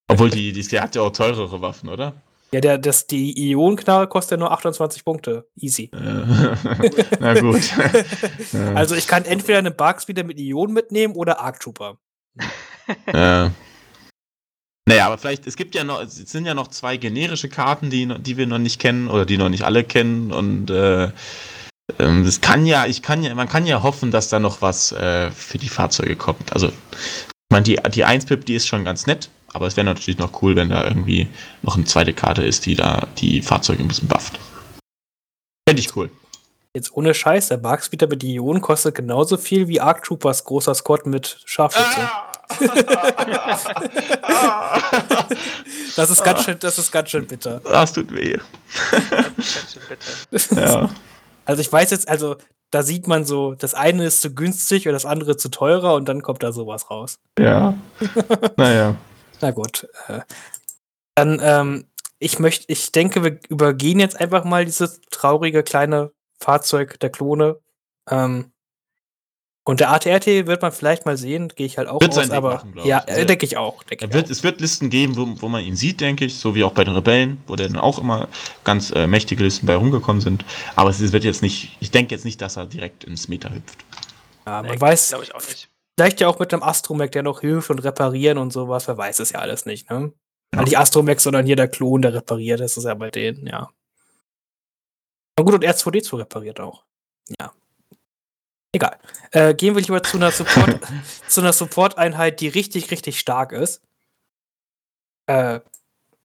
Obwohl 0.08 0.30
die, 0.30 0.54
die, 0.54 0.66
die 0.66 0.80
hat 0.80 0.96
ja 0.96 1.02
auch 1.02 1.12
teurere 1.12 1.62
Waffen, 1.62 1.90
oder? 1.90 2.14
Ja, 2.54 2.62
der, 2.62 2.78
das, 2.78 3.06
die 3.06 3.52
Ionenknarre 3.52 4.08
kostet 4.08 4.32
ja 4.32 4.38
nur 4.38 4.52
28 4.54 5.04
Punkte. 5.04 5.46
Easy. 5.58 5.92
Na 7.20 7.38
gut. 7.38 7.62
also 8.76 8.96
ich 8.96 9.06
kann 9.06 9.26
entweder 9.26 9.58
einen 9.58 9.76
Barkspeeder 9.76 10.24
mit 10.24 10.40
Ionen 10.40 10.74
mitnehmen 10.74 11.16
oder 11.16 11.42
Arc 11.42 11.60
Trooper. 11.60 11.98
Ja. 13.12 13.52
Naja, 14.88 15.08
aber 15.08 15.18
vielleicht, 15.18 15.48
es 15.48 15.56
gibt 15.56 15.74
ja 15.74 15.84
noch, 15.84 16.02
es 16.02 16.16
sind 16.16 16.46
ja 16.46 16.54
noch 16.54 16.68
zwei 16.68 16.98
generische 16.98 17.50
Karten, 17.50 17.90
die, 17.90 18.08
die 18.20 18.38
wir 18.38 18.46
noch 18.46 18.60
nicht 18.60 18.80
kennen 18.80 19.08
oder 19.08 19.26
die 19.26 19.38
noch 19.38 19.50
nicht 19.50 19.64
alle 19.64 19.84
kennen 19.84 20.32
und 20.32 20.70
äh, 20.70 21.12
ähm, 22.00 22.24
das 22.24 22.42
kann 22.42 22.66
ja, 22.68 22.86
ich 22.86 23.02
kann 23.02 23.24
ja, 23.24 23.34
man 23.34 23.50
kann 23.50 23.66
ja 23.66 23.82
hoffen, 23.82 24.12
dass 24.12 24.30
da 24.30 24.40
noch 24.40 24.62
was 24.62 24.92
äh, 24.92 25.32
für 25.32 25.58
die 25.58 25.70
Fahrzeuge 25.70 26.16
kommt. 26.16 26.54
Also, 26.54 26.68
ich 26.68 27.52
meine, 27.52 27.64
die, 27.64 27.80
die 27.94 28.06
1-Pip, 28.06 28.46
die 28.46 28.56
ist 28.56 28.68
schon 28.68 28.86
ganz 28.86 29.08
nett, 29.08 29.30
aber 29.54 29.66
es 29.66 29.76
wäre 29.76 29.86
natürlich 29.86 30.20
noch 30.20 30.42
cool, 30.42 30.56
wenn 30.56 30.70
da 30.70 30.84
irgendwie 30.84 31.28
noch 31.64 31.76
eine 31.76 31.86
zweite 31.86 32.14
Karte 32.14 32.44
ist, 32.44 32.66
die 32.66 32.76
da 32.76 33.08
die 33.18 33.42
Fahrzeuge 33.42 33.84
ein 33.84 33.88
bisschen 33.88 34.08
bufft. 34.08 34.40
Fände 35.68 35.80
ich 35.80 35.96
cool. 35.96 36.12
Jetzt 36.76 36.92
ohne 36.94 37.14
Scheiß, 37.14 37.48
der 37.48 37.56
Barkspeeder 37.56 38.06
mit 38.06 38.22
Ionen 38.22 38.62
kostet 38.62 38.96
genauso 38.96 39.38
viel 39.38 39.70
wie 39.70 39.80
Arc 39.80 40.04
Troopers 40.04 40.44
großer 40.44 40.76
Squad 40.76 41.06
mit 41.06 41.40
Scharfschütze. 41.46 42.02
Ah! 44.22 44.82
das 45.96 46.10
ist 46.10 46.22
ganz 46.22 46.44
schön, 46.44 46.58
das 46.60 46.78
ist 46.78 46.92
ganz 46.92 47.10
schön 47.10 47.28
bitter. 47.28 47.62
Das 47.64 47.94
tut 47.94 48.14
weh. 48.14 48.38
ja. 50.52 50.90
Also 51.46 51.62
ich 51.62 51.72
weiß 51.72 51.92
jetzt, 51.92 52.10
also 52.10 52.36
da 52.72 52.84
sieht 52.84 53.08
man 53.08 53.24
so, 53.24 53.56
das 53.56 53.74
eine 53.74 54.06
ist 54.06 54.20
zu 54.20 54.36
günstig 54.36 54.86
und 54.86 54.94
das 54.94 55.06
andere 55.06 55.38
zu 55.38 55.48
teurer 55.48 55.94
und 55.94 56.10
dann 56.10 56.22
kommt 56.24 56.44
da 56.44 56.52
sowas 56.52 56.92
raus. 56.92 57.20
Ja. 57.40 57.76
naja. 58.58 58.98
Na 59.40 59.52
gut. 59.52 59.88
Äh, 60.10 60.20
dann, 61.16 61.40
ähm, 61.42 61.86
ich 62.20 62.40
möchte, 62.40 62.66
ich 62.68 62.92
denke, 62.92 63.24
wir 63.24 63.40
übergehen 63.48 64.02
jetzt 64.02 64.20
einfach 64.20 64.44
mal 64.44 64.66
dieses 64.66 65.00
traurige 65.10 65.64
kleine 65.64 66.12
Fahrzeug 66.40 67.00
der 67.00 67.10
Klone. 67.10 67.60
Ähm, 68.10 68.52
Und 69.68 69.80
der 69.80 69.90
ATRT 69.92 70.28
wird 70.46 70.62
man 70.62 70.72
vielleicht 70.72 71.06
mal 71.08 71.18
sehen, 71.18 71.48
gehe 71.56 71.66
ich 71.66 71.78
halt 71.80 71.88
auch 71.88 72.00
Wird 72.00 72.16
aus, 72.16 72.30
aber 72.30 72.54
machen, 72.56 72.80
ja, 72.84 73.04
äh, 73.08 73.26
denke 73.26 73.46
ich 73.48 73.58
auch. 73.58 73.82
Denk 73.84 74.02
Er 74.04 74.08
ich 74.10 74.14
wird, 74.14 74.26
auch. 74.28 74.30
es 74.30 74.44
wird 74.44 74.62
Listen 74.62 74.90
geben, 74.92 75.18
wo, 75.18 75.42
wo 75.42 75.48
man 75.50 75.64
ihn 75.64 75.76
sieht, 75.76 76.02
denke 76.02 76.26
ich, 76.26 76.38
so 76.38 76.54
wie 76.54 76.64
auch 76.64 76.74
bei 76.74 76.84
den 76.84 76.94
Rebellen, 76.94 77.42
wo 77.48 77.56
dann 77.56 77.76
auch 77.78 77.98
immer 77.98 78.28
ganz 78.64 78.92
äh, 78.92 79.08
mächtige 79.08 79.44
Listen 79.44 79.66
bei 79.66 79.76
rumgekommen 79.76 80.22
sind. 80.22 80.46
Aber 80.76 80.92
es 80.92 81.00
wird 81.12 81.24
jetzt 81.24 81.42
nicht, 81.42 81.76
ich 81.80 81.90
denke 81.90 82.14
jetzt 82.14 82.26
nicht, 82.26 82.40
dass 82.42 82.58
er 82.58 82.68
direkt 82.68 83.06
ins 83.06 83.28
Meta 83.28 83.50
hüpft. 83.50 83.80
Ja, 84.46 84.62
man 84.62 84.72
Nee, 84.76 84.80
weiß, 84.82 85.10
Glaube 85.10 85.24
ich 85.24 85.34
auch 85.34 85.42
nicht. 85.42 85.70
vielleicht 85.98 86.20
ja 86.22 86.28
auch 86.28 86.38
mit 86.38 86.54
einem 86.54 86.62
Astromech, 86.62 87.10
der 87.10 87.24
noch 87.24 87.42
hilft 87.42 87.72
und 87.72 87.80
reparieren 87.80 88.38
und 88.38 88.54
sowas, 88.54 88.88
wer 88.88 88.98
weiß 89.00 89.18
es 89.20 89.32
ja 89.32 89.40
alles 89.40 89.66
nicht, 89.66 89.90
ne? 89.90 90.14
Ja. 90.54 90.62
Nicht 90.62 90.78
Astromech, 90.78 91.20
sondern 91.22 91.46
hier 91.48 91.56
der 91.56 91.68
Klon, 91.70 92.04
der 92.04 92.14
repariert, 92.14 92.60
das 92.60 92.78
ist 92.78 92.84
ja 92.84 92.94
bei 92.94 93.10
denen, 93.10 93.48
ja. 93.48 93.70
Na 95.38 95.44
gut, 95.44 95.54
und 95.54 95.66
R2D2 95.66 96.18
repariert 96.20 96.60
auch. 96.60 96.86
Ja. 97.40 97.54
Egal. 98.74 99.00
Äh, 99.32 99.54
gehen 99.54 99.76
wir 99.76 99.82
lieber 99.82 100.04
zu 100.04 100.18
einer 100.18 100.32
Support, 100.32 100.80
zu 101.28 101.42
einer 101.42 101.54
Support-Einheit, 101.54 102.40
die 102.42 102.48
richtig, 102.48 102.92
richtig 102.92 103.20
stark 103.20 103.52
ist. 103.52 103.82
Äh, 105.28 105.60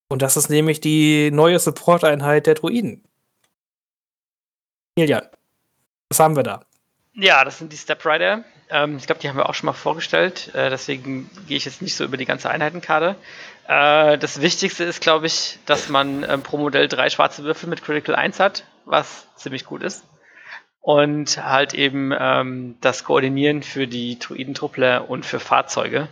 und 0.08 0.22
das 0.22 0.36
ist 0.36 0.48
nämlich 0.48 0.80
die 0.80 1.30
neue 1.30 1.58
Support-Einheit 1.58 2.46
der 2.46 2.54
Druiden. 2.54 3.04
Julian, 4.98 5.28
was 6.08 6.18
haben 6.18 6.36
wir 6.36 6.42
da? 6.42 6.66
Ja, 7.14 7.44
das 7.44 7.58
sind 7.58 7.72
die 7.72 7.76
Step 7.76 8.04
Rider. 8.06 8.44
Ähm, 8.70 8.96
ich 8.96 9.06
glaube, 9.06 9.20
die 9.20 9.28
haben 9.28 9.36
wir 9.36 9.48
auch 9.48 9.54
schon 9.54 9.66
mal 9.66 9.72
vorgestellt. 9.72 10.54
Äh, 10.54 10.70
deswegen 10.70 11.28
gehe 11.48 11.56
ich 11.56 11.64
jetzt 11.64 11.82
nicht 11.82 11.96
so 11.96 12.04
über 12.04 12.16
die 12.16 12.24
ganze 12.24 12.50
Einheitenkarte. 12.50 13.16
Äh, 13.66 14.16
das 14.18 14.40
Wichtigste 14.40 14.84
ist, 14.84 15.00
glaube 15.00 15.26
ich, 15.26 15.58
dass 15.66 15.88
man 15.88 16.24
ähm, 16.28 16.42
pro 16.42 16.56
Modell 16.56 16.88
drei 16.88 17.11
schwarze 17.11 17.42
Würfel 17.42 17.68
mit 17.68 17.82
Critical 17.82 18.14
1 18.14 18.38
hat, 18.38 18.64
was 18.84 19.26
ziemlich 19.36 19.64
gut 19.64 19.82
ist. 19.82 20.04
Und 20.80 21.44
halt 21.44 21.74
eben 21.74 22.12
ähm, 22.18 22.76
das 22.80 23.04
Koordinieren 23.04 23.62
für 23.62 23.86
die 23.86 24.18
Druidentruppler 24.18 25.11
und 25.11 25.26
für 25.26 25.40
Fahrzeuge. 25.40 26.08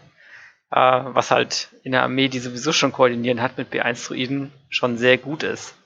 Äh, 0.71 0.77
was 0.77 1.31
halt 1.31 1.71
in 1.85 1.93
der 1.93 2.03
Armee, 2.03 2.29
die 2.29 2.41
sowieso 2.41 2.73
schon 2.73 2.93
koordinieren 2.93 3.41
hat 3.41 3.57
mit 3.57 3.73
B1 3.73 4.07
Druiden, 4.07 4.53
schon 4.69 4.99
sehr 4.99 5.17
gut 5.17 5.43
ist. 5.43 5.78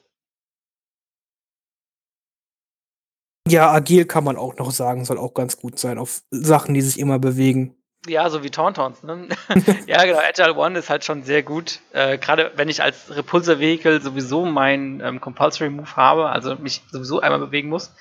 Ja, 3.49 3.71
agil 3.71 4.05
kann 4.05 4.25
man 4.25 4.37
auch 4.37 4.57
noch 4.57 4.71
sagen, 4.71 5.05
soll 5.05 5.19
auch 5.19 5.35
ganz 5.35 5.59
gut 5.59 5.79
sein 5.79 5.99
auf 5.99 6.23
Sachen, 6.31 6.75
die 6.75 6.81
sich 6.81 6.99
immer 6.99 7.19
bewegen. 7.19 7.77
Ja, 8.07 8.29
so 8.31 8.43
wie 8.43 8.51
Tauntauns, 8.51 9.03
ne? 9.03 9.29
ja, 9.87 10.05
genau. 10.05 10.19
Agile 10.19 10.55
One 10.57 10.79
ist 10.79 10.91
halt 10.91 11.05
schon 11.05 11.23
sehr 11.23 11.43
gut. 11.43 11.81
Äh, 11.93 12.19
Gerade 12.19 12.53
wenn 12.57 12.69
ich 12.69 12.83
als 12.83 13.15
Repulsor-Vehicle 13.15 14.01
sowieso 14.01 14.45
meinen 14.45 15.01
ähm, 15.01 15.21
Compulsory 15.21 15.71
Move 15.71 15.97
habe, 15.97 16.31
also 16.31 16.57
mich 16.57 16.83
sowieso 16.91 17.21
einmal 17.21 17.41
bewegen 17.41 17.69
muss, 17.69 17.93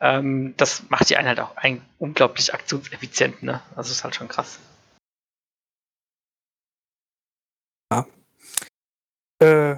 ähm, 0.00 0.54
das 0.56 0.84
macht 0.88 1.10
die 1.10 1.16
Einheit 1.16 1.40
auch 1.40 1.56
ein, 1.56 1.82
unglaublich 1.98 2.54
aktionseffizient, 2.54 3.42
ne? 3.42 3.62
Also 3.76 3.92
ist 3.92 4.04
halt 4.04 4.14
schon 4.14 4.28
krass. 4.28 4.58
Äh, 9.42 9.76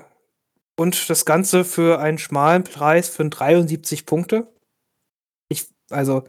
und 0.77 1.09
das 1.09 1.25
Ganze 1.25 1.65
für 1.65 2.01
einen 2.01 2.19
schmalen 2.19 2.65
Preis 2.65 3.09
von 3.09 3.31
73 3.31 4.05
Punkte. 4.05 4.54
Also, 5.95 6.25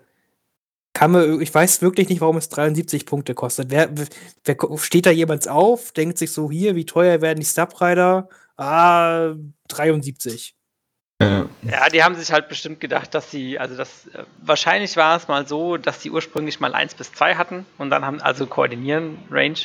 kann 0.93 1.11
mir, 1.11 1.41
ich 1.41 1.53
weiß 1.53 1.81
wirklich 1.81 2.07
nicht, 2.07 2.21
warum 2.21 2.37
es 2.37 2.49
73 2.49 3.05
Punkte 3.05 3.33
kostet. 3.35 3.69
Wer, 3.69 3.89
wer 3.91 4.77
steht 4.77 5.05
da 5.05 5.11
jemand 5.11 5.47
auf, 5.49 5.91
denkt 5.91 6.17
sich 6.17 6.31
so, 6.31 6.49
hier, 6.49 6.75
wie 6.75 6.85
teuer 6.85 7.21
werden 7.21 7.39
die 7.39 7.45
Subrider? 7.45 8.29
Ah, 8.55 9.33
73. 9.67 10.55
Äh, 11.19 11.43
Ja, 11.63 11.89
die 11.89 12.03
haben 12.03 12.15
sich 12.15 12.31
halt 12.31 12.47
bestimmt 12.47 12.79
gedacht, 12.79 13.13
dass 13.13 13.31
sie, 13.31 13.59
also 13.59 13.75
das, 13.75 14.07
äh, 14.07 14.23
wahrscheinlich 14.41 14.95
war 14.95 15.17
es 15.17 15.27
mal 15.27 15.47
so, 15.47 15.77
dass 15.77 15.99
die 15.99 16.11
ursprünglich 16.11 16.59
mal 16.59 16.73
1 16.73 16.95
bis 16.95 17.11
2 17.11 17.35
hatten 17.35 17.65
und 17.77 17.89
dann 17.89 18.05
haben, 18.05 18.21
also 18.21 18.47
koordinieren, 18.47 19.17
Range, 19.29 19.59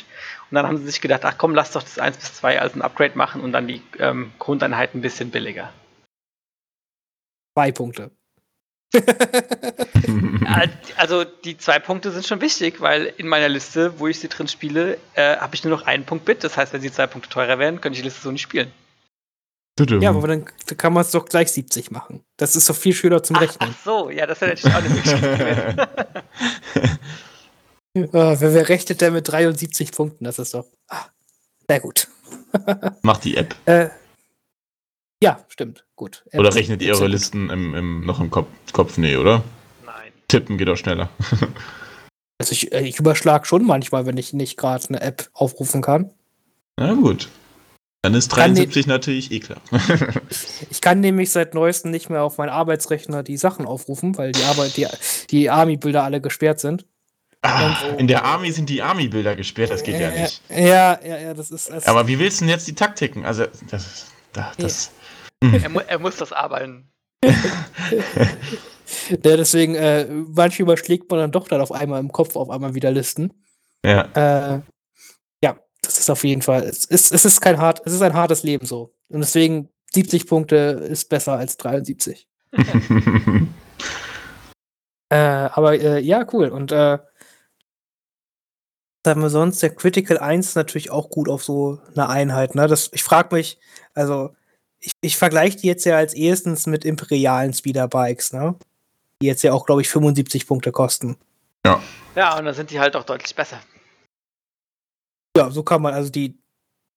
und 0.49 0.55
dann 0.55 0.67
haben 0.67 0.77
sie 0.77 0.85
sich 0.85 1.01
gedacht, 1.01 1.23
ach 1.23 1.37
komm, 1.37 1.55
lass 1.55 1.71
doch 1.71 1.83
das 1.83 1.99
1 1.99 2.17
bis 2.17 2.33
2 2.35 2.59
als 2.59 2.75
ein 2.75 2.81
Upgrade 2.81 3.17
machen 3.17 3.41
und 3.41 3.53
dann 3.53 3.67
die 3.67 3.81
ähm, 3.99 4.31
Grundeinheit 4.39 4.95
ein 4.95 5.01
bisschen 5.01 5.31
billiger. 5.31 5.71
Zwei 7.53 7.71
Punkte. 7.71 8.11
Also 10.97 11.23
die 11.23 11.57
zwei 11.57 11.79
Punkte 11.79 12.11
sind 12.11 12.25
schon 12.25 12.41
wichtig, 12.41 12.81
weil 12.81 13.13
in 13.17 13.27
meiner 13.27 13.49
Liste, 13.49 13.99
wo 13.99 14.07
ich 14.07 14.19
sie 14.19 14.27
drin 14.27 14.47
spiele, 14.47 14.97
äh, 15.15 15.37
habe 15.37 15.55
ich 15.55 15.63
nur 15.63 15.75
noch 15.75 15.85
einen 15.85 16.05
Punkt 16.05 16.25
Bit. 16.25 16.43
Das 16.43 16.57
heißt, 16.57 16.73
wenn 16.73 16.81
sie 16.81 16.91
zwei 16.91 17.07
Punkte 17.07 17.29
teurer 17.29 17.57
wären, 17.57 17.81
könnte 17.81 17.95
ich 17.95 18.01
die 18.01 18.07
Liste 18.07 18.21
so 18.21 18.31
nicht 18.31 18.41
spielen. 18.41 18.71
ja, 19.79 20.09
aber 20.09 20.27
dann, 20.27 20.45
kann 20.77 20.93
man 20.93 21.01
es 21.01 21.11
doch 21.11 21.25
gleich 21.25 21.51
70 21.51 21.91
machen. 21.91 22.23
Das 22.37 22.55
ist 22.55 22.69
doch 22.69 22.75
viel 22.75 22.93
schöner 22.93 23.23
zum 23.23 23.37
Ach, 23.37 23.41
Rechnen. 23.41 23.69
ach 23.71 23.83
so, 23.83 24.09
ja, 24.09 24.27
das 24.27 24.41
wäre 24.41 24.51
natürlich 24.51 24.75
auch 24.75 25.23
eine. 25.23 25.89
Ah, 28.13 28.35
wer, 28.39 28.53
wer 28.53 28.69
rechnet 28.69 29.01
denn 29.01 29.13
mit 29.13 29.27
73 29.27 29.91
Punkten? 29.91 30.25
Das 30.25 30.37
ist 30.37 30.53
doch. 30.53 30.65
Ah, 30.89 31.05
sehr 31.67 31.79
gut. 31.79 32.07
Macht 33.01 33.23
die 33.23 33.37
App. 33.37 33.55
Äh, 33.65 33.89
ja, 35.21 35.43
stimmt. 35.49 35.85
Gut. 35.95 36.23
Äh, 36.31 36.39
Oder 36.39 36.53
rechnet 36.55 36.81
ihr 36.81 36.93
eure. 36.95 37.07
Listen 37.07 37.49
im, 37.49 37.73
im, 37.75 38.05
noch 38.05 38.19
im 38.19 38.29
Kopf? 38.31 38.47
Kopf? 38.73 38.97
Nee, 38.97 39.17
oder? 39.17 39.43
Nein. 39.85 40.11
Tippen 40.27 40.57
geht 40.57 40.69
auch 40.69 40.77
schneller. 40.77 41.09
Also 42.39 42.53
ich, 42.53 42.71
äh, 42.73 42.81
ich 42.87 42.97
überschlag 42.97 43.45
schon 43.45 43.63
manchmal, 43.67 44.07
wenn 44.07 44.17
ich 44.17 44.33
nicht 44.33 44.57
gerade 44.57 44.83
eine 44.89 44.99
App 45.01 45.29
aufrufen 45.33 45.83
kann. 45.83 46.09
Na 46.75 46.91
gut. 46.95 47.29
Dann 48.01 48.15
ist 48.15 48.31
Kann 48.31 48.55
73 48.55 48.87
natürlich 48.87 49.31
eh 49.31 49.39
klar. 49.41 49.61
Ich 50.71 50.81
kann 50.81 51.01
nämlich 51.01 51.29
seit 51.29 51.53
neuestem 51.53 51.91
nicht 51.91 52.09
mehr 52.09 52.23
auf 52.23 52.39
meinen 52.39 52.49
Arbeitsrechner 52.49 53.21
die 53.21 53.37
Sachen 53.37 53.67
aufrufen, 53.67 54.17
weil 54.17 54.31
die 54.31 54.41
Arbeit, 54.45 54.75
die, 54.75 54.87
die 55.29 55.51
Army-Bilder 55.51 56.03
alle 56.03 56.19
gesperrt 56.19 56.59
sind. 56.59 56.87
ah, 57.43 57.75
in 57.99 58.07
der 58.07 58.25
Army 58.25 58.51
sind 58.51 58.69
die 58.69 58.81
Army-Bilder 58.81 59.35
gesperrt, 59.35 59.69
das 59.69 59.83
geht 59.83 59.99
ja 60.01 60.09
Äh, 60.09 60.21
nicht. 60.23 60.41
Ja, 60.49 60.99
ja, 61.05 61.17
ja, 61.19 61.33
das 61.35 61.51
ist. 61.51 61.69
Das, 61.69 61.85
Aber 61.85 62.07
wie 62.07 62.17
willst 62.17 62.41
du 62.41 62.45
denn 62.45 62.49
jetzt 62.55 62.67
die 62.67 62.73
Taktiken? 62.73 63.23
Also, 63.23 63.45
das, 63.69 64.07
das, 64.33 64.57
das 64.57 64.91
Er, 65.41 65.69
mu 65.69 65.79
er 65.79 65.99
muss 65.99 66.17
das 66.17 66.31
arbeiten. 66.31 66.91
ja, 67.23 67.37
deswegen, 69.19 69.75
äh, 69.75 70.05
manchmal 70.05 70.61
überschlägt 70.61 71.09
man 71.09 71.19
dann 71.19 71.31
doch 71.31 71.47
dann 71.47 71.61
auf 71.61 71.71
einmal 71.71 71.99
im 71.99 72.11
Kopf 72.11 72.35
auf 72.35 72.49
einmal 72.49 72.75
wieder 72.75 72.91
Listen. 72.91 73.33
ja. 73.85 74.01
Äh, 74.13 74.61
ja, 75.43 75.59
das 75.81 75.97
ist 75.99 76.09
auf 76.09 76.23
jeden 76.23 76.41
Fall. 76.41 76.63
Es 76.63 76.85
ist, 76.85 77.11
es 77.11 77.25
ist 77.25 77.41
kein 77.41 77.57
hart, 77.59 77.81
es 77.85 77.93
ist 77.93 78.01
ein 78.01 78.13
hartes 78.13 78.43
Leben 78.43 78.65
so. 78.65 78.93
Und 79.09 79.21
deswegen 79.21 79.69
70 79.93 80.27
Punkte 80.27 80.55
ist 80.55 81.09
besser 81.09 81.33
als 81.33 81.57
73. 81.57 82.27
Äh, 85.11 85.49
aber 85.51 85.73
äh, 85.77 85.99
ja, 85.99 86.25
cool. 86.31 86.47
Und 86.47 86.71
äh, 86.71 86.97
haben 89.05 89.21
wir 89.21 89.29
sonst? 89.29 89.61
Der 89.61 89.75
Critical 89.75 90.17
1 90.17 90.47
ist 90.47 90.55
natürlich 90.55 90.89
auch 90.89 91.09
gut 91.09 91.27
auf 91.27 91.43
so 91.43 91.79
eine 91.93 92.07
Einheit. 92.07 92.55
Ne? 92.55 92.65
Das, 92.67 92.89
ich 92.93 93.03
frage 93.03 93.35
mich, 93.35 93.59
also 93.93 94.33
ich, 94.81 94.91
ich 95.01 95.17
vergleiche 95.17 95.57
die 95.57 95.67
jetzt 95.67 95.85
ja 95.85 95.95
als 95.95 96.13
erstens 96.13 96.65
mit 96.65 96.83
imperialen 96.83 97.53
Speederbikes, 97.53 98.33
ne? 98.33 98.55
Die 99.21 99.27
jetzt 99.27 99.43
ja 99.43 99.53
auch, 99.53 99.65
glaube 99.65 99.81
ich, 99.81 99.89
75 99.89 100.47
Punkte 100.47 100.71
kosten. 100.71 101.15
Ja, 102.15 102.37
und 102.37 102.45
dann 102.45 102.53
sind 102.53 102.71
die 102.71 102.79
halt 102.79 102.95
auch 102.95 103.03
deutlich 103.03 103.35
besser. 103.35 103.59
Ja, 105.37 105.49
so 105.49 105.63
kann 105.63 105.81
man, 105.81 105.93
also 105.93 106.09
die, 106.09 106.37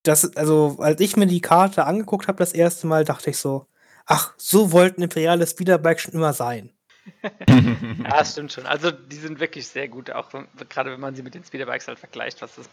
das, 0.03 0.37
also 0.37 0.77
als 0.81 1.01
ich 1.01 1.17
mir 1.17 1.27
die 1.27 1.41
Karte 1.41 1.85
angeguckt 1.85 2.27
habe 2.27 2.39
das 2.39 2.53
erste 2.53 2.87
Mal, 2.87 3.05
dachte 3.05 3.31
ich 3.31 3.39
so, 3.39 3.67
ach, 4.07 4.35
so 4.39 4.73
wollten 4.73 5.03
imperiale 5.03 5.47
Speederbikes 5.47 6.05
schon 6.05 6.15
immer 6.15 6.33
sein. 6.33 6.71
Ja, 7.49 8.19
das 8.19 8.33
stimmt 8.33 8.53
schon. 8.53 8.67
Also 8.67 8.91
die 8.91 9.17
sind 9.17 9.41
wirklich 9.41 9.67
sehr 9.67 9.89
gut, 9.89 10.11
auch 10.11 10.31
gerade 10.69 10.91
wenn 10.91 11.01
man 11.01 11.15
sie 11.15 11.23
mit 11.23 11.35
den 11.35 11.45
Speederbikes 11.45 11.89
halt 11.89 11.99
vergleicht, 11.99 12.41
was 12.41 12.57
das 12.57 12.69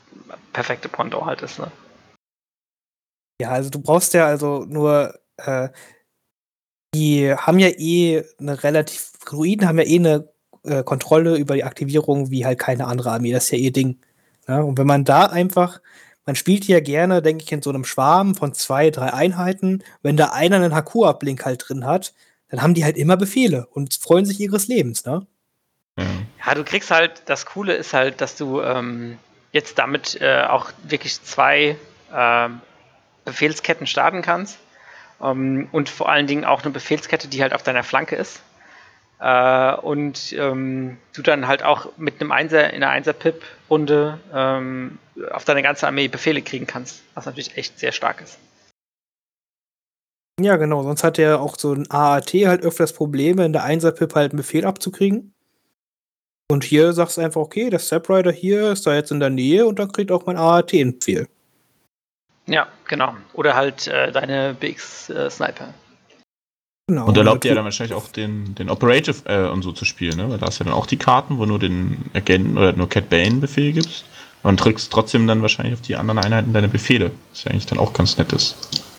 perfekte 0.54 0.88
Pendant 0.88 1.26
halt 1.26 1.42
ist. 1.42 1.60
Ne? 1.60 1.72
Ja, 3.42 3.50
also 3.50 3.70
du 3.70 3.80
brauchst 3.80 4.14
ja 4.14 4.26
also 4.26 4.66
nur, 4.68 5.20
äh, 5.38 5.70
die 6.94 7.34
haben 7.34 7.60
ja 7.60 7.70
eh 7.70 8.24
eine 8.40 8.64
relativ, 8.64 9.12
Druiden 9.26 9.68
haben 9.68 9.80
ja 9.80 9.86
eh 9.86 10.00
eine 10.00 10.30
äh, 10.64 10.84
Kontrolle 10.84 11.38
über 11.38 11.56
die 11.56 11.64
Aktivierung 11.64 12.32
wie 12.32 12.46
halt 12.46 12.60
keine 12.60 12.88
andere 12.88 13.12
Armee, 13.12 13.32
das 13.32 13.46
ist 13.46 13.52
ja 13.52 13.58
ihr 13.58 13.72
Ding. 13.72 14.00
Ne? 14.48 14.64
Und 14.64 14.78
wenn 14.78 14.88
man 14.88 15.06
da 15.06 15.26
einfach, 15.26 15.82
man 16.26 16.36
spielt 16.36 16.66
ja 16.66 16.80
gerne, 16.80 17.22
denke 17.22 17.44
ich, 17.44 17.52
in 17.52 17.62
so 17.62 17.70
einem 17.70 17.86
Schwarm 17.86 18.36
von 18.36 18.54
zwei, 18.54 18.90
drei 18.90 19.14
Einheiten, 19.14 19.84
wenn 20.02 20.18
da 20.18 20.32
einer 20.32 20.58
einen 20.58 20.76
Haku-Ablink 20.76 21.46
halt 21.46 21.64
drin 21.68 21.86
hat, 21.86 22.14
dann 22.50 22.62
haben 22.62 22.74
die 22.74 22.84
halt 22.84 22.98
immer 22.98 23.18
Befehle 23.18 23.68
und 23.72 23.94
freuen 23.94 24.26
sich 24.26 24.40
ihres 24.40 24.68
Lebens, 24.68 25.06
ne? 25.06 25.26
ja. 25.98 26.54
Du 26.54 26.64
kriegst 26.64 26.92
halt, 26.92 27.24
das 27.26 27.46
Coole 27.46 27.74
ist 27.74 27.94
halt, 27.94 28.22
dass 28.22 28.36
du 28.36 28.62
ähm, 28.62 29.18
jetzt 29.52 29.80
damit 29.80 30.20
äh, 30.22 30.44
auch 30.48 30.72
wirklich 30.84 31.22
zwei 31.22 31.78
ähm, 32.14 32.62
Befehlsketten 33.26 33.88
starten 33.88 34.22
kannst. 34.22 34.58
Ähm, 35.22 35.68
und 35.72 35.90
vor 35.90 36.10
allen 36.10 36.28
Dingen 36.28 36.46
auch 36.46 36.64
eine 36.64 36.72
Befehlskette, 36.72 37.28
die 37.28 37.42
halt 37.42 37.54
auf 37.54 37.64
deiner 37.64 37.84
Flanke 37.84 38.16
ist. 38.16 38.42
Äh, 39.20 39.76
und 39.76 40.34
ähm, 40.34 40.98
du 41.14 41.22
dann 41.22 41.48
halt 41.48 41.64
auch 41.64 41.90
mit 41.98 42.20
einem 42.20 42.32
Einser 42.32 42.74
in 42.74 42.84
einer 42.84 42.92
Einser-Pip-Runde 42.92 44.20
ähm, 44.34 44.98
auf 45.32 45.46
deine 45.46 45.62
ganze 45.62 45.86
Armee 45.86 46.08
Befehle 46.08 46.42
kriegen 46.42 46.66
kannst, 46.66 47.04
was 47.14 47.26
natürlich 47.26 47.56
echt 47.56 47.78
sehr 47.78 47.92
stark 47.92 48.22
ist. 48.22 48.40
Ja, 50.40 50.56
genau. 50.56 50.82
Sonst 50.82 51.04
hat 51.04 51.20
ja 51.20 51.38
auch 51.38 51.56
so 51.58 51.74
ein 51.74 51.90
AAT 51.92 52.34
halt 52.34 52.64
öfters 52.64 52.94
Probleme, 52.94 53.46
in 53.46 53.54
der 53.54 53.64
Einser-Pip 53.64 54.16
halt 54.16 54.32
einen 54.32 54.38
Befehl 54.38 54.66
abzukriegen. 54.66 55.36
Und 56.50 56.64
hier 56.64 56.92
sagst 56.94 57.18
du 57.18 57.22
einfach, 57.22 57.42
okay, 57.42 57.70
der 57.70 57.80
Step 57.80 58.10
Rider 58.10 58.32
hier 58.32 58.72
ist 58.72 58.88
da 58.88 58.96
jetzt 58.96 59.12
in 59.12 59.20
der 59.20 59.30
Nähe 59.30 59.68
und 59.68 59.78
dann 59.78 59.92
kriegt 59.92 60.12
auch 60.12 60.26
mein 60.26 60.38
AAT 60.38 60.74
ein 60.74 61.00
Pfehl. 61.00 61.28
Ja, 62.52 62.68
genau. 62.86 63.16
Oder 63.32 63.56
halt 63.56 63.88
äh, 63.88 64.12
deine 64.12 64.54
BX-Sniper. 64.60 65.70
Äh, 65.70 66.14
genau. 66.88 67.06
Und 67.06 67.16
erlaubt 67.16 67.46
dir 67.46 67.50
ja 67.50 67.56
dann 67.56 67.64
wahrscheinlich 67.64 67.96
auch 67.96 68.10
den, 68.10 68.54
den 68.56 68.70
Operative 68.70 69.24
äh, 69.26 69.48
und 69.48 69.62
so 69.62 69.72
zu 69.72 69.86
spielen, 69.86 70.18
ne? 70.18 70.30
Weil 70.30 70.38
da 70.38 70.48
hast 70.48 70.60
du 70.60 70.66
ja 70.66 70.70
dann 70.70 70.78
auch 70.78 70.86
die 70.86 70.98
Karten, 70.98 71.38
wo 71.38 71.46
nur 71.46 71.60
den 71.60 72.10
Agenten 72.14 72.58
oder 72.58 72.74
nur 72.74 72.90
Cat 72.90 73.10
Bane 73.10 73.36
Befehl 73.36 73.72
gibst. 73.72 74.06
Und 74.44 74.58
drückst 74.58 74.92
trotzdem 74.92 75.28
dann 75.28 75.42
wahrscheinlich 75.44 75.76
auf 75.76 75.82
die 75.82 75.96
anderen 75.96 76.18
Einheiten 76.18 76.52
deine 76.52 76.68
Befehle. 76.68 77.12
Was 77.30 77.46
ja 77.46 77.52
eigentlich 77.52 77.68
dann 77.68 77.80
auch 77.80 77.94
ganz 77.94 78.18
nett 78.18 78.34
ist. 78.34 78.90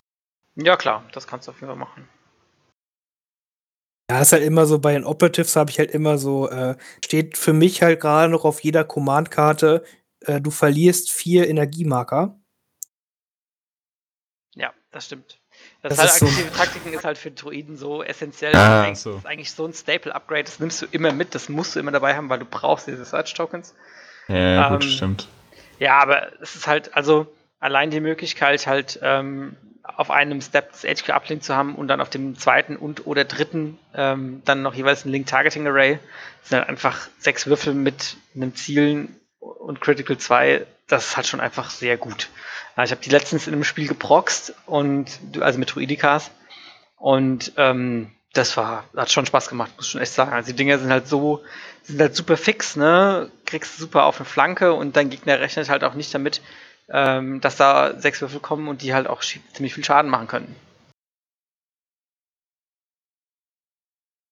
Ja, 0.55 0.75
klar, 0.75 1.03
das 1.11 1.27
kannst 1.27 1.47
du 1.47 1.51
auf 1.51 1.57
jeden 1.57 1.67
Fall 1.67 1.77
machen. 1.77 2.07
Ja, 4.09 4.21
ist 4.21 4.31
halt 4.31 4.43
immer 4.43 4.65
so, 4.65 4.79
bei 4.79 4.93
den 4.93 5.03
Operatives 5.03 5.55
habe 5.55 5.69
ich 5.69 5.79
halt 5.79 5.91
immer 5.91 6.17
so, 6.17 6.49
äh, 6.49 6.75
steht 7.03 7.37
für 7.37 7.53
mich 7.53 7.83
halt 7.83 7.99
gerade 7.99 8.31
noch 8.31 8.45
auf 8.45 8.61
jeder 8.61 8.83
Command-Karte, 8.83 9.83
äh, 10.21 10.41
du 10.41 10.49
verlierst 10.49 11.11
vier 11.11 11.47
Energiemarker. 11.49 12.39
Das 14.93 15.05
stimmt. 15.07 15.39
Das, 15.81 15.97
das 15.97 16.21
halt 16.21 16.23
aktive 16.31 16.49
so 16.49 16.57
Taktiken 16.57 16.93
ist 16.93 17.03
halt 17.03 17.17
für 17.17 17.31
Druiden 17.31 17.77
so 17.77 18.03
essentiell. 18.03 18.55
Ah, 18.55 18.93
so. 18.95 19.11
Das 19.11 19.19
ist 19.19 19.25
eigentlich 19.25 19.51
so 19.51 19.65
ein 19.65 19.73
Staple-Upgrade, 19.73 20.43
das 20.43 20.59
nimmst 20.59 20.81
du 20.81 20.85
immer 20.91 21.11
mit, 21.11 21.35
das 21.35 21.49
musst 21.49 21.75
du 21.75 21.79
immer 21.79 21.91
dabei 21.91 22.15
haben, 22.15 22.29
weil 22.29 22.39
du 22.39 22.45
brauchst 22.45 22.87
diese 22.87 23.03
Search-Tokens. 23.03 23.73
Ja, 24.27 24.67
ähm, 24.67 24.73
gut, 24.73 24.83
stimmt. 24.85 25.27
Ja, 25.79 25.99
aber 25.99 26.31
es 26.41 26.55
ist 26.55 26.67
halt, 26.67 26.95
also 26.95 27.27
allein 27.59 27.89
die 27.89 27.99
Möglichkeit 27.99 28.67
halt 28.67 28.99
ähm, 29.01 29.57
auf 29.83 30.11
einem 30.11 30.41
Step 30.41 30.71
das 30.71 30.83
HQ 30.83 31.09
Uplink 31.09 31.43
zu 31.43 31.55
haben 31.55 31.75
und 31.75 31.87
dann 31.87 32.01
auf 32.01 32.09
dem 32.09 32.37
zweiten 32.37 32.75
und 32.77 33.05
oder 33.07 33.25
dritten 33.25 33.79
ähm, 33.93 34.41
dann 34.45 34.61
noch 34.61 34.75
jeweils 34.75 35.05
ein 35.05 35.09
Link 35.09 35.27
Targeting 35.27 35.67
Array. 35.67 35.99
Das 36.41 36.49
sind 36.49 36.59
halt 36.59 36.69
einfach 36.69 37.09
sechs 37.19 37.47
Würfel 37.47 37.73
mit 37.73 38.15
einem 38.35 38.55
Zielen 38.55 39.19
und 39.43 39.81
Critical 39.81 40.17
2. 40.17 40.65
Das 40.87 41.15
halt 41.15 41.27
schon 41.27 41.39
einfach 41.39 41.69
sehr 41.69 41.97
gut. 41.97 42.29
Ich 42.83 42.91
habe 42.91 43.01
die 43.01 43.09
letztens 43.09 43.47
in 43.47 43.53
einem 43.53 43.63
Spiel 43.63 43.87
geproxt 43.87 44.53
und 44.65 45.19
also 45.39 45.59
mit 45.59 45.73
Druidikas 45.73 46.31
und 46.97 47.53
ähm, 47.57 48.11
das 48.33 48.57
war, 48.57 48.85
hat 48.95 49.11
schon 49.11 49.27
Spaß 49.27 49.47
gemacht, 49.47 49.71
muss 49.77 49.89
schon 49.89 50.01
echt 50.01 50.13
sagen. 50.13 50.33
Also 50.33 50.51
die 50.51 50.55
Dinger 50.55 50.79
sind 50.79 50.89
halt 50.89 51.07
so, 51.07 51.43
sind 51.83 52.01
halt 52.01 52.15
super 52.15 52.35
fix, 52.35 52.75
ne? 52.75 53.29
Kriegst 53.45 53.77
super 53.77 54.05
auf 54.05 54.17
eine 54.17 54.25
Flanke 54.25 54.73
und 54.73 54.95
dein 54.95 55.11
Gegner 55.11 55.39
rechnet 55.39 55.69
halt 55.69 55.83
auch 55.83 55.93
nicht 55.93 56.13
damit, 56.13 56.41
ähm, 56.89 57.41
dass 57.41 57.57
da 57.57 57.99
sechs 57.99 58.21
Würfel 58.21 58.39
kommen 58.39 58.67
und 58.67 58.81
die 58.81 58.93
halt 58.93 59.07
auch 59.07 59.21
ziemlich 59.21 59.75
viel 59.75 59.83
Schaden 59.83 60.09
machen 60.09 60.27
können. 60.27 60.55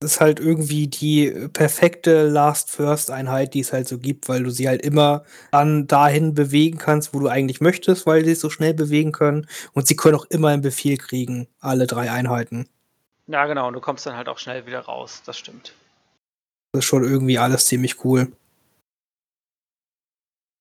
Ist 0.01 0.19
halt 0.19 0.39
irgendwie 0.39 0.87
die 0.87 1.31
perfekte 1.53 2.27
Last-First-Einheit, 2.27 3.53
die 3.53 3.59
es 3.59 3.71
halt 3.71 3.87
so 3.87 3.97
gibt, 3.97 4.27
weil 4.29 4.43
du 4.43 4.49
sie 4.49 4.67
halt 4.67 4.81
immer 4.81 5.23
dann 5.51 5.87
dahin 5.87 6.33
bewegen 6.33 6.77
kannst, 6.77 7.13
wo 7.13 7.19
du 7.19 7.27
eigentlich 7.27 7.61
möchtest, 7.61 8.05
weil 8.05 8.23
sie 8.23 8.31
sich 8.31 8.39
so 8.39 8.49
schnell 8.49 8.73
bewegen 8.73 9.11
können. 9.11 9.47
Und 9.73 9.87
sie 9.87 9.95
können 9.95 10.15
auch 10.15 10.25
immer 10.25 10.49
einen 10.49 10.61
Befehl 10.61 10.97
kriegen, 10.97 11.47
alle 11.59 11.87
drei 11.87 12.11
Einheiten. 12.11 12.67
Ja, 13.27 13.45
genau, 13.45 13.67
und 13.67 13.73
du 13.73 13.79
kommst 13.79 14.05
dann 14.05 14.15
halt 14.15 14.27
auch 14.27 14.39
schnell 14.39 14.65
wieder 14.65 14.81
raus, 14.81 15.21
das 15.25 15.37
stimmt. 15.37 15.73
Das 16.73 16.79
ist 16.79 16.85
schon 16.85 17.03
irgendwie 17.03 17.37
alles 17.37 17.67
ziemlich 17.67 18.03
cool. 18.03 18.31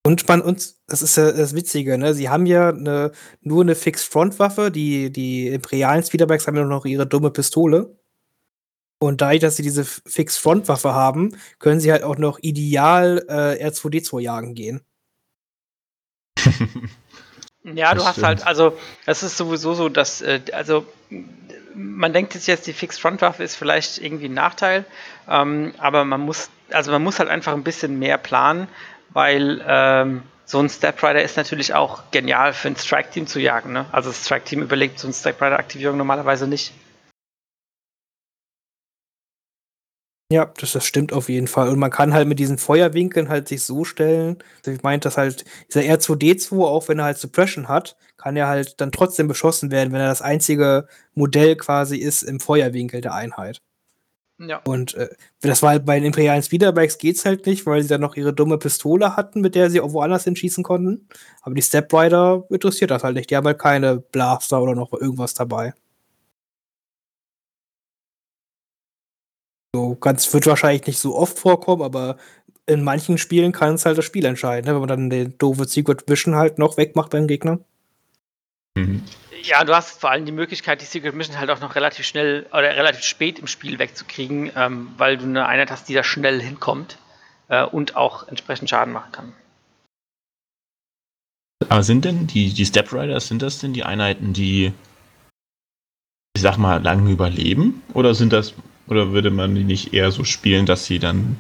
Und 0.07 0.27
man 0.29 0.41
uns, 0.41 0.81
das 0.87 1.03
ist 1.03 1.17
ja 1.17 1.31
das 1.31 1.55
Witzige, 1.55 1.99
ne? 1.99 2.15
Sie 2.15 2.29
haben 2.29 2.47
ja 2.47 2.71
eine, 2.71 3.13
nur 3.43 3.63
eine 3.63 3.75
Fixed-Front-Waffe, 3.75 4.71
die, 4.71 5.11
die 5.13 5.49
imperialen 5.49 6.03
Speederbikes 6.03 6.47
haben 6.47 6.57
ja 6.57 6.65
noch 6.65 6.87
ihre 6.87 7.07
dumme 7.07 7.31
Pistole. 7.31 8.00
Und 9.03 9.23
dadurch, 9.23 9.41
dass 9.41 9.57
sie 9.57 9.63
diese 9.63 9.85
Fixed-Front-Waffe 9.85 10.93
haben, 10.93 11.35
können 11.59 11.81
sie 11.81 11.91
halt 11.91 12.03
auch 12.03 12.19
noch 12.19 12.39
ideal 12.43 13.25
äh, 13.29 13.67
R2D2 13.67 14.21
jagen 14.21 14.55
gehen. 14.55 14.83
ja, 17.65 17.93
du 17.93 17.97
das 17.97 18.05
hast 18.05 18.13
stimmt. 18.13 18.27
halt, 18.27 18.47
also, 18.47 18.77
das 19.07 19.23
ist 19.23 19.39
sowieso 19.39 19.73
so, 19.73 19.89
dass, 19.89 20.21
äh, 20.21 20.41
also, 20.53 20.85
man 21.75 22.13
denkt 22.13 22.35
jetzt, 22.35 22.67
die 22.67 22.75
Fixed-Front-Waffe 22.75 23.43
ist 23.43 23.57
vielleicht 23.57 23.97
irgendwie 23.97 24.27
ein 24.27 24.35
Nachteil, 24.35 24.85
ähm, 25.27 25.73
aber 25.79 26.05
man 26.05 26.21
muss, 26.21 26.51
also 26.71 26.93
man 26.93 27.03
muss 27.03 27.19
halt 27.19 27.31
einfach 27.31 27.55
ein 27.55 27.65
bisschen 27.65 27.99
mehr 27.99 28.19
planen, 28.19 28.69
weil 29.11 29.65
ähm, 29.67 30.23
so 30.45 30.59
ein 30.59 30.69
Step 30.69 31.03
Rider 31.03 31.23
ist 31.23 31.39
natürlich 31.39 31.73
auch 31.73 32.03
genial 32.11 32.53
für 32.53 32.69
ein 32.69 32.77
Strike-Team 32.77 33.27
zu 33.27 33.41
jagen. 33.41 33.73
Ne? 33.73 33.87
Also 33.93 34.11
das 34.11 34.27
Strike-Team 34.27 34.61
überlegt 34.63 34.99
so 34.99 35.09
ein 35.09 35.15
Step 35.15 35.41
Rider-Aktivierung 35.41 35.97
normalerweise 35.97 36.47
nicht. 36.47 36.73
Ja, 40.33 40.53
das, 40.59 40.73
das 40.73 40.85
stimmt 40.87 41.13
auf 41.13 41.29
jeden 41.29 41.49
Fall. 41.49 41.69
Und 41.69 41.81
man 41.81 41.91
kann 41.91 42.15
halt 42.15 42.29
mit 42.29 42.39
diesen 42.39 42.57
Feuerwinkeln 42.57 43.29
halt 43.29 43.49
sich 43.49 43.65
so 43.65 43.85
stellen. 43.85 44.39
Also 44.59 44.71
ich 44.71 44.83
meinte, 44.85 45.07
dass 45.09 45.17
halt 45.17 45.45
dieser 45.69 45.81
R2D2, 45.81 46.65
auch 46.65 46.89
wenn 46.89 47.01
er 47.01 47.07
halt 47.07 47.19
Suppression 47.19 47.67
hat, 47.69 47.97
kann 48.17 48.37
er 48.37 48.47
halt 48.47 48.81
dann 48.81 48.93
trotzdem 48.93 49.27
beschossen 49.27 49.73
werden, 49.73 49.93
wenn 49.93 50.01
er 50.01 50.09
das 50.09 50.23
einzige 50.23 50.87
Modell 51.15 51.57
quasi 51.57 51.97
ist 51.97 52.23
im 52.23 52.39
Feuerwinkel 52.39 53.01
der 53.01 53.15
Einheit. 53.15 53.61
Ja. 54.39 54.63
Und 54.65 54.95
äh, 54.95 55.09
das 55.43 55.63
war 55.63 55.71
halt 55.71 55.85
bei 55.85 55.97
den 55.99 56.07
imperialen 56.07 56.43
Speederbikes 56.43 56.99
geht's 56.99 57.25
halt 57.27 57.45
nicht, 57.47 57.67
weil 57.67 57.83
sie 57.83 57.89
dann 57.89 58.01
noch 58.01 58.17
ihre 58.17 58.33
dumme 58.33 58.57
Pistole 58.57 59.17
hatten, 59.17 59.41
mit 59.41 59.55
der 59.55 59.69
sie 59.69 59.81
auch 59.81 59.93
woanders 59.93 60.25
hinschießen 60.25 60.65
konnten. 60.65 61.09
Aber 61.43 61.55
die 61.55 61.63
Step 61.63 61.93
Rider 61.93 62.45
interessiert 62.51 62.91
das 62.93 63.05
halt 63.05 63.17
nicht. 63.17 63.31
Die 63.31 63.37
haben 63.37 63.47
halt 63.47 63.59
keine 63.59 63.99
Blaster 63.99 64.63
oder 64.63 64.75
noch 64.75 64.93
irgendwas 64.93 65.35
dabei. 65.35 65.75
So, 69.75 69.95
ganz 69.95 70.33
wird 70.33 70.47
wahrscheinlich 70.47 70.87
nicht 70.87 70.99
so 70.99 71.17
oft 71.17 71.39
vorkommen, 71.39 71.83
aber 71.83 72.17
in 72.67 72.83
manchen 72.83 73.19
Spielen 73.19 73.53
kann 73.53 73.75
es 73.75 73.87
halt 73.87 73.99
das 73.99 74.05
Spiel 74.05 74.25
entscheiden, 74.25 74.67
ne? 74.67 74.75
wenn 74.75 74.81
man 74.81 74.89
dann 74.89 75.11
den 75.11 75.37
doofe 75.39 75.65
Secret 75.65 76.09
Vision 76.09 76.35
halt 76.35 76.59
noch 76.59 76.77
wegmacht 76.77 77.11
beim 77.11 77.27
Gegner. 77.27 77.59
Mhm. 78.77 79.03
Ja, 79.43 79.65
du 79.65 79.75
hast 79.75 80.01
vor 80.01 80.11
allem 80.11 80.27
die 80.27 80.33
Möglichkeit, 80.33 80.81
die 80.81 80.87
Secret 80.87 81.15
Mission 81.15 81.39
halt 81.39 81.51
auch 81.51 81.61
noch 81.61 81.75
relativ 81.75 82.05
schnell 82.05 82.47
oder 82.53 82.77
relativ 82.77 83.05
spät 83.05 83.39
im 83.39 83.47
Spiel 83.47 83.79
wegzukriegen, 83.79 84.53
ähm, 84.55 84.91
weil 84.99 85.17
du 85.17 85.25
eine 85.25 85.47
Einheit 85.47 85.71
hast, 85.71 85.89
die 85.89 85.95
da 85.95 86.05
schnell 86.05 86.43
hinkommt 86.43 86.99
äh, 87.49 87.65
und 87.65 87.97
auch 87.97 88.29
entsprechend 88.29 88.69
Schaden 88.69 88.93
machen 88.93 89.13
kann. 89.13 89.33
Aber 91.69 91.83
sind 91.83 92.05
denn 92.05 92.27
die, 92.27 92.53
die 92.53 92.67
Step 92.67 92.93
Riders, 92.93 93.29
sind 93.29 93.43
das 93.43 93.59
denn 93.59 93.73
die 93.73 93.85
Einheiten, 93.85 94.33
die, 94.33 94.73
ich 96.35 96.43
sag 96.43 96.57
mal, 96.57 96.83
lange 96.83 97.11
überleben? 97.11 97.83
Oder 97.95 98.15
sind 98.15 98.33
das, 98.33 98.55
oder 98.87 99.13
würde 99.13 99.31
man 99.31 99.55
die 99.55 99.65
nicht 99.65 99.93
eher 99.95 100.11
so 100.11 100.25
spielen, 100.25 100.67
dass 100.67 100.85
sie 100.85 100.99
dann 100.99 101.37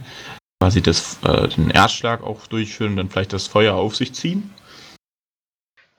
quasi 0.61 0.82
das, 0.82 1.18
äh, 1.24 1.49
den 1.49 1.70
Erstschlag 1.70 2.22
auch 2.22 2.47
durchführen 2.47 2.93
und 2.93 2.97
dann 2.97 3.11
vielleicht 3.11 3.32
das 3.32 3.47
Feuer 3.47 3.74
auf 3.74 3.97
sich 3.97 4.12
ziehen? 4.12 4.53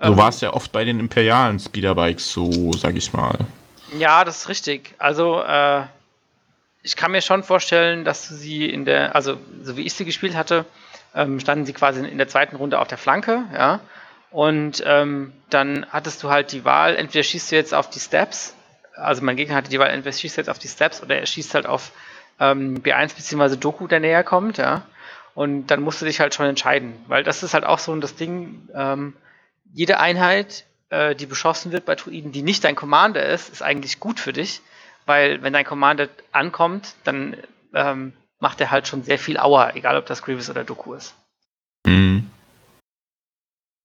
So 0.04 0.18
war 0.18 0.30
es 0.30 0.42
ja 0.42 0.54
oft 0.54 0.72
bei 0.72 0.84
den 0.84 1.00
imperialen 1.00 1.60
Speederbikes 1.60 2.32
so, 2.32 2.74
sag 2.74 2.96
ich 2.96 3.14
mal. 3.14 3.38
Ja, 4.00 4.24
das 4.24 4.38
ist 4.38 4.50
richtig. 4.50 4.96
Also, 4.98 5.42
äh, 5.42 5.84
ich 6.82 6.96
kann 6.96 7.12
mir 7.12 7.22
schon 7.22 7.44
vorstellen, 7.44 8.04
dass 8.04 8.28
du 8.28 8.34
sie 8.34 8.66
in 8.66 8.86
der, 8.86 9.16
also 9.16 9.38
so 9.62 9.78
wie 9.78 9.84
ich 9.84 9.94
sie 9.94 10.06
gespielt 10.06 10.36
hatte, 10.36 10.66
ähm, 11.14 11.40
standen 11.40 11.66
sie 11.66 11.74
quasi 11.74 12.04
in 12.04 12.18
der 12.18 12.28
zweiten 12.28 12.56
Runde 12.56 12.80
auf 12.80 12.88
der 12.88 12.98
Flanke, 12.98 13.44
ja. 13.54 13.80
Und 14.32 14.82
ähm, 14.86 15.34
dann 15.50 15.86
hattest 15.90 16.24
du 16.24 16.30
halt 16.30 16.52
die 16.52 16.64
Wahl, 16.64 16.96
entweder 16.96 17.24
schießt 17.24 17.52
du 17.52 17.56
jetzt 17.56 17.74
auf 17.74 17.90
die 17.90 18.00
Steps, 18.00 18.56
also 18.96 19.24
mein 19.24 19.36
Gegner 19.36 19.56
hatte 19.56 19.70
die 19.70 19.80
Wahl, 19.80 19.90
entweder 19.90 20.16
schießt 20.16 20.38
du 20.38 20.42
jetzt 20.42 20.50
auf 20.50 20.60
die 20.60 20.68
Steps 20.68 21.02
oder 21.02 21.20
er 21.20 21.26
schießt 21.26 21.54
halt 21.54 21.66
auf 21.66 21.92
ähm, 22.40 22.82
B1 22.82 23.16
bzw. 23.16 23.56
Doku, 23.58 23.88
der 23.88 24.00
näher 24.00 24.24
kommt, 24.24 24.58
ja. 24.58 24.84
Und 25.34 25.68
dann 25.68 25.82
musst 25.82 26.02
du 26.02 26.06
dich 26.06 26.20
halt 26.20 26.34
schon 26.34 26.46
entscheiden, 26.46 26.94
weil 27.08 27.24
das 27.24 27.44
ist 27.44 27.54
halt 27.54 27.64
auch 27.64 27.80
so 27.80 27.96
das 27.98 28.16
Ding, 28.16 28.68
ähm, 28.74 29.14
jede 29.74 30.00
Einheit, 30.00 30.66
äh, 30.90 31.16
die 31.16 31.26
beschossen 31.26 31.72
wird 31.72 31.86
bei 31.86 31.96
Druiden, 31.96 32.32
die 32.32 32.42
nicht 32.42 32.64
dein 32.64 32.76
Commander 32.76 33.26
ist, 33.26 33.50
ist 33.50 33.62
eigentlich 33.62 34.00
gut 34.00 34.20
für 34.20 34.34
dich, 34.34 34.62
weil 35.06 35.42
wenn 35.42 35.54
dein 35.54 35.66
Commander 35.66 36.10
ankommt, 36.34 36.96
dann 37.06 37.38
ähm, 37.74 38.14
macht 38.40 38.60
er 38.60 38.72
halt 38.72 38.88
schon 38.88 39.04
sehr 39.04 39.20
viel 39.20 39.38
Aua, 39.38 39.74
egal 39.76 39.98
ob 39.98 40.06
das 40.06 40.22
Grievous 40.22 40.50
oder 40.50 40.66
Doku 40.66 40.94
ist. 40.94 41.16
Mhm. 41.86 42.30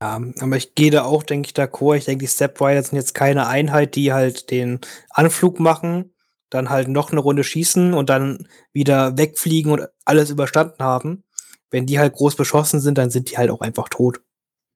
Ja, 0.01 0.21
aber 0.41 0.57
ich 0.57 0.75
gehe 0.75 0.91
da 0.91 1.05
auch, 1.05 1.23
denke 1.23 1.49
ich, 1.49 1.55
d'accord. 1.55 1.97
Ich 1.97 2.05
denke, 2.05 2.25
die 2.25 2.31
Stepwriter 2.31 2.83
sind 2.83 2.97
jetzt 2.97 3.15
keine 3.15 3.47
Einheit, 3.47 3.95
die 3.95 4.13
halt 4.13 4.51
den 4.51 4.81
Anflug 5.11 5.59
machen, 5.59 6.15
dann 6.51 6.69
halt 6.69 6.89
noch 6.89 7.11
eine 7.11 7.21
Runde 7.21 7.45
schießen 7.45 7.95
und 7.95 8.11
dann 8.11 8.47
wieder 8.73 9.17
wegfliegen 9.17 9.73
und 9.73 9.89
alles 10.05 10.31
überstanden 10.31 10.83
haben. 10.83 11.25
Wenn 11.71 11.87
die 11.87 11.99
halt 11.99 12.13
groß 12.13 12.37
beschossen 12.37 12.81
sind, 12.81 12.99
dann 12.99 13.11
sind 13.11 13.31
die 13.31 13.39
halt 13.39 13.51
auch 13.51 13.63
einfach 13.63 13.89
tot. 13.89 14.21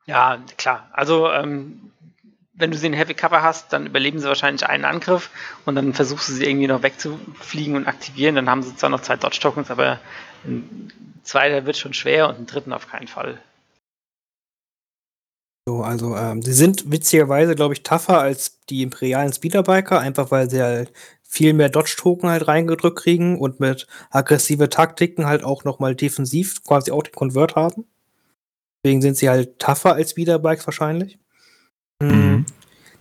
Ja, 0.07 0.39
klar. 0.57 0.89
Also, 0.93 1.31
ähm, 1.31 1.93
wenn 2.55 2.71
du 2.71 2.77
sie 2.77 2.87
in 2.87 2.93
Heavy 2.95 3.15
Cover 3.15 3.43
hast, 3.43 3.73
dann 3.73 3.87
überleben 3.87 4.19
sie 4.19 4.27
wahrscheinlich 4.27 4.67
einen 4.67 4.85
Angriff 4.85 5.31
und 5.67 5.75
dann 5.75 5.95
versuchst 5.95 6.29
du 6.29 6.33
sie 6.33 6.45
irgendwie 6.45 6.67
noch 6.67 6.83
wegzufliegen 6.83 7.77
und 7.77 7.87
aktivieren. 7.87 8.35
Dann 8.35 8.51
haben 8.51 8.63
sie 8.63 8.75
zwar 8.77 8.91
noch 8.91 9.01
zwei 9.01 9.17
Dodge-Tokens, 9.17 9.71
aber 9.71 9.99
ein 10.45 10.93
zweiter 11.23 11.65
wird 11.67 11.77
schon 11.77 11.95
schwer 11.95 12.29
und 12.29 12.37
einen 12.37 12.47
dritten 12.47 12.73
auf 12.73 12.89
keinen 12.89 13.09
Fall. 13.09 13.39
So, 15.71 15.85
also, 15.85 16.17
ähm, 16.17 16.43
sie 16.43 16.53
sind 16.53 16.91
witzigerweise, 16.91 17.55
glaube 17.55 17.75
ich, 17.75 17.85
tougher 17.85 18.19
als 18.19 18.59
die 18.71 18.83
imperialen 18.83 19.33
Speederbiker, 19.33 20.01
einfach 20.01 20.33
weil 20.33 20.51
sie 20.51 20.61
halt 20.61 20.93
viel 21.23 21.53
mehr 21.53 21.69
Dodge-Token 21.69 22.29
halt 22.29 22.49
reingedrückt 22.49 22.99
kriegen 22.99 23.39
und 23.39 23.61
mit 23.61 23.87
aggressive 24.11 24.69
Taktiken 24.69 25.27
halt 25.27 25.45
auch 25.45 25.63
noch 25.63 25.79
mal 25.79 25.95
defensiv 25.95 26.65
quasi 26.65 26.91
auch 26.91 27.05
den 27.05 27.15
Convert 27.15 27.55
haben. 27.55 27.85
Deswegen 28.83 29.01
sind 29.01 29.17
sie 29.17 29.29
halt 29.29 29.61
tougher 29.61 29.95
als 29.95 30.11
Speederbikes 30.11 30.67
wahrscheinlich. 30.67 31.21
Hm. 32.03 32.09
Mhm. 32.09 32.47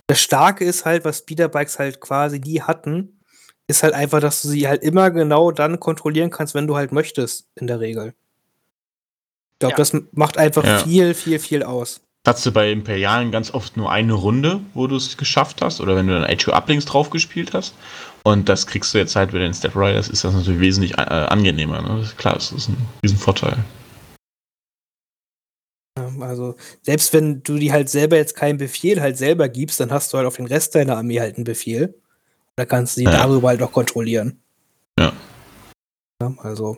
Das 0.06 0.20
Starke 0.20 0.64
ist 0.64 0.84
halt, 0.84 1.04
was 1.04 1.18
Speederbikes 1.18 1.80
halt 1.80 2.00
quasi 2.00 2.38
nie 2.38 2.60
hatten, 2.60 3.20
ist 3.66 3.82
halt 3.82 3.94
einfach, 3.94 4.20
dass 4.20 4.42
du 4.42 4.48
sie 4.48 4.68
halt 4.68 4.84
immer 4.84 5.10
genau 5.10 5.50
dann 5.50 5.80
kontrollieren 5.80 6.30
kannst, 6.30 6.54
wenn 6.54 6.68
du 6.68 6.76
halt 6.76 6.92
möchtest, 6.92 7.48
in 7.56 7.66
der 7.66 7.80
Regel. 7.80 8.14
Ich 9.54 9.58
glaube, 9.58 9.72
ja. 9.72 9.76
das 9.76 9.92
macht 10.12 10.38
einfach 10.38 10.64
ja. 10.64 10.78
viel, 10.78 11.14
viel, 11.14 11.40
viel 11.40 11.64
aus. 11.64 12.00
Hast 12.26 12.44
du 12.44 12.52
bei 12.52 12.70
Imperialen 12.70 13.30
ganz 13.30 13.52
oft 13.52 13.78
nur 13.78 13.90
eine 13.90 14.12
Runde, 14.12 14.60
wo 14.74 14.86
du 14.86 14.96
es 14.96 15.16
geschafft 15.16 15.62
hast, 15.62 15.80
oder 15.80 15.96
wenn 15.96 16.06
du 16.06 16.20
dann 16.20 16.28
HQ 16.28 16.48
Uplinks 16.48 16.84
drauf 16.84 17.08
gespielt 17.08 17.54
hast. 17.54 17.74
Und 18.24 18.50
das 18.50 18.66
kriegst 18.66 18.92
du 18.92 18.98
jetzt 18.98 19.16
halt 19.16 19.32
bei 19.32 19.38
den 19.38 19.54
Step 19.54 19.74
Riders, 19.74 20.08
ist 20.08 20.24
das 20.24 20.34
natürlich 20.34 20.60
wesentlich 20.60 20.98
äh, 20.98 21.02
angenehmer. 21.02 21.80
Ne? 21.80 22.06
Klar, 22.18 22.34
das 22.34 22.52
ist 22.52 22.68
ein 22.68 22.76
Riesenvorteil. 23.02 23.56
Also, 26.20 26.56
selbst 26.82 27.12
wenn 27.14 27.42
du 27.42 27.56
dir 27.56 27.72
halt 27.72 27.88
selber 27.88 28.16
jetzt 28.16 28.36
keinen 28.36 28.58
Befehl 28.58 29.00
halt 29.00 29.16
selber 29.16 29.48
gibst, 29.48 29.80
dann 29.80 29.90
hast 29.90 30.12
du 30.12 30.18
halt 30.18 30.26
auf 30.26 30.36
den 30.36 30.46
Rest 30.46 30.74
deiner 30.74 30.96
Armee 30.96 31.20
halt 31.20 31.36
einen 31.36 31.44
Befehl. 31.44 31.94
Da 32.56 32.66
kannst 32.66 32.96
du 32.96 33.00
die 33.00 33.06
ja. 33.06 33.12
darüber 33.12 33.48
halt 33.48 33.62
auch 33.62 33.72
kontrollieren. 33.72 34.38
Ja. 34.98 35.12
ja 36.20 36.34
also, 36.38 36.76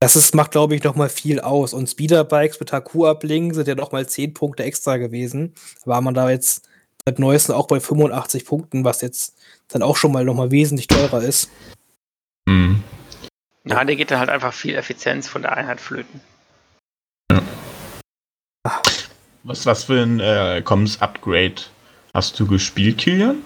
das 0.00 0.14
ist, 0.14 0.34
macht, 0.34 0.52
glaube 0.52 0.76
ich, 0.76 0.84
noch 0.84 0.94
mal 0.94 1.08
viel 1.08 1.40
aus. 1.40 1.72
Und 1.72 1.88
Speederbikes 1.88 2.60
mit 2.60 2.72
HQ-Ablingen 2.72 3.54
sind 3.54 3.66
ja 3.66 3.74
noch 3.74 3.92
mal 3.92 4.08
10 4.08 4.32
Punkte 4.34 4.62
extra 4.62 4.96
gewesen. 4.96 5.54
War 5.84 6.00
man 6.00 6.14
da 6.14 6.30
jetzt 6.30 6.68
seit 7.04 7.18
neuestem 7.18 7.54
auch 7.54 7.66
bei 7.66 7.80
85 7.80 8.44
Punkten, 8.44 8.84
was 8.84 9.00
jetzt 9.00 9.36
dann 9.68 9.82
auch 9.82 9.96
schon 9.96 10.12
mal 10.12 10.24
noch 10.24 10.34
mal 10.34 10.50
wesentlich 10.50 10.86
teurer 10.86 11.22
ist. 11.22 11.50
Mhm. 12.46 12.82
Ja, 13.64 13.84
der 13.84 13.96
geht 13.96 14.10
dann 14.10 14.20
halt 14.20 14.30
einfach 14.30 14.52
viel 14.52 14.74
Effizienz 14.74 15.28
von 15.28 15.42
der 15.42 15.56
Einheit 15.56 15.80
flöten. 15.80 16.20
Ja. 17.32 17.42
Was, 19.42 19.66
was 19.66 19.84
für 19.84 20.02
ein 20.02 20.20
äh, 20.20 20.62
Comms-Upgrade 20.64 21.62
hast 22.14 22.38
du 22.38 22.46
gespielt, 22.46 22.98
Kilian? 22.98 23.42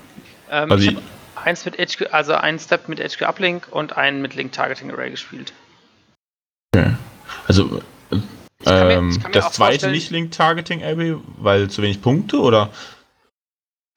Ähm, 0.50 0.70
also 0.70 0.90
ich 0.90 0.96
eins 1.44 1.64
mit 1.64 1.76
HQ, 1.76 2.12
also 2.12 2.34
einen 2.34 2.58
Step 2.58 2.88
mit 2.88 3.00
HQ 3.00 3.22
Uplink 3.22 3.68
und 3.70 3.96
einen 3.96 4.22
mit 4.22 4.34
Link 4.34 4.52
Targeting 4.52 4.90
Array 4.90 5.10
gespielt. 5.10 5.52
Okay. 6.74 6.94
Also 7.46 7.82
ähm, 8.64 9.08
mir, 9.08 9.30
das 9.32 9.52
zweite 9.52 9.90
nicht 9.90 10.10
Link 10.10 10.32
Targeting 10.32 10.82
Array, 10.82 11.16
weil 11.38 11.68
zu 11.68 11.82
wenig 11.82 12.00
Punkte 12.00 12.40
oder? 12.40 12.70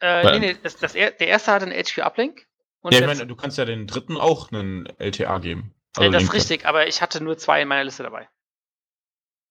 Äh, 0.01 0.31
nee, 0.31 0.39
nee, 0.39 0.57
das, 0.61 0.77
das, 0.77 0.93
der 0.93 1.19
erste 1.19 1.51
hat 1.51 1.63
einen 1.63 1.71
HQ 1.71 1.99
Uplink. 1.99 2.47
ja, 2.83 2.99
ich 2.99 3.05
meine, 3.05 3.27
du 3.27 3.35
kannst 3.35 3.57
ja 3.57 3.65
den 3.65 3.87
dritten 3.87 4.17
auch 4.17 4.51
einen 4.51 4.87
LTA 4.97 5.39
geben. 5.39 5.73
Also 5.95 6.11
ja, 6.11 6.11
das 6.11 6.23
ist 6.23 6.33
richtig, 6.33 6.65
aber 6.65 6.87
ich 6.87 7.01
hatte 7.01 7.23
nur 7.23 7.37
zwei 7.37 7.61
in 7.61 7.67
meiner 7.67 7.85
Liste 7.85 8.03
dabei. 8.03 8.27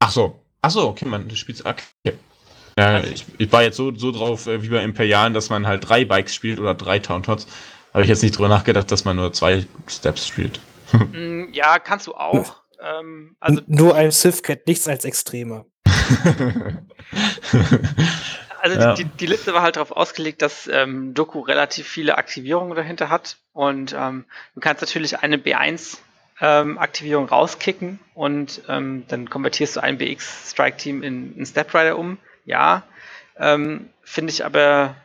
Ach 0.01 0.11
so. 0.11 0.41
Ach 0.61 0.71
so, 0.71 0.89
okay, 0.89 1.07
man, 1.07 1.29
du 1.29 1.37
spielst. 1.37 1.65
Okay. 1.65 2.19
Ja, 2.79 3.01
ich, 3.01 3.25
ich, 3.39 3.53
war 3.53 3.63
jetzt 3.63 3.77
so, 3.77 3.95
so 3.95 4.11
drauf 4.11 4.47
äh, 4.47 4.63
wie 4.63 4.69
bei 4.69 4.83
Imperialen, 4.83 5.33
dass 5.33 5.49
man 5.49 5.67
halt 5.67 5.89
drei 5.89 6.05
Bikes 6.05 6.35
spielt 6.35 6.59
oder 6.59 6.75
drei 6.75 6.99
Towntots. 6.99 7.47
Habe 7.93 8.03
ich 8.03 8.09
jetzt 8.09 8.23
nicht 8.23 8.37
drüber 8.37 8.49
nachgedacht, 8.49 8.91
dass 8.91 9.05
man 9.05 9.17
nur 9.17 9.33
zwei 9.33 9.67
Steps 9.87 10.27
spielt. 10.27 10.61
Mm, 10.95 11.53
ja, 11.53 11.81
kannst 11.81 12.07
du 12.07 12.15
auch. 12.15 12.63
Ähm, 12.85 13.37
also 13.41 13.63
nur 13.67 13.95
ein 13.95 14.11
Sith 14.11 14.43
kennt 14.43 14.67
nichts 14.67 14.87
als 14.89 15.05
Extreme. 15.05 15.65
also 18.61 18.79
ja. 18.79 18.95
die, 18.95 19.05
die, 19.05 19.27
Liste 19.27 19.55
war 19.55 19.63
halt 19.63 19.77
darauf 19.77 19.93
ausgelegt, 19.93 20.43
dass 20.43 20.67
ähm, 20.67 21.15
Doku 21.15 21.41
relativ 21.41 21.89
viele 21.89 22.19
Aktivierungen 22.19 22.77
dahinter 22.77 23.09
hat. 23.09 23.39
Und 23.53 23.95
ähm, 23.99 24.27
du 24.55 24.61
kannst 24.61 24.83
natürlich 24.83 25.21
eine 25.21 25.39
B1 25.39 25.99
ähm, 26.41 26.79
Aktivierung 26.79 27.27
rauskicken 27.27 28.01
und 28.15 28.63
ähm, 28.69 29.05
dann 29.09 29.31
konvertierst 29.31 29.77
du 29.77 29.81
ein 29.81 29.99
BX 29.99 30.51
Strike 30.51 30.77
Team 30.77 31.03
in 31.03 31.33
einen 31.37 31.47
Step 31.47 31.75
Rider 31.75 31.97
um. 31.97 32.19
Ja, 32.45 32.83
ähm, 33.39 33.89
finde 34.03 34.33
ich 34.33 34.45
aber 34.45 34.97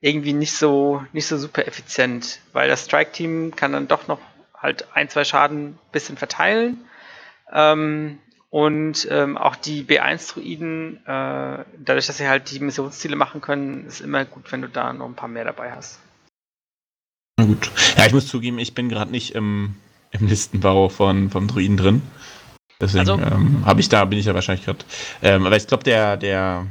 irgendwie 0.00 0.32
nicht 0.32 0.54
so 0.54 1.04
nicht 1.12 1.26
so 1.26 1.38
super 1.38 1.66
effizient, 1.66 2.40
weil 2.52 2.68
das 2.68 2.84
Strike 2.84 3.12
Team 3.12 3.54
kann 3.54 3.72
dann 3.72 3.88
doch 3.88 4.08
noch 4.08 4.18
halt 4.62 4.86
ein, 4.94 5.08
zwei 5.08 5.24
Schaden 5.24 5.70
ein 5.70 5.78
bisschen 5.90 6.16
verteilen. 6.16 6.78
Ähm, 7.52 8.18
und 8.50 9.08
ähm, 9.10 9.38
auch 9.38 9.56
die 9.56 9.82
B1-Druiden, 9.82 10.98
äh, 11.06 11.64
dadurch, 11.78 12.06
dass 12.06 12.18
sie 12.18 12.28
halt 12.28 12.50
die 12.50 12.60
Missionsziele 12.60 13.16
machen 13.16 13.40
können, 13.40 13.86
ist 13.86 14.00
immer 14.00 14.26
gut, 14.26 14.52
wenn 14.52 14.62
du 14.62 14.68
da 14.68 14.92
noch 14.92 15.06
ein 15.06 15.14
paar 15.14 15.28
mehr 15.28 15.44
dabei 15.44 15.72
hast. 15.72 15.98
Na 17.38 17.46
gut. 17.46 17.70
Ja, 17.96 18.06
ich 18.06 18.12
muss 18.12 18.26
zugeben, 18.26 18.58
ich 18.58 18.74
bin 18.74 18.90
gerade 18.90 19.10
nicht 19.10 19.34
im, 19.34 19.74
im 20.10 20.26
Listenbau 20.26 20.90
von, 20.90 21.30
vom 21.30 21.48
Druiden 21.48 21.78
drin. 21.78 22.02
Deswegen 22.78 23.08
also, 23.08 23.14
ähm, 23.14 23.64
habe 23.64 23.80
ich 23.80 23.88
da, 23.88 24.04
bin 24.04 24.18
ich 24.18 24.26
ja 24.26 24.34
wahrscheinlich 24.34 24.66
gerade. 24.66 24.84
Ähm, 25.22 25.46
aber 25.46 25.56
ich 25.56 25.66
glaube, 25.66 25.84
der, 25.84 26.16
der, 26.18 26.66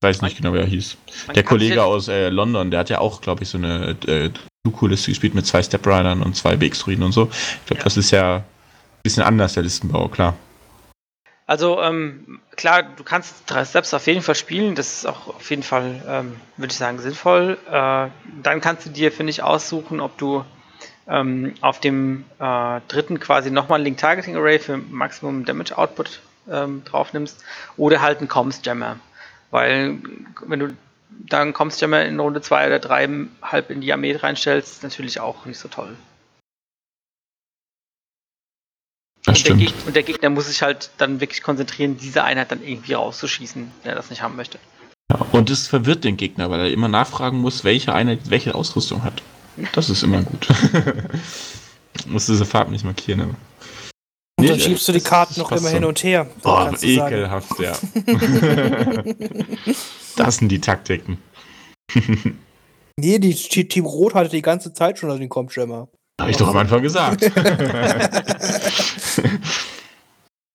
ich 0.00 0.06
weiß 0.06 0.22
nicht 0.22 0.36
genau, 0.36 0.52
wer 0.52 0.60
er 0.60 0.66
hieß. 0.66 0.96
Der 1.34 1.42
Kollege 1.42 1.82
aus 1.82 2.06
äh, 2.06 2.28
London, 2.28 2.70
der 2.70 2.80
hat 2.80 2.90
ja 2.90 3.00
auch, 3.00 3.20
glaube 3.20 3.42
ich, 3.42 3.48
so 3.48 3.58
eine 3.58 3.96
äh, 4.06 4.30
Doku-Liste 4.66 5.10
gespielt 5.10 5.34
mit 5.34 5.46
zwei 5.46 5.62
Step-Riders 5.62 6.18
und 6.24 6.36
zwei 6.36 6.56
BX-Druiden 6.56 7.04
und 7.04 7.12
so. 7.12 7.28
Ich 7.32 7.66
glaube, 7.66 7.78
ja. 7.78 7.84
das 7.84 7.96
ist 7.96 8.10
ja 8.10 8.36
ein 8.36 8.44
bisschen 9.02 9.22
anders, 9.22 9.54
der 9.54 9.62
Listenbau, 9.62 10.08
klar. 10.08 10.34
Also, 11.46 11.80
ähm, 11.80 12.40
klar, 12.56 12.82
du 12.82 13.04
kannst 13.04 13.44
drei 13.46 13.64
Steps 13.64 13.94
auf 13.94 14.06
jeden 14.08 14.22
Fall 14.22 14.34
spielen. 14.34 14.74
Das 14.74 14.94
ist 14.94 15.06
auch 15.06 15.28
auf 15.28 15.48
jeden 15.48 15.62
Fall, 15.62 16.02
ähm, 16.08 16.36
würde 16.56 16.72
ich 16.72 16.76
sagen, 16.76 16.98
sinnvoll. 16.98 17.56
Äh, 17.70 18.08
dann 18.42 18.60
kannst 18.60 18.86
du 18.86 18.90
dir, 18.90 19.12
finde 19.12 19.30
ich, 19.30 19.44
aussuchen, 19.44 20.00
ob 20.00 20.18
du 20.18 20.44
ähm, 21.08 21.54
auf 21.60 21.78
dem 21.78 22.24
äh, 22.40 22.80
dritten 22.88 23.20
quasi 23.20 23.52
nochmal 23.52 23.78
ein 23.80 23.84
Link 23.84 23.98
Targeting 23.98 24.36
Array 24.36 24.58
für 24.58 24.76
Maximum 24.76 25.44
Damage 25.44 25.78
Output 25.78 26.20
ähm, 26.50 26.82
drauf 26.84 27.12
nimmst 27.12 27.44
oder 27.76 28.00
halt 28.00 28.18
einen 28.18 28.28
Comms 28.28 28.60
Jammer. 28.64 28.96
Weil, 29.52 29.98
wenn 30.46 30.58
du 30.58 30.76
dann 31.18 31.52
kommst 31.52 31.80
du 31.80 31.84
ja 31.84 31.88
mal 31.88 32.06
in 32.06 32.18
Runde 32.18 32.40
2 32.40 32.66
oder 32.66 32.78
3 32.78 33.26
halb 33.42 33.70
in 33.70 33.80
die 33.80 33.92
Armee 33.92 34.14
reinstellst, 34.16 34.72
ist 34.72 34.82
natürlich 34.82 35.20
auch 35.20 35.44
nicht 35.46 35.58
so 35.58 35.68
toll. 35.68 35.96
Das 39.24 39.38
und, 39.38 39.48
der 39.48 39.56
Gegner, 39.56 39.86
und 39.86 39.96
der 39.96 40.02
Gegner 40.04 40.30
muss 40.30 40.46
sich 40.46 40.62
halt 40.62 40.90
dann 40.98 41.20
wirklich 41.20 41.42
konzentrieren, 41.42 41.96
diese 41.96 42.22
Einheit 42.22 42.52
dann 42.52 42.62
irgendwie 42.62 42.92
rauszuschießen, 42.92 43.72
wenn 43.82 43.90
er 43.90 43.96
das 43.96 44.10
nicht 44.10 44.22
haben 44.22 44.36
möchte. 44.36 44.58
Ja, 45.10 45.26
und 45.32 45.50
es 45.50 45.66
verwirrt 45.66 46.04
den 46.04 46.16
Gegner, 46.16 46.50
weil 46.50 46.60
er 46.60 46.70
immer 46.70 46.88
nachfragen 46.88 47.38
muss, 47.38 47.64
welche 47.64 47.92
Einheit 47.92 48.30
welche 48.30 48.54
Ausrüstung 48.54 49.02
hat. 49.02 49.22
Das 49.72 49.90
ist 49.90 50.02
immer 50.02 50.22
gut. 50.22 50.48
muss 52.06 52.26
diese 52.26 52.44
Farben 52.44 52.72
nicht 52.72 52.84
markieren. 52.84 53.22
Aber. 53.22 53.34
Und 54.38 54.44
nee, 54.44 54.48
dann 54.48 54.60
schiebst 54.60 54.86
du 54.86 54.92
die 54.92 55.00
Karten 55.00 55.40
noch 55.40 55.50
immer 55.50 55.60
so. 55.60 55.68
hin 55.68 55.84
und 55.84 56.02
her. 56.04 56.28
Boah, 56.42 56.72
ekelhaft, 56.80 57.58
ja. 57.58 57.72
das 60.16 60.36
sind 60.36 60.48
die 60.48 60.60
Taktiken. 60.60 61.18
nee, 62.96 63.18
die 63.18 63.34
Team 63.34 63.86
Rot 63.86 64.14
hatte 64.14 64.30
die 64.30 64.42
ganze 64.42 64.72
Zeit 64.72 64.98
schon 64.98 65.18
den 65.18 65.28
Kompschimmer. 65.28 65.88
Habe 66.20 66.30
ich 66.30 66.36
doch 66.36 66.48
am 66.48 66.56
Anfang 66.56 66.82
gesagt. 66.82 67.20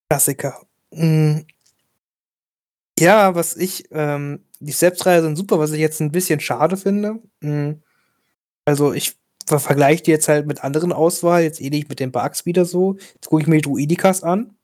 Klassiker. 0.09 0.61
Mhm. 0.91 1.45
Ja, 2.99 3.35
was 3.35 3.55
ich, 3.55 3.85
ähm, 3.91 4.43
die 4.59 4.71
Selbstreihe 4.71 5.21
sind 5.21 5.35
super, 5.35 5.59
was 5.59 5.71
ich 5.71 5.79
jetzt 5.79 6.01
ein 6.01 6.11
bisschen 6.11 6.39
schade 6.39 6.77
finde. 6.77 7.19
Mhm. 7.41 7.81
Also 8.65 8.93
ich 8.93 9.15
vergleiche 9.45 10.03
die 10.03 10.11
jetzt 10.11 10.27
halt 10.27 10.47
mit 10.47 10.63
anderen 10.63 10.93
Auswahl, 10.93 11.43
jetzt 11.43 11.61
ähnlich 11.61 11.89
mit 11.89 11.99
den 11.99 12.11
Bugs 12.11 12.45
wieder 12.45 12.65
so. 12.65 12.97
Jetzt 13.13 13.27
gucke 13.27 13.41
ich 13.41 13.47
mir 13.47 13.55
die 13.57 13.63
Druidikas 13.63 14.23
an. 14.23 14.55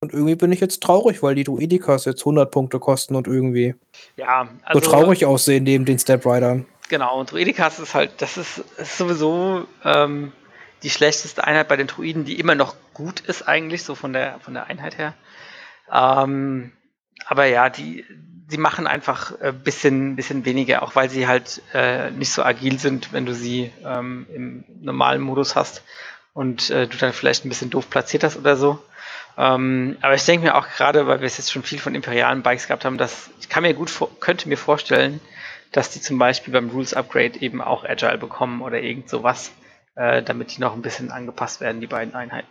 Und 0.00 0.12
irgendwie 0.12 0.36
bin 0.36 0.52
ich 0.52 0.60
jetzt 0.60 0.82
traurig, 0.82 1.22
weil 1.22 1.34
die 1.34 1.44
Druidikas 1.44 2.04
jetzt 2.04 2.20
100 2.20 2.50
Punkte 2.50 2.78
kosten 2.78 3.16
und 3.16 3.26
irgendwie 3.26 3.74
ja, 4.16 4.48
also, 4.62 4.80
so 4.80 4.90
traurig 4.90 5.26
aussehen 5.26 5.64
neben 5.64 5.84
den 5.84 5.98
Step 5.98 6.24
Riders. 6.24 6.60
Genau, 6.88 7.18
und 7.18 7.32
Druidikas 7.32 7.80
ist 7.80 7.94
halt, 7.94 8.12
das 8.18 8.36
ist, 8.36 8.64
ist 8.76 8.96
sowieso 8.96 9.66
ähm, 9.84 10.32
die 10.82 10.90
schlechteste 10.90 11.44
Einheit 11.44 11.68
bei 11.68 11.76
den 11.76 11.88
Druiden, 11.88 12.24
die 12.24 12.38
immer 12.38 12.54
noch 12.54 12.76
gut 12.94 13.20
ist 13.20 13.42
eigentlich, 13.42 13.82
so 13.82 13.94
von 13.94 14.12
der, 14.12 14.38
von 14.40 14.54
der 14.54 14.66
Einheit 14.66 14.98
her. 14.98 15.14
Ähm, 15.92 16.72
aber 17.26 17.46
ja, 17.46 17.68
die, 17.68 18.04
sie 18.48 18.56
machen 18.56 18.86
einfach 18.86 19.32
ein 19.40 19.48
äh, 19.48 19.52
bisschen, 19.52 20.16
bisschen 20.16 20.44
weniger, 20.44 20.82
auch 20.82 20.94
weil 20.94 21.10
sie 21.10 21.26
halt 21.26 21.60
äh, 21.74 22.10
nicht 22.12 22.30
so 22.30 22.42
agil 22.42 22.78
sind, 22.78 23.12
wenn 23.12 23.26
du 23.26 23.34
sie 23.34 23.72
ähm, 23.84 24.26
im 24.32 24.64
normalen 24.80 25.20
Modus 25.20 25.56
hast 25.56 25.82
und 26.34 26.70
äh, 26.70 26.86
du 26.86 26.96
dann 26.96 27.12
vielleicht 27.12 27.44
ein 27.44 27.48
bisschen 27.48 27.70
doof 27.70 27.90
platziert 27.90 28.24
hast 28.24 28.36
oder 28.36 28.56
so. 28.56 28.78
Ähm, 29.38 29.96
aber 30.02 30.14
ich 30.14 30.24
denke 30.24 30.46
mir 30.46 30.56
auch 30.56 30.68
gerade, 30.68 31.06
weil 31.06 31.20
wir 31.20 31.26
es 31.26 31.38
jetzt 31.38 31.52
schon 31.52 31.62
viel 31.62 31.78
von 31.78 31.94
imperialen 31.94 32.42
Bikes 32.42 32.66
gehabt 32.66 32.84
haben, 32.84 32.98
dass 32.98 33.30
ich 33.38 33.48
kann 33.48 33.62
mir 33.62 33.72
gut 33.72 33.92
könnte 34.18 34.48
mir 34.48 34.56
vorstellen, 34.56 35.20
dass 35.70 35.90
die 35.90 36.00
zum 36.00 36.18
Beispiel 36.18 36.52
beim 36.52 36.70
Rules 36.70 36.92
Upgrade 36.92 37.40
eben 37.40 37.62
auch 37.62 37.84
Agile 37.84 38.18
bekommen 38.18 38.62
oder 38.62 38.80
irgend 38.80 39.08
sowas, 39.08 39.52
äh, 39.94 40.24
damit 40.24 40.56
die 40.56 40.60
noch 40.60 40.74
ein 40.74 40.82
bisschen 40.82 41.12
angepasst 41.12 41.60
werden, 41.60 41.80
die 41.80 41.86
beiden 41.86 42.14
Einheiten. 42.14 42.48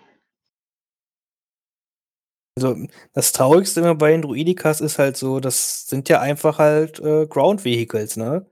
Also, 2.57 2.88
das 3.13 3.33
Traurigste 3.33 3.81
immer 3.81 3.93
bei 3.93 4.11
den 4.11 4.21
Druidikas 4.21 4.79
ist 4.79 4.97
halt 4.97 5.17
so, 5.17 5.41
das 5.41 5.88
sind 5.88 6.07
ja 6.07 6.21
einfach 6.21 6.57
halt 6.57 6.99
äh, 6.99 7.27
Ground 7.27 7.65
Vehicles, 7.65 8.15
ne? 8.15 8.49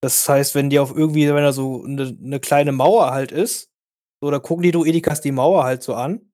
Das 0.00 0.26
heißt, 0.28 0.54
wenn 0.54 0.70
die 0.70 0.78
auf 0.78 0.96
irgendwie, 0.96 1.28
wenn 1.28 1.44
da 1.44 1.52
so 1.52 1.84
eine, 1.84 2.16
eine 2.24 2.40
kleine 2.40 2.72
Mauer 2.72 3.10
halt 3.10 3.32
ist, 3.32 3.70
so, 4.22 4.30
da 4.30 4.38
gucken 4.38 4.62
die 4.62 4.72
Druidikas 4.72 5.20
die 5.20 5.32
Mauer 5.32 5.64
halt 5.64 5.82
so 5.82 5.94
an 5.94 6.27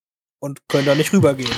und 0.44 0.68
können 0.68 0.84
da 0.84 0.94
nicht 0.94 1.12
rübergehen. 1.12 1.50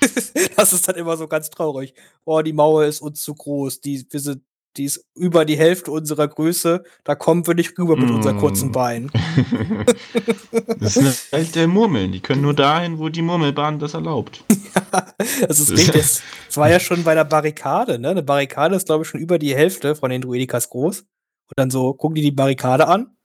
das 0.56 0.72
ist 0.72 0.88
dann 0.88 0.94
immer 0.94 1.16
so 1.16 1.26
ganz 1.26 1.50
traurig. 1.50 1.92
Oh, 2.24 2.40
die 2.40 2.52
Mauer 2.52 2.84
ist 2.84 3.02
uns 3.02 3.20
zu 3.20 3.34
groß. 3.34 3.80
Die, 3.80 4.06
wir 4.08 4.20
sind 4.20 4.42
die 4.76 4.84
ist 4.84 5.04
über 5.16 5.44
die 5.44 5.58
Hälfte 5.58 5.90
unserer 5.90 6.28
Größe, 6.28 6.84
da 7.02 7.16
kommen 7.16 7.44
wir 7.48 7.54
nicht 7.54 7.76
rüber 7.76 7.96
mit 7.96 8.10
mm. 8.10 8.14
unseren 8.14 8.38
kurzen 8.38 8.70
Beinen. 8.70 9.10
das 10.78 10.96
ist 10.96 11.32
eine 11.32 11.42
Welt 11.42 11.54
der 11.56 11.66
Murmeln, 11.66 12.12
die 12.12 12.20
können 12.20 12.42
nur 12.42 12.54
dahin, 12.54 13.00
wo 13.00 13.08
die 13.08 13.22
Murmelbahn 13.22 13.80
das 13.80 13.94
erlaubt. 13.94 14.44
ja, 14.74 15.06
das 15.48 15.58
ist 15.58 15.72
richtig. 15.72 15.94
Das, 15.94 16.22
das 16.46 16.56
war 16.56 16.70
ja 16.70 16.78
schon 16.78 17.02
bei 17.02 17.16
der 17.16 17.24
Barrikade, 17.24 17.98
ne? 17.98 18.10
Eine 18.10 18.22
Barrikade 18.22 18.76
ist, 18.76 18.86
glaube 18.86 19.02
ich, 19.02 19.08
schon 19.08 19.20
über 19.20 19.40
die 19.40 19.56
Hälfte 19.56 19.96
von 19.96 20.10
den 20.10 20.20
Druidikas 20.20 20.70
groß. 20.70 21.00
Und 21.00 21.54
dann 21.56 21.70
so 21.70 21.94
gucken 21.94 22.14
die 22.14 22.22
die 22.22 22.30
Barrikade 22.30 22.86
an. 22.86 23.16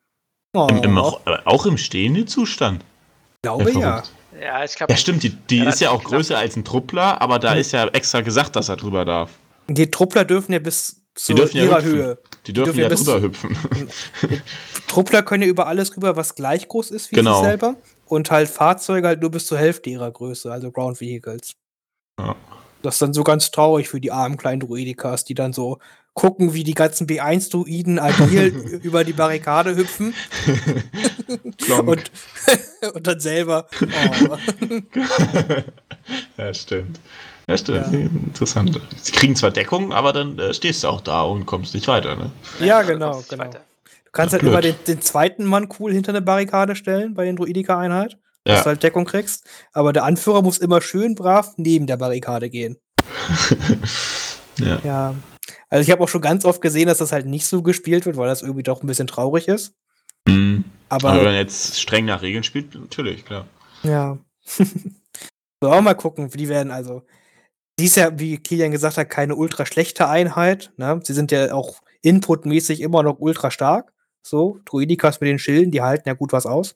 Oh. 0.55 0.67
Im, 0.71 0.77
im, 0.77 0.97
auch 0.97 1.65
im 1.67 1.77
stehenden 1.77 2.25
Zustand. 2.25 2.83
Glaube 3.43 3.71
ja. 3.71 4.03
Ja, 4.43 4.63
ich 4.63 4.75
glaube. 4.75 4.91
Ja, 4.91 4.97
stimmt, 4.97 5.23
die, 5.23 5.29
die 5.29 5.59
ist 5.59 5.79
ja 5.79 5.91
auch 5.91 6.03
größer 6.03 6.37
als 6.37 6.55
ein 6.55 6.65
Truppler, 6.65 7.21
aber 7.21 7.39
da 7.39 7.53
hm. 7.53 7.59
ist 7.59 7.71
ja 7.71 7.87
extra 7.87 8.21
gesagt, 8.21 8.55
dass 8.55 8.69
er 8.69 8.75
drüber 8.75 9.05
darf. 9.05 9.31
Die 9.67 9.89
Truppler 9.89 10.25
dürfen 10.25 10.51
ja 10.51 10.59
bis 10.59 11.01
zu 11.15 11.33
die 11.33 11.57
ihrer 11.57 11.79
ja 11.79 11.81
Höhe. 11.81 12.17
Die 12.45 12.51
dürfen, 12.51 12.73
die 12.73 12.79
dürfen 12.79 12.79
ja 12.79 12.89
drüber 12.89 13.21
hüpfen. 13.21 13.57
Truppler 14.87 15.23
können 15.23 15.43
ja 15.43 15.49
über 15.49 15.67
alles 15.67 15.95
rüber, 15.95 16.15
was 16.15 16.35
gleich 16.35 16.67
groß 16.67 16.91
ist 16.91 17.11
wie 17.11 17.15
genau. 17.15 17.39
sie 17.39 17.45
selber. 17.45 17.75
Und 18.05 18.31
halt 18.31 18.49
Fahrzeuge 18.49 19.07
halt 19.07 19.21
nur 19.21 19.31
bis 19.31 19.45
zur 19.45 19.57
Hälfte 19.57 19.89
ihrer 19.89 20.11
Größe, 20.11 20.51
also 20.51 20.71
Ground 20.71 20.99
Vehicles. 20.99 21.53
Ja. 22.19 22.35
Das 22.81 22.95
ist 22.95 23.01
dann 23.01 23.13
so 23.13 23.23
ganz 23.23 23.49
traurig 23.51 23.87
für 23.87 24.01
die 24.01 24.11
armen 24.11 24.35
kleinen 24.35 24.59
Druidikas, 24.59 25.23
die 25.23 25.35
dann 25.35 25.53
so 25.53 25.79
gucken, 26.13 26.53
wie 26.53 26.63
die 26.63 26.73
ganzen 26.73 27.07
B1-Druiden 27.07 27.99
agil 27.99 28.79
über 28.83 29.03
die 29.03 29.13
Barrikade 29.13 29.75
hüpfen. 29.75 30.13
und, 31.85 32.11
und 32.93 33.07
dann 33.07 33.19
selber. 33.19 33.67
Oh. 33.81 34.37
ja, 36.37 36.53
stimmt. 36.53 36.99
Ja, 37.47 37.57
stimmt. 37.57 37.91
Ja. 37.91 37.99
Interessant. 37.99 38.79
Sie 39.01 39.11
kriegen 39.11 39.35
zwar 39.35 39.51
Deckung, 39.51 39.91
aber 39.91 40.13
dann 40.13 40.39
äh, 40.39 40.53
stehst 40.53 40.83
du 40.83 40.87
auch 40.87 41.01
da 41.01 41.23
und 41.23 41.45
kommst 41.45 41.73
nicht 41.73 41.87
weiter, 41.87 42.15
ne? 42.15 42.31
Ja, 42.59 42.83
genau, 42.83 43.23
genau. 43.27 43.49
Du 43.49 43.59
kannst 44.11 44.33
halt 44.33 44.43
immer 44.43 44.61
den, 44.61 44.75
den, 44.87 45.01
zweiten 45.01 45.45
Mann 45.45 45.67
cool 45.79 45.91
hinter 45.91 46.11
eine 46.11 46.21
Barrikade 46.21 46.75
stellen 46.75 47.15
bei 47.15 47.25
den 47.25 47.35
Druidika-Einheit, 47.35 48.17
ja. 48.47 48.53
dass 48.53 48.63
du 48.63 48.69
halt 48.69 48.83
Deckung 48.83 49.05
kriegst. 49.05 49.45
Aber 49.73 49.91
der 49.91 50.03
Anführer 50.03 50.41
muss 50.41 50.59
immer 50.59 50.81
schön 50.81 51.15
brav 51.15 51.53
neben 51.57 51.87
der 51.87 51.97
Barrikade 51.97 52.49
gehen. 52.49 52.77
ja. 54.59 54.79
ja. 54.83 55.15
Also 55.69 55.81
ich 55.81 55.91
habe 55.91 56.03
auch 56.03 56.09
schon 56.09 56.21
ganz 56.21 56.45
oft 56.45 56.61
gesehen, 56.61 56.87
dass 56.87 56.99
das 56.99 57.11
halt 57.11 57.25
nicht 57.25 57.45
so 57.45 57.61
gespielt 57.61 58.05
wird, 58.05 58.17
weil 58.17 58.27
das 58.27 58.41
irgendwie 58.41 58.63
doch 58.63 58.81
ein 58.81 58.87
bisschen 58.87 59.07
traurig 59.07 59.47
ist. 59.47 59.75
Mhm. 60.27 60.63
Aber, 60.89 61.09
Aber 61.09 61.19
wenn 61.19 61.25
man 61.25 61.35
jetzt 61.35 61.79
streng 61.79 62.05
nach 62.05 62.21
Regeln 62.21 62.43
spielt, 62.43 62.75
natürlich, 62.75 63.25
klar. 63.25 63.47
Ja. 63.83 64.17
so, 64.45 65.71
auch 65.71 65.81
mal 65.81 65.95
gucken, 65.95 66.33
wie 66.33 66.37
die 66.37 66.49
werden 66.49 66.71
also 66.71 67.03
Sie 67.79 67.85
ist 67.85 67.95
ja, 67.95 68.17
wie 68.19 68.37
Kilian 68.37 68.71
gesagt 68.71 68.97
hat, 68.97 69.09
keine 69.09 69.35
ultra 69.35 69.65
schlechte 69.65 70.07
Einheit, 70.07 70.71
ne? 70.77 70.99
Sie 71.03 71.13
sind 71.13 71.31
ja 71.31 71.53
auch 71.53 71.81
inputmäßig 72.01 72.81
immer 72.81 73.01
noch 73.01 73.19
ultra 73.19 73.49
stark. 73.49 73.93
So, 74.21 74.59
Druidikas 74.65 75.19
mit 75.21 75.29
den 75.29 75.39
Schilden, 75.39 75.71
die 75.71 75.81
halten 75.81 76.07
ja 76.07 76.13
gut 76.13 76.31
was 76.31 76.45
aus. 76.45 76.75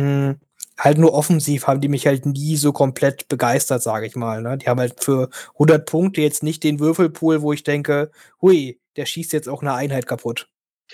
Hm, 0.00 0.40
halt 0.78 0.98
nur 0.98 1.14
offensiv 1.14 1.66
haben 1.66 1.80
die 1.80 1.88
mich 1.88 2.06
halt 2.06 2.26
nie 2.26 2.56
so 2.56 2.72
komplett 2.72 3.28
begeistert, 3.28 3.82
sage 3.82 4.06
ich 4.06 4.16
mal, 4.16 4.42
ne? 4.42 4.58
Die 4.58 4.68
haben 4.68 4.80
halt 4.80 5.02
für 5.02 5.30
100 5.54 5.86
Punkte 5.86 6.20
jetzt 6.20 6.42
nicht 6.42 6.64
den 6.64 6.80
Würfelpool, 6.80 7.42
wo 7.42 7.52
ich 7.52 7.62
denke, 7.62 8.10
hui, 8.42 8.80
der 8.96 9.06
schießt 9.06 9.32
jetzt 9.32 9.48
auch 9.48 9.62
eine 9.62 9.74
Einheit 9.74 10.06
kaputt. 10.06 10.48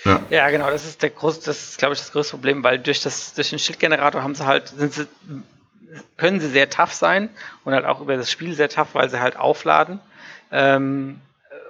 Ja. 0.05 0.21
ja, 0.29 0.49
genau, 0.49 0.69
das 0.69 0.85
ist 0.85 1.01
der 1.01 1.09
groß, 1.09 1.41
das 1.41 1.69
ist, 1.69 1.77
glaube 1.77 1.93
ich, 1.93 1.99
das 1.99 2.11
größte 2.11 2.31
Problem, 2.31 2.63
weil 2.63 2.79
durch 2.79 3.01
das, 3.01 3.33
durch 3.33 3.49
den 3.49 3.59
Schildgenerator 3.59 4.23
haben 4.23 4.35
sie 4.35 4.45
halt, 4.45 4.69
sind 4.69 4.93
sie 4.93 5.07
können 6.17 6.39
sie 6.39 6.49
sehr 6.49 6.69
tough 6.69 6.93
sein 6.93 7.29
und 7.65 7.73
halt 7.73 7.85
auch 7.85 8.01
über 8.01 8.15
das 8.15 8.31
Spiel 8.31 8.53
sehr 8.53 8.69
tough, 8.69 8.89
weil 8.93 9.09
sie 9.09 9.19
halt 9.19 9.35
aufladen. 9.35 9.99
Ähm, 10.51 11.19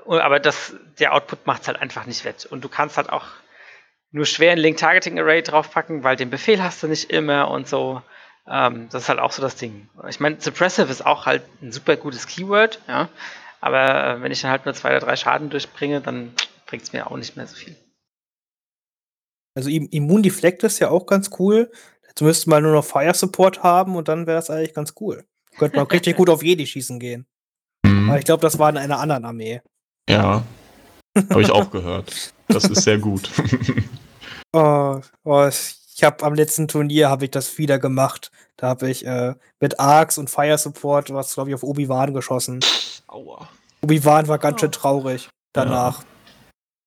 aber 0.06 0.40
das, 0.40 0.74
der 1.00 1.14
Output 1.14 1.48
macht 1.48 1.64
es 1.64 1.68
halt 1.68 1.80
einfach 1.80 2.06
nicht 2.06 2.26
wett. 2.26 2.46
Und 2.46 2.64
du 2.64 2.70
kannst 2.70 2.98
halt 2.98 3.10
auch 3.10 3.26
nur 4.12 4.26
schwer 4.26 4.52
ein 4.52 4.58
Link-Targeting-Array 4.58 5.42
draufpacken, 5.42 6.04
weil 6.04 6.16
den 6.16 6.30
Befehl 6.30 6.62
hast 6.62 6.84
du 6.84 6.88
nicht 6.88 7.10
immer 7.10 7.50
und 7.50 7.68
so. 7.68 8.02
Ähm, 8.48 8.88
das 8.92 9.04
ist 9.04 9.10
halt 9.10 9.20
auch 9.20 9.32
so 9.32 9.42
das 9.42 9.56
Ding. 9.56 9.90
Ich 10.10 10.20
meine, 10.20 10.40
Suppressive 10.40 10.92
ist 10.92 11.06
auch 11.06 11.26
halt 11.26 11.44
ein 11.62 11.72
super 11.72 11.96
gutes 11.96 12.28
Keyword, 12.28 12.82
ja. 12.88 13.10
Aber 13.62 14.16
äh, 14.18 14.22
wenn 14.22 14.32
ich 14.32 14.42
dann 14.42 14.52
halt 14.52 14.66
nur 14.66 14.74
zwei 14.74 14.90
oder 14.90 15.06
drei 15.06 15.16
Schaden 15.16 15.50
durchbringe, 15.50 16.02
dann 16.02 16.34
bringt 16.66 16.84
es 16.84 16.94
mir 16.94 17.10
auch 17.10 17.18
nicht 17.18 17.38
mehr 17.38 17.48
so 17.48 17.56
viel. 17.56 17.76
Also 19.56 19.70
Immun 19.70 20.24
Deflect 20.24 20.64
ist 20.64 20.80
ja 20.80 20.90
auch 20.90 21.06
ganz 21.06 21.30
cool. 21.40 21.72
Jetzt 22.08 22.22
müsste 22.22 22.50
man 22.50 22.64
nur 22.64 22.74
noch 22.74 22.86
Fire 22.86 23.14
Support 23.14 23.64
haben 23.64 23.96
und 23.96 24.08
dann 24.08 24.26
wäre 24.28 24.38
das 24.38 24.50
eigentlich 24.50 24.74
ganz 24.74 24.94
cool. 25.00 25.26
Könnte 25.58 25.78
man 25.78 25.88
richtig 25.88 26.16
gut 26.16 26.30
auf 26.30 26.44
Jedi 26.44 26.66
schießen 26.66 27.00
gehen. 27.00 27.28
Mhm. 27.86 28.10
Aber 28.10 28.20
ich 28.20 28.26
glaube, 28.26 28.42
das 28.42 28.58
war 28.58 28.70
in 28.70 28.78
einer 28.78 29.00
anderen 29.00 29.26
Armee. 29.26 29.62
Ja. 30.10 30.44
Habe 31.30 31.42
ich 31.42 31.52
auch 31.52 31.70
gehört. 31.70 32.34
Das 32.48 32.66
ist 32.66 32.84
sehr 32.84 32.98
gut. 32.98 33.30
oh, 34.54 35.02
oh, 35.24 35.48
ich 35.48 36.04
habe 36.04 36.24
am 36.24 36.34
letzten 36.34 36.68
Turnier 36.68 37.10
habe 37.10 37.26
ich 37.26 37.32
das 37.32 37.58
wieder 37.58 37.80
gemacht. 37.80 38.32
Da 38.58 38.70
habe 38.70 38.90
ich 38.90 39.06
äh, 39.06 39.36
mit 39.60 39.80
Arcs 39.80 40.18
und 40.18 40.30
Fire 40.30 40.58
Support 40.58 41.14
was 41.14 41.34
glaube 41.34 41.50
ich 41.50 41.56
auf 41.56 41.64
Obi-Wan 41.64 42.14
geschossen. 42.14 42.60
Aua. 43.08 43.48
Obi-Wan 43.82 44.28
war 44.28 44.40
ganz 44.40 44.62
schön 44.62 44.72
traurig 44.72 45.30
danach. 45.54 46.00
Ja. 46.00 46.06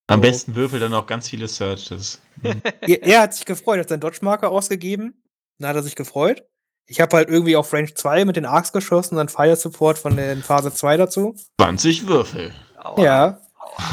Am 0.07 0.21
besten 0.21 0.55
würfel 0.55 0.81
dann 0.81 0.95
auch 0.95 1.07
ganz 1.07 1.29
viele 1.29 1.49
Searches. 1.49 2.21
Mhm. 2.43 2.61
er, 2.81 3.03
er, 3.05 3.21
hat 3.23 3.35
sich 3.35 3.45
gefreut, 3.45 3.79
hat 3.79 3.89
seinen 3.89 4.01
Dodge-Marker 4.01 4.51
ausgegeben. 4.51 5.23
Dann 5.59 5.69
hat 5.71 5.77
er 5.77 5.83
sich 5.85 5.95
gefreut. 5.95 6.43
Ich 6.87 7.01
habe 7.01 7.17
halt 7.17 7.29
irgendwie 7.29 7.55
auf 7.55 7.73
Range 7.73 7.95
2 7.95 8.25
mit 8.25 8.35
den 8.35 8.45
Arcs 8.45 8.73
geschossen, 8.73 9.17
dann 9.17 9.29
Fire 9.29 9.55
Support 9.55 9.99
von 9.99 10.17
der 10.17 10.37
Phase 10.39 10.75
2 10.75 10.97
dazu. 10.97 11.37
20 11.61 12.09
Würfel. 12.09 12.53
Aua. 12.77 13.03
Ja. 13.03 13.41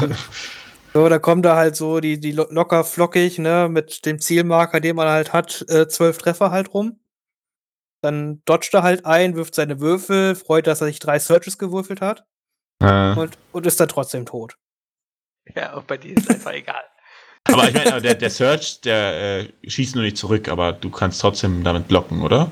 so, 0.94 1.08
da 1.08 1.18
kommt 1.18 1.44
da 1.44 1.56
halt 1.56 1.76
so 1.76 2.00
die, 2.00 2.20
die 2.20 2.32
locker 2.32 2.84
flockig, 2.84 3.38
ne, 3.38 3.68
mit 3.70 4.04
dem 4.04 4.18
Zielmarker, 4.18 4.80
den 4.80 4.96
man 4.96 5.08
halt 5.08 5.32
hat, 5.32 5.64
äh, 5.68 5.88
zwölf 5.88 6.18
Treffer 6.18 6.50
halt 6.50 6.74
rum. 6.74 7.00
Dann 8.02 8.42
dodgt 8.44 8.74
er 8.74 8.82
halt 8.82 9.06
ein, 9.06 9.36
wirft 9.36 9.54
seine 9.54 9.80
Würfel, 9.80 10.34
freut, 10.34 10.66
dass 10.66 10.80
er 10.80 10.88
sich 10.88 10.98
drei 10.98 11.18
Searches 11.18 11.56
gewürfelt 11.56 12.00
hat. 12.00 12.24
Äh. 12.80 13.14
Und, 13.14 13.38
und 13.52 13.66
ist 13.66 13.78
dann 13.80 13.88
trotzdem 13.88 14.26
tot. 14.26 14.56
Ja, 15.54 15.74
und 15.74 15.86
bei 15.86 15.96
dir 15.96 16.16
ist 16.16 16.28
einfach 16.28 16.52
egal. 16.52 16.82
Aber 17.44 17.68
ich 17.68 17.74
meine, 17.74 18.00
der, 18.00 18.14
der 18.14 18.30
Search, 18.30 18.80
der 18.82 19.40
äh, 19.40 19.68
schießt 19.68 19.94
nur 19.94 20.04
nicht 20.04 20.16
zurück, 20.16 20.48
aber 20.48 20.72
du 20.72 20.90
kannst 20.90 21.20
trotzdem 21.20 21.64
damit 21.64 21.88
blocken, 21.88 22.22
oder? 22.22 22.50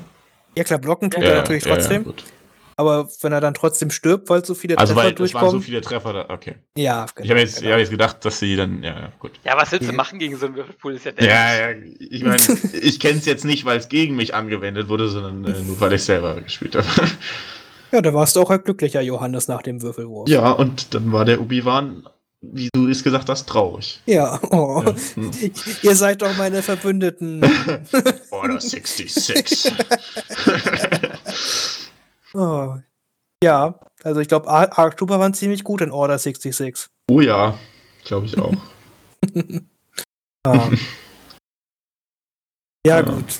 Ja 0.55 0.63
klar, 0.63 0.79
blocken 0.79 1.09
tut 1.09 1.23
ja, 1.23 1.29
er 1.29 1.35
natürlich 1.37 1.63
ja, 1.63 1.75
trotzdem. 1.75 2.05
Ja, 2.05 2.13
aber 2.75 3.09
wenn 3.21 3.31
er 3.31 3.41
dann 3.41 3.53
trotzdem 3.53 3.91
stirbt, 3.91 4.29
weil 4.29 4.43
so 4.45 4.53
viele 4.53 4.77
also 4.77 4.93
Treffer 4.93 5.07
weil, 5.07 5.13
durchkommen. 5.13 5.45
Also 5.45 5.57
so 5.57 5.63
viele 5.63 5.81
Treffer, 5.81 6.13
da, 6.13 6.29
okay. 6.29 6.55
Ja, 6.77 7.05
genau. 7.13 7.25
Ich 7.25 7.31
habe 7.31 7.39
jetzt, 7.39 7.59
genau. 7.59 7.71
hab 7.73 7.79
jetzt 7.79 7.91
gedacht, 7.91 8.25
dass 8.25 8.39
sie 8.39 8.55
dann, 8.55 8.83
ja, 8.83 9.11
gut. 9.19 9.31
Ja, 9.43 9.57
was 9.57 9.71
willst 9.71 9.89
du 9.89 9.93
machen 9.93 10.19
gegen 10.19 10.37
so 10.37 10.45
einen 10.45 10.55
Würfelpool? 10.55 10.95
Ist 10.95 11.05
ja, 11.05 11.11
ja, 11.19 11.71
ja, 11.71 11.77
ich 11.99 12.23
meine, 12.23 12.41
ich 12.81 12.99
kenne 12.99 13.19
es 13.19 13.25
jetzt 13.25 13.45
nicht, 13.45 13.65
weil 13.65 13.77
es 13.77 13.89
gegen 13.89 14.15
mich 14.15 14.33
angewendet 14.33 14.89
wurde, 14.89 15.09
sondern 15.09 15.45
äh, 15.45 15.59
nur 15.61 15.79
weil 15.79 15.93
ich 15.93 16.03
selber 16.03 16.41
gespielt 16.41 16.75
habe. 16.75 16.87
Ja, 17.91 18.01
da 18.01 18.13
warst 18.13 18.35
du 18.35 18.41
auch 18.41 18.49
ein 18.49 18.63
glücklicher 18.63 19.01
Johannes 19.01 19.47
nach 19.47 19.61
dem 19.61 19.81
Würfelwurf. 19.81 20.29
Ja, 20.29 20.51
und 20.51 20.93
dann 20.93 21.11
war 21.11 21.25
der 21.25 21.41
Obi-Wan 21.41 22.07
wie 22.41 22.69
du 22.73 22.87
es 22.89 23.03
gesagt 23.03 23.29
hast, 23.29 23.47
traurig. 23.47 24.01
Ja, 24.07 24.39
oh. 24.49 24.83
ja. 24.83 24.95
Hm. 25.15 25.31
ihr 25.83 25.95
seid 25.95 26.21
doch 26.23 26.35
meine 26.37 26.63
Verbündeten. 26.63 27.41
Order 28.31 28.59
66. 28.59 29.71
oh. 32.33 32.77
Ja, 33.43 33.79
also 34.03 34.19
ich 34.19 34.27
glaube, 34.27 34.47
Arc 34.47 34.97
Trooper 34.97 35.19
waren 35.19 35.33
ziemlich 35.33 35.63
gut 35.63 35.81
in 35.81 35.91
Order 35.91 36.19
66. 36.19 36.87
Oh 37.09 37.21
ja, 37.21 37.57
glaube 38.03 38.27
ich 38.27 38.37
auch. 38.37 38.53
ah. 40.43 40.69
ja, 42.85 42.97
ja, 42.97 43.01
gut. 43.01 43.39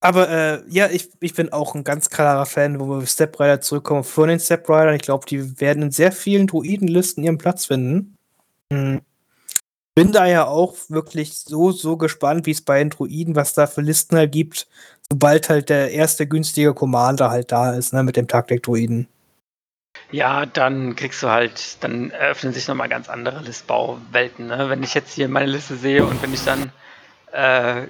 Aber 0.00 0.28
äh, 0.28 0.62
ja, 0.68 0.88
ich, 0.88 1.10
ich 1.20 1.34
bin 1.34 1.52
auch 1.52 1.74
ein 1.74 1.84
ganz 1.84 2.10
klarer 2.10 2.46
Fan, 2.46 2.78
wo 2.78 2.86
wir 2.86 2.98
auf 2.98 3.08
Step 3.08 3.40
Rider 3.40 3.60
zurückkommen, 3.60 4.04
von 4.04 4.28
den 4.28 4.38
Step 4.38 4.68
Riders. 4.68 4.96
Ich 4.96 5.02
glaube, 5.02 5.26
die 5.26 5.60
werden 5.60 5.82
in 5.82 5.90
sehr 5.90 6.12
vielen 6.12 6.46
Druidenlisten 6.46 7.24
ihren 7.24 7.38
Platz 7.38 7.66
finden. 7.66 8.16
Hm. 8.72 9.00
Bin 9.96 10.12
da 10.12 10.26
ja 10.26 10.46
auch 10.46 10.76
wirklich 10.88 11.38
so, 11.38 11.72
so 11.72 11.96
gespannt, 11.96 12.44
wie 12.46 12.50
es 12.50 12.60
bei 12.60 12.78
den 12.78 12.90
Druiden, 12.90 13.34
was 13.34 13.54
da 13.54 13.66
für 13.66 13.80
Listen 13.80 14.16
halt 14.16 14.30
gibt, 14.30 14.68
sobald 15.10 15.48
halt 15.48 15.68
der 15.68 15.90
erste 15.90 16.26
günstige 16.26 16.74
Commander 16.74 17.30
halt 17.30 17.52
da 17.52 17.74
ist, 17.74 17.92
ne, 17.92 18.02
mit 18.02 18.16
dem 18.16 18.28
Taktik-Druiden. 18.28 19.08
Ja, 20.10 20.46
dann 20.46 20.94
kriegst 20.94 21.22
du 21.22 21.28
halt, 21.28 21.82
dann 21.82 22.10
eröffnen 22.10 22.52
sich 22.52 22.68
nochmal 22.68 22.88
ganz 22.88 23.08
andere 23.08 23.40
Listbauwelten. 23.40 24.46
Ne? 24.46 24.68
Wenn 24.68 24.82
ich 24.82 24.94
jetzt 24.94 25.12
hier 25.12 25.28
meine 25.28 25.50
Liste 25.50 25.76
sehe 25.76 26.04
und 26.04 26.22
wenn 26.22 26.34
ich 26.34 26.44
dann 26.44 26.70
äh, 27.32 27.86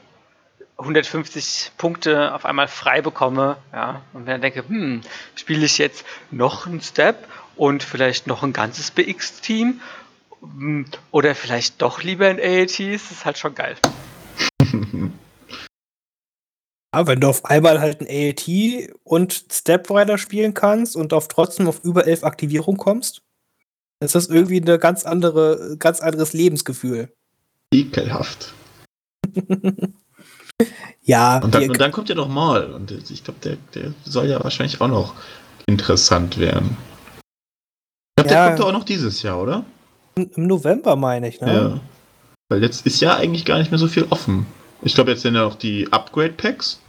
150 0.79 1.73
Punkte 1.77 2.35
auf 2.35 2.45
einmal 2.45 2.69
frei 2.69 3.03
bekomme, 3.03 3.57
ja, 3.73 4.03
und 4.13 4.27
dann 4.27 4.41
denke, 4.41 4.65
hm, 4.67 5.01
spiele 5.35 5.65
ich 5.65 5.79
jetzt 5.79 6.05
noch 6.31 6.67
einen 6.67 6.81
Step 6.81 7.27
und 7.57 7.83
vielleicht 7.83 8.27
noch 8.27 8.43
ein 8.43 8.53
ganzes 8.53 8.91
BX-Team, 8.91 9.81
Hm, 10.41 10.87
oder 11.11 11.35
vielleicht 11.35 11.81
doch 11.83 12.03
lieber 12.03 12.31
in 12.31 12.39
AATs, 12.39 12.77
das 12.77 13.11
ist 13.11 13.25
halt 13.25 13.39
schon 13.39 13.55
geil. 13.55 13.77
Ja, 16.97 17.07
wenn 17.07 17.21
du 17.21 17.29
auf 17.29 17.45
einmal 17.45 17.79
halt 17.79 18.01
ein 18.01 18.07
AAT 18.09 18.49
und 19.05 19.45
Stepwriter 19.53 20.17
spielen 20.17 20.55
kannst 20.55 20.97
und 20.97 21.13
auf 21.13 21.29
trotzdem 21.29 21.69
auf 21.69 21.85
über 21.85 22.07
elf 22.07 22.25
Aktivierung 22.25 22.79
kommst, 22.79 23.21
ist 24.01 24.15
das 24.15 24.29
irgendwie 24.29 24.63
eine 24.63 24.79
ganz 24.79 25.05
andere, 25.05 25.77
ganz 25.79 26.01
anderes 26.01 26.33
Lebensgefühl. 26.33 27.13
Ekelhaft. 27.71 28.55
ja. 31.03 31.39
Und 31.41 31.55
dann, 31.55 31.69
und 31.69 31.79
dann, 31.79 31.93
kommt 31.93 32.09
ja 32.09 32.15
noch 32.15 32.29
mal. 32.29 32.73
Und 32.73 32.91
ich 32.91 33.23
glaube, 33.23 33.41
der, 33.45 33.59
der 33.75 33.93
soll 34.05 34.29
ja 34.29 34.43
wahrscheinlich 34.43 34.81
auch 34.81 34.89
noch 34.89 35.15
interessant 35.67 36.39
werden. 36.39 36.79
Ich 38.17 38.25
glaube, 38.25 38.31
ja, 38.31 38.41
der 38.41 38.47
kommt 38.47 38.59
ja 38.61 38.65
auch 38.65 38.79
noch 38.79 38.85
dieses 38.85 39.21
Jahr, 39.21 39.43
oder? 39.43 39.67
Im 40.15 40.47
November 40.47 40.97
meine 40.97 41.29
ich, 41.29 41.43
ne? 41.43 41.53
Ja. 41.53 41.81
Weil 42.49 42.63
jetzt 42.63 42.87
ist 42.87 43.03
ja 43.03 43.17
eigentlich 43.17 43.45
gar 43.45 43.59
nicht 43.59 43.71
mehr 43.71 43.79
so 43.79 43.87
viel 43.87 44.07
offen. 44.09 44.47
Ich 44.81 44.95
glaube, 44.95 45.11
jetzt 45.11 45.21
sind 45.21 45.35
ja 45.35 45.43
noch 45.43 45.57
die 45.57 45.93
Upgrade-Packs. 45.93 46.81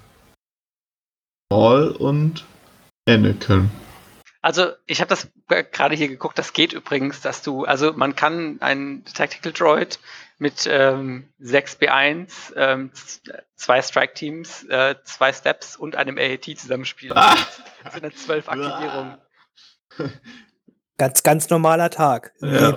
Maul 1.49 1.89
und 1.91 2.45
Anakin. 3.07 3.71
Also, 4.41 4.71
ich 4.85 5.01
habe 5.01 5.09
das 5.09 5.29
gerade 5.45 5.95
hier 5.95 6.07
geguckt, 6.07 6.37
das 6.37 6.53
geht 6.53 6.73
übrigens, 6.73 7.21
dass 7.21 7.41
du, 7.41 7.65
also 7.65 7.93
man 7.93 8.15
kann 8.15 8.61
einen 8.61 9.03
Tactical 9.05 9.51
Droid 9.51 9.99
mit 10.37 10.67
ähm, 10.69 11.27
6B1, 11.41 12.53
ähm, 12.55 12.91
zwei 13.55 13.81
Strike-Teams, 13.81 14.65
äh, 14.65 14.95
zwei 15.03 15.33
Steps 15.33 15.75
und 15.75 15.95
einem 15.95 16.17
AAT 16.17 16.45
zusammenspielen. 16.57 17.17
Ah. 17.17 17.35
Das 17.83 17.93
sind 17.93 18.03
dann 18.03 18.13
zwölf 18.13 18.47
Aktivierungen. 18.47 19.17
Ganz, 20.99 21.21
ganz 21.21 21.47
normaler 21.51 21.91
Tag. 21.91 22.33
Ja. 22.41 22.75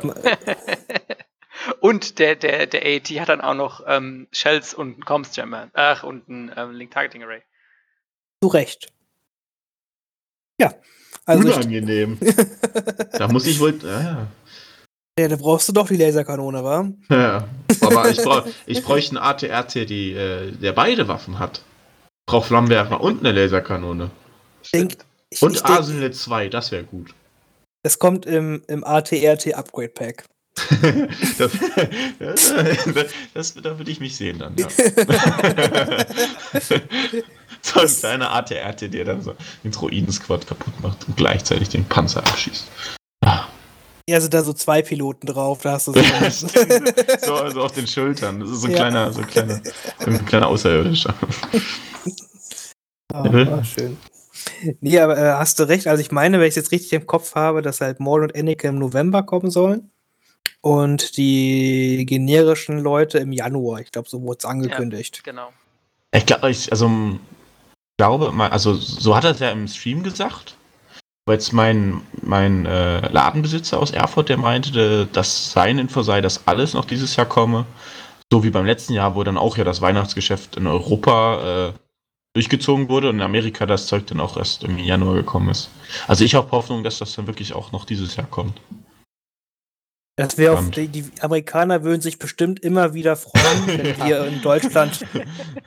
und 1.81 2.19
der, 2.19 2.37
der, 2.37 2.67
der 2.67 2.83
AAT 2.83 3.09
hat 3.19 3.31
dann 3.31 3.41
auch 3.41 3.55
noch 3.55 3.83
ähm, 3.87 4.29
Shells 4.31 4.75
und 4.75 4.93
einen 4.93 5.05
Comms 5.07 5.35
Jammer, 5.37 5.71
ach, 5.73 6.03
und 6.03 6.29
ein 6.29 6.53
ähm, 6.55 6.73
Link 6.73 6.91
Targeting 6.91 7.23
Array. 7.23 7.43
Zu 8.43 8.49
Recht. 8.49 8.89
Ja. 10.59 10.75
Also 11.27 11.49
Unangenehm. 11.49 12.19
da 13.13 13.29
muss 13.29 13.47
ich 13.47 13.61
wohl. 13.61 13.79
Ja, 13.83 14.29
ja. 15.19 15.29
da 15.29 15.37
brauchst 15.37 15.69
du 15.69 15.73
doch 15.73 15.89
die 15.89 15.97
Laserkanone, 15.97 16.65
wa? 16.65 16.91
Ja. 17.11 17.49
Aber 17.83 18.09
ich, 18.09 18.19
brauch, 18.19 18.47
ich 18.67 18.83
bräuchte 18.83 19.17
einen 19.17 19.25
ATRT, 19.25 19.89
die, 19.89 20.13
äh, 20.13 20.53
der 20.53 20.73
beide 20.73 21.07
Waffen 21.09 21.39
hat. 21.39 21.59
Ich 21.59 22.33
brauche 22.33 22.47
Flammenwerfer 22.47 23.01
und 23.01 23.21
eine 23.21 23.33
Laserkanone. 23.33 24.11
Denk, 24.73 24.97
ich, 25.31 25.43
und 25.43 25.65
Arsenal 25.65 26.13
2, 26.13 26.49
das 26.49 26.73
wäre 26.73 26.85
gut. 26.85 27.15
Das 27.83 27.99
kommt 27.99 28.27
im, 28.27 28.63
im 28.69 28.85
ATRT 28.85 29.55
Upgrade 29.55 29.89
Pack. 29.91 30.25
das, 31.39 31.53
das, 32.19 32.53
das, 33.35 33.55
da 33.55 33.79
würde 33.79 33.91
ich 33.91 34.01
mich 34.01 34.17
sehen 34.17 34.39
dann, 34.39 34.57
ja. 34.57 34.67
So 37.63 37.81
ein 37.81 37.87
kleiner 37.87 38.33
ATRT, 38.33 38.93
der 38.93 39.05
dann 39.05 39.23
so 39.23 39.35
den 39.65 39.73
Droiden-Squad 39.73 40.47
kaputt 40.47 40.75
macht 40.81 41.07
und 41.07 41.17
gleichzeitig 41.17 41.69
den 41.69 41.85
Panzer 41.85 42.21
abschießt. 42.21 42.67
Ah. 43.25 43.47
Ja, 44.09 44.21
sind 44.21 44.35
da 44.35 44.43
so 44.43 44.53
zwei 44.53 44.83
Piloten 44.83 45.27
drauf, 45.27 45.61
da 45.63 45.73
hast 45.73 45.87
du 45.87 45.93
so, 45.93 46.01
so, 47.23 47.51
so 47.51 47.63
auf 47.63 47.73
den 47.73 47.87
Schultern. 47.87 48.41
Das 48.41 48.51
ist 48.51 48.63
so 48.63 48.67
ein 48.67 48.73
ja. 48.73 48.79
kleiner, 48.79 49.13
so 49.13 49.21
ein 49.21 49.27
kleiner, 49.27 49.61
ein 49.99 50.27
kleiner 50.27 50.49
Außerirdischer. 50.49 51.15
Oh, 53.13 53.19
oh, 53.33 53.63
schön. 53.63 53.97
Nee, 54.81 54.99
aber 54.99 55.17
äh, 55.17 55.33
hast 55.35 55.59
du 55.59 55.65
recht. 55.65 55.87
Also 55.87 56.01
ich 56.01 56.11
meine, 56.11 56.39
wenn 56.39 56.47
ich 56.47 56.51
es 56.51 56.57
jetzt 56.57 56.73
richtig 56.73 56.93
im 56.93 57.07
Kopf 57.07 57.35
habe, 57.35 57.63
dass 57.63 57.81
halt 57.81 58.01
Maul 58.01 58.25
und 58.25 58.35
Anakin 58.35 58.71
im 58.71 58.79
November 58.79 59.23
kommen 59.23 59.51
sollen 59.51 59.91
und 60.61 61.17
die 61.17 62.05
generischen 62.07 62.79
Leute 62.79 63.19
im 63.19 63.33
Januar. 63.33 63.81
Ich 63.81 63.93
glaube, 63.93 64.09
so 64.09 64.23
wurde 64.23 64.39
es 64.41 64.45
angekündigt. 64.45 65.23
Ja, 65.25 65.33
genau. 65.33 65.49
Ich 66.13 66.27
glaube, 66.27 66.51
ich, 66.51 66.71
also 66.73 66.91
glaube, 68.01 68.33
also 68.51 68.73
so 68.75 69.15
hat 69.15 69.25
er 69.25 69.33
es 69.33 69.41
ja 69.41 69.51
im 69.51 69.69
Stream 69.69 70.03
gesagt. 70.03 70.57
Aber 71.27 71.35
jetzt 71.35 71.53
mein, 71.53 72.01
mein 72.23 72.65
äh, 72.65 73.07
Ladenbesitzer 73.13 73.79
aus 73.79 73.91
Erfurt, 73.91 74.31
der 74.31 74.39
meinte, 74.39 75.07
dass 75.13 75.53
sein 75.53 75.79
Info 75.79 76.03
sei, 76.03 76.23
dass 76.23 76.47
alles 76.49 76.73
noch 76.73 76.87
dieses 76.87 77.15
Jahr 77.17 77.27
komme. 77.27 77.67
So 78.33 78.43
wie 78.43 78.49
beim 78.49 78.65
letzten 78.65 78.95
Jahr, 78.95 79.15
wo 79.17 79.23
dann 79.23 79.37
auch 79.37 79.59
ja 79.59 79.65
das 79.65 79.83
Weihnachtsgeschäft 79.83 80.57
in 80.57 80.67
Europa 80.67 81.69
äh, 81.69 81.73
durchgezogen 82.33 82.89
wurde 82.89 83.11
und 83.11 83.17
in 83.17 83.23
Amerika 83.23 83.67
das 83.67 83.87
Zeug 83.87 84.07
dann 84.07 84.21
auch 84.21 84.39
erst 84.39 84.65
im 84.65 84.79
Januar 84.79 85.15
gekommen 85.15 85.51
ist. 85.51 85.69
Also 86.09 86.25
ich 86.25 86.35
habe 86.35 86.51
Hoffnung, 86.53 86.83
dass 86.83 87.01
das 87.01 87.15
dann 87.15 87.27
wirklich 87.27 87.53
auch 87.53 87.71
noch 87.71 87.85
dieses 87.85 88.17
Jahr 88.17 88.29
kommt. 88.29 88.63
Das 90.21 90.37
wäre 90.37 90.59
auf 90.59 90.71
die, 90.71 90.89
die, 90.89 91.11
Amerikaner 91.21 91.83
würden 91.83 92.03
sich 92.03 92.19
bestimmt 92.19 92.61
immer 92.61 92.93
wieder 92.93 93.17
freuen, 93.17 93.67
wenn 93.67 94.07
wir 94.07 94.27
in 94.27 94.43
Deutschland 94.43 95.07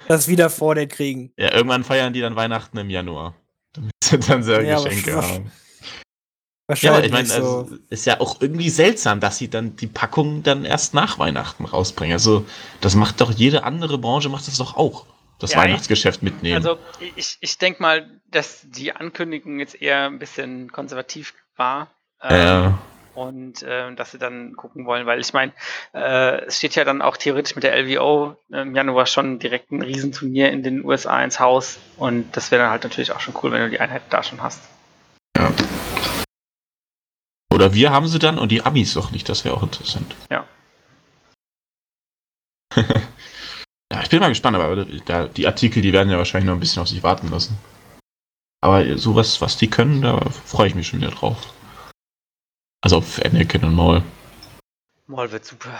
das 0.07 0.27
wieder 0.27 0.49
vor 0.51 0.75
den 0.75 0.89
kriegen. 0.89 1.33
Ja, 1.37 1.53
irgendwann 1.53 1.83
feiern 1.83 2.13
die 2.13 2.21
dann 2.21 2.35
Weihnachten 2.35 2.77
im 2.77 2.89
Januar. 2.89 3.33
Damit 3.73 3.91
sie 4.03 4.19
dann 4.19 4.43
sehr 4.43 4.61
ja, 4.61 4.79
Geschenke 4.79 5.15
haben. 5.15 5.51
Wahrscheinlich 6.67 6.83
ja, 6.83 6.91
aber 6.93 7.05
ich 7.05 7.11
meine, 7.11 7.27
so. 7.27 7.33
also, 7.33 7.77
ist 7.89 8.05
ja 8.05 8.19
auch 8.19 8.41
irgendwie 8.41 8.69
seltsam, 8.69 9.19
dass 9.19 9.37
sie 9.37 9.49
dann 9.49 9.75
die 9.75 9.87
Packung 9.87 10.43
dann 10.43 10.65
erst 10.65 10.93
nach 10.93 11.17
Weihnachten 11.17 11.65
rausbringen. 11.65 12.13
Also, 12.13 12.45
das 12.79 12.95
macht 12.95 13.21
doch 13.21 13.31
jede 13.31 13.63
andere 13.63 13.97
Branche 13.97 14.29
macht 14.29 14.47
das 14.47 14.57
doch 14.57 14.77
auch 14.77 15.07
das 15.39 15.53
ja, 15.53 15.57
Weihnachtsgeschäft 15.57 16.21
mitnehmen. 16.21 16.55
Also 16.55 16.77
ich, 17.15 17.37
ich 17.41 17.57
denke 17.57 17.81
mal, 17.81 18.21
dass 18.29 18.61
die 18.63 18.93
Ankündigung 18.93 19.59
jetzt 19.59 19.81
eher 19.81 20.05
ein 20.05 20.19
bisschen 20.19 20.71
konservativ 20.71 21.33
war. 21.57 21.91
Ja. 22.21 22.79
Und 23.15 23.61
äh, 23.61 23.93
dass 23.93 24.11
sie 24.11 24.17
dann 24.17 24.55
gucken 24.55 24.85
wollen, 24.85 25.05
weil 25.05 25.19
ich 25.19 25.33
meine, 25.33 25.51
äh, 25.93 26.45
es 26.45 26.57
steht 26.57 26.75
ja 26.75 26.83
dann 26.83 27.01
auch 27.01 27.15
theoretisch 27.15 27.55
mit 27.55 27.63
der 27.63 27.75
LVO 27.77 28.35
im 28.49 28.75
Januar 28.75 29.05
schon 29.05 29.37
direkt 29.37 29.71
ein 29.71 29.83
Riesenturnier 29.83 30.51
in 30.51 30.63
den 30.63 30.83
USA 30.83 31.23
ins 31.23 31.39
Haus 31.39 31.77
und 31.97 32.35
das 32.35 32.49
wäre 32.49 32.63
dann 32.63 32.71
halt 32.71 32.83
natürlich 32.83 33.11
auch 33.11 33.19
schon 33.19 33.35
cool, 33.43 33.51
wenn 33.51 33.61
du 33.61 33.69
die 33.69 33.79
Einheit 33.79 34.01
da 34.09 34.23
schon 34.23 34.41
hast. 34.41 34.63
Ja. 35.37 35.51
Oder 37.53 37.75
wir 37.75 37.91
haben 37.91 38.07
sie 38.07 38.17
dann 38.17 38.39
und 38.39 38.51
die 38.51 38.63
Amis 38.63 38.95
doch 38.95 39.11
nicht, 39.11 39.29
das 39.29 39.45
wäre 39.45 39.55
auch 39.55 39.63
interessant. 39.63 40.15
Ja. 40.31 40.47
Ja, 43.93 44.01
ich 44.01 44.09
bin 44.09 44.21
mal 44.21 44.29
gespannt, 44.29 44.57
aber 44.57 44.85
da, 45.05 45.27
die 45.27 45.45
Artikel, 45.45 45.83
die 45.83 45.93
werden 45.93 46.09
ja 46.09 46.17
wahrscheinlich 46.17 46.47
noch 46.47 46.55
ein 46.55 46.59
bisschen 46.59 46.81
auf 46.81 46.87
sich 46.87 47.03
warten 47.03 47.29
lassen. 47.29 47.59
Aber 48.59 48.97
sowas, 48.97 49.39
was 49.39 49.57
die 49.57 49.69
können, 49.69 50.01
da 50.01 50.19
freue 50.31 50.67
ich 50.67 50.73
mich 50.73 50.87
schon 50.87 50.99
wieder 50.99 51.11
drauf. 51.11 51.53
Also 52.83 52.97
auf 52.97 53.19
Anakin 53.23 53.63
und 53.63 53.75
Maul. 53.75 54.03
Maul 55.07 55.31
wird 55.31 55.45
super. 55.45 55.79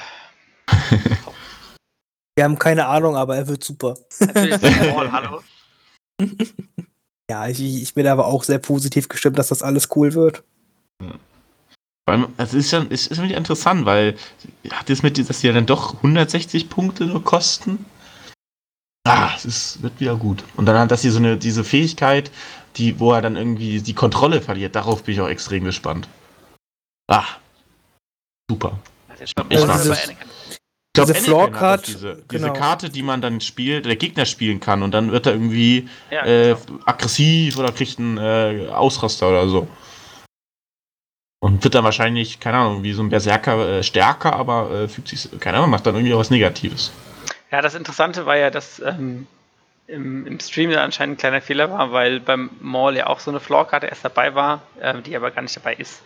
Wir 2.36 2.45
haben 2.45 2.58
keine 2.58 2.88
Ahnung, 2.88 3.16
aber 3.16 3.36
er 3.36 3.47
wird 3.47 3.64
super. 3.64 3.95
Natürlich 4.20 4.62
ist 4.62 4.91
Maul, 4.91 5.12
hallo. 5.12 5.41
ja, 7.30 7.47
ich, 7.47 7.60
ich, 7.62 7.93
bin 7.93 8.08
aber 8.08 8.26
auch 8.28 8.43
sehr 8.43 8.60
positiv 8.60 9.10
gestimmt, 9.10 9.38
dass 9.38 9.49
das 9.49 9.62
alles 9.62 9.89
cool 9.95 10.14
wird. 10.14 10.43
Ja. 11.01 12.28
Es 12.38 12.54
ist 12.54 12.72
ja 12.72 12.86
es 12.89 13.08
ist 13.08 13.20
interessant, 13.20 13.86
weil 13.86 14.18
hat 14.72 14.89
es 14.89 15.04
mit, 15.04 15.18
dass 15.30 15.39
die 15.39 15.47
ja 15.47 15.54
dann 15.54 15.66
doch 15.66 15.95
160 15.95 16.70
Punkte 16.70 17.06
nur 17.06 17.24
kosten 17.24 17.86
ah, 19.06 19.32
es 19.36 19.45
ist, 19.45 19.82
wird 19.82 19.99
wieder 19.99 20.16
gut. 20.16 20.43
Und 20.56 20.66
dann 20.66 20.78
hat 20.78 20.91
das 20.91 21.01
hier 21.01 21.12
so 21.12 21.20
eine, 21.20 21.38
diese 21.38 21.64
Fähigkeit, 21.64 22.32
die, 22.78 22.99
wo 22.99 23.14
er 23.14 23.22
dann 23.22 23.36
irgendwie 23.36 23.82
die 23.82 23.93
Kontrolle 23.93 24.41
verliert. 24.41 24.76
Darauf 24.76 25.04
bin 25.04 25.16
ich 25.16 25.22
auch 25.22 25.28
extrem 25.28 25.64
gespannt. 25.64 26.08
Ah, 27.08 27.26
super. 28.49 28.80
Ich 29.20 29.34
glaube, 29.36 29.54
diese 30.95 31.14
Floor-Card, 31.14 31.88
diese, 31.88 32.24
genau. 32.28 32.28
diese, 32.28 32.54
Karte, 32.54 32.89
die 32.89 33.04
man 33.04 33.22
dann 33.22 33.41
spielt, 33.41 33.86
der 33.86 33.95
Gegner 33.95 34.26
spielen 34.26 34.60
kann 34.60 34.84
und 34.84 34.91
dann 34.91 35.12
wird 35.12 35.26
er 35.26 35.34
irgendwie 35.34 35.89
ja, 36.12 36.26
äh, 36.26 36.56
genau. 36.68 36.80
aggressiv 36.86 37.58
oder 37.58 37.72
kriegt 37.72 37.99
einen 37.99 38.18
äh, 38.18 38.68
Ausraster 38.70 39.30
oder 39.30 39.47
so. 39.47 39.68
Und 41.39 41.64
wird 41.64 41.76
dann 41.76 41.84
wahrscheinlich, 41.84 42.39
keine 42.39 42.58
Ahnung, 42.58 42.84
wie 42.84 42.93
so 42.93 43.01
ein 43.01 43.10
Berserker 43.10 43.80
äh, 43.80 43.84
stärker, 43.84 44.34
aber 44.34 44.72
äh, 44.72 44.88
fügt 44.88 45.10
sich, 45.10 45.28
keine 45.39 45.58
Ahnung, 45.58 45.72
macht 45.72 45.86
dann 45.86 45.95
irgendwie 45.95 46.16
was 46.16 46.30
Negatives. 46.30 46.91
Ja, 47.51 47.62
das 47.62 47.76
Interessante 47.76 48.26
war 48.26 48.38
ja, 48.38 48.49
dass 48.49 48.80
ähm, 48.80 49.28
im, 49.88 50.26
im, 50.26 50.39
Stream 50.39 50.72
da 50.72 50.84
anscheinend 50.84 51.16
ein 51.16 51.20
kleiner 51.20 51.41
Fehler 51.41 51.70
war, 51.70 51.91
weil 51.91 52.20
beim 52.20 52.49
Mall 52.62 52.95
ja 52.95 53.08
auch 53.08 53.20
so 53.20 53.30
eine 53.30 53.39
Floorkarte 53.39 53.88
erst 53.88 54.06
dabei 54.06 54.36
war, 54.36 54.62
ähm, 54.82 55.04
die 55.04 55.16
aber 55.16 55.32
gar 55.32 55.41
nicht 55.41 55.56
dabei 55.56 55.74
ist. 55.74 56.01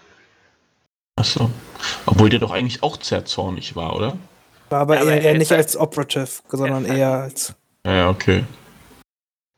Achso. 1.17 1.49
Obwohl 2.05 2.29
der 2.29 2.39
doch 2.39 2.51
eigentlich 2.51 2.83
auch 2.83 3.01
sehr 3.01 3.25
zornig 3.25 3.75
war, 3.75 3.95
oder? 3.95 4.17
War 4.69 4.81
aber, 4.81 4.95
ja, 4.95 5.01
aber 5.01 5.11
eher, 5.11 5.21
eher 5.21 5.37
nicht 5.37 5.51
als 5.51 5.75
Operative, 5.75 6.27
sondern 6.47 6.85
eher 6.85 7.11
als. 7.11 7.53
Ja, 7.85 8.09
okay. 8.09 8.45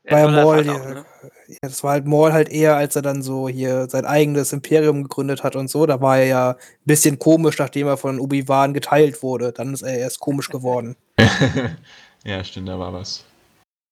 Bei 0.08 0.26
Maul, 0.26 0.56
halt 0.56 0.66
ne? 0.66 1.04
ja, 1.48 1.56
das 1.60 1.84
war 1.84 1.92
halt 1.92 2.06
Maul 2.06 2.32
halt 2.32 2.48
eher, 2.48 2.76
als 2.76 2.96
er 2.96 3.02
dann 3.02 3.22
so 3.22 3.48
hier 3.48 3.88
sein 3.90 4.06
eigenes 4.06 4.52
Imperium 4.52 5.02
gegründet 5.02 5.42
hat 5.42 5.54
und 5.54 5.68
so. 5.68 5.84
Da 5.84 6.00
war 6.00 6.18
er 6.18 6.26
ja 6.26 6.50
ein 6.50 6.56
bisschen 6.84 7.18
komisch, 7.18 7.58
nachdem 7.58 7.86
er 7.88 7.98
von 7.98 8.18
Obi-Wan 8.18 8.72
geteilt 8.72 9.22
wurde. 9.22 9.52
Dann 9.52 9.74
ist 9.74 9.82
er 9.82 9.98
erst 9.98 10.18
komisch 10.18 10.48
geworden. 10.50 10.96
ja, 12.24 12.42
stimmt, 12.42 12.68
da 12.68 12.78
war 12.78 12.92
was. 12.92 13.24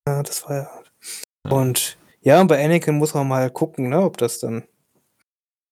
Ja, 0.08 0.22
das 0.22 0.48
war 0.48 0.56
ja. 0.56 0.70
Und 1.50 1.98
ja, 2.22 2.40
und 2.40 2.48
bei 2.48 2.64
Anakin 2.64 2.96
muss 2.96 3.14
man 3.14 3.28
mal 3.28 3.50
gucken, 3.50 3.90
ne, 3.90 4.02
ob 4.02 4.16
das 4.16 4.38
dann 4.38 4.64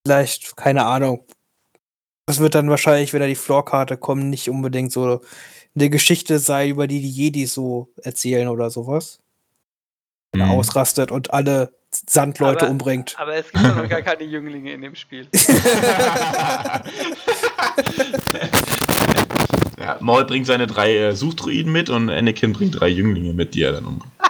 vielleicht, 0.06 0.56
keine 0.56 0.84
Ahnung, 0.86 1.24
Das 2.28 2.40
wird 2.40 2.56
dann 2.56 2.68
wahrscheinlich, 2.68 3.12
wenn 3.12 3.20
da 3.20 3.28
die 3.28 3.36
Floorkarte 3.36 3.96
kommt, 3.96 4.24
nicht 4.24 4.50
unbedingt 4.50 4.90
so 4.90 5.20
eine 5.76 5.90
Geschichte 5.90 6.40
sein, 6.40 6.70
über 6.70 6.88
die 6.88 7.00
die 7.00 7.08
Jedi 7.10 7.46
so 7.46 7.88
erzählen 8.02 8.48
oder 8.48 8.68
sowas. 8.68 9.20
Wenn 10.32 10.40
er 10.40 10.48
Mhm. 10.48 10.52
ausrastet 10.54 11.12
und 11.12 11.32
alle 11.32 11.72
Sandleute 12.08 12.62
Aber- 12.62 12.70
umbringt. 12.72 13.14
Aber 13.16 13.36
es 13.36 13.48
gibt 13.52 13.64
doch 13.64 13.76
noch 13.76 13.88
gar 13.88 14.02
keine 14.02 14.24
Jünglinge 14.24 14.72
in 14.72 14.82
dem 14.82 14.96
Spiel. 14.96 15.28
ja, 19.78 19.96
Maul 20.00 20.24
bringt 20.24 20.46
seine 20.46 20.66
drei 20.66 20.96
äh, 20.96 21.14
Suchdruiden 21.14 21.70
mit 21.70 21.90
und 21.90 22.10
Anakin 22.10 22.52
bringt 22.52 22.80
drei 22.80 22.88
Jünglinge 22.88 23.34
mit, 23.34 23.54
die 23.54 23.62
er 23.62 23.70
dann 23.72 23.86
umbringt. 23.86 24.12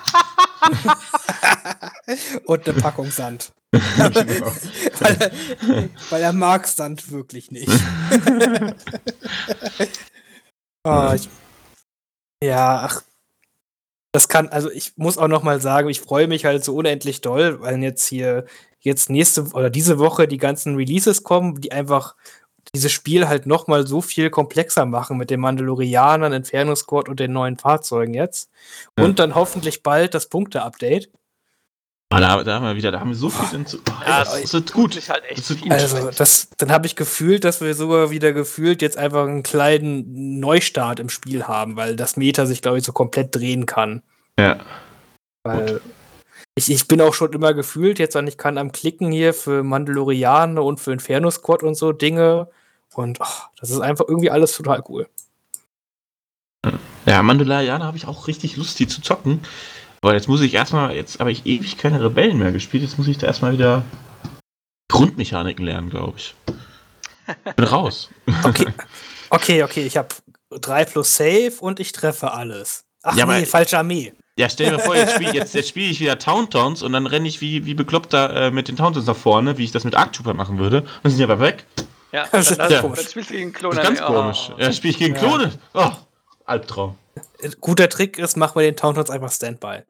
Und 2.44 2.68
eine 2.68 2.78
Packung 2.80 3.10
Sand. 3.10 3.52
Genau. 3.96 4.46
weil, 5.00 5.16
er, 5.20 5.30
weil 6.10 6.22
er 6.22 6.32
mag 6.32 6.66
Sand 6.66 7.10
wirklich 7.10 7.50
nicht. 7.50 7.70
Ah, 10.86 11.16
ich, 11.16 11.28
ja, 12.42 12.82
ach. 12.84 13.02
Das 14.12 14.28
kann, 14.28 14.48
also 14.48 14.70
ich 14.70 14.96
muss 14.96 15.18
auch 15.18 15.28
noch 15.28 15.42
mal 15.42 15.60
sagen, 15.60 15.88
ich 15.88 16.00
freue 16.00 16.28
mich 16.28 16.44
halt 16.44 16.64
so 16.64 16.76
unendlich 16.76 17.20
doll, 17.20 17.60
weil 17.60 17.82
jetzt 17.82 18.06
hier 18.06 18.46
jetzt 18.80 19.10
nächste 19.10 19.42
oder 19.52 19.68
diese 19.68 19.98
Woche 19.98 20.28
die 20.28 20.38
ganzen 20.38 20.76
Releases 20.76 21.24
kommen, 21.24 21.60
die 21.60 21.72
einfach 21.72 22.14
dieses 22.74 22.92
Spiel 22.92 23.28
halt 23.28 23.46
noch 23.46 23.66
mal 23.66 23.86
so 23.86 24.00
viel 24.00 24.30
komplexer 24.30 24.86
machen 24.86 25.18
mit 25.18 25.30
den 25.30 25.40
Mandalorianern, 25.40 26.32
Inferno 26.32 26.74
Squad 26.76 27.08
und 27.08 27.20
den 27.20 27.32
neuen 27.32 27.58
Fahrzeugen 27.58 28.14
jetzt. 28.14 28.50
Ja. 28.98 29.04
Und 29.04 29.18
dann 29.18 29.34
hoffentlich 29.34 29.82
bald 29.82 30.14
das 30.14 30.28
Punkte-Update. 30.28 31.10
Ah, 32.10 32.20
da, 32.20 32.44
da 32.44 32.54
haben 32.54 32.64
wir 32.64 32.76
wieder, 32.76 32.92
da 32.92 33.00
haben 33.00 33.10
wir 33.10 33.16
so 33.16 33.28
viel 33.30 33.66
zu. 33.66 33.78
Oh, 33.78 33.92
Ja, 34.06 34.20
das, 34.20 34.34
es 34.34 34.42
das 34.42 34.52
wird 34.52 34.72
gut. 34.72 35.08
Halt 35.08 35.24
echt 35.24 35.38
Das 35.38 35.50
wird 35.50 35.62
gut. 35.62 35.72
Also, 35.72 36.10
das, 36.10 36.48
dann 36.56 36.70
habe 36.70 36.86
ich 36.86 36.94
gefühlt, 36.94 37.42
dass 37.42 37.60
wir 37.60 37.74
sogar 37.74 38.10
wieder 38.10 38.32
gefühlt 38.32 38.80
jetzt 38.80 38.96
einfach 38.96 39.26
einen 39.26 39.42
kleinen 39.42 40.38
Neustart 40.38 41.00
im 41.00 41.08
Spiel 41.08 41.44
haben, 41.44 41.76
weil 41.76 41.96
das 41.96 42.16
Meta 42.16 42.46
sich, 42.46 42.62
glaube 42.62 42.78
ich, 42.78 42.84
so 42.84 42.92
komplett 42.92 43.34
drehen 43.34 43.66
kann. 43.66 44.02
Ja. 44.38 44.60
Weil 45.42 45.80
ich, 46.54 46.70
ich 46.70 46.86
bin 46.86 47.00
auch 47.00 47.12
schon 47.12 47.32
immer 47.32 47.54
gefühlt, 47.54 47.98
jetzt 47.98 48.14
an 48.14 48.26
ich 48.26 48.38
kann 48.38 48.56
am 48.56 48.70
Klicken 48.70 49.10
hier 49.10 49.34
für 49.34 49.64
Mandalorianer 49.64 50.62
und 50.62 50.80
für 50.80 50.92
Inferno 50.92 51.30
Squad 51.30 51.64
und 51.64 51.74
so 51.74 51.92
Dinge. 51.92 52.48
Und 52.94 53.20
ach, 53.20 53.50
das 53.60 53.70
ist 53.70 53.80
einfach 53.80 54.06
irgendwie 54.08 54.30
alles 54.30 54.56
total 54.56 54.82
cool. 54.88 55.08
Ja, 57.04 57.22
Mandalorianer 57.22 57.84
habe 57.84 57.96
ich 57.96 58.06
auch 58.06 58.26
richtig 58.26 58.56
Lust, 58.56 58.78
die 58.78 58.86
zu 58.86 59.02
zocken. 59.02 59.40
Aber 60.06 60.14
jetzt 60.14 60.28
muss 60.28 60.40
ich 60.40 60.54
erstmal, 60.54 60.94
jetzt 60.94 61.18
habe 61.18 61.32
ich 61.32 61.46
ewig 61.46 61.78
keine 61.78 62.00
Rebellen 62.00 62.38
mehr 62.38 62.52
gespielt, 62.52 62.84
jetzt 62.84 62.96
muss 62.96 63.08
ich 63.08 63.18
da 63.18 63.26
erstmal 63.26 63.50
wieder 63.54 63.82
Grundmechaniken 64.88 65.64
lernen, 65.64 65.90
glaube 65.90 66.18
ich. 66.18 66.32
Bin 67.56 67.64
raus. 67.64 68.08
Okay, 68.44 68.68
okay, 69.30 69.62
okay, 69.64 69.82
ich 69.84 69.96
habe 69.96 70.06
3 70.50 70.84
plus 70.84 71.16
Save 71.16 71.54
und 71.58 71.80
ich 71.80 71.90
treffe 71.90 72.30
alles. 72.30 72.84
Ach 73.02 73.16
Ja, 73.16 73.26
nee, 73.26 73.38
aber- 73.38 73.46
falsche 73.46 73.78
Armee. 73.78 74.12
Ja, 74.38 74.48
stell 74.48 74.70
dir 74.70 74.78
vor, 74.78 74.94
jetzt 74.94 75.16
spiele 75.16 75.32
jetzt, 75.34 75.54
jetzt 75.56 75.70
spiel 75.70 75.90
ich 75.90 75.98
wieder 75.98 76.20
Tauntauns 76.20 76.84
und 76.84 76.92
dann 76.92 77.08
renne 77.08 77.26
ich 77.26 77.40
wie, 77.40 77.66
wie 77.66 77.74
bekloppt 77.74 78.12
da 78.12 78.46
äh, 78.46 78.50
mit 78.52 78.68
den 78.68 78.76
Tauntauns 78.76 79.06
nach 79.06 79.16
vorne, 79.16 79.58
wie 79.58 79.64
ich 79.64 79.72
das 79.72 79.82
mit 79.82 79.96
Arc 79.96 80.12
Trooper 80.12 80.34
machen 80.34 80.60
würde. 80.60 80.82
Dann 81.02 81.10
sind 81.10 81.18
die 81.18 81.24
aber 81.24 81.40
weg. 81.40 81.66
Ja, 82.12 82.28
Das 82.30 82.52
ist 82.52 82.58
dann, 82.58 82.80
komisch. 82.80 83.00
dann 83.00 83.08
spielst 83.08 83.30
du 83.30 83.34
gegen 83.34 83.52
Klon. 83.52 83.74
Das 83.74 83.82
ist 83.82 83.98
ganz 83.98 84.08
oh. 84.08 84.14
komisch. 84.14 84.52
Ja, 84.56 84.72
spiele 84.72 84.92
ich 84.92 84.98
gegen 84.98 85.14
Ja. 85.16 85.20
Klone. 85.20 85.52
Oh, 85.74 85.90
Albtraum. 86.44 86.96
Guter 87.60 87.88
Trick 87.88 88.18
ist, 88.18 88.36
mach 88.36 88.54
mal 88.54 88.62
den 88.62 88.76
Tauntauns 88.76 89.10
einfach 89.10 89.32
Standby. 89.32 89.82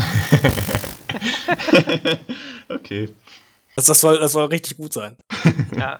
okay. 2.68 3.08
Das, 3.76 3.86
das, 3.86 4.00
soll, 4.00 4.18
das 4.18 4.32
soll 4.32 4.46
richtig 4.46 4.76
gut 4.76 4.92
sein. 4.92 5.16
Ja. 5.76 5.96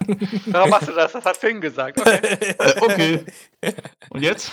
Warum 0.47 0.69
machst 0.69 0.89
du 0.89 0.93
das? 0.93 1.13
Das 1.13 1.23
hat 1.25 1.37
Finn 1.37 1.61
gesagt. 1.61 1.99
Okay. 1.99 2.55
Äh, 2.59 2.81
okay. 2.81 3.25
Und 4.09 4.21
jetzt? 4.21 4.51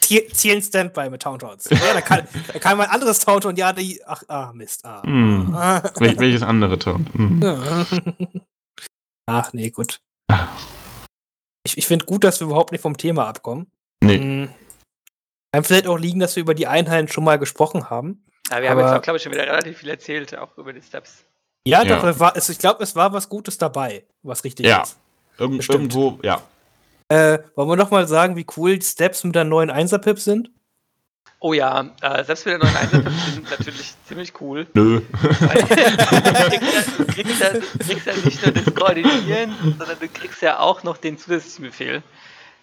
Ziel- 0.00 0.26
Zielen 0.32 0.60
Standby 0.60 1.08
mit 1.10 1.22
Tauntauns. 1.22 1.68
Ja, 1.70 1.94
da 1.94 2.00
kann, 2.00 2.26
da 2.52 2.58
kann 2.58 2.76
man 2.76 2.88
ein 2.88 2.94
anderes 2.94 3.20
Tauntaun, 3.20 3.56
ja, 3.56 3.72
die. 3.72 4.00
Ach, 4.04 4.22
ah, 4.28 4.52
Mist. 4.52 4.84
Ah. 4.84 5.02
Hm. 5.04 5.54
Ah. 5.54 5.82
Wel 5.96 6.18
welches 6.18 6.42
andere 6.42 6.78
Taunt? 6.78 7.12
Hm. 7.14 7.40
Ja. 7.42 7.86
Ach, 9.26 9.52
nee, 9.52 9.70
gut. 9.70 10.00
Ich, 11.64 11.78
ich 11.78 11.86
finde 11.86 12.04
gut, 12.06 12.24
dass 12.24 12.40
wir 12.40 12.46
überhaupt 12.46 12.72
nicht 12.72 12.82
vom 12.82 12.96
Thema 12.96 13.28
abkommen. 13.28 13.70
Nee. 14.02 14.18
Hm. 14.18 14.48
Kann 15.52 15.64
vielleicht 15.64 15.86
auch 15.86 15.98
liegen, 15.98 16.20
dass 16.20 16.36
wir 16.36 16.42
über 16.42 16.54
die 16.54 16.66
Einheiten 16.66 17.08
schon 17.08 17.24
mal 17.24 17.38
gesprochen 17.38 17.90
haben. 17.90 18.24
Ja, 18.50 18.60
wir 18.62 18.70
haben 18.70 18.78
Aber- 18.78 18.88
jetzt 18.88 18.98
auch, 18.98 19.02
glaube 19.02 19.16
ich, 19.18 19.22
schon 19.22 19.32
wieder 19.32 19.46
relativ 19.46 19.78
viel 19.78 19.88
erzählt, 19.90 20.36
auch 20.36 20.56
über 20.58 20.72
die 20.72 20.82
Steps. 20.82 21.24
Ja, 21.64 21.82
Ja. 21.82 21.96
doch, 21.96 22.04
es 22.04 22.18
war, 22.18 22.36
es, 22.36 22.48
ich 22.48 22.58
glaube, 22.58 22.82
es 22.82 22.96
war 22.96 23.12
was 23.12 23.28
Gutes 23.28 23.58
dabei, 23.58 24.04
was 24.22 24.42
richtig 24.44 24.66
Ja. 24.66 24.82
ist. 24.82 24.96
Irgend 25.38 25.58
Bestimmt. 25.58 25.94
irgendwo, 25.94 26.18
ja. 26.22 26.42
Äh, 27.08 27.38
wollen 27.54 27.68
wir 27.68 27.76
noch 27.76 27.90
mal 27.90 28.06
sagen, 28.06 28.36
wie 28.36 28.46
cool 28.56 28.78
die 28.78 28.84
Steps 28.86 29.24
mit 29.24 29.34
der 29.34 29.44
neuen 29.44 29.70
1er-Pip 29.70 30.18
sind? 30.18 30.50
Oh 31.42 31.52
ja, 31.54 31.88
äh, 32.02 32.22
selbst 32.24 32.44
mit 32.46 32.52
der 32.52 32.58
neuen 32.58 32.76
Einsätze 32.76 33.10
sind 33.34 33.50
natürlich 33.50 33.94
ziemlich 34.06 34.32
cool. 34.40 34.66
Nö. 34.74 35.00
Weil 35.40 35.62
du 36.98 37.04
kriegst 37.06 37.40
ja, 37.40 37.50
du 37.52 37.78
kriegst 37.78 38.06
ja 38.06 38.12
nicht 38.24 38.44
nur 38.44 38.52
das 38.52 38.74
Koordinieren, 38.74 39.54
sondern 39.78 39.98
du 39.98 40.08
kriegst 40.08 40.42
ja 40.42 40.58
auch 40.58 40.82
noch 40.82 40.98
den 40.98 41.16
zusätzlichen 41.18 41.64
Befehl. 41.64 42.02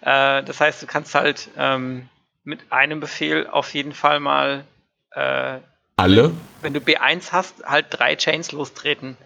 Äh, 0.00 0.44
das 0.44 0.60
heißt, 0.60 0.80
du 0.82 0.86
kannst 0.86 1.14
halt 1.14 1.48
ähm, 1.56 2.08
mit 2.44 2.60
einem 2.70 3.00
Befehl 3.00 3.48
auf 3.48 3.74
jeden 3.74 3.92
Fall 3.92 4.20
mal, 4.20 4.64
äh, 5.10 5.58
Alle? 5.98 6.32
wenn 6.62 6.74
du 6.74 6.80
B1 6.80 7.32
hast, 7.32 7.64
halt 7.64 7.86
drei 7.90 8.16
Chains 8.16 8.52
lostreten. 8.52 9.16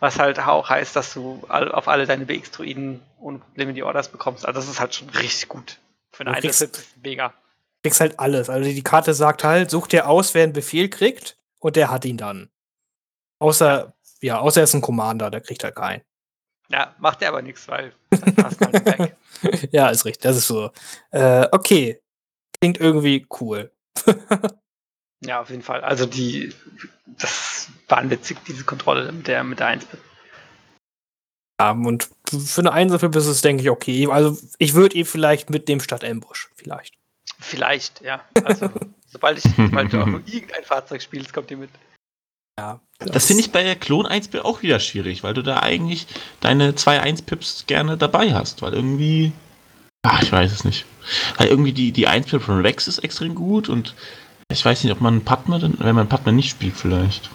Was 0.00 0.18
halt 0.18 0.40
auch 0.40 0.68
heißt, 0.68 0.96
dass 0.96 1.12
du 1.12 1.44
auf 1.48 1.86
alle 1.86 2.06
deine 2.06 2.24
BX-Druiden 2.24 3.02
ohne 3.18 3.38
Probleme 3.38 3.74
die 3.74 3.82
Orders 3.82 4.08
bekommst. 4.08 4.46
Also 4.46 4.58
das 4.58 4.68
ist 4.68 4.80
halt 4.80 4.94
schon 4.94 5.10
richtig 5.10 5.48
gut. 5.48 5.78
Für 6.10 6.26
eine 6.26 6.40
Du 6.40 6.48
ist 6.48 6.96
mega. 7.02 7.34
kriegst 7.82 8.00
halt 8.00 8.18
alles. 8.18 8.48
Also 8.48 8.68
die 8.70 8.82
Karte 8.82 9.12
sagt 9.12 9.44
halt, 9.44 9.70
such 9.70 9.88
dir 9.88 10.08
aus, 10.08 10.32
wer 10.34 10.44
einen 10.44 10.54
Befehl 10.54 10.88
kriegt 10.88 11.36
und 11.58 11.76
der 11.76 11.90
hat 11.90 12.04
ihn 12.06 12.16
dann. 12.16 12.48
Außer, 13.38 13.92
ja, 14.22 14.38
außer 14.38 14.60
er 14.60 14.64
ist 14.64 14.74
ein 14.74 14.80
Commander, 14.80 15.30
der 15.30 15.42
kriegt 15.42 15.64
halt 15.64 15.76
keinen. 15.76 16.02
Ja, 16.70 16.94
macht 16.98 17.20
er 17.20 17.28
aber 17.28 17.42
nichts, 17.42 17.68
weil 17.68 17.92
dann 18.10 18.34
passt 18.34 18.60
halt 18.60 18.84
weg. 18.86 19.16
ja, 19.72 19.88
ist 19.88 20.04
richtig, 20.04 20.22
das 20.22 20.36
ist 20.36 20.46
so. 20.46 20.70
Äh, 21.10 21.46
okay. 21.52 22.00
Klingt 22.60 22.78
irgendwie 22.78 23.26
cool. 23.40 23.70
Ja, 25.22 25.40
auf 25.40 25.50
jeden 25.50 25.62
Fall. 25.62 25.82
Also 25.82 26.06
die, 26.06 26.54
das 27.06 27.68
war 27.88 28.08
witzig, 28.08 28.38
diese 28.46 28.64
Kontrolle 28.64 29.12
mit 29.12 29.26
der, 29.26 29.44
mit 29.44 29.58
der 29.60 29.66
1. 29.66 29.86
Ja, 31.60 31.72
und 31.72 32.08
für 32.26 32.60
eine 32.60 32.72
Einzelfilm 32.72 33.12
ist 33.12 33.26
es, 33.26 33.42
denke 33.42 33.62
ich, 33.62 33.70
okay. 33.70 34.08
Also 34.10 34.38
ich 34.58 34.74
würde 34.74 34.96
ihn 34.96 35.04
vielleicht 35.04 35.50
mitnehmen 35.50 35.82
statt 35.82 36.04
Ambush. 36.04 36.48
Vielleicht. 36.54 36.94
Vielleicht, 37.38 38.00
ja. 38.00 38.22
Also, 38.44 38.70
sobald 39.06 39.44
ich 39.44 39.58
mal 39.58 39.86
auch 39.86 40.06
nur 40.06 40.22
irgendein 40.26 40.64
Fahrzeug 40.64 41.02
spielst, 41.02 41.34
kommt 41.34 41.50
die 41.50 41.56
mit. 41.56 41.70
Ja. 42.58 42.80
Das 42.98 43.26
finde 43.26 43.42
ich 43.42 43.52
bei 43.52 43.62
der 43.62 43.76
Klon 43.76 44.06
1 44.06 44.34
auch 44.36 44.62
wieder 44.62 44.80
schwierig, 44.80 45.22
weil 45.22 45.34
du 45.34 45.42
da 45.42 45.60
eigentlich 45.60 46.06
deine 46.40 46.72
2-1-Pips 46.72 47.64
gerne 47.66 47.96
dabei 47.96 48.32
hast, 48.34 48.62
weil 48.62 48.74
irgendwie. 48.74 49.32
Ach, 50.02 50.22
ich 50.22 50.32
weiß 50.32 50.52
es 50.52 50.64
nicht. 50.64 50.86
Weil 51.36 51.48
irgendwie 51.48 51.72
die, 51.72 51.92
die 51.92 52.08
1-Pip 52.08 52.42
von 52.42 52.60
Rex 52.60 52.88
ist 52.88 53.00
extrem 53.00 53.34
gut 53.34 53.68
und 53.68 53.94
ich 54.50 54.64
weiß 54.64 54.84
nicht, 54.84 54.92
ob 54.92 55.00
man 55.00 55.22
Padme, 55.24 55.60
wenn 55.78 55.94
man 55.94 56.08
Padme 56.08 56.32
nicht 56.32 56.50
spielt, 56.50 56.76
vielleicht. 56.76 57.30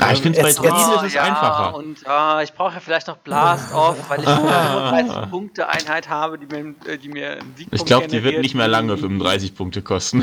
Ja, 0.00 0.10
ich 0.12 0.18
Ähm, 0.18 0.22
finde 0.24 0.38
es 0.40 0.56
bei 0.56 0.64
jetzt- 0.68 1.02
ist 1.04 1.14
es 1.14 1.16
einfacher. 1.16 1.74
Und 1.74 2.06
ah, 2.06 2.42
ich 2.42 2.52
brauche 2.52 2.74
ja 2.74 2.80
vielleicht 2.80 3.06
noch 3.06 3.16
Blast 3.18 3.72
Off, 3.72 3.96
weil 4.10 4.20
ich 4.20 4.26
Ah. 4.28 4.90
eine 4.90 5.08
35 5.08 5.30
Punkte 5.30 5.68
Einheit 5.68 6.08
habe, 6.10 6.38
die 6.38 6.46
mir, 6.46 6.74
äh, 6.86 6.98
die 6.98 7.08
mir 7.08 7.32
einen 7.32 7.54
Siegpunkt 7.56 7.74
Ich 7.80 7.84
glaube, 7.86 8.06
die 8.08 8.22
wird 8.22 8.40
nicht 8.42 8.54
mehr 8.54 8.68
lange 8.68 8.96
35 8.98 9.54
Punkte 9.54 9.80
kosten. 9.82 10.22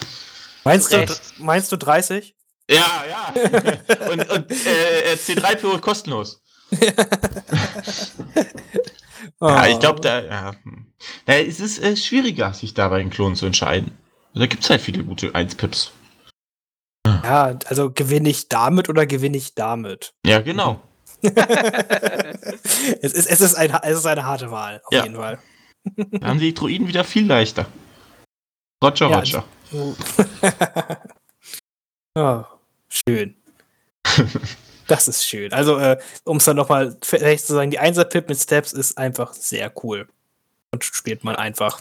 Meinst, 0.64 0.92
du, 0.92 1.06
meinst 1.38 1.72
du 1.72 1.76
30? 1.76 2.34
ja, 2.70 2.76
ja. 3.08 3.32
Und, 4.12 4.30
und 4.30 4.50
äh, 4.50 5.14
C3PO 5.16 5.78
kostenlos. 5.80 6.42
Ja, 9.40 9.66
ich 9.66 9.78
glaube, 9.80 10.00
da, 10.00 10.20
ja, 10.22 10.52
hm. 10.62 10.86
da 11.26 11.32
ist 11.34 11.60
es 11.60 11.78
äh, 11.78 11.96
schwieriger, 11.96 12.52
sich 12.52 12.74
da 12.74 12.88
bei 12.88 12.98
den 12.98 13.10
Klonen 13.10 13.36
zu 13.36 13.46
entscheiden. 13.46 13.96
Da 14.34 14.46
gibt 14.46 14.62
es 14.62 14.70
halt 14.70 14.80
viele 14.80 15.04
gute 15.04 15.30
1-Pips. 15.32 15.92
Ja, 17.06 17.58
also 17.66 17.90
gewinne 17.90 18.28
ich 18.28 18.48
damit 18.48 18.88
oder 18.88 19.06
gewinne 19.06 19.36
ich 19.36 19.54
damit? 19.54 20.14
Ja, 20.24 20.40
genau. 20.40 20.80
es, 21.22 21.32
ist, 23.12 23.26
es, 23.26 23.40
ist 23.40 23.54
ein, 23.56 23.70
es 23.82 23.98
ist 23.98 24.06
eine 24.06 24.24
harte 24.24 24.50
Wahl, 24.50 24.80
auf 24.84 24.92
Ja. 24.92 25.02
jeden 25.02 25.16
Fall. 25.16 25.38
Da 25.96 26.28
haben 26.28 26.38
die 26.38 26.54
Druiden 26.54 26.86
wieder 26.88 27.04
viel 27.04 27.26
leichter. 27.26 27.66
Roger, 28.82 29.06
Roger. 29.06 29.44
ja, 32.16 32.48
schön. 32.88 33.36
Das 34.86 35.08
ist 35.08 35.24
schön. 35.26 35.52
Also, 35.52 35.78
äh, 35.78 35.98
um 36.24 36.38
es 36.38 36.44
dann 36.44 36.56
nochmal 36.56 36.96
vielleicht 37.02 37.46
zu 37.46 37.52
sagen, 37.54 37.70
die 37.70 37.80
1er-Pip 37.80 38.28
mit 38.28 38.38
Steps 38.38 38.72
ist 38.72 38.96
einfach 38.96 39.34
sehr 39.34 39.72
cool. 39.84 40.08
Und 40.72 40.84
spielt 40.84 41.24
man 41.24 41.36
einfach. 41.36 41.80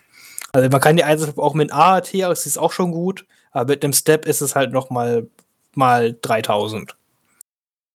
Also, 0.51 0.69
man 0.69 0.81
kann 0.81 0.97
die 0.97 1.05
1er-Pip 1.05 1.37
auch 1.37 1.53
mit 1.53 1.71
AAT, 1.71 2.13
es 2.13 2.45
ist 2.45 2.57
auch 2.57 2.71
schon 2.71 2.91
gut. 2.91 3.25
Aber 3.51 3.71
mit 3.71 3.83
einem 3.83 3.93
Step 3.93 4.25
ist 4.25 4.41
es 4.41 4.55
halt 4.55 4.71
nochmal 4.71 5.27
mal 5.75 6.17
3000. 6.21 6.95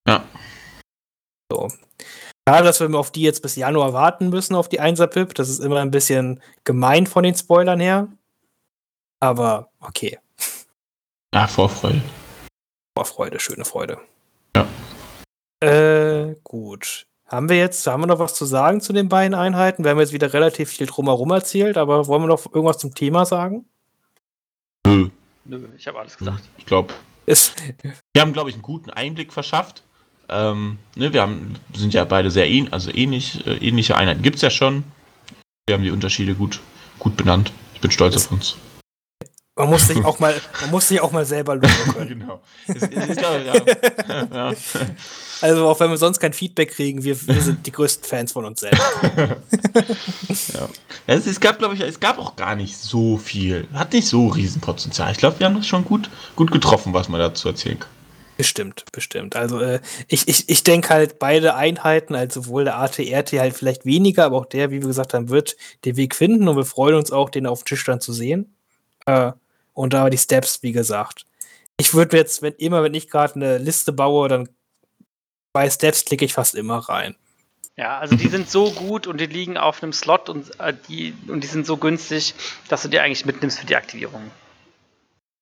Ja. 0.09 0.25
So. 1.51 1.69
Schade, 2.49 2.65
dass 2.65 2.81
wir 2.81 2.93
auf 2.99 3.11
die 3.11 3.23
jetzt 3.23 3.41
bis 3.41 3.57
Januar 3.57 3.93
warten 3.93 4.29
müssen, 4.29 4.55
auf 4.55 4.69
die 4.69 4.81
1er 4.81 5.07
Pip. 5.07 5.35
Das 5.35 5.49
ist 5.49 5.61
immer 5.61 5.81
ein 5.81 5.91
bisschen 5.91 6.43
gemein 6.65 7.07
von 7.07 7.23
den 7.23 7.35
Spoilern 7.35 7.81
her. 7.81 8.09
Aber 9.21 9.71
okay. 9.81 10.19
Ja, 11.35 11.47
Vorfreude. 11.47 12.03
Vorfreude, 12.97 13.41
schöne 13.41 13.65
Freude. 13.65 13.99
Ja. 14.55 14.67
Äh, 15.61 16.37
gut. 16.45 17.07
Haben 17.27 17.49
wir 17.49 17.57
jetzt, 17.57 17.87
haben 17.87 18.03
wir 18.03 18.07
noch 18.07 18.19
was 18.19 18.35
zu 18.35 18.45
sagen 18.45 18.81
zu 18.81 18.93
den 18.93 19.09
beiden 19.09 19.35
Einheiten? 19.35 19.83
Wir 19.83 19.91
haben 19.91 19.99
jetzt 19.99 20.13
wieder 20.13 20.33
relativ 20.33 20.71
viel 20.71 20.87
drumherum 20.87 21.31
erzählt, 21.31 21.77
aber 21.79 22.07
wollen 22.07 22.23
wir 22.23 22.29
noch 22.29 22.45
irgendwas 22.47 22.79
zum 22.79 22.95
Thema 22.95 23.25
sagen? 23.25 23.65
Nö. 24.87 25.09
Nö, 25.47 25.61
ich 25.77 25.87
habe 25.87 25.99
alles 25.99 26.17
gesagt. 26.17 26.43
Ich 26.59 26.67
glaube, 26.67 26.93
wir 27.27 28.23
haben, 28.23 28.33
glaube 28.33 28.51
ich, 28.51 28.57
einen 28.57 28.63
guten 28.63 28.91
Einblick 28.91 29.33
verschafft. 29.33 29.83
Ähm, 30.29 30.79
ne, 30.97 31.13
wir 31.13 31.23
haben, 31.23 31.55
sind 31.75 31.95
ja 31.95 32.05
beide 32.05 32.31
sehr 32.31 32.49
ähn 32.49 32.73
also 32.73 32.91
ähnlich, 32.93 33.47
äh, 33.47 33.57
ähnliche 33.57 33.97
Einheiten 33.97 34.23
gibt 34.23 34.37
es 34.37 34.43
ja 34.43 34.51
schon. 34.51 34.85
Wir 35.67 35.75
haben 35.75 35.83
die 35.83 35.91
Unterschiede 35.91 36.35
gut, 36.35 36.61
gut 36.99 37.17
benannt. 37.17 37.53
Ich 37.75 37.81
bin 37.81 37.91
stolz 37.91 38.17
auf 38.17 38.31
uns. 38.31 38.57
Man 39.57 39.71
muss 39.71 39.87
sich 39.87 40.05
auch 40.05 40.19
mal, 40.19 40.35
man 40.61 40.71
muss 40.71 40.89
sich 40.89 41.01
auch 41.01 41.13
mal 41.13 41.25
selber 41.25 41.55
loben 41.55 41.69
können. 41.95 42.09
genau. 42.21 42.41
Es 42.67 42.83
ist, 42.83 43.21
ja, 43.21 43.39
ja, 43.39 43.55
ja. 44.33 44.55
Also 45.41 45.69
auch 45.69 45.79
wenn 45.81 45.91
wir 45.91 45.97
sonst 45.97 46.19
kein 46.19 46.33
Feedback 46.33 46.73
kriegen, 46.73 47.05
wir, 47.05 47.17
wir 47.27 47.41
sind 47.41 47.67
die 47.67 47.73
größten 47.73 48.09
Fans 48.09 48.33
von 48.33 48.45
uns 48.45 48.61
selbst. 48.61 48.83
Ja. 50.55 50.69
Es, 51.07 51.27
es 51.27 51.39
gab, 51.39 51.59
glaube 51.59 51.75
ich, 51.75 51.81
es 51.81 52.01
gab 52.01 52.19
auch 52.19 52.35
gar 52.37 52.57
nicht 52.57 52.77
so 52.77 53.17
viel. 53.17 53.69
Hat 53.75 53.93
nicht 53.93 54.09
so 54.09 54.29
Riesenpotenzial. 54.29 55.13
Ich 55.13 55.19
glaube, 55.19 55.39
wir 55.39 55.47
haben 55.47 55.57
das 55.57 55.67
schon 55.67 55.85
gut, 55.85 56.11
gut 56.35 56.51
getroffen, 56.51 56.93
was 56.95 57.09
man 57.09 57.21
dazu 57.21 57.49
erzählen 57.49 57.79
kann. 57.79 57.91
Bestimmt, 58.37 58.85
bestimmt. 58.91 59.37
Also 59.37 59.61
äh, 59.61 59.81
ich, 60.09 60.27
ich, 60.27 60.49
ich 60.49 60.65
denke 60.65 60.89
halt, 60.89 61.21
beide 61.21 61.55
Einheiten, 61.55 62.17
also 62.17 62.43
sowohl 62.43 62.65
der 62.65 62.79
ATRT 62.79 63.33
halt 63.35 63.55
vielleicht 63.55 63.85
weniger, 63.85 64.25
aber 64.25 64.39
auch 64.39 64.47
der, 64.47 64.71
wie 64.73 64.81
wir 64.81 64.89
gesagt 64.89 65.15
haben, 65.15 65.29
wird 65.29 65.57
den 65.85 65.97
Weg 65.97 66.17
finden 66.17 66.49
und 66.49 66.57
wir 66.57 66.65
freuen 66.65 66.97
uns 66.97 67.13
auch, 67.13 67.31
den 67.31 67.47
auf 67.47 67.63
dem 67.63 67.67
Tisch 67.67 67.85
dann 67.85 68.01
zu 68.01 68.13
sehen. 68.13 68.57
Äh, 69.07 69.33
und 69.75 69.93
da 69.93 70.09
die 70.09 70.19
Steps, 70.19 70.63
wie 70.63 70.73
gesagt. 70.73 71.27
Ich 71.77 71.93
würde 71.93 72.17
jetzt, 72.17 72.41
wenn 72.41 72.55
immer, 72.55 72.83
wenn 72.83 72.95
ich 72.95 73.11
gerade 73.11 73.35
eine 73.35 73.59
Liste 73.59 73.93
baue, 73.93 74.29
dann 74.29 74.49
bei 75.53 75.69
Steps 75.69 76.05
klicke 76.05 76.25
ich 76.25 76.33
fast 76.33 76.55
immer 76.55 76.79
rein. 76.79 77.17
Ja, 77.77 77.99
also 77.99 78.15
die 78.15 78.29
sind 78.29 78.49
so 78.49 78.71
gut 78.71 79.09
und 79.09 79.21
die 79.21 79.27
liegen 79.27 79.57
auf 79.57 79.83
einem 79.83 79.93
Slot 79.93 80.29
und, 80.29 80.59
äh, 80.61 80.75
die, 80.89 81.13
und 81.27 81.43
die 81.43 81.49
sind 81.49 81.67
so 81.67 81.77
günstig, 81.77 82.35
dass 82.69 82.83
du 82.83 82.89
die 82.89 83.01
eigentlich 83.01 83.27
mitnimmst 83.27 83.59
für 83.59 83.67
die 83.67 83.75
Aktivierung. 83.75 84.31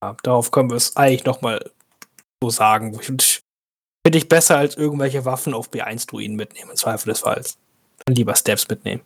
Ja, 0.03 0.17
darauf 0.23 0.51
können 0.51 0.71
wir 0.71 0.77
es 0.77 0.97
eigentlich 0.97 1.25
nochmal 1.25 1.71
so 2.43 2.49
sagen. 2.49 2.99
Finde 3.01 4.19
ich, 4.19 4.29
besser 4.29 4.57
als 4.57 4.77
irgendwelche 4.77 5.27
Waffen 5.27 5.53
auf 5.53 5.71
B1-Druiden 5.71 6.35
mitnehmen, 6.35 6.71
im 6.71 6.77
Zweifel 6.77 7.11
des 7.11 7.21
Falls. 7.21 7.59
Dann 8.05 8.17
lieber 8.17 8.35
Steps 8.35 8.67
mitnehmen. 8.67 9.03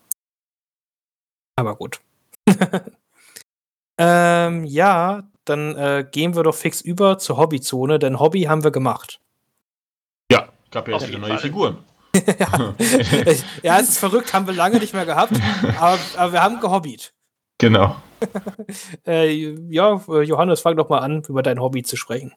Aber 1.56 1.74
gut. 1.74 2.00
ähm, 3.98 4.64
ja, 4.64 5.22
dann 5.44 5.76
äh, 5.76 6.06
gehen 6.10 6.34
wir 6.34 6.42
doch 6.42 6.54
fix 6.54 6.80
über 6.80 7.18
zur 7.18 7.38
Hobbyzone, 7.38 7.98
denn 7.98 8.18
Hobby 8.18 8.42
haben 8.42 8.64
wir 8.64 8.70
gemacht. 8.70 9.20
Ja, 10.30 10.48
gab 10.70 10.88
ja 10.88 10.94
jetzt 10.94 11.08
wieder 11.08 11.18
neue 11.18 11.30
Fall. 11.30 11.38
Figuren. 11.38 11.78
ja, 13.62 13.78
es 13.78 13.88
ist 13.90 13.98
verrückt, 13.98 14.32
haben 14.32 14.46
wir 14.46 14.54
lange 14.54 14.78
nicht 14.78 14.94
mehr 14.94 15.06
gehabt, 15.06 15.32
aber, 15.78 15.98
aber 16.16 16.32
wir 16.32 16.42
haben 16.42 16.60
gehobbyt. 16.60 17.12
Genau. 17.58 17.96
Äh, 19.06 19.54
ja, 19.68 20.00
Johannes, 20.22 20.62
fang 20.62 20.76
doch 20.76 20.88
mal 20.88 20.98
an, 20.98 21.22
über 21.28 21.42
dein 21.42 21.60
Hobby 21.60 21.82
zu 21.82 21.96
sprechen. 21.96 22.32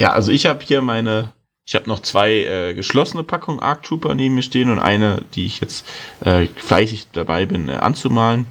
Ja, 0.00 0.12
also 0.12 0.32
ich 0.32 0.46
habe 0.46 0.62
hier 0.62 0.82
meine, 0.82 1.32
ich 1.64 1.74
habe 1.76 1.88
noch 1.88 2.00
zwei 2.00 2.32
äh, 2.32 2.74
geschlossene 2.74 3.22
Packungen 3.22 3.60
Arc 3.60 3.84
Trooper 3.84 4.14
neben 4.14 4.34
mir 4.34 4.42
stehen 4.42 4.70
und 4.70 4.80
eine, 4.80 5.22
die 5.34 5.46
ich 5.46 5.60
jetzt 5.60 5.86
äh, 6.24 6.46
fleißig 6.46 7.08
dabei 7.12 7.46
bin 7.46 7.68
äh, 7.68 7.74
anzumalen. 7.74 8.46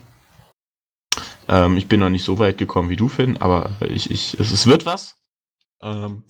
Ähm, 1.49 1.77
ich 1.77 1.87
bin 1.87 1.99
noch 1.99 2.09
nicht 2.09 2.23
so 2.23 2.37
weit 2.39 2.57
gekommen 2.57 2.89
wie 2.89 2.95
du, 2.95 3.09
Finn, 3.09 3.37
aber 3.37 3.71
ich, 3.81 4.11
ich, 4.11 4.39
es, 4.39 4.51
es 4.51 4.67
wird 4.67 4.85
was. 4.85 5.15
Ähm, 5.81 6.23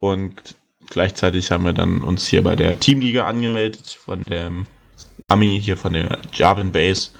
und 0.00 0.56
gleichzeitig 0.90 1.50
haben 1.50 1.64
wir 1.64 1.72
dann 1.72 2.02
uns 2.02 2.26
hier 2.26 2.42
bei 2.42 2.56
der 2.56 2.78
Teamliga 2.80 3.26
angemeldet 3.26 3.86
von 3.86 4.22
dem 4.24 4.66
Ami 5.28 5.60
hier 5.62 5.76
von 5.76 5.92
der 5.92 6.18
Javin 6.32 6.72
Base. 6.72 7.10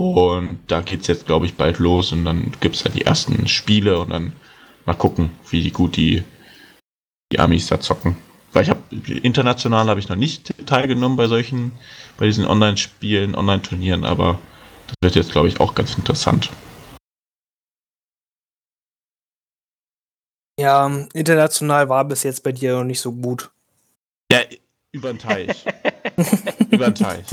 Und 0.00 0.58
da 0.66 0.80
geht's 0.80 1.06
jetzt, 1.06 1.26
glaube 1.26 1.46
ich, 1.46 1.54
bald 1.54 1.78
los 1.78 2.12
und 2.12 2.24
dann 2.24 2.52
gibt's 2.60 2.84
halt 2.84 2.94
die 2.94 3.06
ersten 3.06 3.46
Spiele 3.46 3.98
und 3.98 4.10
dann 4.10 4.32
mal 4.84 4.94
gucken, 4.94 5.30
wie 5.50 5.70
gut 5.70 5.96
die 5.96 6.22
die 7.32 7.40
Amis 7.40 7.66
da 7.66 7.80
zocken. 7.80 8.16
Weil 8.52 8.62
ich 8.62 8.70
habe 8.70 8.80
international 9.22 9.88
habe 9.88 10.00
ich 10.00 10.08
noch 10.08 10.16
nicht 10.16 10.54
teilgenommen 10.66 11.16
bei 11.16 11.26
solchen, 11.26 11.72
bei 12.16 12.26
diesen 12.26 12.46
Online-Spielen, 12.46 13.34
Online-Turnieren, 13.34 14.04
aber 14.04 14.38
das 14.86 14.94
wird 15.02 15.14
jetzt, 15.16 15.32
glaube 15.32 15.48
ich, 15.48 15.60
auch 15.60 15.74
ganz 15.74 15.96
interessant. 15.96 16.50
Ja, 20.58 20.90
international 21.12 21.88
war 21.88 22.04
bis 22.04 22.22
jetzt 22.22 22.42
bei 22.42 22.52
dir 22.52 22.76
noch 22.76 22.84
nicht 22.84 23.00
so 23.00 23.12
gut. 23.12 23.50
Ja, 24.32 24.40
über 24.92 25.12
den 25.12 25.18
Teich. 25.18 25.64
über 26.70 26.86
den 26.86 26.94
Teich. 26.94 27.26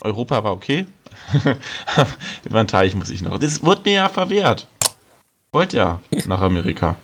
Europa 0.00 0.42
war 0.42 0.52
okay. 0.52 0.86
über 2.44 2.62
den 2.64 2.68
Teich 2.68 2.94
muss 2.94 3.10
ich 3.10 3.22
noch. 3.22 3.38
Das 3.38 3.62
wurde 3.62 3.82
mir 3.84 3.92
ja 3.92 4.08
verwehrt. 4.08 4.66
Wollt 5.52 5.72
ja 5.72 6.00
nach 6.26 6.40
Amerika. 6.40 6.96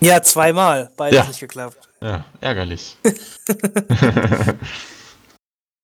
Ja, 0.00 0.22
zweimal. 0.22 0.90
Beides 0.96 1.18
Ja. 1.18 1.26
nicht 1.28 1.40
geklappt. 1.40 1.76
Ja, 2.00 2.24
ärgerlich. 2.40 2.96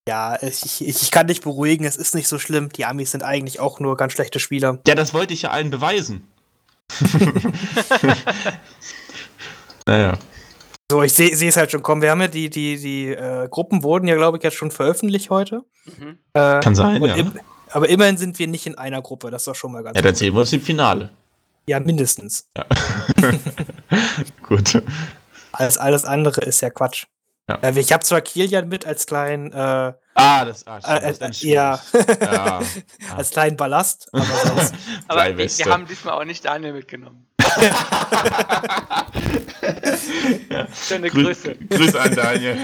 Ja, 0.09 0.41
ich, 0.41 0.65
ich, 0.65 1.03
ich 1.03 1.11
kann 1.11 1.27
dich 1.27 1.41
beruhigen, 1.41 1.85
es 1.85 1.97
ist 1.97 2.15
nicht 2.15 2.29
so 2.29 2.39
schlimm. 2.39 2.69
Die 2.69 2.85
Amis 2.85 3.11
sind 3.11 3.25
eigentlich 3.25 3.59
auch 3.59 3.81
nur 3.81 3.97
ganz 3.97 4.13
schlechte 4.13 4.39
Spieler. 4.39 4.79
Ja, 4.87 4.95
das 4.95 5.13
wollte 5.13 5.35
ich 5.35 5.43
ja 5.43 5.51
allen 5.51 5.71
beweisen. 5.71 6.29
Naja. 9.87 10.19
So, 10.91 11.03
ich 11.03 11.13
sehe 11.15 11.31
es 11.31 11.57
halt 11.57 11.73
schon 11.73 11.83
kommen. 11.83 12.01
Wir 12.01 12.11
haben 12.11 12.21
ja 12.21 12.29
die, 12.29 12.49
die, 12.49 12.79
die 12.79 13.09
äh, 13.09 13.49
Gruppen 13.49 13.83
wurden 13.83 14.07
ja, 14.07 14.15
glaube 14.15 14.37
ich, 14.37 14.45
jetzt 14.45 14.57
schon 14.57 14.71
veröffentlicht 14.71 15.31
heute. 15.31 15.65
Mhm. 15.85 16.19
Äh, 16.33 16.61
Kann 16.61 16.77
sein, 16.77 17.03
ja. 17.03 17.15
im, 17.17 17.33
aber 17.71 17.89
immerhin 17.89 18.17
sind 18.17 18.39
wir 18.39 18.47
nicht 18.47 18.67
in 18.67 18.79
einer 18.79 19.03
Gruppe, 19.03 19.31
das 19.31 19.43
ist 19.43 19.49
doch 19.49 19.57
schon 19.57 19.73
mal 19.73 19.83
ganz 19.83 19.97
Ja, 19.97 20.03
dann 20.03 20.15
sehen 20.15 20.33
wir 20.35 20.41
uns 20.41 20.53
im 20.53 20.61
Finale. 20.61 21.11
Ja, 21.67 21.81
mindestens. 21.81 22.49
Ja. 22.57 22.65
Gut. 24.43 24.81
Alles, 25.53 25.79
alles 25.79 26.05
andere 26.05 26.43
ist 26.43 26.61
ja 26.61 26.71
Quatsch. 26.71 27.07
Ja. 27.49 27.57
Äh, 27.57 27.79
ich 27.79 27.93
habe 27.93 28.05
zwar 28.05 28.21
Kilian 28.21 28.69
mit 28.69 28.87
als 28.87 29.07
kleinen, 29.07 29.53
äh, 29.53 29.93
Ah, 30.19 30.45
das, 30.47 30.67
ah, 30.67 30.79
äh, 30.79 30.81
stimmt, 30.81 31.21
das 31.21 31.31
ist 31.37 31.45
äh, 31.45 31.49
ja, 31.49 31.81
ja. 32.23 32.61
als 33.17 33.31
kleinen 33.31 33.57
Ballast, 33.59 34.09
aber 34.13 34.25
sonst. 34.45 34.75
Aber 35.09 35.37
wir, 35.37 35.59
wir 35.59 35.67
haben 35.67 35.87
diesmal 35.87 36.15
auch 36.15 36.25
nicht 36.25 36.43
Daniel 36.45 36.73
mitgenommen. 36.73 37.27
Schöne 40.87 41.11
Grü 41.11 41.25
Grüße. 41.25 41.55
Grüße 41.57 42.01
an 42.01 42.15
Daniel. 42.15 42.57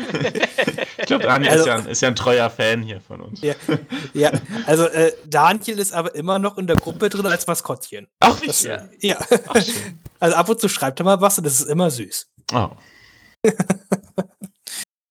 ich 0.98 1.07
glaube, 1.07 1.24
Daniel 1.24 1.50
Also- 1.53 1.61
ist, 1.62 1.66
ja 1.66 1.74
ein, 1.76 1.86
ist 1.86 2.00
ja 2.03 2.09
ein 2.09 2.14
treuer 2.16 2.50
Fan 2.50 2.82
hier 2.82 3.01
von 3.01 3.20
uns. 3.20 3.40
ja, 3.43 3.55
ja, 4.14 4.31
also 4.66 4.86
äh, 4.86 5.12
Daniel 5.26 5.78
ist 5.78 5.93
aber 5.93 6.14
immer 6.14 6.39
noch 6.39 6.59
in 6.59 6.66
der 6.66 6.76
Gruppe 6.76 7.09
drin 7.09 7.26
als 7.26 7.47
Maskottchen. 7.47 8.09
Ach, 8.20 8.40
wie 8.40 8.47
Das, 8.47 8.60
schön. 8.62 8.89
ja. 9.01 9.18
Ach, 9.48 9.62
schön. 9.62 10.01
Also 10.20 10.36
ab 10.36 10.48
und 10.48 10.60
zu 10.60 10.68
schreibt 10.68 11.01
er 11.01 11.05
mal 11.05 11.20
was 11.20 11.39
und 11.39 11.44
das 11.44 11.60
ist 11.60 11.68
immer 11.68 11.90
süß. 11.90 12.28
Oh. 12.55 12.70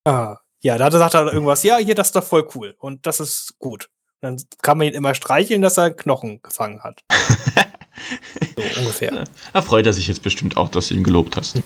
Ah, 0.06 0.38
ja, 0.62 0.78
da 0.78 0.92
sagt 0.92 1.16
er 1.16 1.34
irgendwas, 1.34 1.64
ja, 1.64 1.78
hier, 1.78 1.96
das 1.96 2.08
ist 2.08 2.16
doch 2.16 2.24
voll 2.24 2.48
cool. 2.56 2.76
Und 2.78 3.06
das 3.08 3.20
ist 3.20 3.56
gut. 3.60 3.90
Dann 4.22 4.42
kann 4.62 4.78
man 4.78 4.88
ihn 4.88 4.94
immer 4.94 5.16
streicheln, 5.16 5.62
dass 5.62 5.78
er 5.78 5.92
Knochen 5.92 6.42
gefangen 6.42 6.84
hat. 6.84 7.04
so 8.56 8.80
ungefähr. 8.80 9.24
Da 9.54 9.62
freut 9.62 9.88
er 9.88 9.94
sich 9.94 10.08
jetzt 10.08 10.22
bestimmt 10.22 10.58
auch, 10.58 10.70
dass 10.70 10.90
du 10.90 10.94
ihn 10.94 11.04
gelobt 11.04 11.36
hast. 11.36 11.60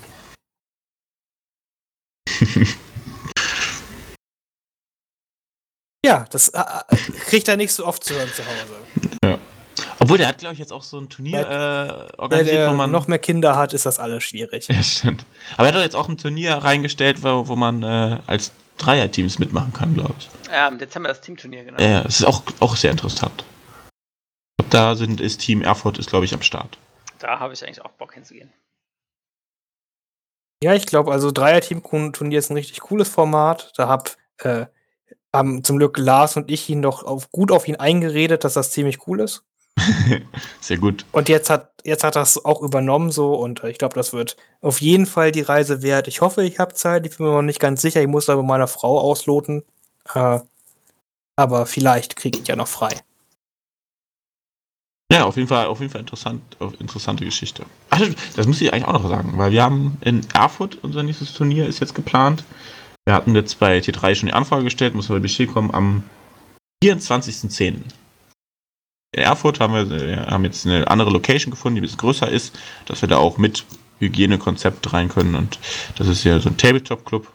Ja, 6.06 6.28
das 6.30 6.50
äh, 6.50 6.60
äh, 6.60 6.96
kriegt 7.26 7.48
er 7.48 7.58
nicht 7.58 7.74
so 7.74 7.84
oft 7.84 8.04
zu 8.04 8.14
hören 8.14 8.30
zu 8.32 8.44
Hause. 8.46 9.40
Obwohl, 10.00 10.20
der 10.20 10.28
hat, 10.28 10.38
glaube 10.38 10.54
ich, 10.54 10.60
jetzt 10.60 10.72
auch 10.72 10.84
so 10.84 11.00
ein 11.00 11.10
Turnier 11.10 11.40
äh, 11.40 11.50
Weil 11.50 12.12
organisiert, 12.18 12.58
der 12.58 12.70
wo 12.70 12.76
man. 12.76 12.92
noch 12.92 13.08
mehr 13.08 13.18
Kinder 13.18 13.56
hat, 13.56 13.74
ist 13.74 13.88
das 13.88 13.98
alles 13.98 14.24
schwierig. 14.24 14.68
Ja, 14.68 14.84
stimmt. 14.84 15.26
Aber 15.58 15.64
er 15.64 15.70
hat 15.70 15.80
doch 15.80 15.84
jetzt 15.84 15.96
auch 15.96 16.08
ein 16.08 16.18
Turnier 16.18 16.58
reingestellt, 16.58 17.24
wo, 17.24 17.48
wo 17.48 17.56
man 17.56 17.82
äh, 17.82 18.20
als 18.28 18.52
Dreierteams 18.78 19.40
mitmachen 19.40 19.74
kann, 19.74 19.94
glaube 19.94 20.16
ich. 20.18 20.30
Ja, 20.52 20.68
im 20.68 20.78
Dezember 20.78 21.10
das 21.10 21.22
Teamturnier, 21.22 21.64
genau. 21.64 21.82
Ja, 21.82 22.02
es 22.02 22.20
ist 22.20 22.26
auch, 22.26 22.44
auch 22.60 22.76
sehr 22.76 22.92
interessant. 22.92 23.44
Da 24.70 24.96
sind, 24.96 25.22
ist 25.22 25.42
Team 25.42 25.62
Erfurt, 25.62 25.98
ist, 25.98 26.10
glaube 26.10 26.26
ich, 26.26 26.34
am 26.34 26.42
Start. 26.42 26.78
Da 27.20 27.40
habe 27.40 27.54
ich 27.54 27.64
eigentlich 27.64 27.84
auch 27.84 27.92
Bock 27.92 28.14
hinzugehen. 28.14 28.52
Ja, 30.64 30.74
ich 30.74 30.86
glaube, 30.86 31.12
also 31.12 31.32
Dreier-Team-Turnier 31.32 32.40
ist 32.40 32.50
ein 32.50 32.58
richtig 32.58 32.80
cooles 32.82 33.10
Format. 33.10 33.72
Da 33.78 33.88
hab, 33.88 34.16
äh, 34.40 34.66
haben 35.34 35.64
zum 35.64 35.78
Glück 35.78 35.98
Lars 35.98 36.38
und 36.38 36.50
ich 36.50 36.70
ihn 36.70 36.80
noch 36.80 37.04
auf, 37.04 37.30
gut 37.32 37.52
auf 37.52 37.68
ihn 37.68 37.76
eingeredet, 37.76 38.44
dass 38.44 38.54
das 38.54 38.72
ziemlich 38.72 39.08
cool 39.08 39.20
ist. 39.20 39.44
Sehr 40.62 40.78
gut. 40.78 41.06
Und 41.12 41.30
jetzt 41.30 41.50
hat, 41.50 41.72
jetzt 41.84 42.04
hat 42.04 42.16
das 42.16 42.44
auch 42.44 42.62
übernommen 42.62 43.12
so 43.12 43.36
und 43.36 43.64
äh, 43.64 43.70
ich 43.70 43.78
glaube, 43.78 43.96
das 43.96 44.14
wird 44.14 44.38
auf 44.62 44.82
jeden 44.82 45.06
Fall 45.06 45.32
die 45.32 45.42
Reise 45.42 45.82
wert. 45.82 46.08
Ich 46.08 46.22
hoffe, 46.22 46.44
ich 46.44 46.60
habe 46.60 46.74
Zeit. 46.74 47.06
Ich 47.06 47.18
bin 47.18 47.28
mir 47.28 47.34
noch 47.34 47.42
nicht 47.42 47.60
ganz 47.60 47.82
sicher. 47.82 48.02
Ich 48.02 48.08
muss 48.08 48.30
aber 48.30 48.44
meiner 48.44 48.68
Frau 48.68 49.00
ausloten. 49.00 49.64
Äh, 50.14 50.40
Aber 51.38 51.66
vielleicht 51.66 52.16
kriege 52.16 52.40
ich 52.40 52.48
ja 52.48 52.56
noch 52.56 52.68
frei. 52.68 52.92
Ja, 55.12 55.26
auf 55.26 55.36
jeden 55.36 55.48
Fall, 55.48 55.68
auf 55.68 55.80
jeden 55.80 55.92
Fall 55.92 56.02
interessant, 56.02 56.42
interessante 56.80 57.26
Geschichte. 57.26 57.66
Ach, 57.92 58.02
das 58.36 58.48
muss 58.48 58.60
ich 58.62 58.74
eigentlich 58.74 58.86
auch 58.86 58.94
noch 58.94 59.08
sagen, 59.08 59.38
weil 59.38 59.52
wir 59.52 59.62
haben 59.62 59.98
in 60.02 60.26
Erfurt 60.34 60.80
unser 60.84 61.04
nächstes 61.04 61.34
Turnier 61.34 61.68
ist 61.68 61.80
jetzt 61.80 61.94
geplant. 61.94 62.44
Wir 63.06 63.14
hatten 63.14 63.36
jetzt 63.36 63.60
bei 63.60 63.78
T3 63.78 64.16
schon 64.16 64.28
die 64.28 64.34
Anfrage 64.34 64.64
gestellt, 64.64 64.96
muss 64.96 65.12
aber 65.12 65.20
Bescheid 65.20 65.48
kommen 65.48 65.72
am 65.72 66.04
24.10. 66.84 67.82
In 69.12 69.22
Erfurt 69.22 69.60
haben 69.60 69.74
wir, 69.74 69.90
wir 69.90 70.26
haben 70.28 70.44
jetzt 70.44 70.66
eine 70.66 70.90
andere 70.90 71.10
Location 71.10 71.52
gefunden, 71.52 71.76
die 71.76 71.82
ein 71.82 71.84
bisschen 71.84 72.00
größer 72.00 72.30
ist, 72.30 72.58
dass 72.86 73.02
wir 73.02 73.10
da 73.10 73.18
auch 73.18 73.38
mit 73.38 73.66
Hygienekonzept 74.00 74.92
rein 74.92 75.08
können 75.08 75.36
und 75.36 75.60
das 75.98 76.08
ist 76.08 76.24
ja 76.26 76.40
so 76.40 76.50
ein 76.50 76.58
Tabletop-Club. 76.58 77.32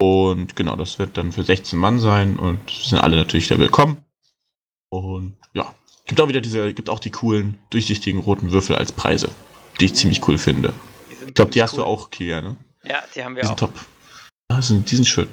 Und 0.00 0.56
genau, 0.56 0.76
das 0.76 0.98
wird 0.98 1.16
dann 1.16 1.32
für 1.32 1.44
16 1.44 1.78
Mann 1.78 1.98
sein 1.98 2.38
und 2.38 2.70
sind 2.70 2.98
alle 2.98 3.16
natürlich 3.16 3.48
da 3.48 3.58
willkommen. 3.58 3.98
Und 4.90 5.36
ja, 5.52 5.74
Gibt 6.06 6.20
auch 6.20 6.28
wieder 6.28 6.40
diese, 6.40 6.74
gibt 6.74 6.90
auch 6.90 7.00
die 7.00 7.10
coolen, 7.10 7.58
durchsichtigen 7.70 8.20
roten 8.20 8.52
Würfel 8.52 8.76
als 8.76 8.92
Preise, 8.92 9.30
die 9.80 9.86
ich 9.86 9.94
ziemlich 9.94 10.26
cool 10.28 10.36
finde. 10.36 10.74
Ich 11.26 11.34
glaube, 11.34 11.50
die 11.50 11.62
hast 11.62 11.74
cool. 11.74 11.78
du 11.78 11.84
auch, 11.84 12.10
Kia, 12.10 12.42
ne? 12.42 12.56
Ja, 12.84 13.02
die 13.14 13.24
haben 13.24 13.36
wir 13.36 13.42
die 13.42 13.48
auch. 13.48 13.56
Top. 13.56 13.72
Ah, 14.48 14.60
sind, 14.60 14.90
die 14.90 14.96
sind 14.96 15.06
schön. 15.06 15.28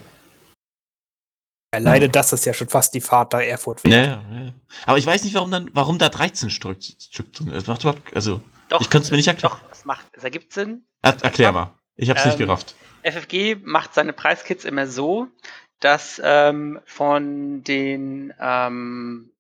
Alleine 1.72 2.10
das 2.10 2.34
ist 2.34 2.46
ja 2.46 2.54
schon 2.54 2.68
fast 2.68 2.94
die 2.94 3.02
Fahrt 3.02 3.34
da 3.34 3.40
Erfurt. 3.40 3.82
Ja, 3.88 3.98
ja, 3.98 4.04
ja. 4.04 4.54
Aber 4.86 4.98
ich 4.98 5.06
weiß 5.06 5.24
nicht, 5.24 5.34
warum 5.34 5.52
dann, 5.52 5.70
warum 5.74 5.98
da 5.98 6.10
13 6.10 6.50
Stück 6.50 6.82
sind. 6.82 7.52
Das 7.52 7.68
macht 7.68 7.84
überhaupt, 7.84 8.14
also, 8.14 8.42
doch, 8.68 8.82
ich 8.82 8.90
könnte 8.90 9.06
es 9.06 9.12
mir 9.12 9.18
nicht 9.18 9.28
erklären. 9.28 9.54
Doch, 9.54 9.72
es 9.72 9.86
macht, 9.86 10.06
es 10.12 10.24
ergibt 10.24 10.52
Sinn. 10.52 10.86
Er, 11.02 11.16
erklär 11.24 11.54
mal. 11.54 11.74
Ich 11.96 12.10
hab's 12.10 12.24
ähm, 12.24 12.30
nicht 12.30 12.40
gerafft. 12.40 12.76
FFG 13.04 13.56
macht 13.64 13.94
seine 13.94 14.12
Preiskits 14.12 14.66
immer 14.66 14.86
so, 14.86 15.28
dass 15.80 16.22
ähm, 16.24 16.80
von 16.86 17.64
den 17.64 18.34
ähm, 18.40 19.32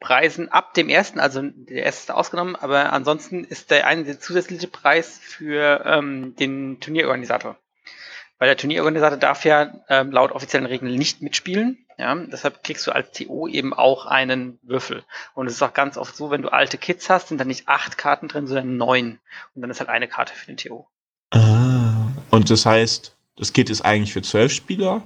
Preisen 0.00 0.48
ab 0.48 0.74
dem 0.74 0.88
ersten, 0.88 1.20
also 1.20 1.42
der 1.42 1.84
erste 1.84 2.04
ist 2.04 2.10
ausgenommen, 2.10 2.56
aber 2.56 2.92
ansonsten 2.92 3.44
ist 3.44 3.70
der 3.70 3.86
eine 3.86 4.04
der 4.04 4.18
zusätzliche 4.18 4.68
Preis 4.68 5.18
für 5.22 5.82
ähm, 5.84 6.34
den 6.36 6.80
Turnierorganisator. 6.80 7.56
Weil 8.40 8.48
der 8.48 8.56
Turnierorganisator 8.56 9.18
darf 9.18 9.44
ja 9.44 9.70
ähm, 9.90 10.10
laut 10.12 10.32
offiziellen 10.32 10.66
Regeln 10.66 10.94
nicht 10.96 11.20
mitspielen. 11.20 11.86
Ja, 11.98 12.14
deshalb 12.14 12.64
kriegst 12.64 12.86
du 12.86 12.92
als 12.92 13.12
TO 13.12 13.46
eben 13.46 13.74
auch 13.74 14.06
einen 14.06 14.58
Würfel. 14.62 15.04
Und 15.34 15.46
es 15.46 15.52
ist 15.52 15.62
auch 15.62 15.74
ganz 15.74 15.98
oft 15.98 16.16
so, 16.16 16.30
wenn 16.30 16.40
du 16.40 16.48
alte 16.48 16.78
Kits 16.78 17.10
hast, 17.10 17.28
sind 17.28 17.38
da 17.38 17.44
nicht 17.44 17.68
acht 17.68 17.98
Karten 17.98 18.28
drin, 18.28 18.46
sondern 18.46 18.78
neun. 18.78 19.20
Und 19.54 19.60
dann 19.60 19.70
ist 19.70 19.80
halt 19.80 19.90
eine 19.90 20.08
Karte 20.08 20.32
für 20.32 20.46
den 20.46 20.56
TO. 20.56 20.88
Ah. 21.32 22.08
Und 22.30 22.48
das 22.48 22.64
heißt, 22.64 23.14
das 23.36 23.52
Kit 23.52 23.68
ist 23.68 23.82
eigentlich 23.82 24.14
für 24.14 24.22
zwölf 24.22 24.52
Spieler? 24.52 25.02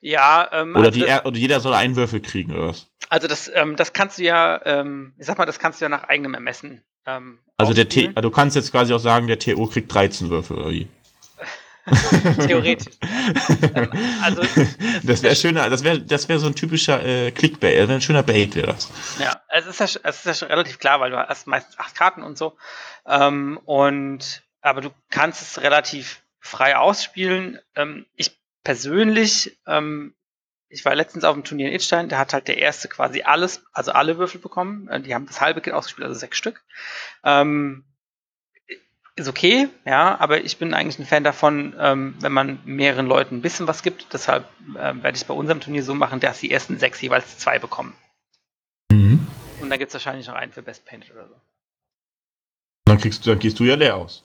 Ja, 0.00 0.48
ähm, 0.50 0.74
oder, 0.74 0.86
also 0.86 0.98
die, 0.98 1.06
das, 1.06 1.24
oder 1.24 1.38
jeder 1.38 1.60
soll 1.60 1.74
einen 1.74 1.94
Würfel 1.94 2.20
kriegen, 2.20 2.56
oder 2.56 2.68
was? 2.70 2.88
Also 3.08 3.28
das, 3.28 3.48
ähm, 3.54 3.76
das 3.76 3.92
kannst 3.92 4.18
du 4.18 4.24
ja, 4.24 4.60
ähm, 4.64 5.14
ich 5.16 5.26
sag 5.26 5.38
mal, 5.38 5.46
das 5.46 5.60
kannst 5.60 5.80
du 5.80 5.84
ja 5.84 5.88
nach 5.88 6.04
eigenem 6.04 6.34
Ermessen. 6.34 6.82
Ähm, 7.06 7.38
also 7.56 7.72
der 7.72 7.88
T, 7.88 8.08
du 8.08 8.30
kannst 8.30 8.56
jetzt 8.56 8.72
quasi 8.72 8.92
auch 8.92 8.98
sagen, 8.98 9.28
der 9.28 9.38
TO 9.38 9.66
kriegt 9.66 9.92
13 9.94 10.30
Würfel, 10.30 10.58
oder 10.58 10.70
wie? 10.70 10.88
Theoretisch. 12.46 12.94
ähm, 13.74 13.90
also, 14.22 14.42
das, 15.02 15.22
wäre 15.22 15.36
schöner, 15.36 15.70
das 15.70 15.84
wäre 15.84 16.00
das 16.00 16.28
wär 16.28 16.38
so 16.38 16.46
ein 16.46 16.54
typischer 16.54 17.04
äh, 17.04 17.30
Clickbait, 17.30 17.76
wäre 17.76 17.92
ein 17.92 18.00
schöner 18.00 18.22
Bait, 18.22 18.54
wäre 18.54 18.68
das. 18.68 18.90
Ja, 19.18 19.40
es 19.48 19.66
ist 19.66 19.80
ja, 19.80 19.86
es 20.02 20.18
ist 20.18 20.26
ja 20.26 20.34
schon 20.34 20.48
relativ 20.48 20.78
klar, 20.78 21.00
weil 21.00 21.10
du 21.10 21.16
hast 21.16 21.46
meistens 21.46 21.78
acht 21.78 21.94
Karten 21.94 22.22
und 22.22 22.38
so. 22.38 22.56
Ähm, 23.06 23.58
und 23.64 24.42
aber 24.60 24.80
du 24.80 24.90
kannst 25.10 25.42
es 25.42 25.62
relativ 25.62 26.22
frei 26.40 26.76
ausspielen. 26.76 27.58
Ähm, 27.74 28.06
ich 28.14 28.38
persönlich, 28.64 29.58
ähm, 29.66 30.14
ich 30.68 30.84
war 30.84 30.94
letztens 30.94 31.24
auf 31.24 31.34
dem 31.34 31.44
Turnier 31.44 31.68
in 31.68 31.74
Itstein, 31.74 32.08
da 32.08 32.18
hat 32.18 32.34
halt 32.34 32.48
der 32.48 32.58
erste 32.58 32.88
quasi 32.88 33.22
alles, 33.22 33.64
also 33.72 33.92
alle 33.92 34.18
Würfel 34.18 34.40
bekommen. 34.40 34.88
Äh, 34.88 35.00
die 35.00 35.14
haben 35.14 35.26
das 35.26 35.40
halbe 35.40 35.60
Kit 35.60 35.72
ausgespielt, 35.72 36.06
also 36.06 36.18
sechs 36.18 36.36
Stück. 36.36 36.62
Ähm, 37.24 37.84
ist 39.18 39.28
okay, 39.28 39.68
ja, 39.84 40.18
aber 40.20 40.44
ich 40.44 40.58
bin 40.58 40.74
eigentlich 40.74 40.98
ein 40.98 41.06
Fan 41.06 41.24
davon, 41.24 41.74
ähm, 41.78 42.14
wenn 42.20 42.32
man 42.32 42.58
mehreren 42.64 43.06
Leuten 43.06 43.36
ein 43.36 43.42
bisschen 43.42 43.66
was 43.66 43.82
gibt. 43.82 44.12
Deshalb 44.12 44.48
ähm, 44.78 45.02
werde 45.02 45.16
ich 45.16 45.22
es 45.22 45.24
bei 45.24 45.34
unserem 45.34 45.60
Turnier 45.60 45.82
so 45.82 45.94
machen, 45.94 46.20
dass 46.20 46.40
die 46.40 46.50
ersten 46.50 46.78
sechs 46.78 47.00
jeweils 47.00 47.38
zwei 47.38 47.58
bekommen. 47.58 47.94
Mhm. 48.90 49.26
Und 49.60 49.70
dann 49.70 49.78
gibt 49.78 49.90
es 49.90 49.94
wahrscheinlich 49.94 50.26
noch 50.26 50.34
einen 50.34 50.52
für 50.52 50.62
Best 50.62 50.84
Painted 50.84 51.12
oder 51.12 51.28
so. 51.28 51.34
Dann 52.86 52.98
kriegst 52.98 53.24
du, 53.24 53.30
dann 53.30 53.38
gehst 53.38 53.58
du 53.58 53.64
ja 53.64 53.74
leer 53.74 53.96
aus. 53.96 54.24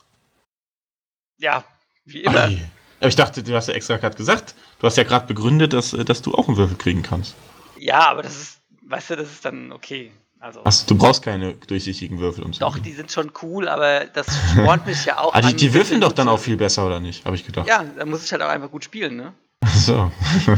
Ja, 1.37 1.63
wie 2.05 2.23
immer. 2.23 2.45
Ei. 2.45 2.69
Aber 2.99 3.09
ich 3.09 3.15
dachte, 3.17 3.43
du 3.43 3.53
hast 3.53 3.67
ja 3.67 3.73
extra 3.73 3.97
gerade 3.97 4.15
gesagt, 4.15 4.55
du 4.79 4.87
hast 4.87 4.95
ja 4.95 5.03
gerade 5.03 5.27
begründet, 5.27 5.73
dass, 5.73 5.91
dass 5.91 6.21
du 6.21 6.33
auch 6.33 6.47
einen 6.47 6.55
Würfel 6.55 6.77
kriegen 6.77 7.03
kannst. 7.03 7.35
Ja, 7.77 8.07
aber 8.07 8.21
das 8.23 8.35
ist, 8.39 8.61
weißt 8.83 9.09
du, 9.09 9.15
das 9.17 9.29
ist 9.29 9.43
dann 9.43 9.73
okay. 9.73 10.11
Also, 10.43 10.59
Ach, 10.65 10.73
du 10.87 10.97
brauchst 10.97 11.23
keine 11.23 11.53
durchsichtigen 11.53 12.19
Würfel, 12.19 12.43
um 12.43 12.51
zu 12.51 12.59
Doch, 12.59 12.77
die 12.77 12.91
sind 12.91 13.09
schon 13.09 13.31
cool, 13.41 13.69
aber 13.69 14.03
das 14.07 14.27
spornt 14.51 14.85
mich 14.85 15.05
ja 15.05 15.17
auch. 15.19 15.33
ah, 15.33 15.39
die, 15.39 15.55
die 15.55 15.73
würfeln 15.73 16.01
doch 16.01 16.11
dann 16.11 16.27
auch 16.27 16.37
viel 16.37 16.57
besser, 16.57 16.85
oder 16.85 16.99
nicht? 16.99 17.23
Habe 17.23 17.37
ich 17.37 17.45
gedacht. 17.45 17.65
Ja, 17.65 17.81
dann 17.81 18.09
muss 18.09 18.25
ich 18.25 18.31
halt 18.33 18.41
auch 18.41 18.49
einfach 18.49 18.69
gut 18.69 18.83
spielen, 18.83 19.15
ne? 19.15 19.33
Ach 19.61 19.73
so. 19.73 20.11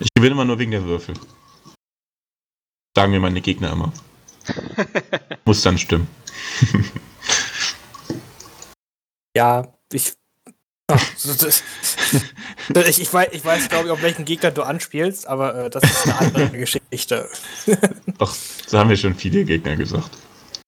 ich 0.00 0.08
gewinne 0.14 0.32
immer 0.32 0.46
nur 0.46 0.58
wegen 0.58 0.70
der 0.70 0.82
Würfel. 0.84 1.14
Sagen 2.96 3.12
mir 3.12 3.20
meine 3.20 3.42
Gegner 3.42 3.72
immer. 3.72 3.92
muss 5.44 5.60
dann 5.60 5.76
stimmen. 5.76 6.08
ja, 9.36 9.74
ich 9.92 10.14
ich, 12.88 13.00
ich, 13.00 13.12
weiß, 13.12 13.28
ich 13.32 13.44
weiß 13.44 13.68
glaube 13.68 13.86
ich, 13.86 13.90
auf 13.90 14.02
welchen 14.02 14.24
Gegner 14.24 14.50
du 14.50 14.62
anspielst, 14.62 15.26
aber 15.26 15.54
äh, 15.54 15.70
das 15.70 15.82
ist 15.84 16.04
eine 16.06 16.18
andere 16.18 16.48
Geschichte. 16.58 17.28
Ach, 18.18 18.34
so 18.66 18.78
haben 18.78 18.90
wir 18.90 18.96
schon 18.96 19.14
viele 19.14 19.44
Gegner 19.44 19.76
gesagt. 19.76 20.10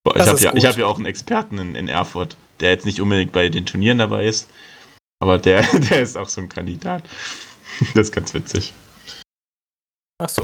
Boah, 0.05 0.17
ich 0.17 0.27
habe 0.27 0.41
ja, 0.41 0.53
hab 0.53 0.77
ja 0.77 0.87
auch 0.87 0.97
einen 0.97 1.07
Experten 1.07 1.59
in, 1.59 1.75
in, 1.75 1.89
Erfurt, 1.89 2.37
der 2.61 2.71
jetzt 2.71 2.85
nicht 2.85 3.01
unbedingt 3.01 3.33
bei 3.33 3.49
den 3.49 3.65
Turnieren 3.67 3.99
dabei 3.99 4.27
ist, 4.27 4.49
aber 5.21 5.39
der, 5.39 5.63
der 5.91 6.03
ist 6.03 6.17
auch 6.17 6.29
so 6.29 6.41
ein 6.41 6.49
Kandidat. 6.49 7.03
Das 7.95 8.09
ist 8.09 8.13
ganz 8.13 8.35
witzig. 8.35 8.73
Ach 10.19 10.29
so. 10.29 10.43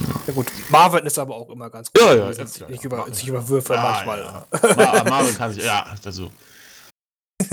Ja. 0.00 0.06
ja 0.26 0.32
gut, 0.32 0.46
Marvin 0.68 1.06
ist 1.06 1.18
aber 1.18 1.36
auch 1.36 1.48
immer 1.50 1.70
ganz 1.70 1.92
gut. 1.92 2.02
Ja, 2.02 2.14
ja, 2.14 2.30
ja, 2.30 2.82
über, 2.82 3.06
sich 3.12 3.28
über 3.28 3.48
Würfe 3.48 3.74
ja, 3.74 3.82
manchmal. 3.82 4.20
Ja. 4.20 5.04
Marvin 5.04 5.36
kann 5.36 5.52
sich, 5.52 5.64
ja, 5.64 5.86
also. 6.04 6.30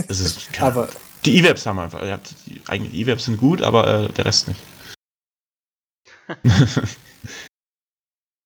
Das 0.08 0.20
ist, 0.20 0.50
aber 0.60 0.90
die 1.26 1.38
E-Webs 1.38 1.66
haben 1.66 1.80
einfach. 1.80 2.06
Ja, 2.06 2.20
die, 2.46 2.62
eigentlich 2.68 2.92
die 2.92 3.02
E-Webs 3.02 3.26
sind 3.26 3.38
gut, 3.38 3.62
aber 3.62 3.88
äh, 3.88 4.08
der 4.10 4.26
Rest 4.26 4.48
nicht. 4.48 4.60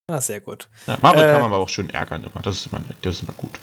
ah, 0.07 0.21
sehr 0.21 0.41
gut. 0.41 0.67
Ja, 0.87 0.97
Marvel 1.01 1.23
äh, 1.23 1.31
kann 1.31 1.41
man 1.41 1.51
aber 1.51 1.61
auch 1.61 1.69
schön 1.69 1.89
ärgern 1.89 2.23
immer. 2.23 2.41
Das 2.41 2.57
ist 2.57 2.67
immer, 2.67 2.81
das 3.01 3.15
ist 3.15 3.23
immer 3.23 3.33
gut. 3.33 3.59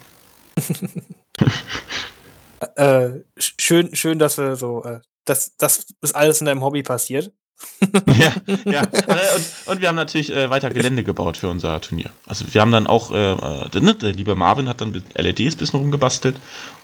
äh, 2.75 3.09
schön, 3.37 3.95
schön, 3.95 4.19
dass 4.19 4.37
wir 4.37 4.55
so, 4.55 4.83
äh, 4.83 5.01
dass 5.25 5.55
das 5.57 5.85
ist 6.01 6.15
alles 6.15 6.39
in 6.39 6.45
deinem 6.45 6.63
Hobby 6.63 6.83
passiert. 6.83 7.31
ja, 8.07 8.33
ja. 8.65 8.81
Äh, 8.81 9.35
und, 9.35 9.67
und, 9.67 9.81
wir 9.81 9.87
haben 9.87 9.95
natürlich 9.95 10.31
äh, 10.31 10.49
weiter 10.49 10.69
Gelände 10.69 11.05
gebaut 11.05 11.37
für 11.37 11.47
unser 11.47 11.79
Turnier. 11.79 12.09
Also 12.25 12.53
wir 12.53 12.59
haben 12.59 12.71
dann 12.71 12.85
auch, 12.85 13.11
äh, 13.11 13.31
äh 13.31 13.79
ne, 13.79 13.95
der 13.95 14.11
liebe 14.11 14.35
Marvin 14.35 14.67
hat 14.67 14.81
dann 14.81 14.91
mit 14.91 15.17
LEDs 15.17 15.55
ein 15.55 15.57
bisschen 15.57 15.79
rumgebastelt 15.79 16.35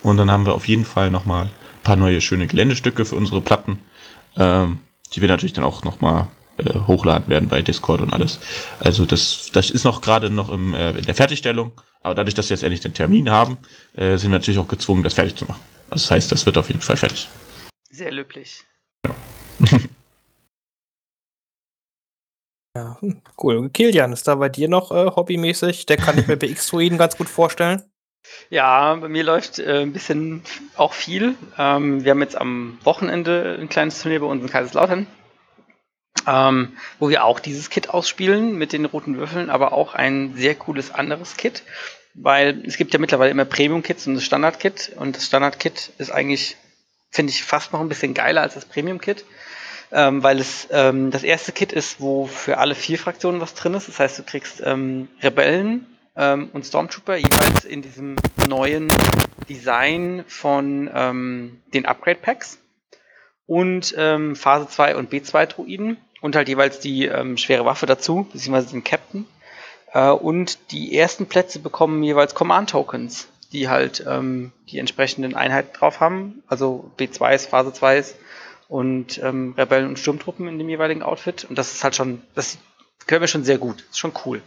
und 0.01 0.15
dann 0.15 0.31
haben 0.31 0.45
wir 0.45 0.53
auf 0.53 0.69
jeden 0.69 0.85
Fall 0.85 1.11
nochmal 1.11 1.49
paar 1.83 1.95
neue 1.95 2.21
schöne 2.21 2.47
Geländestücke 2.47 3.05
für 3.05 3.15
unsere 3.15 3.41
Platten, 3.41 3.79
ähm, 4.37 4.79
die 5.13 5.21
wir 5.21 5.27
natürlich 5.27 5.53
dann 5.53 5.63
auch 5.63 5.83
nochmal 5.83 6.27
äh, 6.57 6.79
hochladen 6.87 7.27
werden 7.27 7.49
bei 7.49 7.61
Discord 7.61 8.01
und 8.01 8.13
alles. 8.13 8.39
Also 8.79 9.05
das, 9.05 9.49
das 9.53 9.69
ist 9.69 9.83
noch 9.83 10.01
gerade 10.01 10.29
noch 10.29 10.49
im, 10.49 10.73
äh, 10.73 10.91
in 10.91 11.05
der 11.05 11.15
Fertigstellung, 11.15 11.71
aber 12.01 12.15
dadurch, 12.15 12.35
dass 12.35 12.49
wir 12.49 12.55
jetzt 12.55 12.63
endlich 12.63 12.81
den 12.81 12.93
Termin 12.93 13.29
haben, 13.29 13.57
äh, 13.95 14.17
sind 14.17 14.31
wir 14.31 14.37
natürlich 14.37 14.59
auch 14.59 14.67
gezwungen, 14.67 15.03
das 15.03 15.13
fertig 15.13 15.35
zu 15.35 15.45
machen. 15.45 15.61
Also 15.89 16.03
das 16.03 16.11
heißt, 16.11 16.31
das 16.31 16.45
wird 16.45 16.57
auf 16.57 16.67
jeden 16.67 16.81
Fall 16.81 16.97
fertig. 16.97 17.27
Sehr 17.89 18.11
löblich. 18.11 18.63
Ja. 19.05 19.15
ja, 22.75 22.97
hm, 22.99 23.21
cool. 23.41 23.69
Kilian, 23.69 24.13
ist 24.13 24.27
da 24.27 24.35
bei 24.35 24.49
dir 24.49 24.67
noch 24.67 24.91
äh, 24.91 25.11
hobbymäßig? 25.15 25.85
Der 25.85 25.97
kann 25.97 26.17
ich 26.17 26.27
mir 26.27 26.37
bei 26.37 26.47
X-Druiden 26.47 26.97
ganz 26.97 27.17
gut 27.17 27.29
vorstellen. 27.29 27.90
Ja, 28.49 28.95
bei 28.95 29.07
mir 29.07 29.23
läuft 29.23 29.59
äh, 29.59 29.81
ein 29.81 29.93
bisschen 29.93 30.43
auch 30.75 30.93
viel. 30.93 31.35
Ähm, 31.57 32.03
wir 32.03 32.11
haben 32.11 32.21
jetzt 32.21 32.37
am 32.37 32.77
Wochenende 32.83 33.57
ein 33.59 33.69
kleines 33.69 34.01
Turnier 34.01 34.19
bei 34.19 34.25
uns 34.25 34.43
in 34.43 34.49
Kaiserslautern, 34.49 35.07
ähm, 36.27 36.77
wo 36.99 37.09
wir 37.09 37.23
auch 37.23 37.39
dieses 37.39 37.69
Kit 37.69 37.89
ausspielen 37.89 38.57
mit 38.57 38.73
den 38.73 38.85
roten 38.85 39.17
Würfeln, 39.17 39.49
aber 39.49 39.73
auch 39.73 39.93
ein 39.93 40.35
sehr 40.35 40.55
cooles 40.55 40.93
anderes 40.93 41.37
Kit, 41.37 41.63
weil 42.13 42.61
es 42.65 42.77
gibt 42.77 42.93
ja 42.93 42.99
mittlerweile 42.99 43.31
immer 43.31 43.45
Premium-Kits 43.45 44.07
und 44.07 44.15
das 44.15 44.25
Standard-Kit 44.25 44.91
und 44.97 45.15
das 45.15 45.25
Standard-Kit 45.25 45.93
ist 45.97 46.11
eigentlich, 46.11 46.57
finde 47.09 47.31
ich, 47.31 47.43
fast 47.43 47.71
noch 47.71 47.79
ein 47.79 47.89
bisschen 47.89 48.13
geiler 48.13 48.41
als 48.41 48.55
das 48.55 48.65
Premium-Kit. 48.65 49.25
Ähm, 49.93 50.23
weil 50.23 50.39
es 50.39 50.69
ähm, 50.71 51.11
das 51.11 51.23
erste 51.23 51.51
Kit 51.51 51.73
ist, 51.73 51.99
wo 51.99 52.25
für 52.25 52.59
alle 52.59 52.75
vier 52.75 52.97
Fraktionen 52.97 53.41
was 53.41 53.55
drin 53.55 53.73
ist. 53.73 53.89
Das 53.89 53.99
heißt, 53.99 54.19
du 54.19 54.23
kriegst 54.23 54.61
ähm, 54.63 55.09
Rebellen, 55.21 55.85
ähm, 56.15 56.49
und 56.53 56.65
Stormtrooper 56.65 57.15
jeweils 57.15 57.65
in 57.65 57.81
diesem 57.81 58.15
neuen 58.47 58.89
Design 59.49 60.23
von 60.27 60.89
ähm, 60.93 61.61
den 61.73 61.85
Upgrade 61.85 62.19
Packs 62.21 62.59
und 63.45 63.93
ähm, 63.97 64.35
Phase 64.35 64.67
2 64.67 64.95
und 64.95 65.11
B2 65.11 65.45
Druiden 65.45 65.97
und 66.21 66.35
halt 66.35 66.47
jeweils 66.47 66.79
die 66.79 67.05
ähm, 67.05 67.37
schwere 67.37 67.65
Waffe 67.65 67.85
dazu, 67.85 68.27
beziehungsweise 68.31 68.71
den 68.71 68.83
Captain. 68.83 69.25
Äh, 69.93 70.09
und 70.09 70.71
die 70.71 70.95
ersten 70.97 71.25
Plätze 71.25 71.59
bekommen 71.59 72.03
jeweils 72.03 72.35
Command-Tokens, 72.35 73.27
die 73.51 73.67
halt 73.67 74.05
ähm, 74.07 74.51
die 74.69 74.79
entsprechenden 74.79 75.35
Einheiten 75.35 75.73
drauf 75.73 75.99
haben. 75.99 76.43
Also 76.47 76.91
B2s, 76.97 77.49
Phase 77.49 77.71
2s 77.71 78.13
und 78.69 79.17
ähm, 79.21 79.53
Rebellen 79.57 79.87
und 79.87 79.99
Sturmtruppen 79.99 80.47
in 80.47 80.57
dem 80.57 80.69
jeweiligen 80.69 81.03
Outfit. 81.03 81.45
Und 81.49 81.57
das 81.57 81.73
ist 81.73 81.83
halt 81.83 81.95
schon, 81.95 82.21
das 82.35 82.57
gefällt 82.99 83.21
mir 83.21 83.27
schon 83.27 83.43
sehr 83.43 83.57
gut. 83.57 83.81
Ist 83.89 83.99
schon 83.99 84.13
cool. 84.25 84.41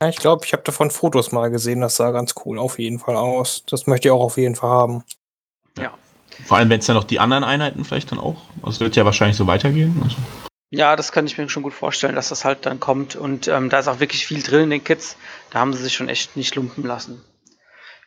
Ja, 0.00 0.08
ich 0.08 0.16
glaube, 0.16 0.44
ich 0.44 0.52
habe 0.52 0.62
davon 0.62 0.90
Fotos 0.90 1.32
mal 1.32 1.50
gesehen, 1.50 1.80
das 1.80 1.96
sah 1.96 2.12
ganz 2.12 2.34
cool 2.44 2.58
auf 2.58 2.78
jeden 2.78 3.00
Fall 3.00 3.16
aus. 3.16 3.64
Das 3.66 3.86
möchte 3.86 4.08
ich 4.08 4.12
auch 4.12 4.22
auf 4.22 4.36
jeden 4.36 4.54
Fall 4.54 4.70
haben. 4.70 5.04
Ja. 5.76 5.92
Vor 6.44 6.56
allem, 6.56 6.70
wenn 6.70 6.78
es 6.78 6.86
dann 6.86 6.94
noch 6.94 7.04
die 7.04 7.18
anderen 7.18 7.42
Einheiten 7.42 7.84
vielleicht 7.84 8.12
dann 8.12 8.20
auch. 8.20 8.36
Also 8.62 8.76
es 8.76 8.80
wird 8.80 8.94
ja 8.94 9.04
wahrscheinlich 9.04 9.36
so 9.36 9.48
weitergehen. 9.48 10.00
Also. 10.04 10.16
Ja, 10.70 10.94
das 10.94 11.10
kann 11.10 11.26
ich 11.26 11.36
mir 11.36 11.48
schon 11.48 11.64
gut 11.64 11.72
vorstellen, 11.72 12.14
dass 12.14 12.28
das 12.28 12.44
halt 12.44 12.64
dann 12.64 12.78
kommt. 12.78 13.16
Und 13.16 13.48
ähm, 13.48 13.70
da 13.70 13.80
ist 13.80 13.88
auch 13.88 13.98
wirklich 13.98 14.26
viel 14.26 14.42
drin 14.42 14.64
in 14.64 14.70
den 14.70 14.84
Kits. 14.84 15.16
Da 15.50 15.58
haben 15.58 15.72
sie 15.72 15.82
sich 15.82 15.94
schon 15.94 16.08
echt 16.08 16.36
nicht 16.36 16.54
lumpen 16.54 16.84
lassen. 16.84 17.24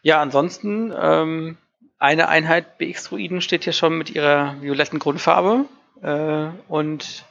Ja, 0.02 0.22
ansonsten, 0.22 0.94
ähm, 0.98 1.58
eine 2.00 2.30
Einheit 2.30 2.78
BX-Druiden 2.78 3.42
steht 3.42 3.66
hier 3.66 3.74
schon 3.74 3.98
mit 3.98 4.10
ihrer 4.12 4.56
violetten 4.62 5.00
Grundfarbe. 5.00 5.66
Äh, 6.02 6.48
und 6.68 7.26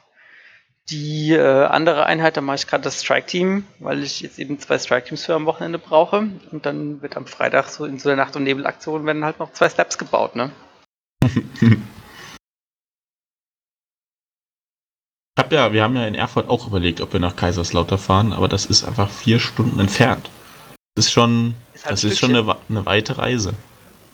die 0.89 1.31
äh, 1.33 1.65
andere 1.65 2.05
Einheit, 2.05 2.37
da 2.37 2.41
mache 2.41 2.57
ich 2.57 2.67
gerade 2.67 2.83
das 2.83 3.01
Strike-Team, 3.01 3.65
weil 3.79 4.03
ich 4.03 4.21
jetzt 4.21 4.39
eben 4.39 4.59
zwei 4.59 4.77
Strike-Teams 4.77 5.25
für 5.25 5.35
am 5.35 5.45
Wochenende 5.45 5.79
brauche. 5.79 6.29
Und 6.51 6.65
dann 6.65 7.01
wird 7.01 7.15
am 7.17 7.27
Freitag 7.27 7.69
so 7.69 7.85
in 7.85 7.99
so 7.99 8.09
der 8.09 8.17
Nacht- 8.17 8.35
und 8.35 8.43
Nebelaktion 8.43 9.05
werden 9.05 9.23
halt 9.23 9.39
noch 9.39 9.53
zwei 9.53 9.69
Steps 9.69 9.97
gebaut, 9.97 10.35
ne? 10.35 10.51
Ich 15.37 15.43
hab 15.45 15.51
ja, 15.53 15.71
wir 15.71 15.83
haben 15.83 15.95
ja 15.95 16.05
in 16.05 16.15
Erfurt 16.15 16.49
auch 16.49 16.67
überlegt, 16.67 16.99
ob 16.99 17.13
wir 17.13 17.19
nach 17.19 17.37
Kaiserslautern 17.37 17.97
fahren, 17.97 18.33
aber 18.33 18.49
das 18.49 18.65
ist 18.65 18.83
einfach 18.83 19.09
vier 19.09 19.39
Stunden 19.39 19.79
entfernt. 19.79 20.29
Das 20.95 21.05
ist 21.05 21.11
schon, 21.13 21.55
ist 21.73 21.85
halt 21.85 21.93
das 21.93 22.03
ist 22.03 22.19
schon 22.19 22.35
eine, 22.35 22.57
eine, 22.67 22.85
weite 22.85 23.17
Reise. 23.17 23.53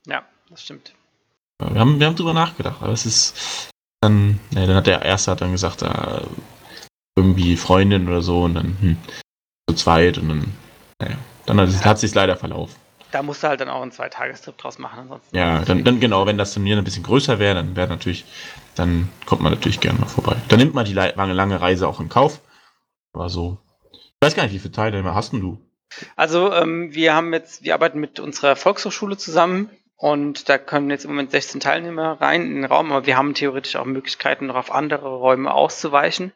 Ja, 0.05 0.23
das 0.49 0.63
stimmt. 0.63 0.93
Wir 1.59 1.79
haben, 1.79 1.99
wir 1.99 2.05
haben 2.05 2.15
drüber 2.15 2.33
nachgedacht, 2.33 2.77
aber 2.81 2.93
es 2.93 3.07
ist 3.07 3.71
dann, 4.01 4.39
ne, 4.51 4.67
dann 4.67 4.75
hat 4.75 4.85
der 4.85 5.01
Erste 5.01 5.31
hat 5.31 5.41
dann 5.41 5.51
gesagt, 5.51 5.81
äh, 5.81 6.21
irgendwie 7.17 7.57
Freundin 7.57 8.07
oder 8.07 8.21
so 8.21 8.43
und 8.43 8.53
dann 8.53 8.77
hm, 8.79 8.97
zu 9.67 9.75
zweit 9.75 10.17
und 10.19 10.29
dann, 10.29 10.53
naja, 11.01 11.17
dann 11.47 11.59
hat, 11.59 11.85
hat 11.85 11.95
es 11.95 12.01
sich 12.01 12.13
leider 12.13 12.37
verlaufen. 12.37 12.75
Da 13.11 13.23
musst 13.23 13.41
du 13.41 13.47
halt 13.47 13.59
dann 13.59 13.69
auch 13.69 13.81
einen 13.81 13.91
Zweitagestrip 13.91 14.57
draus 14.57 14.79
machen. 14.79 14.99
Ansonsten 14.99 15.35
ja, 15.35 15.61
dann, 15.65 15.83
dann 15.83 15.99
genau, 15.99 16.25
wenn 16.25 16.37
das 16.37 16.53
Turnier 16.53 16.77
ein 16.77 16.83
bisschen 16.83 17.03
größer 17.03 17.39
wäre, 17.39 17.55
dann 17.55 17.75
wäre 17.75 17.87
natürlich, 17.87 18.25
dann 18.75 19.09
kommt 19.25 19.41
man 19.41 19.53
natürlich 19.53 19.79
gerne 19.79 19.99
mal 19.99 20.07
vorbei. 20.07 20.35
Dann 20.49 20.59
nimmt 20.59 20.75
man 20.75 20.85
die 20.85 20.93
lange, 20.93 21.33
lange 21.33 21.59
Reise 21.59 21.87
auch 21.87 21.99
in 21.99 22.09
Kauf. 22.09 22.41
Aber 23.13 23.29
so. 23.29 23.57
Ich 23.91 24.15
weiß 24.21 24.35
gar 24.35 24.43
nicht, 24.43 24.53
wie 24.53 24.59
viele 24.59 24.73
Teilnehmer 24.73 25.15
hast 25.15 25.33
denn 25.33 25.41
du? 25.41 25.59
Also, 26.15 26.51
ähm, 26.53 26.93
wir 26.93 27.15
haben 27.15 27.33
jetzt, 27.33 27.63
wir 27.63 27.73
arbeiten 27.73 27.99
mit 27.99 28.19
unserer 28.19 28.55
Volkshochschule 28.55 29.17
zusammen 29.17 29.69
und 29.95 30.49
da 30.49 30.57
können 30.57 30.89
jetzt 30.89 31.05
im 31.05 31.11
Moment 31.11 31.31
16 31.31 31.61
Teilnehmer 31.61 32.19
rein 32.19 32.43
in 32.43 32.55
den 32.55 32.65
Raum, 32.65 32.91
aber 32.91 33.05
wir 33.05 33.17
haben 33.17 33.33
theoretisch 33.33 33.77
auch 33.77 33.85
Möglichkeiten, 33.85 34.47
noch 34.47 34.55
auf 34.55 34.71
andere 34.71 35.07
Räume 35.15 35.53
auszuweichen. 35.53 36.33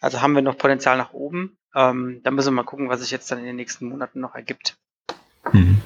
Also 0.00 0.22
haben 0.22 0.34
wir 0.34 0.42
noch 0.42 0.56
Potenzial 0.56 0.96
nach 0.96 1.12
oben. 1.12 1.58
Ähm, 1.74 2.20
da 2.24 2.30
müssen 2.30 2.48
wir 2.48 2.62
mal 2.62 2.64
gucken, 2.64 2.88
was 2.88 3.00
sich 3.00 3.10
jetzt 3.10 3.30
dann 3.30 3.38
in 3.38 3.44
den 3.44 3.56
nächsten 3.56 3.86
Monaten 3.86 4.20
noch 4.20 4.34
ergibt. 4.34 4.76
Mhm. 5.52 5.80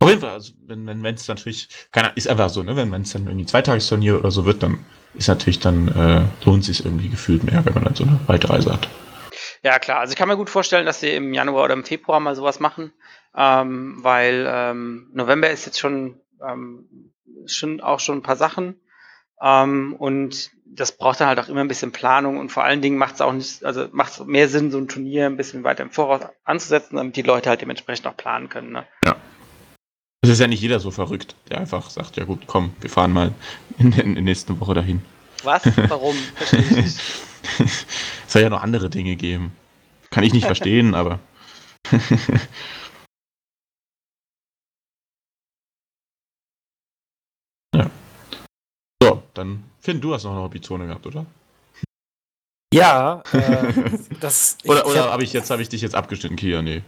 Auf 0.00 0.10
jeden 0.10 0.20
Fall, 0.20 0.30
also 0.30 0.52
wenn 0.66 0.86
wenn 0.86 1.14
es 1.14 1.26
natürlich, 1.26 1.68
keine 1.90 2.12
ist 2.14 2.28
einfach 2.28 2.50
so, 2.50 2.62
ne, 2.62 2.76
wenn 2.76 2.92
es 3.00 3.12
dann 3.12 3.26
irgendwie 3.26 3.46
Zweitagesturnier 3.46 4.18
oder 4.18 4.30
so 4.30 4.44
wird, 4.44 4.62
dann 4.62 4.84
ist 5.14 5.28
natürlich 5.28 5.58
dann 5.58 5.88
äh, 5.88 6.44
lohnt 6.44 6.64
sich 6.64 6.84
irgendwie 6.84 7.08
gefühlt 7.08 7.42
mehr, 7.44 7.64
wenn 7.64 7.74
man 7.74 7.84
dann 7.84 7.94
so 7.94 8.04
eine 8.04 8.20
weite 8.26 8.50
Reise 8.50 8.72
hat. 8.72 8.88
Ja 9.62 9.78
klar, 9.78 10.00
also 10.00 10.12
ich 10.12 10.16
kann 10.16 10.28
mir 10.28 10.36
gut 10.36 10.50
vorstellen, 10.50 10.86
dass 10.86 11.00
sie 11.00 11.10
im 11.10 11.32
Januar 11.32 11.64
oder 11.64 11.74
im 11.74 11.84
Februar 11.84 12.20
mal 12.20 12.36
sowas 12.36 12.60
machen, 12.60 12.92
ähm, 13.34 13.96
weil 14.02 14.46
ähm, 14.48 15.10
November 15.12 15.50
ist 15.50 15.66
jetzt 15.66 15.80
schon 15.80 16.20
ähm, 16.46 17.12
schon 17.46 17.80
auch 17.80 18.00
schon 18.00 18.18
ein 18.18 18.22
paar 18.22 18.36
Sachen 18.36 18.80
ähm, 19.40 19.96
und 19.98 20.50
das 20.68 20.92
braucht 20.92 21.20
dann 21.20 21.28
halt 21.28 21.38
auch 21.38 21.48
immer 21.48 21.60
ein 21.60 21.68
bisschen 21.68 21.92
Planung 21.92 22.38
und 22.38 22.50
vor 22.50 22.64
allen 22.64 22.82
Dingen 22.82 22.98
macht 22.98 23.14
es 23.14 23.20
auch 23.20 23.32
nicht, 23.32 23.64
also 23.64 23.86
macht 23.92 24.12
es 24.12 24.24
mehr 24.26 24.48
Sinn, 24.48 24.70
so 24.70 24.78
ein 24.78 24.88
Turnier 24.88 25.26
ein 25.26 25.36
bisschen 25.36 25.64
weiter 25.64 25.82
im 25.82 25.90
Voraus 25.90 26.22
anzusetzen, 26.44 26.96
damit 26.96 27.16
die 27.16 27.22
Leute 27.22 27.48
halt 27.48 27.60
dementsprechend 27.60 28.06
auch 28.06 28.16
planen 28.16 28.48
können. 28.48 28.72
Ne? 28.72 28.86
Ja. 29.04 29.16
Es 30.22 30.30
ist 30.30 30.40
ja 30.40 30.48
nicht 30.48 30.60
jeder 30.60 30.80
so 30.80 30.90
verrückt, 30.90 31.36
der 31.48 31.58
einfach 31.58 31.88
sagt, 31.88 32.16
ja 32.16 32.24
gut, 32.24 32.46
komm, 32.46 32.74
wir 32.80 32.90
fahren 32.90 33.12
mal 33.12 33.32
in 33.78 33.92
der, 33.92 34.04
nächsten 34.06 34.58
Woche 34.60 34.74
dahin. 34.74 35.02
Was? 35.44 35.62
Warum? 35.88 36.16
Es 37.58 38.32
soll 38.32 38.42
ja 38.42 38.50
noch 38.50 38.62
andere 38.62 38.90
Dinge 38.90 39.14
geben. 39.14 39.52
Kann 40.10 40.24
ich 40.24 40.32
nicht 40.32 40.46
verstehen, 40.46 40.96
aber. 40.96 41.20
ja. 47.72 47.88
So, 49.00 49.22
dann 49.34 49.62
Finn, 49.86 50.00
du 50.00 50.12
hast 50.12 50.24
noch 50.24 50.32
eine 50.32 50.42
Hobbyzone 50.42 50.88
gehabt, 50.88 51.06
oder? 51.06 51.26
Ja, 52.74 53.22
äh, 53.32 53.72
das. 54.20 54.58
oder 54.64 54.84
oder 54.84 55.02
habe 55.02 55.12
hab 55.12 55.22
ich 55.22 55.32
jetzt 55.32 55.48
habe 55.48 55.62
ich 55.62 55.68
dich 55.68 55.80
jetzt 55.80 55.94
abgeschnitten, 55.94 56.34
Kia? 56.34 56.60
Nee. 56.60 56.82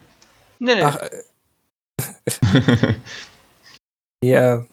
Nee, 0.58 0.74
nee. 0.74 0.82
Ach, 0.82 0.96
äh, 0.96 2.94
ja, 4.24 4.66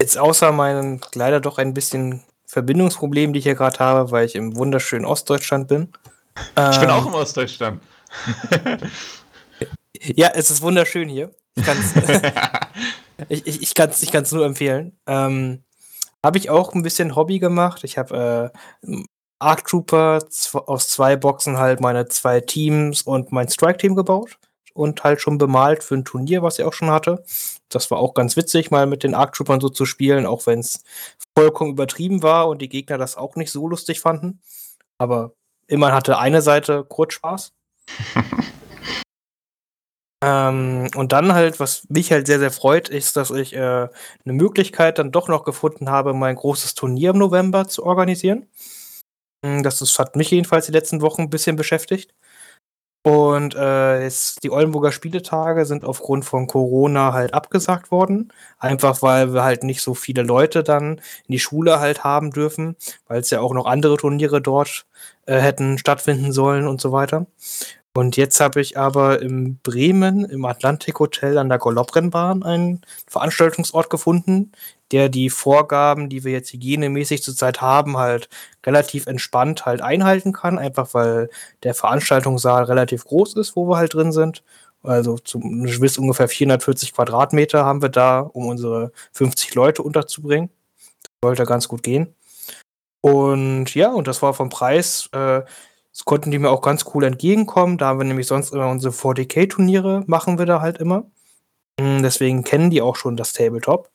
jetzt 0.00 0.16
außer 0.16 0.52
meinen 0.52 1.00
leider 1.16 1.40
doch 1.40 1.58
ein 1.58 1.74
bisschen 1.74 2.22
Verbindungsproblemen, 2.46 3.32
die 3.32 3.40
ich 3.40 3.46
hier 3.46 3.56
gerade 3.56 3.80
habe, 3.80 4.12
weil 4.12 4.26
ich 4.26 4.36
im 4.36 4.54
wunderschönen 4.54 5.04
Ostdeutschland 5.04 5.66
bin. 5.66 5.92
Ich 6.36 6.78
bin 6.78 6.88
ähm, 6.88 6.90
auch 6.90 7.06
im 7.06 7.14
Ostdeutschland. 7.14 7.82
ja, 10.00 10.28
es 10.34 10.52
ist 10.52 10.62
wunderschön 10.62 11.08
hier. 11.08 11.34
Ich 11.56 11.64
kann 11.64 11.78
es 11.78 11.94
ich, 13.28 13.44
ich, 13.44 13.62
ich 13.62 13.74
kann's, 13.74 14.04
ich 14.04 14.12
nur 14.30 14.46
empfehlen. 14.46 14.96
Ähm, 15.08 15.64
habe 16.24 16.38
ich 16.38 16.48
auch 16.48 16.72
ein 16.74 16.82
bisschen 16.82 17.14
Hobby 17.14 17.38
gemacht. 17.38 17.84
Ich 17.84 17.98
habe 17.98 18.50
äh, 18.82 19.02
Arc 19.38 19.66
Trooper 19.66 20.20
aus 20.66 20.88
zwei 20.88 21.16
Boxen 21.16 21.58
halt 21.58 21.80
meine 21.80 22.08
zwei 22.08 22.40
Teams 22.40 23.02
und 23.02 23.30
mein 23.30 23.48
Strike-Team 23.48 23.94
gebaut 23.94 24.38
und 24.72 25.04
halt 25.04 25.20
schon 25.20 25.36
bemalt 25.36 25.84
für 25.84 25.94
ein 25.94 26.04
Turnier, 26.04 26.42
was 26.42 26.58
ich 26.58 26.64
auch 26.64 26.72
schon 26.72 26.90
hatte. 26.90 27.22
Das 27.68 27.90
war 27.90 27.98
auch 27.98 28.14
ganz 28.14 28.36
witzig, 28.36 28.70
mal 28.70 28.86
mit 28.86 29.04
den 29.04 29.14
Arc 29.14 29.34
Troopern 29.34 29.60
so 29.60 29.68
zu 29.68 29.84
spielen, 29.84 30.24
auch 30.24 30.46
wenn 30.46 30.60
es 30.60 30.82
vollkommen 31.36 31.72
übertrieben 31.72 32.22
war 32.22 32.48
und 32.48 32.62
die 32.62 32.70
Gegner 32.70 32.96
das 32.96 33.16
auch 33.16 33.36
nicht 33.36 33.52
so 33.52 33.68
lustig 33.68 34.00
fanden. 34.00 34.40
Aber 34.96 35.34
immerhin 35.66 35.94
hatte 35.94 36.18
eine 36.18 36.40
Seite 36.40 36.84
kurz 36.88 37.12
Spaß. 37.14 37.52
Ähm, 40.24 40.88
und 40.96 41.12
dann 41.12 41.34
halt, 41.34 41.60
was 41.60 41.86
mich 41.90 42.10
halt 42.10 42.26
sehr, 42.26 42.38
sehr 42.38 42.50
freut, 42.50 42.88
ist, 42.88 43.16
dass 43.16 43.30
ich 43.30 43.54
äh, 43.54 43.58
eine 43.58 43.90
Möglichkeit 44.24 44.98
dann 44.98 45.12
doch 45.12 45.28
noch 45.28 45.44
gefunden 45.44 45.90
habe, 45.90 46.14
mein 46.14 46.36
großes 46.36 46.74
Turnier 46.74 47.10
im 47.10 47.18
November 47.18 47.68
zu 47.68 47.84
organisieren. 47.84 48.46
Hm, 49.44 49.62
das 49.62 49.82
ist, 49.82 49.98
hat 49.98 50.16
mich 50.16 50.30
jedenfalls 50.30 50.66
die 50.66 50.72
letzten 50.72 51.02
Wochen 51.02 51.22
ein 51.22 51.30
bisschen 51.30 51.56
beschäftigt. 51.56 52.14
Und 53.06 53.54
äh, 53.54 54.02
jetzt 54.02 54.42
die 54.44 54.50
Oldenburger 54.50 54.90
Spieletage 54.92 55.66
sind 55.66 55.84
aufgrund 55.84 56.24
von 56.24 56.46
Corona 56.46 57.12
halt 57.12 57.34
abgesagt 57.34 57.90
worden. 57.90 58.32
Einfach 58.58 59.02
weil 59.02 59.34
wir 59.34 59.44
halt 59.44 59.62
nicht 59.62 59.82
so 59.82 59.92
viele 59.94 60.22
Leute 60.22 60.62
dann 60.62 60.96
in 61.26 61.32
die 61.32 61.38
Schule 61.38 61.80
halt 61.80 62.02
haben 62.02 62.30
dürfen, 62.30 62.76
weil 63.06 63.20
es 63.20 63.28
ja 63.28 63.40
auch 63.40 63.52
noch 63.52 63.66
andere 63.66 63.98
Turniere 63.98 64.40
dort 64.40 64.86
äh, 65.26 65.38
hätten 65.38 65.76
stattfinden 65.76 66.32
sollen 66.32 66.66
und 66.66 66.80
so 66.80 66.92
weiter. 66.92 67.26
Und 67.96 68.16
jetzt 68.16 68.40
habe 68.40 68.60
ich 68.60 68.76
aber 68.76 69.22
in 69.22 69.58
Bremen 69.58 70.24
im 70.24 70.44
Atlantik 70.44 70.98
Hotel 70.98 71.38
an 71.38 71.48
der 71.48 71.58
Galopprennbahn 71.58 72.42
einen 72.42 72.80
Veranstaltungsort 73.06 73.88
gefunden, 73.88 74.50
der 74.90 75.08
die 75.08 75.30
Vorgaben, 75.30 76.08
die 76.08 76.24
wir 76.24 76.32
jetzt 76.32 76.52
hygienemäßig 76.52 77.22
zurzeit 77.22 77.60
haben, 77.60 77.96
halt 77.96 78.28
relativ 78.66 79.06
entspannt 79.06 79.64
halt 79.64 79.80
einhalten 79.80 80.32
kann, 80.32 80.58
einfach 80.58 80.92
weil 80.92 81.30
der 81.62 81.74
Veranstaltungssaal 81.74 82.64
relativ 82.64 83.04
groß 83.04 83.34
ist, 83.34 83.54
wo 83.54 83.68
wir 83.68 83.76
halt 83.76 83.94
drin 83.94 84.10
sind. 84.10 84.42
Also 84.82 85.16
zum 85.18 85.62
bis 85.62 85.96
ungefähr 85.96 86.28
440 86.28 86.94
Quadratmeter 86.94 87.64
haben 87.64 87.80
wir 87.80 87.88
da, 87.90 88.20
um 88.20 88.48
unsere 88.48 88.92
50 89.12 89.54
Leute 89.54 89.82
unterzubringen. 89.82 90.50
Das 91.02 91.10
sollte 91.28 91.44
ganz 91.44 91.68
gut 91.68 91.82
gehen. 91.84 92.14
Und 93.00 93.74
ja, 93.74 93.92
und 93.92 94.08
das 94.08 94.22
war 94.22 94.34
vom 94.34 94.48
Preis 94.48 95.08
äh, 95.12 95.42
das 95.94 96.04
konnten 96.04 96.30
die 96.32 96.38
mir 96.40 96.50
auch 96.50 96.62
ganz 96.62 96.84
cool 96.94 97.04
entgegenkommen. 97.04 97.78
Da 97.78 97.86
haben 97.86 98.00
wir 98.00 98.04
nämlich 98.04 98.26
sonst 98.26 98.52
immer 98.52 98.68
unsere 98.68 98.92
40k-Turniere, 98.92 100.02
machen 100.06 100.38
wir 100.38 100.46
da 100.46 100.60
halt 100.60 100.78
immer. 100.78 101.04
Hm, 101.80 102.02
deswegen 102.02 102.44
kennen 102.44 102.70
die 102.70 102.82
auch 102.82 102.96
schon 102.96 103.16
das 103.16 103.32
Tabletop. 103.32 103.90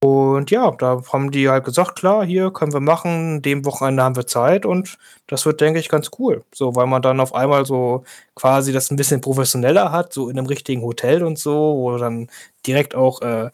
Und 0.00 0.50
ja, 0.52 0.70
da 0.70 1.02
haben 1.12 1.32
die 1.32 1.48
halt 1.48 1.64
gesagt, 1.64 1.96
klar, 1.98 2.24
hier 2.24 2.52
können 2.52 2.72
wir 2.72 2.80
machen, 2.80 3.42
dem 3.42 3.64
Wochenende 3.64 4.04
haben 4.04 4.14
wir 4.14 4.28
Zeit 4.28 4.64
und 4.64 4.96
das 5.26 5.44
wird, 5.44 5.60
denke 5.60 5.80
ich, 5.80 5.88
ganz 5.88 6.10
cool. 6.18 6.44
So, 6.54 6.76
weil 6.76 6.86
man 6.86 7.02
dann 7.02 7.18
auf 7.18 7.34
einmal 7.34 7.66
so 7.66 8.04
quasi 8.36 8.72
das 8.72 8.90
ein 8.92 8.96
bisschen 8.96 9.20
professioneller 9.20 9.90
hat, 9.90 10.12
so 10.12 10.28
in 10.30 10.38
einem 10.38 10.46
richtigen 10.46 10.82
Hotel 10.82 11.24
und 11.24 11.36
so, 11.38 11.52
wo 11.76 11.96
dann 11.98 12.28
direkt 12.64 12.94
auch 12.94 13.22
äh, 13.22 13.50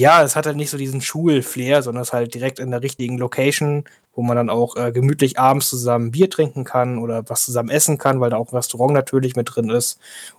Ja, 0.00 0.22
es 0.24 0.36
hat 0.36 0.46
halt 0.46 0.56
nicht 0.56 0.70
so 0.70 0.78
diesen 0.78 1.02
Schulflair, 1.02 1.82
sondern 1.82 2.02
es 2.02 2.12
halt 2.12 2.34
direkt 2.34 2.58
in 2.58 2.70
der 2.70 2.82
richtigen 2.82 3.18
Location, 3.18 3.84
wo 4.20 4.22
man 4.22 4.36
dann 4.36 4.50
auch 4.50 4.76
äh, 4.76 4.92
gemütlich 4.92 5.38
abends 5.38 5.70
zusammen 5.70 6.10
Bier 6.10 6.28
trinken 6.28 6.64
kann 6.64 6.98
oder 6.98 7.26
was 7.30 7.46
zusammen 7.46 7.70
essen 7.70 7.96
kann, 7.96 8.20
weil 8.20 8.28
da 8.28 8.36
auch 8.36 8.52
ein 8.52 8.56
Restaurant 8.56 8.92
natürlich 8.92 9.34
mit 9.34 9.54
drin 9.54 9.70
ist. 9.70 9.98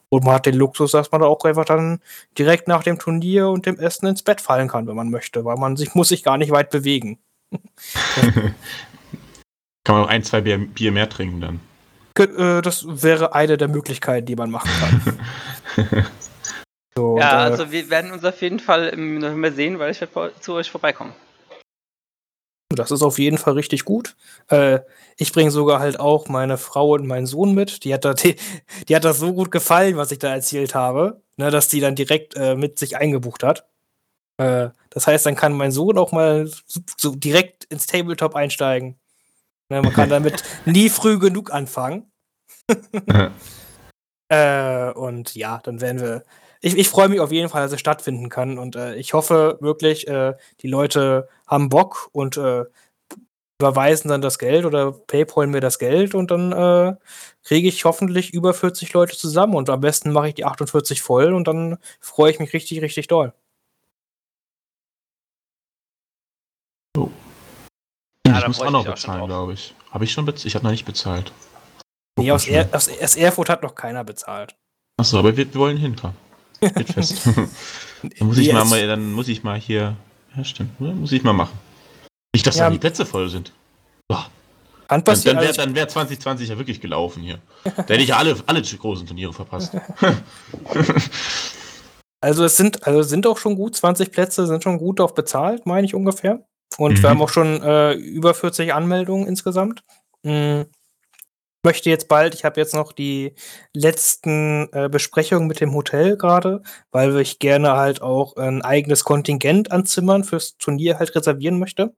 Und 0.10 0.24
man 0.24 0.36
hat 0.36 0.46
den 0.46 0.54
Luxus, 0.54 0.92
dass 0.92 1.12
man 1.12 1.22
da 1.22 1.28
auch 1.28 1.44
einfach 1.46 1.66
dann 1.66 2.00
direkt 2.38 2.68
nach 2.68 2.84
dem 2.84 3.00
Turnier 3.00 3.50
und 3.50 3.66
dem 3.66 3.80
Essen 3.80 4.06
ins 4.06 4.22
Bett 4.22 4.40
fallen 4.40 4.68
kann, 4.68 4.86
wenn 4.86 4.96
man 4.96 5.10
möchte, 5.10 5.44
weil 5.46 5.58
man 5.58 5.78
sich 5.78 5.96
muss 5.96 6.10
sich 6.10 6.24
gar 6.24 6.38
nicht 6.38 6.52
weit 6.52 6.70
bewegen. 6.70 7.18
kann 9.84 9.96
man 9.96 10.04
auch 10.04 10.10
ein, 10.10 10.24
zwei 10.24 10.42
Bier, 10.42 10.60
Bier 10.60 10.92
mehr 10.92 11.10
trinken 11.10 11.42
dann. 11.42 11.60
Äh, 12.20 12.62
das 12.62 12.86
wäre 12.88 13.34
eine 13.34 13.58
der 13.58 13.68
Möglichkeiten, 13.68 14.28
die 14.28 14.36
man 14.36 14.52
machen 14.52 14.70
kann. 14.80 16.06
So, 16.94 17.18
ja, 17.18 17.38
also 17.38 17.72
wir 17.72 17.90
werden 17.90 18.12
uns 18.12 18.26
auf 18.26 18.42
jeden 18.42 18.60
Fall 18.60 18.90
im 18.90 19.20
November 19.20 19.54
sehen, 19.54 19.80
weil 19.80 19.92
ich 19.92 20.02
werde 20.02 20.34
zu 20.42 20.56
euch 20.56 20.70
vorbeikommen. 20.70 21.14
Das 22.76 22.92
ist 22.92 23.02
auf 23.02 23.20
jeden 23.20 23.38
Fall 23.38 23.54
richtig 23.54 23.86
gut. 23.86 24.16
Äh, 24.50 24.80
ich 25.18 25.32
bringe 25.32 25.52
sogar 25.52 25.80
halt 25.80 26.00
auch 26.00 26.28
meine 26.28 26.58
Frau 26.58 26.92
und 26.92 27.08
meinen 27.08 27.26
Sohn 27.26 27.54
mit. 27.54 27.84
Die 27.84 27.94
hat, 27.94 28.06
da, 28.06 28.14
die, 28.16 28.36
die 28.88 28.96
hat 28.96 29.04
das 29.04 29.20
so 29.20 29.34
gut 29.34 29.52
gefallen, 29.52 29.98
was 29.98 30.12
ich 30.12 30.20
da 30.20 30.34
erzählt 30.34 30.76
habe, 30.76 31.22
ne, 31.38 31.52
dass 31.52 31.68
die 31.68 31.80
dann 31.80 31.96
direkt 31.96 32.36
äh, 32.36 32.56
mit 32.56 32.80
sich 32.80 32.98
eingebucht 32.98 33.44
hat. 33.44 33.66
Äh, 34.38 34.70
das 34.90 35.08
heißt, 35.08 35.26
dann 35.26 35.36
kann 35.36 35.54
mein 35.54 35.72
Sohn 35.72 35.98
auch 35.98 36.12
mal 36.12 36.50
so, 36.66 37.16
direkt 37.16 37.66
ins 37.66 37.88
Tabletop 37.88 38.36
einsteigen. 38.36 39.00
Ne, 39.70 39.82
man 39.82 39.94
kann 39.94 40.10
damit 40.10 40.44
nie 40.66 40.90
früh 40.90 41.20
genug 41.20 41.52
anfangen. 41.52 42.12
Äh, 44.32 44.92
und 44.94 45.36
ja, 45.36 45.60
dann 45.62 45.82
werden 45.82 46.00
wir 46.00 46.24
ich, 46.62 46.78
ich 46.78 46.90
freue 46.90 47.10
mich 47.10 47.20
auf 47.20 47.32
jeden 47.32 47.50
Fall, 47.50 47.64
dass 47.64 47.72
es 47.72 47.80
stattfinden 47.80 48.30
kann. 48.30 48.58
Und 48.58 48.76
äh, 48.76 48.96
ich 48.96 49.14
hoffe 49.14 49.58
wirklich, 49.62 50.08
äh, 50.08 50.36
die 50.62 50.68
Leute 50.68 51.28
haben 51.48 51.70
Bock 51.70 52.10
und 52.14 52.38
äh, 52.38 52.66
überweisen 53.60 54.10
dann 54.10 54.22
das 54.22 54.40
Geld 54.40 54.66
oder 54.66 54.92
PayPal 54.92 55.48
mir 55.48 55.60
das 55.60 55.78
Geld 55.78 56.16
und 56.16 56.32
dann 56.32 56.52
äh, 56.52 56.96
kriege 57.44 57.68
ich 57.68 57.86
hoffentlich 57.86 58.34
über 58.34 58.54
40 58.56 58.92
Leute 58.94 59.16
zusammen 59.16 59.56
und 59.56 59.70
am 59.70 59.82
besten 59.82 60.12
mache 60.12 60.30
ich 60.30 60.34
die 60.34 60.46
48 60.46 61.02
voll 61.02 61.34
und 61.34 61.48
dann 61.48 61.78
freue 62.00 62.32
ich 62.32 62.40
mich 62.40 62.54
richtig, 62.54 62.82
richtig 62.82 63.08
doll. 63.08 63.34
Oh. 66.98 67.10
Ja, 68.26 68.40
ich 68.40 68.48
muss 68.48 68.62
auch 68.62 68.72
noch 68.72 68.86
bezahlen, 68.86 69.26
glaube 69.28 69.54
ich. 69.54 69.76
Habe 69.92 70.06
ich 70.06 70.12
schon 70.12 70.26
bezahlt? 70.26 70.46
Ich 70.46 70.56
habe 70.56 70.64
noch 70.64 70.72
nicht 70.72 70.86
bezahlt. 70.86 71.32
Nee, 72.18 72.32
aus, 72.32 72.48
er 72.48 72.68
aus, 72.72 72.90
aus 72.90 73.16
Erfurt 73.16 73.50
hat 73.50 73.62
noch 73.62 73.76
keiner 73.76 74.04
bezahlt. 74.04 74.56
Achso, 74.98 75.20
aber 75.20 75.38
wir, 75.38 75.54
wir 75.54 75.60
wollen 75.60 75.78
hinkommen. 75.78 76.18
Fest. 76.62 77.26
dann, 77.26 78.28
muss 78.28 78.38
ich 78.38 78.54
mal, 78.54 78.88
dann 78.88 79.12
muss 79.14 79.28
ich 79.28 79.44
mal 79.44 79.60
hier. 79.60 79.96
Ja, 80.36 80.44
stimmt. 80.44 80.80
Muss 80.80 81.12
ich 81.12 81.24
mal 81.24 81.34
machen. 81.34 81.58
Nicht, 82.34 82.48
dass 82.48 82.58
ja. 82.58 82.66
da 82.66 82.72
die 82.72 82.78
Plätze 82.78 83.06
voll 83.06 83.30
sind. 83.30 83.52
Boah. 84.08 84.28
Dann, 84.88 85.04
dann 85.04 85.24
wäre 85.24 85.54
dann 85.54 85.74
wär 85.74 85.88
2020 85.88 86.50
ja 86.50 86.58
wirklich 86.58 86.82
gelaufen 86.82 87.24
hier. 87.24 87.40
da 87.64 87.72
hätte 87.72 87.96
ich 87.96 88.10
ja 88.10 88.18
alle, 88.18 88.36
alle 88.46 88.62
großen 88.62 89.08
Turniere 89.08 89.32
verpasst. 89.32 89.74
also 92.22 92.44
es 92.44 92.58
sind, 92.58 92.86
also 92.86 93.02
sind 93.02 93.26
auch 93.26 93.38
schon 93.38 93.56
gut, 93.56 93.76
20 93.76 94.12
Plätze 94.12 94.48
sind 94.48 94.64
schon 94.64 94.80
gut 94.80 95.00
auf 95.00 95.16
bezahlt, 95.16 95.66
meine 95.66 95.86
ich 95.86 95.96
ungefähr. 95.96 96.46
Und 96.78 96.98
mhm. 96.98 97.04
wir 97.04 97.10
haben 97.10 97.22
auch 97.22 97.30
schon 97.30 97.64
äh, 97.64 97.94
über 97.94 98.34
40 98.34 98.74
Anmeldungen 98.74 99.28
insgesamt. 99.28 99.82
Mhm 100.24 100.66
möchte 101.64 101.90
jetzt 101.90 102.08
bald, 102.08 102.34
ich 102.34 102.44
habe 102.44 102.60
jetzt 102.60 102.74
noch 102.74 102.92
die 102.92 103.36
letzten 103.74 104.70
äh, 104.72 104.90
Besprechungen 104.90 105.48
mit 105.48 105.62
dem 105.62 105.74
Hotel 105.74 106.18
gerade, 106.18 106.62
weil 106.92 107.20
ich 107.20 107.40
gerne 107.40 107.76
halt 107.76 108.02
auch 108.02 108.36
ein 108.38 108.62
eigenes 108.62 109.04
Kontingent 109.04 109.72
an 109.72 109.86
Zimmern 109.86 110.24
fürs 110.24 110.58
Turnier 110.58 111.00
halt 111.00 111.16
reservieren 111.16 111.60
möchte. 111.60 111.94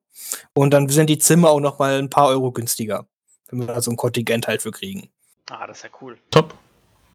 Und 0.54 0.72
dann 0.72 0.90
sind 0.90 1.10
die 1.10 1.18
Zimmer 1.18 1.50
auch 1.50 1.60
noch 1.60 1.80
mal 1.80 2.00
ein 2.00 2.10
paar 2.10 2.28
Euro 2.28 2.52
günstiger, 2.52 3.06
wenn 3.50 3.60
wir 3.60 3.68
da 3.68 3.82
so 3.82 3.92
ein 3.92 3.98
Kontingent 3.98 4.48
halt 4.48 4.62
für 4.62 4.72
kriegen. 4.72 5.10
Ah, 5.50 5.68
das 5.68 5.78
ist 5.78 5.84
ja 5.84 5.90
cool. 6.02 6.18
Top. 6.32 6.54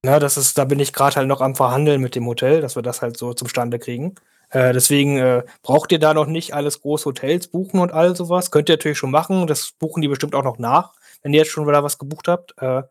Ja, 0.05 0.19
das 0.19 0.37
ist, 0.37 0.57
da 0.57 0.65
bin 0.65 0.79
ich 0.79 0.93
gerade 0.93 1.17
halt 1.17 1.29
noch 1.29 1.41
am 1.41 1.57
Verhandeln 1.57 2.01
mit 2.01 2.15
dem 2.15 2.27
Hotel, 2.27 2.61
dass 2.61 2.77
wir 2.77 2.83
das 2.83 3.03
halt 3.03 3.17
so 3.17 3.35
zustande 3.35 3.79
kriegen. 3.79 4.15
Äh, 4.51 4.73
deswegen 4.73 5.19
äh, 5.19 5.43
braucht 5.63 5.93
ihr 5.93 5.99
da 5.99 6.15
noch 6.15 6.27
nicht 6.27 6.55
alles 6.55 6.81
groß 6.81 7.05
Hotels 7.05 7.49
buchen 7.49 7.81
und 7.81 7.93
all 7.93 8.17
sowas. 8.17 8.51
Könnt 8.51 8.69
ihr 8.69 8.75
natürlich 8.75 8.99
schon 8.99 9.11
machen. 9.11 9.47
Das 9.47 9.73
buchen 9.73 10.01
die 10.01 10.09
bestimmt 10.09 10.35
auch 10.35 10.45
noch 10.45 10.59
nach 10.59 10.93
wenn 11.23 11.33
ihr 11.33 11.41
jetzt 11.41 11.51
schon 11.51 11.67
wieder 11.67 11.85
was 11.85 11.99
gebucht 11.99 12.29
habt. 12.29 12.55
Äh, 12.59 12.83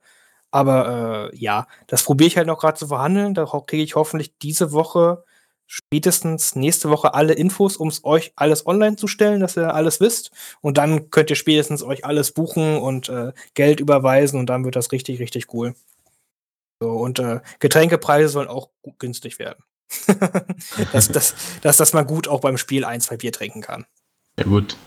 aber 0.52 1.32
äh, 1.34 1.38
ja, 1.38 1.68
das 1.88 2.04
probiere 2.04 2.28
ich 2.28 2.38
halt 2.38 2.48
noch 2.48 2.60
gerade 2.60 2.78
zu 2.78 2.88
verhandeln. 2.88 3.34
Da 3.34 3.45
kriege 3.45 3.84
ich 3.84 3.95
hoffentlich 3.95 4.38
diese 4.40 4.72
Woche, 4.72 5.24
spätestens 5.68 6.56
nächste 6.56 6.90
Woche 6.90 7.14
alle 7.14 7.34
Infos, 7.34 7.78
um 7.78 7.90
es 7.90 8.04
euch 8.06 8.32
alles 8.36 8.66
online 8.66 8.95
zu 8.95 9.08
stellen, 9.08 9.41
dass 9.41 9.58
ihr 9.58 9.74
alles 9.74 9.99
wisst. 9.99 10.32
Und 10.62 10.78
dann 10.78 11.12
könnt 11.12 11.30
ihr 11.30 11.36
spätestens 11.36 11.84
euch 11.84 12.06
alles 12.06 12.32
buchen 12.32 12.78
und 12.78 13.10
äh, 13.10 13.34
Geld 13.54 13.80
überweisen 13.80 14.40
und 14.40 14.48
dann 14.48 14.64
wird 14.64 14.78
das 14.78 14.91
richtig, 14.91 15.20
richtig 15.20 15.54
cool. 15.54 15.76
So, 16.80 16.91
und 16.91 17.20
äh, 17.20 17.41
Getränkepreise 17.60 18.30
sollen 18.30 18.48
auch 18.48 18.70
günstig 18.99 19.40
werden. 19.40 19.64
dass, 20.91 21.10
dass, 21.10 21.36
dass, 21.62 21.78
dass 21.78 21.94
man 21.94 22.06
gut 22.06 22.28
auch 22.28 22.41
beim 22.41 22.58
Spiel 22.58 22.84
ein, 22.86 23.02
zwei 23.02 23.18
Bier 23.18 23.32
trinken 23.32 23.62
kann. 23.62 23.86
Ja, 24.38 24.45
gut. 24.45 24.78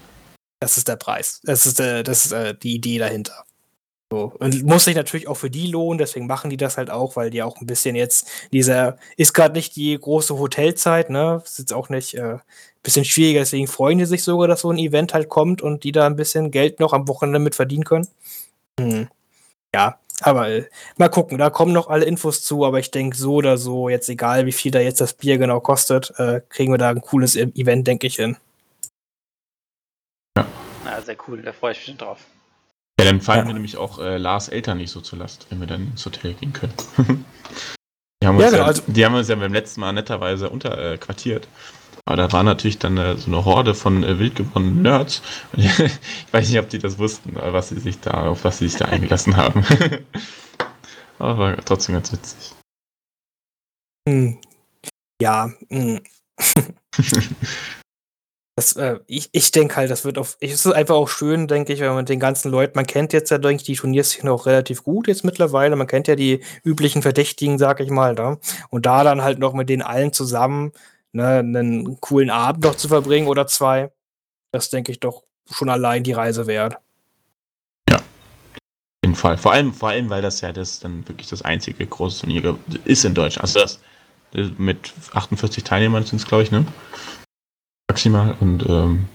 Das 0.60 0.76
ist 0.76 0.88
der 0.88 0.96
Preis. 0.96 1.40
Das 1.44 1.66
ist, 1.66 1.80
äh, 1.80 2.02
das 2.02 2.26
ist 2.26 2.32
äh, 2.32 2.54
die 2.54 2.74
Idee 2.74 2.98
dahinter. 2.98 3.44
So. 4.12 4.32
Und 4.38 4.64
muss 4.64 4.84
sich 4.84 4.96
natürlich 4.96 5.28
auch 5.28 5.36
für 5.36 5.50
die 5.50 5.68
lohnen, 5.68 5.98
deswegen 5.98 6.26
machen 6.26 6.50
die 6.50 6.56
das 6.56 6.76
halt 6.76 6.90
auch, 6.90 7.14
weil 7.14 7.30
die 7.30 7.42
auch 7.44 7.60
ein 7.60 7.66
bisschen 7.66 7.94
jetzt, 7.94 8.28
dieser, 8.52 8.98
ist 9.16 9.34
gerade 9.34 9.54
nicht 9.54 9.76
die 9.76 9.96
große 9.96 10.36
Hotelzeit, 10.36 11.10
ne? 11.10 11.40
Ist 11.44 11.60
jetzt 11.60 11.72
auch 11.72 11.88
nicht 11.90 12.14
äh, 12.14 12.38
bisschen 12.82 13.04
schwieriger, 13.04 13.40
deswegen 13.40 13.68
freuen 13.68 13.98
die 13.98 14.06
sich 14.06 14.24
sogar, 14.24 14.48
dass 14.48 14.62
so 14.62 14.70
ein 14.70 14.78
Event 14.78 15.14
halt 15.14 15.28
kommt 15.28 15.62
und 15.62 15.84
die 15.84 15.92
da 15.92 16.06
ein 16.06 16.16
bisschen 16.16 16.50
Geld 16.50 16.80
noch 16.80 16.92
am 16.92 17.06
Wochenende 17.06 17.38
mit 17.38 17.54
verdienen 17.54 17.84
können. 17.84 18.08
Hm. 18.80 19.08
Ja, 19.72 20.00
aber 20.22 20.48
äh, 20.48 20.64
mal 20.96 21.08
gucken, 21.08 21.38
da 21.38 21.48
kommen 21.48 21.72
noch 21.72 21.88
alle 21.88 22.04
Infos 22.04 22.42
zu, 22.42 22.64
aber 22.64 22.80
ich 22.80 22.90
denke 22.90 23.16
so 23.16 23.34
oder 23.34 23.58
so, 23.58 23.88
jetzt 23.88 24.08
egal 24.08 24.44
wie 24.44 24.52
viel 24.52 24.72
da 24.72 24.80
jetzt 24.80 25.00
das 25.00 25.14
Bier 25.14 25.38
genau 25.38 25.60
kostet, 25.60 26.12
äh, 26.18 26.40
kriegen 26.48 26.72
wir 26.72 26.78
da 26.78 26.90
ein 26.90 27.00
cooles 27.00 27.36
e-, 27.36 27.52
Event, 27.54 27.86
denke 27.86 28.08
ich, 28.08 28.16
hin. 28.16 28.36
Ja, 31.00 31.06
sehr 31.06 31.16
cool, 31.26 31.40
da 31.40 31.52
freue 31.52 31.72
ich 31.72 31.78
mich 31.78 31.86
schon 31.86 31.96
drauf. 31.96 32.26
Ja, 32.98 33.06
dann 33.06 33.22
fallen 33.22 33.40
ja. 33.40 33.44
mir 33.46 33.54
nämlich 33.54 33.78
auch 33.78 33.98
äh, 34.00 34.18
Lars 34.18 34.48
Eltern 34.48 34.76
nicht 34.76 34.90
so 34.90 35.00
zur 35.00 35.18
Last, 35.18 35.46
wenn 35.48 35.58
wir 35.58 35.66
dann 35.66 35.92
ins 35.92 36.04
Hotel 36.04 36.34
gehen 36.34 36.52
können. 36.52 36.74
die, 38.22 38.26
haben 38.26 38.36
uns 38.36 38.44
ja, 38.44 38.50
genau, 38.50 38.62
ja, 38.62 38.64
also 38.66 38.82
die 38.86 39.04
haben 39.04 39.14
uns 39.14 39.28
ja 39.28 39.34
beim 39.36 39.52
letzten 39.52 39.80
Mal 39.80 39.92
netterweise 39.94 40.50
unterquartiert. 40.50 41.46
Äh, 41.46 41.48
aber 42.04 42.16
da 42.16 42.32
war 42.32 42.42
natürlich 42.42 42.78
dann 42.78 42.98
äh, 42.98 43.16
so 43.16 43.28
eine 43.28 43.46
Horde 43.46 43.74
von 43.74 44.04
äh, 44.04 44.18
wild 44.18 44.36
gewonnenen 44.36 44.82
Nerds. 44.82 45.22
ich 45.54 45.70
weiß 46.32 46.50
nicht, 46.50 46.58
ob 46.58 46.68
die 46.68 46.78
das 46.78 46.98
wussten, 46.98 47.34
was 47.34 47.70
sie 47.70 47.80
sich 47.80 47.98
da, 48.00 48.28
auf 48.28 48.44
was 48.44 48.58
sie 48.58 48.68
sich 48.68 48.78
da 48.78 48.84
eingelassen 48.86 49.38
haben. 49.38 49.64
aber 51.18 51.38
war 51.38 51.64
trotzdem 51.64 51.94
ganz 51.94 52.12
witzig. 52.12 52.52
Hm. 54.06 54.38
Ja. 55.22 55.50
Das, 58.56 58.74
äh, 58.76 58.98
ich 59.06 59.30
ich 59.32 59.52
denke 59.52 59.76
halt, 59.76 59.90
das 59.90 60.04
wird 60.04 60.18
auf 60.18 60.36
es 60.40 60.52
ist 60.52 60.66
einfach 60.66 60.96
auch 60.96 61.08
schön, 61.08 61.48
denke 61.48 61.72
ich, 61.72 61.80
wenn 61.80 61.94
man 61.94 62.04
den 62.04 62.20
ganzen 62.20 62.50
Leuten 62.50 62.72
man 62.76 62.86
kennt 62.86 63.12
jetzt 63.12 63.30
ja, 63.30 63.38
denke 63.38 63.62
ich, 63.62 63.66
die 63.66 63.74
Turnierszene 63.74 64.30
auch 64.30 64.46
relativ 64.46 64.82
gut 64.82 65.08
jetzt 65.08 65.24
mittlerweile. 65.24 65.76
Man 65.76 65.86
kennt 65.86 66.08
ja 66.08 66.16
die 66.16 66.42
üblichen 66.64 67.02
Verdächtigen, 67.02 67.58
sag 67.58 67.80
ich 67.80 67.90
mal, 67.90 68.14
da. 68.14 68.38
Und 68.68 68.86
da 68.86 69.04
dann 69.04 69.22
halt 69.22 69.38
noch 69.38 69.54
mit 69.54 69.68
denen 69.70 69.82
allen 69.82 70.12
zusammen, 70.12 70.72
ne, 71.12 71.42
'nen 71.42 72.00
coolen 72.00 72.30
Abend 72.30 72.64
noch 72.64 72.74
zu 72.76 72.88
verbringen 72.88 73.28
oder 73.28 73.46
zwei, 73.46 73.90
das 74.52 74.70
denke 74.70 74.92
ich 74.92 75.00
doch 75.00 75.24
schon 75.50 75.70
allein 75.70 76.02
die 76.04 76.12
Reise 76.12 76.46
wert. 76.46 76.76
Ja. 77.88 77.96
Auf 77.96 78.02
jeden 79.04 79.14
Fall. 79.16 79.38
Vor 79.38 79.52
allem 79.52 79.72
vor 79.72 79.90
allem, 79.90 80.10
weil 80.10 80.22
das 80.22 80.40
ja 80.42 80.52
das 80.52 80.80
dann 80.80 81.08
wirklich 81.08 81.28
das 81.28 81.42
einzige 81.42 81.86
große 81.86 82.20
Turnier 82.22 82.58
ist 82.84 83.04
in 83.04 83.14
Deutschland. 83.14 83.44
Also 83.44 83.60
das 84.32 84.50
mit 84.58 84.92
48 85.14 85.64
Teilnehmern 85.64 86.04
sind 86.04 86.20
es, 86.20 86.26
glaube 86.26 86.42
ich, 86.42 86.50
ne? 86.50 86.66
Maximal. 87.90 88.36
Und 88.40 88.64
ähm, 88.68 89.08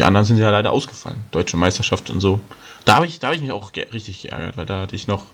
die 0.00 0.04
anderen 0.04 0.24
sind 0.24 0.38
ja 0.38 0.50
leider 0.50 0.72
ausgefallen. 0.72 1.24
Deutsche 1.30 1.56
Meisterschaft 1.56 2.10
und 2.10 2.20
so. 2.20 2.40
Da 2.84 2.96
habe 2.96 3.06
ich, 3.06 3.20
hab 3.22 3.34
ich 3.34 3.40
mich 3.40 3.52
auch 3.52 3.72
ge 3.72 3.86
richtig 3.92 4.22
geärgert, 4.22 4.56
weil 4.56 4.66
da 4.66 4.82
hatte 4.82 4.96
ich 4.96 5.08
noch, 5.08 5.26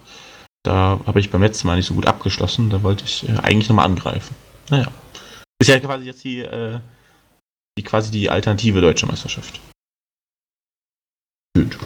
da 0.64 1.00
habe 1.06 1.20
ich 1.20 1.30
beim 1.30 1.42
letzten 1.42 1.66
Mal 1.66 1.76
nicht 1.76 1.86
so 1.86 1.94
gut 1.94 2.06
abgeschlossen. 2.06 2.70
Da 2.70 2.82
wollte 2.82 3.04
ich 3.04 3.28
äh, 3.28 3.36
eigentlich 3.42 3.68
nochmal 3.68 3.86
angreifen. 3.86 4.34
Naja. 4.70 4.88
Ist 5.60 5.68
ja 5.68 5.78
quasi 5.78 6.06
jetzt 6.06 6.24
die, 6.24 6.40
äh, 6.40 6.80
die 7.78 7.84
quasi 7.84 8.10
die 8.10 8.30
alternative 8.30 8.80
deutsche 8.80 9.06
Meisterschaft. 9.06 9.60
Gut. 11.56 11.78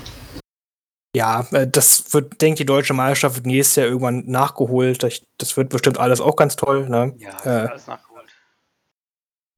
Ja, 1.17 1.47
äh, 1.51 1.67
das 1.67 2.15
wird, 2.15 2.41
denke 2.41 2.59
die 2.59 2.67
deutsche 2.67 2.95
Meisterschaft 2.95 3.37
wird 3.37 3.47
nächstes 3.47 3.77
Jahr 3.77 3.87
irgendwann 3.87 4.25
nachgeholt. 4.27 5.03
Das 5.39 5.57
wird 5.57 5.69
bestimmt 5.71 5.99
alles 5.99 6.21
auch 6.21 6.37
ganz 6.37 6.57
toll. 6.57 6.89
Ne? 6.89 7.15
Ja, 7.19 7.31
äh, 7.45 7.69
alles 7.69 7.87
nachgeholt. 7.87 8.08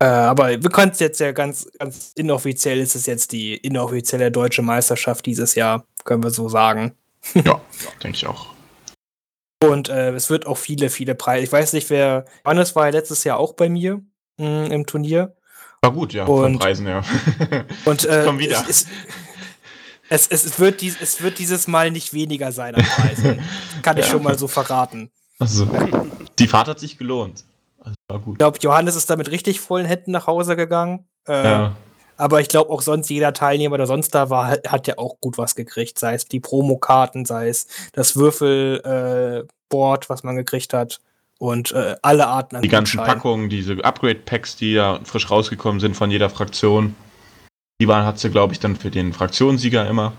Äh, 0.01 0.07
aber 0.07 0.49
wir 0.49 0.71
können 0.71 0.93
es 0.93 0.99
jetzt 0.99 1.21
ja 1.21 1.33
ganz, 1.33 1.71
ganz 1.79 2.13
inoffiziell 2.17 2.81
ist 2.81 2.97
es 2.97 3.05
jetzt 3.05 3.33
die 3.33 3.55
inoffizielle 3.55 4.31
deutsche 4.31 4.63
Meisterschaft 4.63 5.27
dieses 5.27 5.55
Jahr, 5.55 5.85
können 6.05 6.23
wir 6.23 6.31
so 6.31 6.49
sagen. 6.49 6.95
Ja, 7.45 7.61
denke 8.03 8.17
ich 8.17 8.27
auch. 8.27 8.47
Und 9.63 9.91
äh, 9.91 10.13
es 10.15 10.31
wird 10.31 10.47
auch 10.47 10.57
viele, 10.57 10.89
viele 10.89 11.15
Preise. 11.15 11.45
Ich 11.45 11.53
weiß 11.53 11.75
nicht, 11.75 11.91
wer. 11.91 12.25
Johannes 12.47 12.75
war 12.75 12.87
ja 12.87 12.93
letztes 12.93 13.25
Jahr 13.25 13.37
auch 13.39 13.53
bei 13.53 13.69
mir 13.69 14.01
mh, 14.39 14.65
hm, 14.65 14.73
im 14.73 14.87
Turnier. 14.87 15.37
War 15.83 15.93
gut, 15.93 16.15
ja, 16.15 16.25
Und- 16.25 16.43
von 16.43 16.59
Preisen, 16.59 16.87
ja. 16.87 17.03
Und 17.85 18.07
äh, 18.07 18.23
Komm 18.25 18.39
wieder. 18.39 18.65
Es, 18.71 18.87
es, 20.09 20.29
es, 20.29 20.47
es, 20.47 20.59
wird 20.59 20.81
dies, 20.81 20.97
es 21.01 21.21
wird 21.21 21.39
dieses 21.39 21.69
Mal 21.69 21.91
nicht 21.91 22.15
weniger 22.15 22.53
sein 22.53 22.75
an 22.75 22.85
Preisen. 22.85 23.41
Kann 23.83 23.99
ich 23.99 24.07
Ja. 24.07 24.13
schon 24.13 24.23
mal 24.23 24.39
so 24.39 24.49
verraten. 24.49 25.11
Also, 25.39 25.69
die 26.39 26.49
Fahrt 26.49 26.69
hat 26.69 26.81
sich 26.81 26.97
gelohnt. 26.97 27.45
Gut. 28.19 28.35
Ich 28.35 28.39
glaube, 28.39 28.59
Johannes 28.61 28.97
ist 28.97 29.09
da 29.11 29.17
mit 29.17 29.31
richtig 29.31 29.61
vollen 29.61 29.87
Händen 29.87 30.11
nach 30.11 30.27
Hause 30.27 30.57
gegangen. 30.57 31.07
Äh, 31.27 31.45
Ja. 31.45 31.77
Aber 32.17 32.43
ich 32.43 32.49
glaube 32.49 32.71
auch 32.71 32.83
sonst 32.83 33.09
jeder 33.09 33.33
Teilnehmer, 33.33 33.79
der 33.79 33.87
sonst 33.87 34.15
da 34.15 34.29
war, 34.29 34.51
hat, 34.51 34.87
ja 34.87 34.99
auch 34.99 35.19
gut 35.23 35.39
was 35.39 35.55
gekriegt. 35.55 35.99
Sei 35.99 36.13
es 36.13 36.27
die 36.27 36.39
Promokarten, 36.39 37.25
sei 37.25 37.49
es 37.49 37.67
das 37.95 38.15
Würfelboard, 38.15 40.05
äh, 40.05 40.09
was 40.09 40.23
man 40.23 40.37
gekriegt 40.37 40.75
hat. 40.75 41.01
Und 41.39 41.73
äh, 41.73 41.97
alle 42.03 42.27
Arten 42.27 42.57
an 42.57 42.63
Die 42.63 42.69
ganzen. 42.69 42.99
Packungen, 42.99 43.49
diese 43.49 43.83
Upgrade-Packs, 43.83 44.57
die 44.57 44.75
ja 44.75 45.01
frisch 45.05 45.31
rausgekommen 45.31 45.81
sind 45.81 45.97
von 45.97 46.11
jeder 46.11 46.29
Fraktion, 46.29 46.95
die 47.81 47.89
waren, 47.89 48.05
hat 48.05 48.19
sie, 48.19 48.29
glaube 48.29 48.53
ich, 48.53 48.61
dann 48.61 48.77
für 48.77 48.91
den 48.91 49.15
Fraktionssieger 49.15 49.89
immer. 49.89 50.13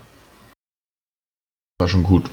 War 1.78 1.88
schon 1.88 2.02
gut. 2.02 2.28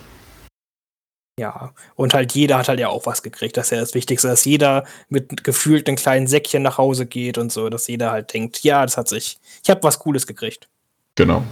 Ja, 1.39 1.73
und 1.95 2.13
halt 2.13 2.33
jeder 2.33 2.57
hat 2.57 2.67
halt 2.67 2.81
ja 2.81 2.89
auch 2.89 3.05
was 3.05 3.23
gekriegt. 3.23 3.55
Das 3.55 3.67
ist 3.67 3.71
ja 3.71 3.79
das 3.79 3.93
Wichtigste, 3.93 4.27
dass 4.27 4.43
jeder 4.43 4.83
mit 5.07 5.45
gefühlt 5.45 5.87
einem 5.87 5.95
kleinen 5.95 6.27
Säckchen 6.27 6.61
nach 6.61 6.77
Hause 6.77 7.05
geht 7.05 7.37
und 7.37 7.49
so, 7.49 7.69
dass 7.69 7.87
jeder 7.87 8.11
halt 8.11 8.33
denkt, 8.33 8.59
ja, 8.63 8.83
das 8.83 8.97
hat 8.97 9.07
sich, 9.07 9.39
ich 9.63 9.69
habe 9.69 9.81
was 9.83 9.99
Cooles 9.99 10.27
gekriegt. 10.27 10.67
Genau. 11.15 11.45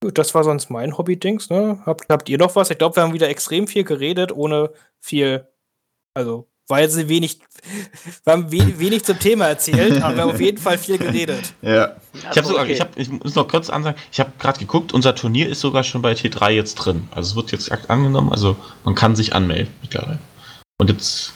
Gut, 0.00 0.16
das 0.16 0.34
war 0.34 0.44
sonst 0.44 0.70
mein 0.70 0.96
Hobby-Dings, 0.96 1.50
ne? 1.50 1.82
Habt, 1.84 2.08
habt 2.08 2.30
ihr 2.30 2.38
noch 2.38 2.56
was? 2.56 2.70
Ich 2.70 2.78
glaube, 2.78 2.96
wir 2.96 3.02
haben 3.02 3.12
wieder 3.12 3.28
extrem 3.28 3.66
viel 3.66 3.84
geredet, 3.84 4.32
ohne 4.32 4.72
viel, 4.98 5.46
also, 6.14 6.48
war 6.68 6.80
jetzt 6.80 7.08
wenig, 7.08 7.40
wir 8.24 8.32
haben 8.32 8.50
we 8.52 8.78
wenig 8.78 9.04
zum 9.04 9.18
Thema 9.18 9.46
erzählt, 9.48 10.02
aber 10.02 10.14
wir 10.16 10.22
haben 10.22 10.30
auf 10.30 10.40
jeden 10.40 10.58
Fall 10.58 10.78
viel 10.78 10.98
geredet. 10.98 11.52
Ja. 11.62 11.96
Ich, 12.14 12.24
hab 12.26 12.36
Also, 12.36 12.48
sogar, 12.50 12.64
okay. 12.64 12.72
ich, 12.72 12.80
hab, 12.80 12.96
ich 12.98 13.10
muss 13.10 13.34
noch 13.34 13.48
kurz 13.48 13.68
ansagen, 13.70 13.98
ich 14.10 14.20
habe 14.20 14.32
gerade 14.38 14.58
geguckt, 14.58 14.92
unser 14.92 15.14
Turnier 15.14 15.48
ist 15.48 15.60
sogar 15.60 15.82
schon 15.84 16.02
bei 16.02 16.12
T3 16.12 16.50
jetzt 16.50 16.74
drin. 16.76 17.08
Also 17.10 17.30
es 17.30 17.36
wird 17.36 17.52
jetzt 17.52 17.70
akt- 17.72 17.90
angenommen, 17.90 18.30
also 18.32 18.56
man 18.84 18.94
kann 18.94 19.16
sich 19.16 19.34
anmelden 19.34 19.72
mittlerweile. 19.82 20.18
Und 20.80 20.90
jetzt, 20.90 21.32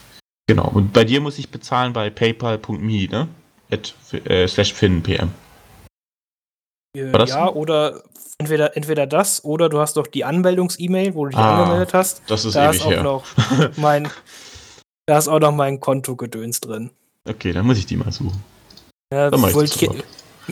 genau, 0.47 0.67
und 0.67 0.93
bei 0.93 1.03
dir 1.03 1.21
muss 1.21 1.37
ich 1.39 1.49
bezahlen 1.49 1.93
bei 1.93 2.09
paypal.me, 2.09 3.07
ne? 3.09 3.27
At, 3.71 3.93
äh, 4.25 4.47
slash 4.47 4.73
finnpm. 4.73 5.29
Äh, 6.95 7.25
ja, 7.27 7.49
oder 7.49 8.01
entweder, 8.39 8.75
entweder 8.77 9.05
das 9.07 9.43
oder 9.43 9.69
du 9.69 9.79
hast 9.79 9.97
doch 9.97 10.07
die 10.07 10.23
Anmeldungs-E-Mail, 10.25 11.13
wo 11.15 11.25
du 11.25 11.31
dich 11.31 11.39
Ah, 11.39 11.63
angemeldet 11.63 11.93
hast. 11.93 12.21
Das 12.27 12.45
ist 12.45 12.55
Da 12.55 12.69
ewig 12.69 12.77
ist 12.79 12.85
auch 12.85 12.91
her. 12.91 13.03
noch 13.03 13.25
mein, 13.77 14.09
da 15.07 15.17
ist 15.17 15.27
auch 15.27 15.39
noch 15.39 15.53
mein 15.53 15.79
Kontogedöns 15.79 16.59
drin. 16.59 16.91
Okay, 17.27 17.51
dann 17.53 17.65
muss 17.65 17.77
ich 17.77 17.85
die 17.85 17.97
mal 17.97 18.11
suchen. 18.11 18.43
Ja, 19.11 19.29
Dann 19.31 19.43
ich 19.63 19.81
ich, 19.81 19.89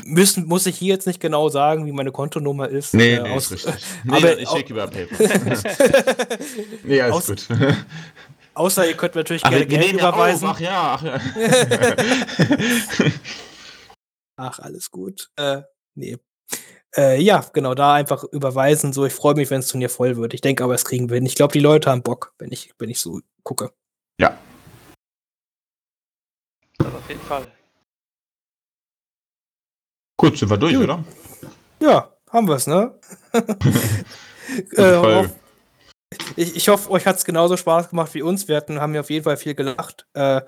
müssen, 0.06 0.48
muss 0.48 0.65
ich 0.65 0.77
hier 0.77 0.94
jetzt 0.94 1.07
nicht 1.07 1.19
genau 1.19 1.49
sagen, 1.49 1.86
wie 1.86 1.91
meine 1.91 2.11
Kontonummer 2.11 2.69
ist. 2.69 2.94
Nee, 2.94 3.15
äh, 3.15 3.22
nee, 3.23 3.30
aus, 3.30 3.52
ist 3.52 3.68
richtig. 3.68 3.84
Nee, 4.06 4.15
aber 4.18 4.40
ich 4.40 4.49
schicke 4.49 4.73
über 4.73 4.88
PayPal. 4.88 5.27
nee, 6.84 7.02
alles 7.02 7.15
Aus- 7.15 7.27
gut. 7.27 7.48
Außer 8.53 8.88
ihr 8.88 8.95
könnt 8.95 9.15
natürlich 9.15 9.44
Ach, 9.44 9.49
gerne 9.49 9.68
Geld 9.68 9.91
überweisen. 9.94 10.48
auf. 10.48 10.56
Ach 10.56 10.60
ja, 10.61 10.94
ach 10.98 11.03
ja. 11.03 11.19
Ach, 14.38 14.60
alles 14.60 14.90
gut. 14.91 15.30
Äh, 15.36 15.64
nee. 15.95 16.18
Äh, 16.95 17.22
ja, 17.22 17.45
genau, 17.52 17.73
da 17.73 17.95
einfach 17.95 18.23
überweisen. 18.23 18.94
So, 18.94 19.06
ich 19.06 19.11
freue 19.11 19.36
mich, 19.36 19.49
wenn 19.49 19.60
das 19.60 19.68
Turnier 19.68 19.90
voll 19.90 20.15
wird. 20.15 20.34
Ich 20.34 20.40
denke 20.40 20.64
aber, 20.64 20.73
es 20.76 20.86
kriegen 20.86 21.10
wir 21.10 21.15
hin. 21.15 21.26
Ich 21.26 21.36
glaube, 21.36 21.52
die 21.52 21.60
Leute 21.60 21.90
haben 21.91 22.02
Bock, 22.03 22.34
wenn 22.40 22.53
ich, 22.53 22.72
wenn 22.80 22.90
ich 22.90 23.02
so 23.02 23.19
gucke. 23.44 23.73
Ja. 24.20 24.38
Das 26.78 26.94
auf 26.94 27.10
jeden 27.10 27.22
Fall. 27.22 27.48
Gut, 30.18 30.38
sind 30.38 30.50
wir 30.50 30.58
durch, 30.58 30.74
Gut. 30.76 30.84
oder? 30.84 31.04
Ja, 31.82 32.10
haben 32.32 32.48
wir 32.48 32.56
es, 32.56 32.68
ne? 32.68 32.98
äh, 33.34 33.40
Folge. 34.76 35.16
hoff- 35.30 35.36
ich, 36.38 36.56
ich 36.56 36.70
hoffe, 36.70 36.90
euch 36.92 37.06
hat 37.06 37.18
es 37.18 37.26
genauso 37.26 37.58
Spaß 37.58 37.90
gemacht 37.90 38.14
wie 38.14 38.22
uns. 38.22 38.48
Wir 38.48 38.56
hatten, 38.58 38.80
haben 38.80 38.94
ja 38.96 39.02
auf 39.02 39.10
jeden 39.10 39.24
Fall 39.26 39.38
viel 39.38 39.56
gelacht. 39.56 40.06
Äh, 40.14 40.42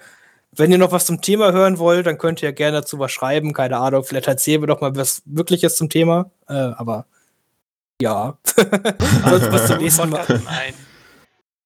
wenn 0.56 0.72
ihr 0.72 0.78
noch 0.78 0.92
was 0.94 1.06
zum 1.06 1.22
Thema 1.22 1.52
hören 1.52 1.78
wollt, 1.78 2.06
dann 2.08 2.18
könnt 2.18 2.42
ihr 2.42 2.54
gerne 2.54 2.78
dazu 2.82 2.98
was 3.00 3.12
schreiben. 3.12 3.54
Keine 3.54 3.78
Ahnung, 3.78 4.04
vielleicht 4.04 4.28
erzählen 4.28 4.62
wir 4.62 4.68
doch 4.68 4.82
mal 4.82 4.96
was 4.96 5.22
Wirkliches 5.26 5.76
zum 5.76 5.90
Thema. 5.90 6.32
Äh, 6.48 6.54
aber 6.54 7.06
ja. 8.02 8.38
Sonst 8.46 9.52
bis 9.52 9.68
zum 9.68 9.78
nächsten 9.80 10.10
Mal. 10.10 10.26
Nein. 10.46 10.74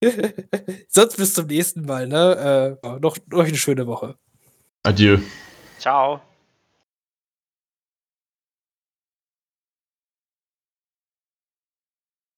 Sonst 0.88 1.18
bis 1.18 1.34
zum 1.34 1.48
nächsten 1.48 1.86
Mal, 1.86 2.08
ne? 2.08 2.78
Äh, 2.84 3.00
noch, 3.00 3.18
noch 3.28 3.44
eine 3.44 3.58
schöne 3.58 3.88
Woche. 3.88 4.16
Adieu. 4.84 5.20
Ciao. 5.80 6.22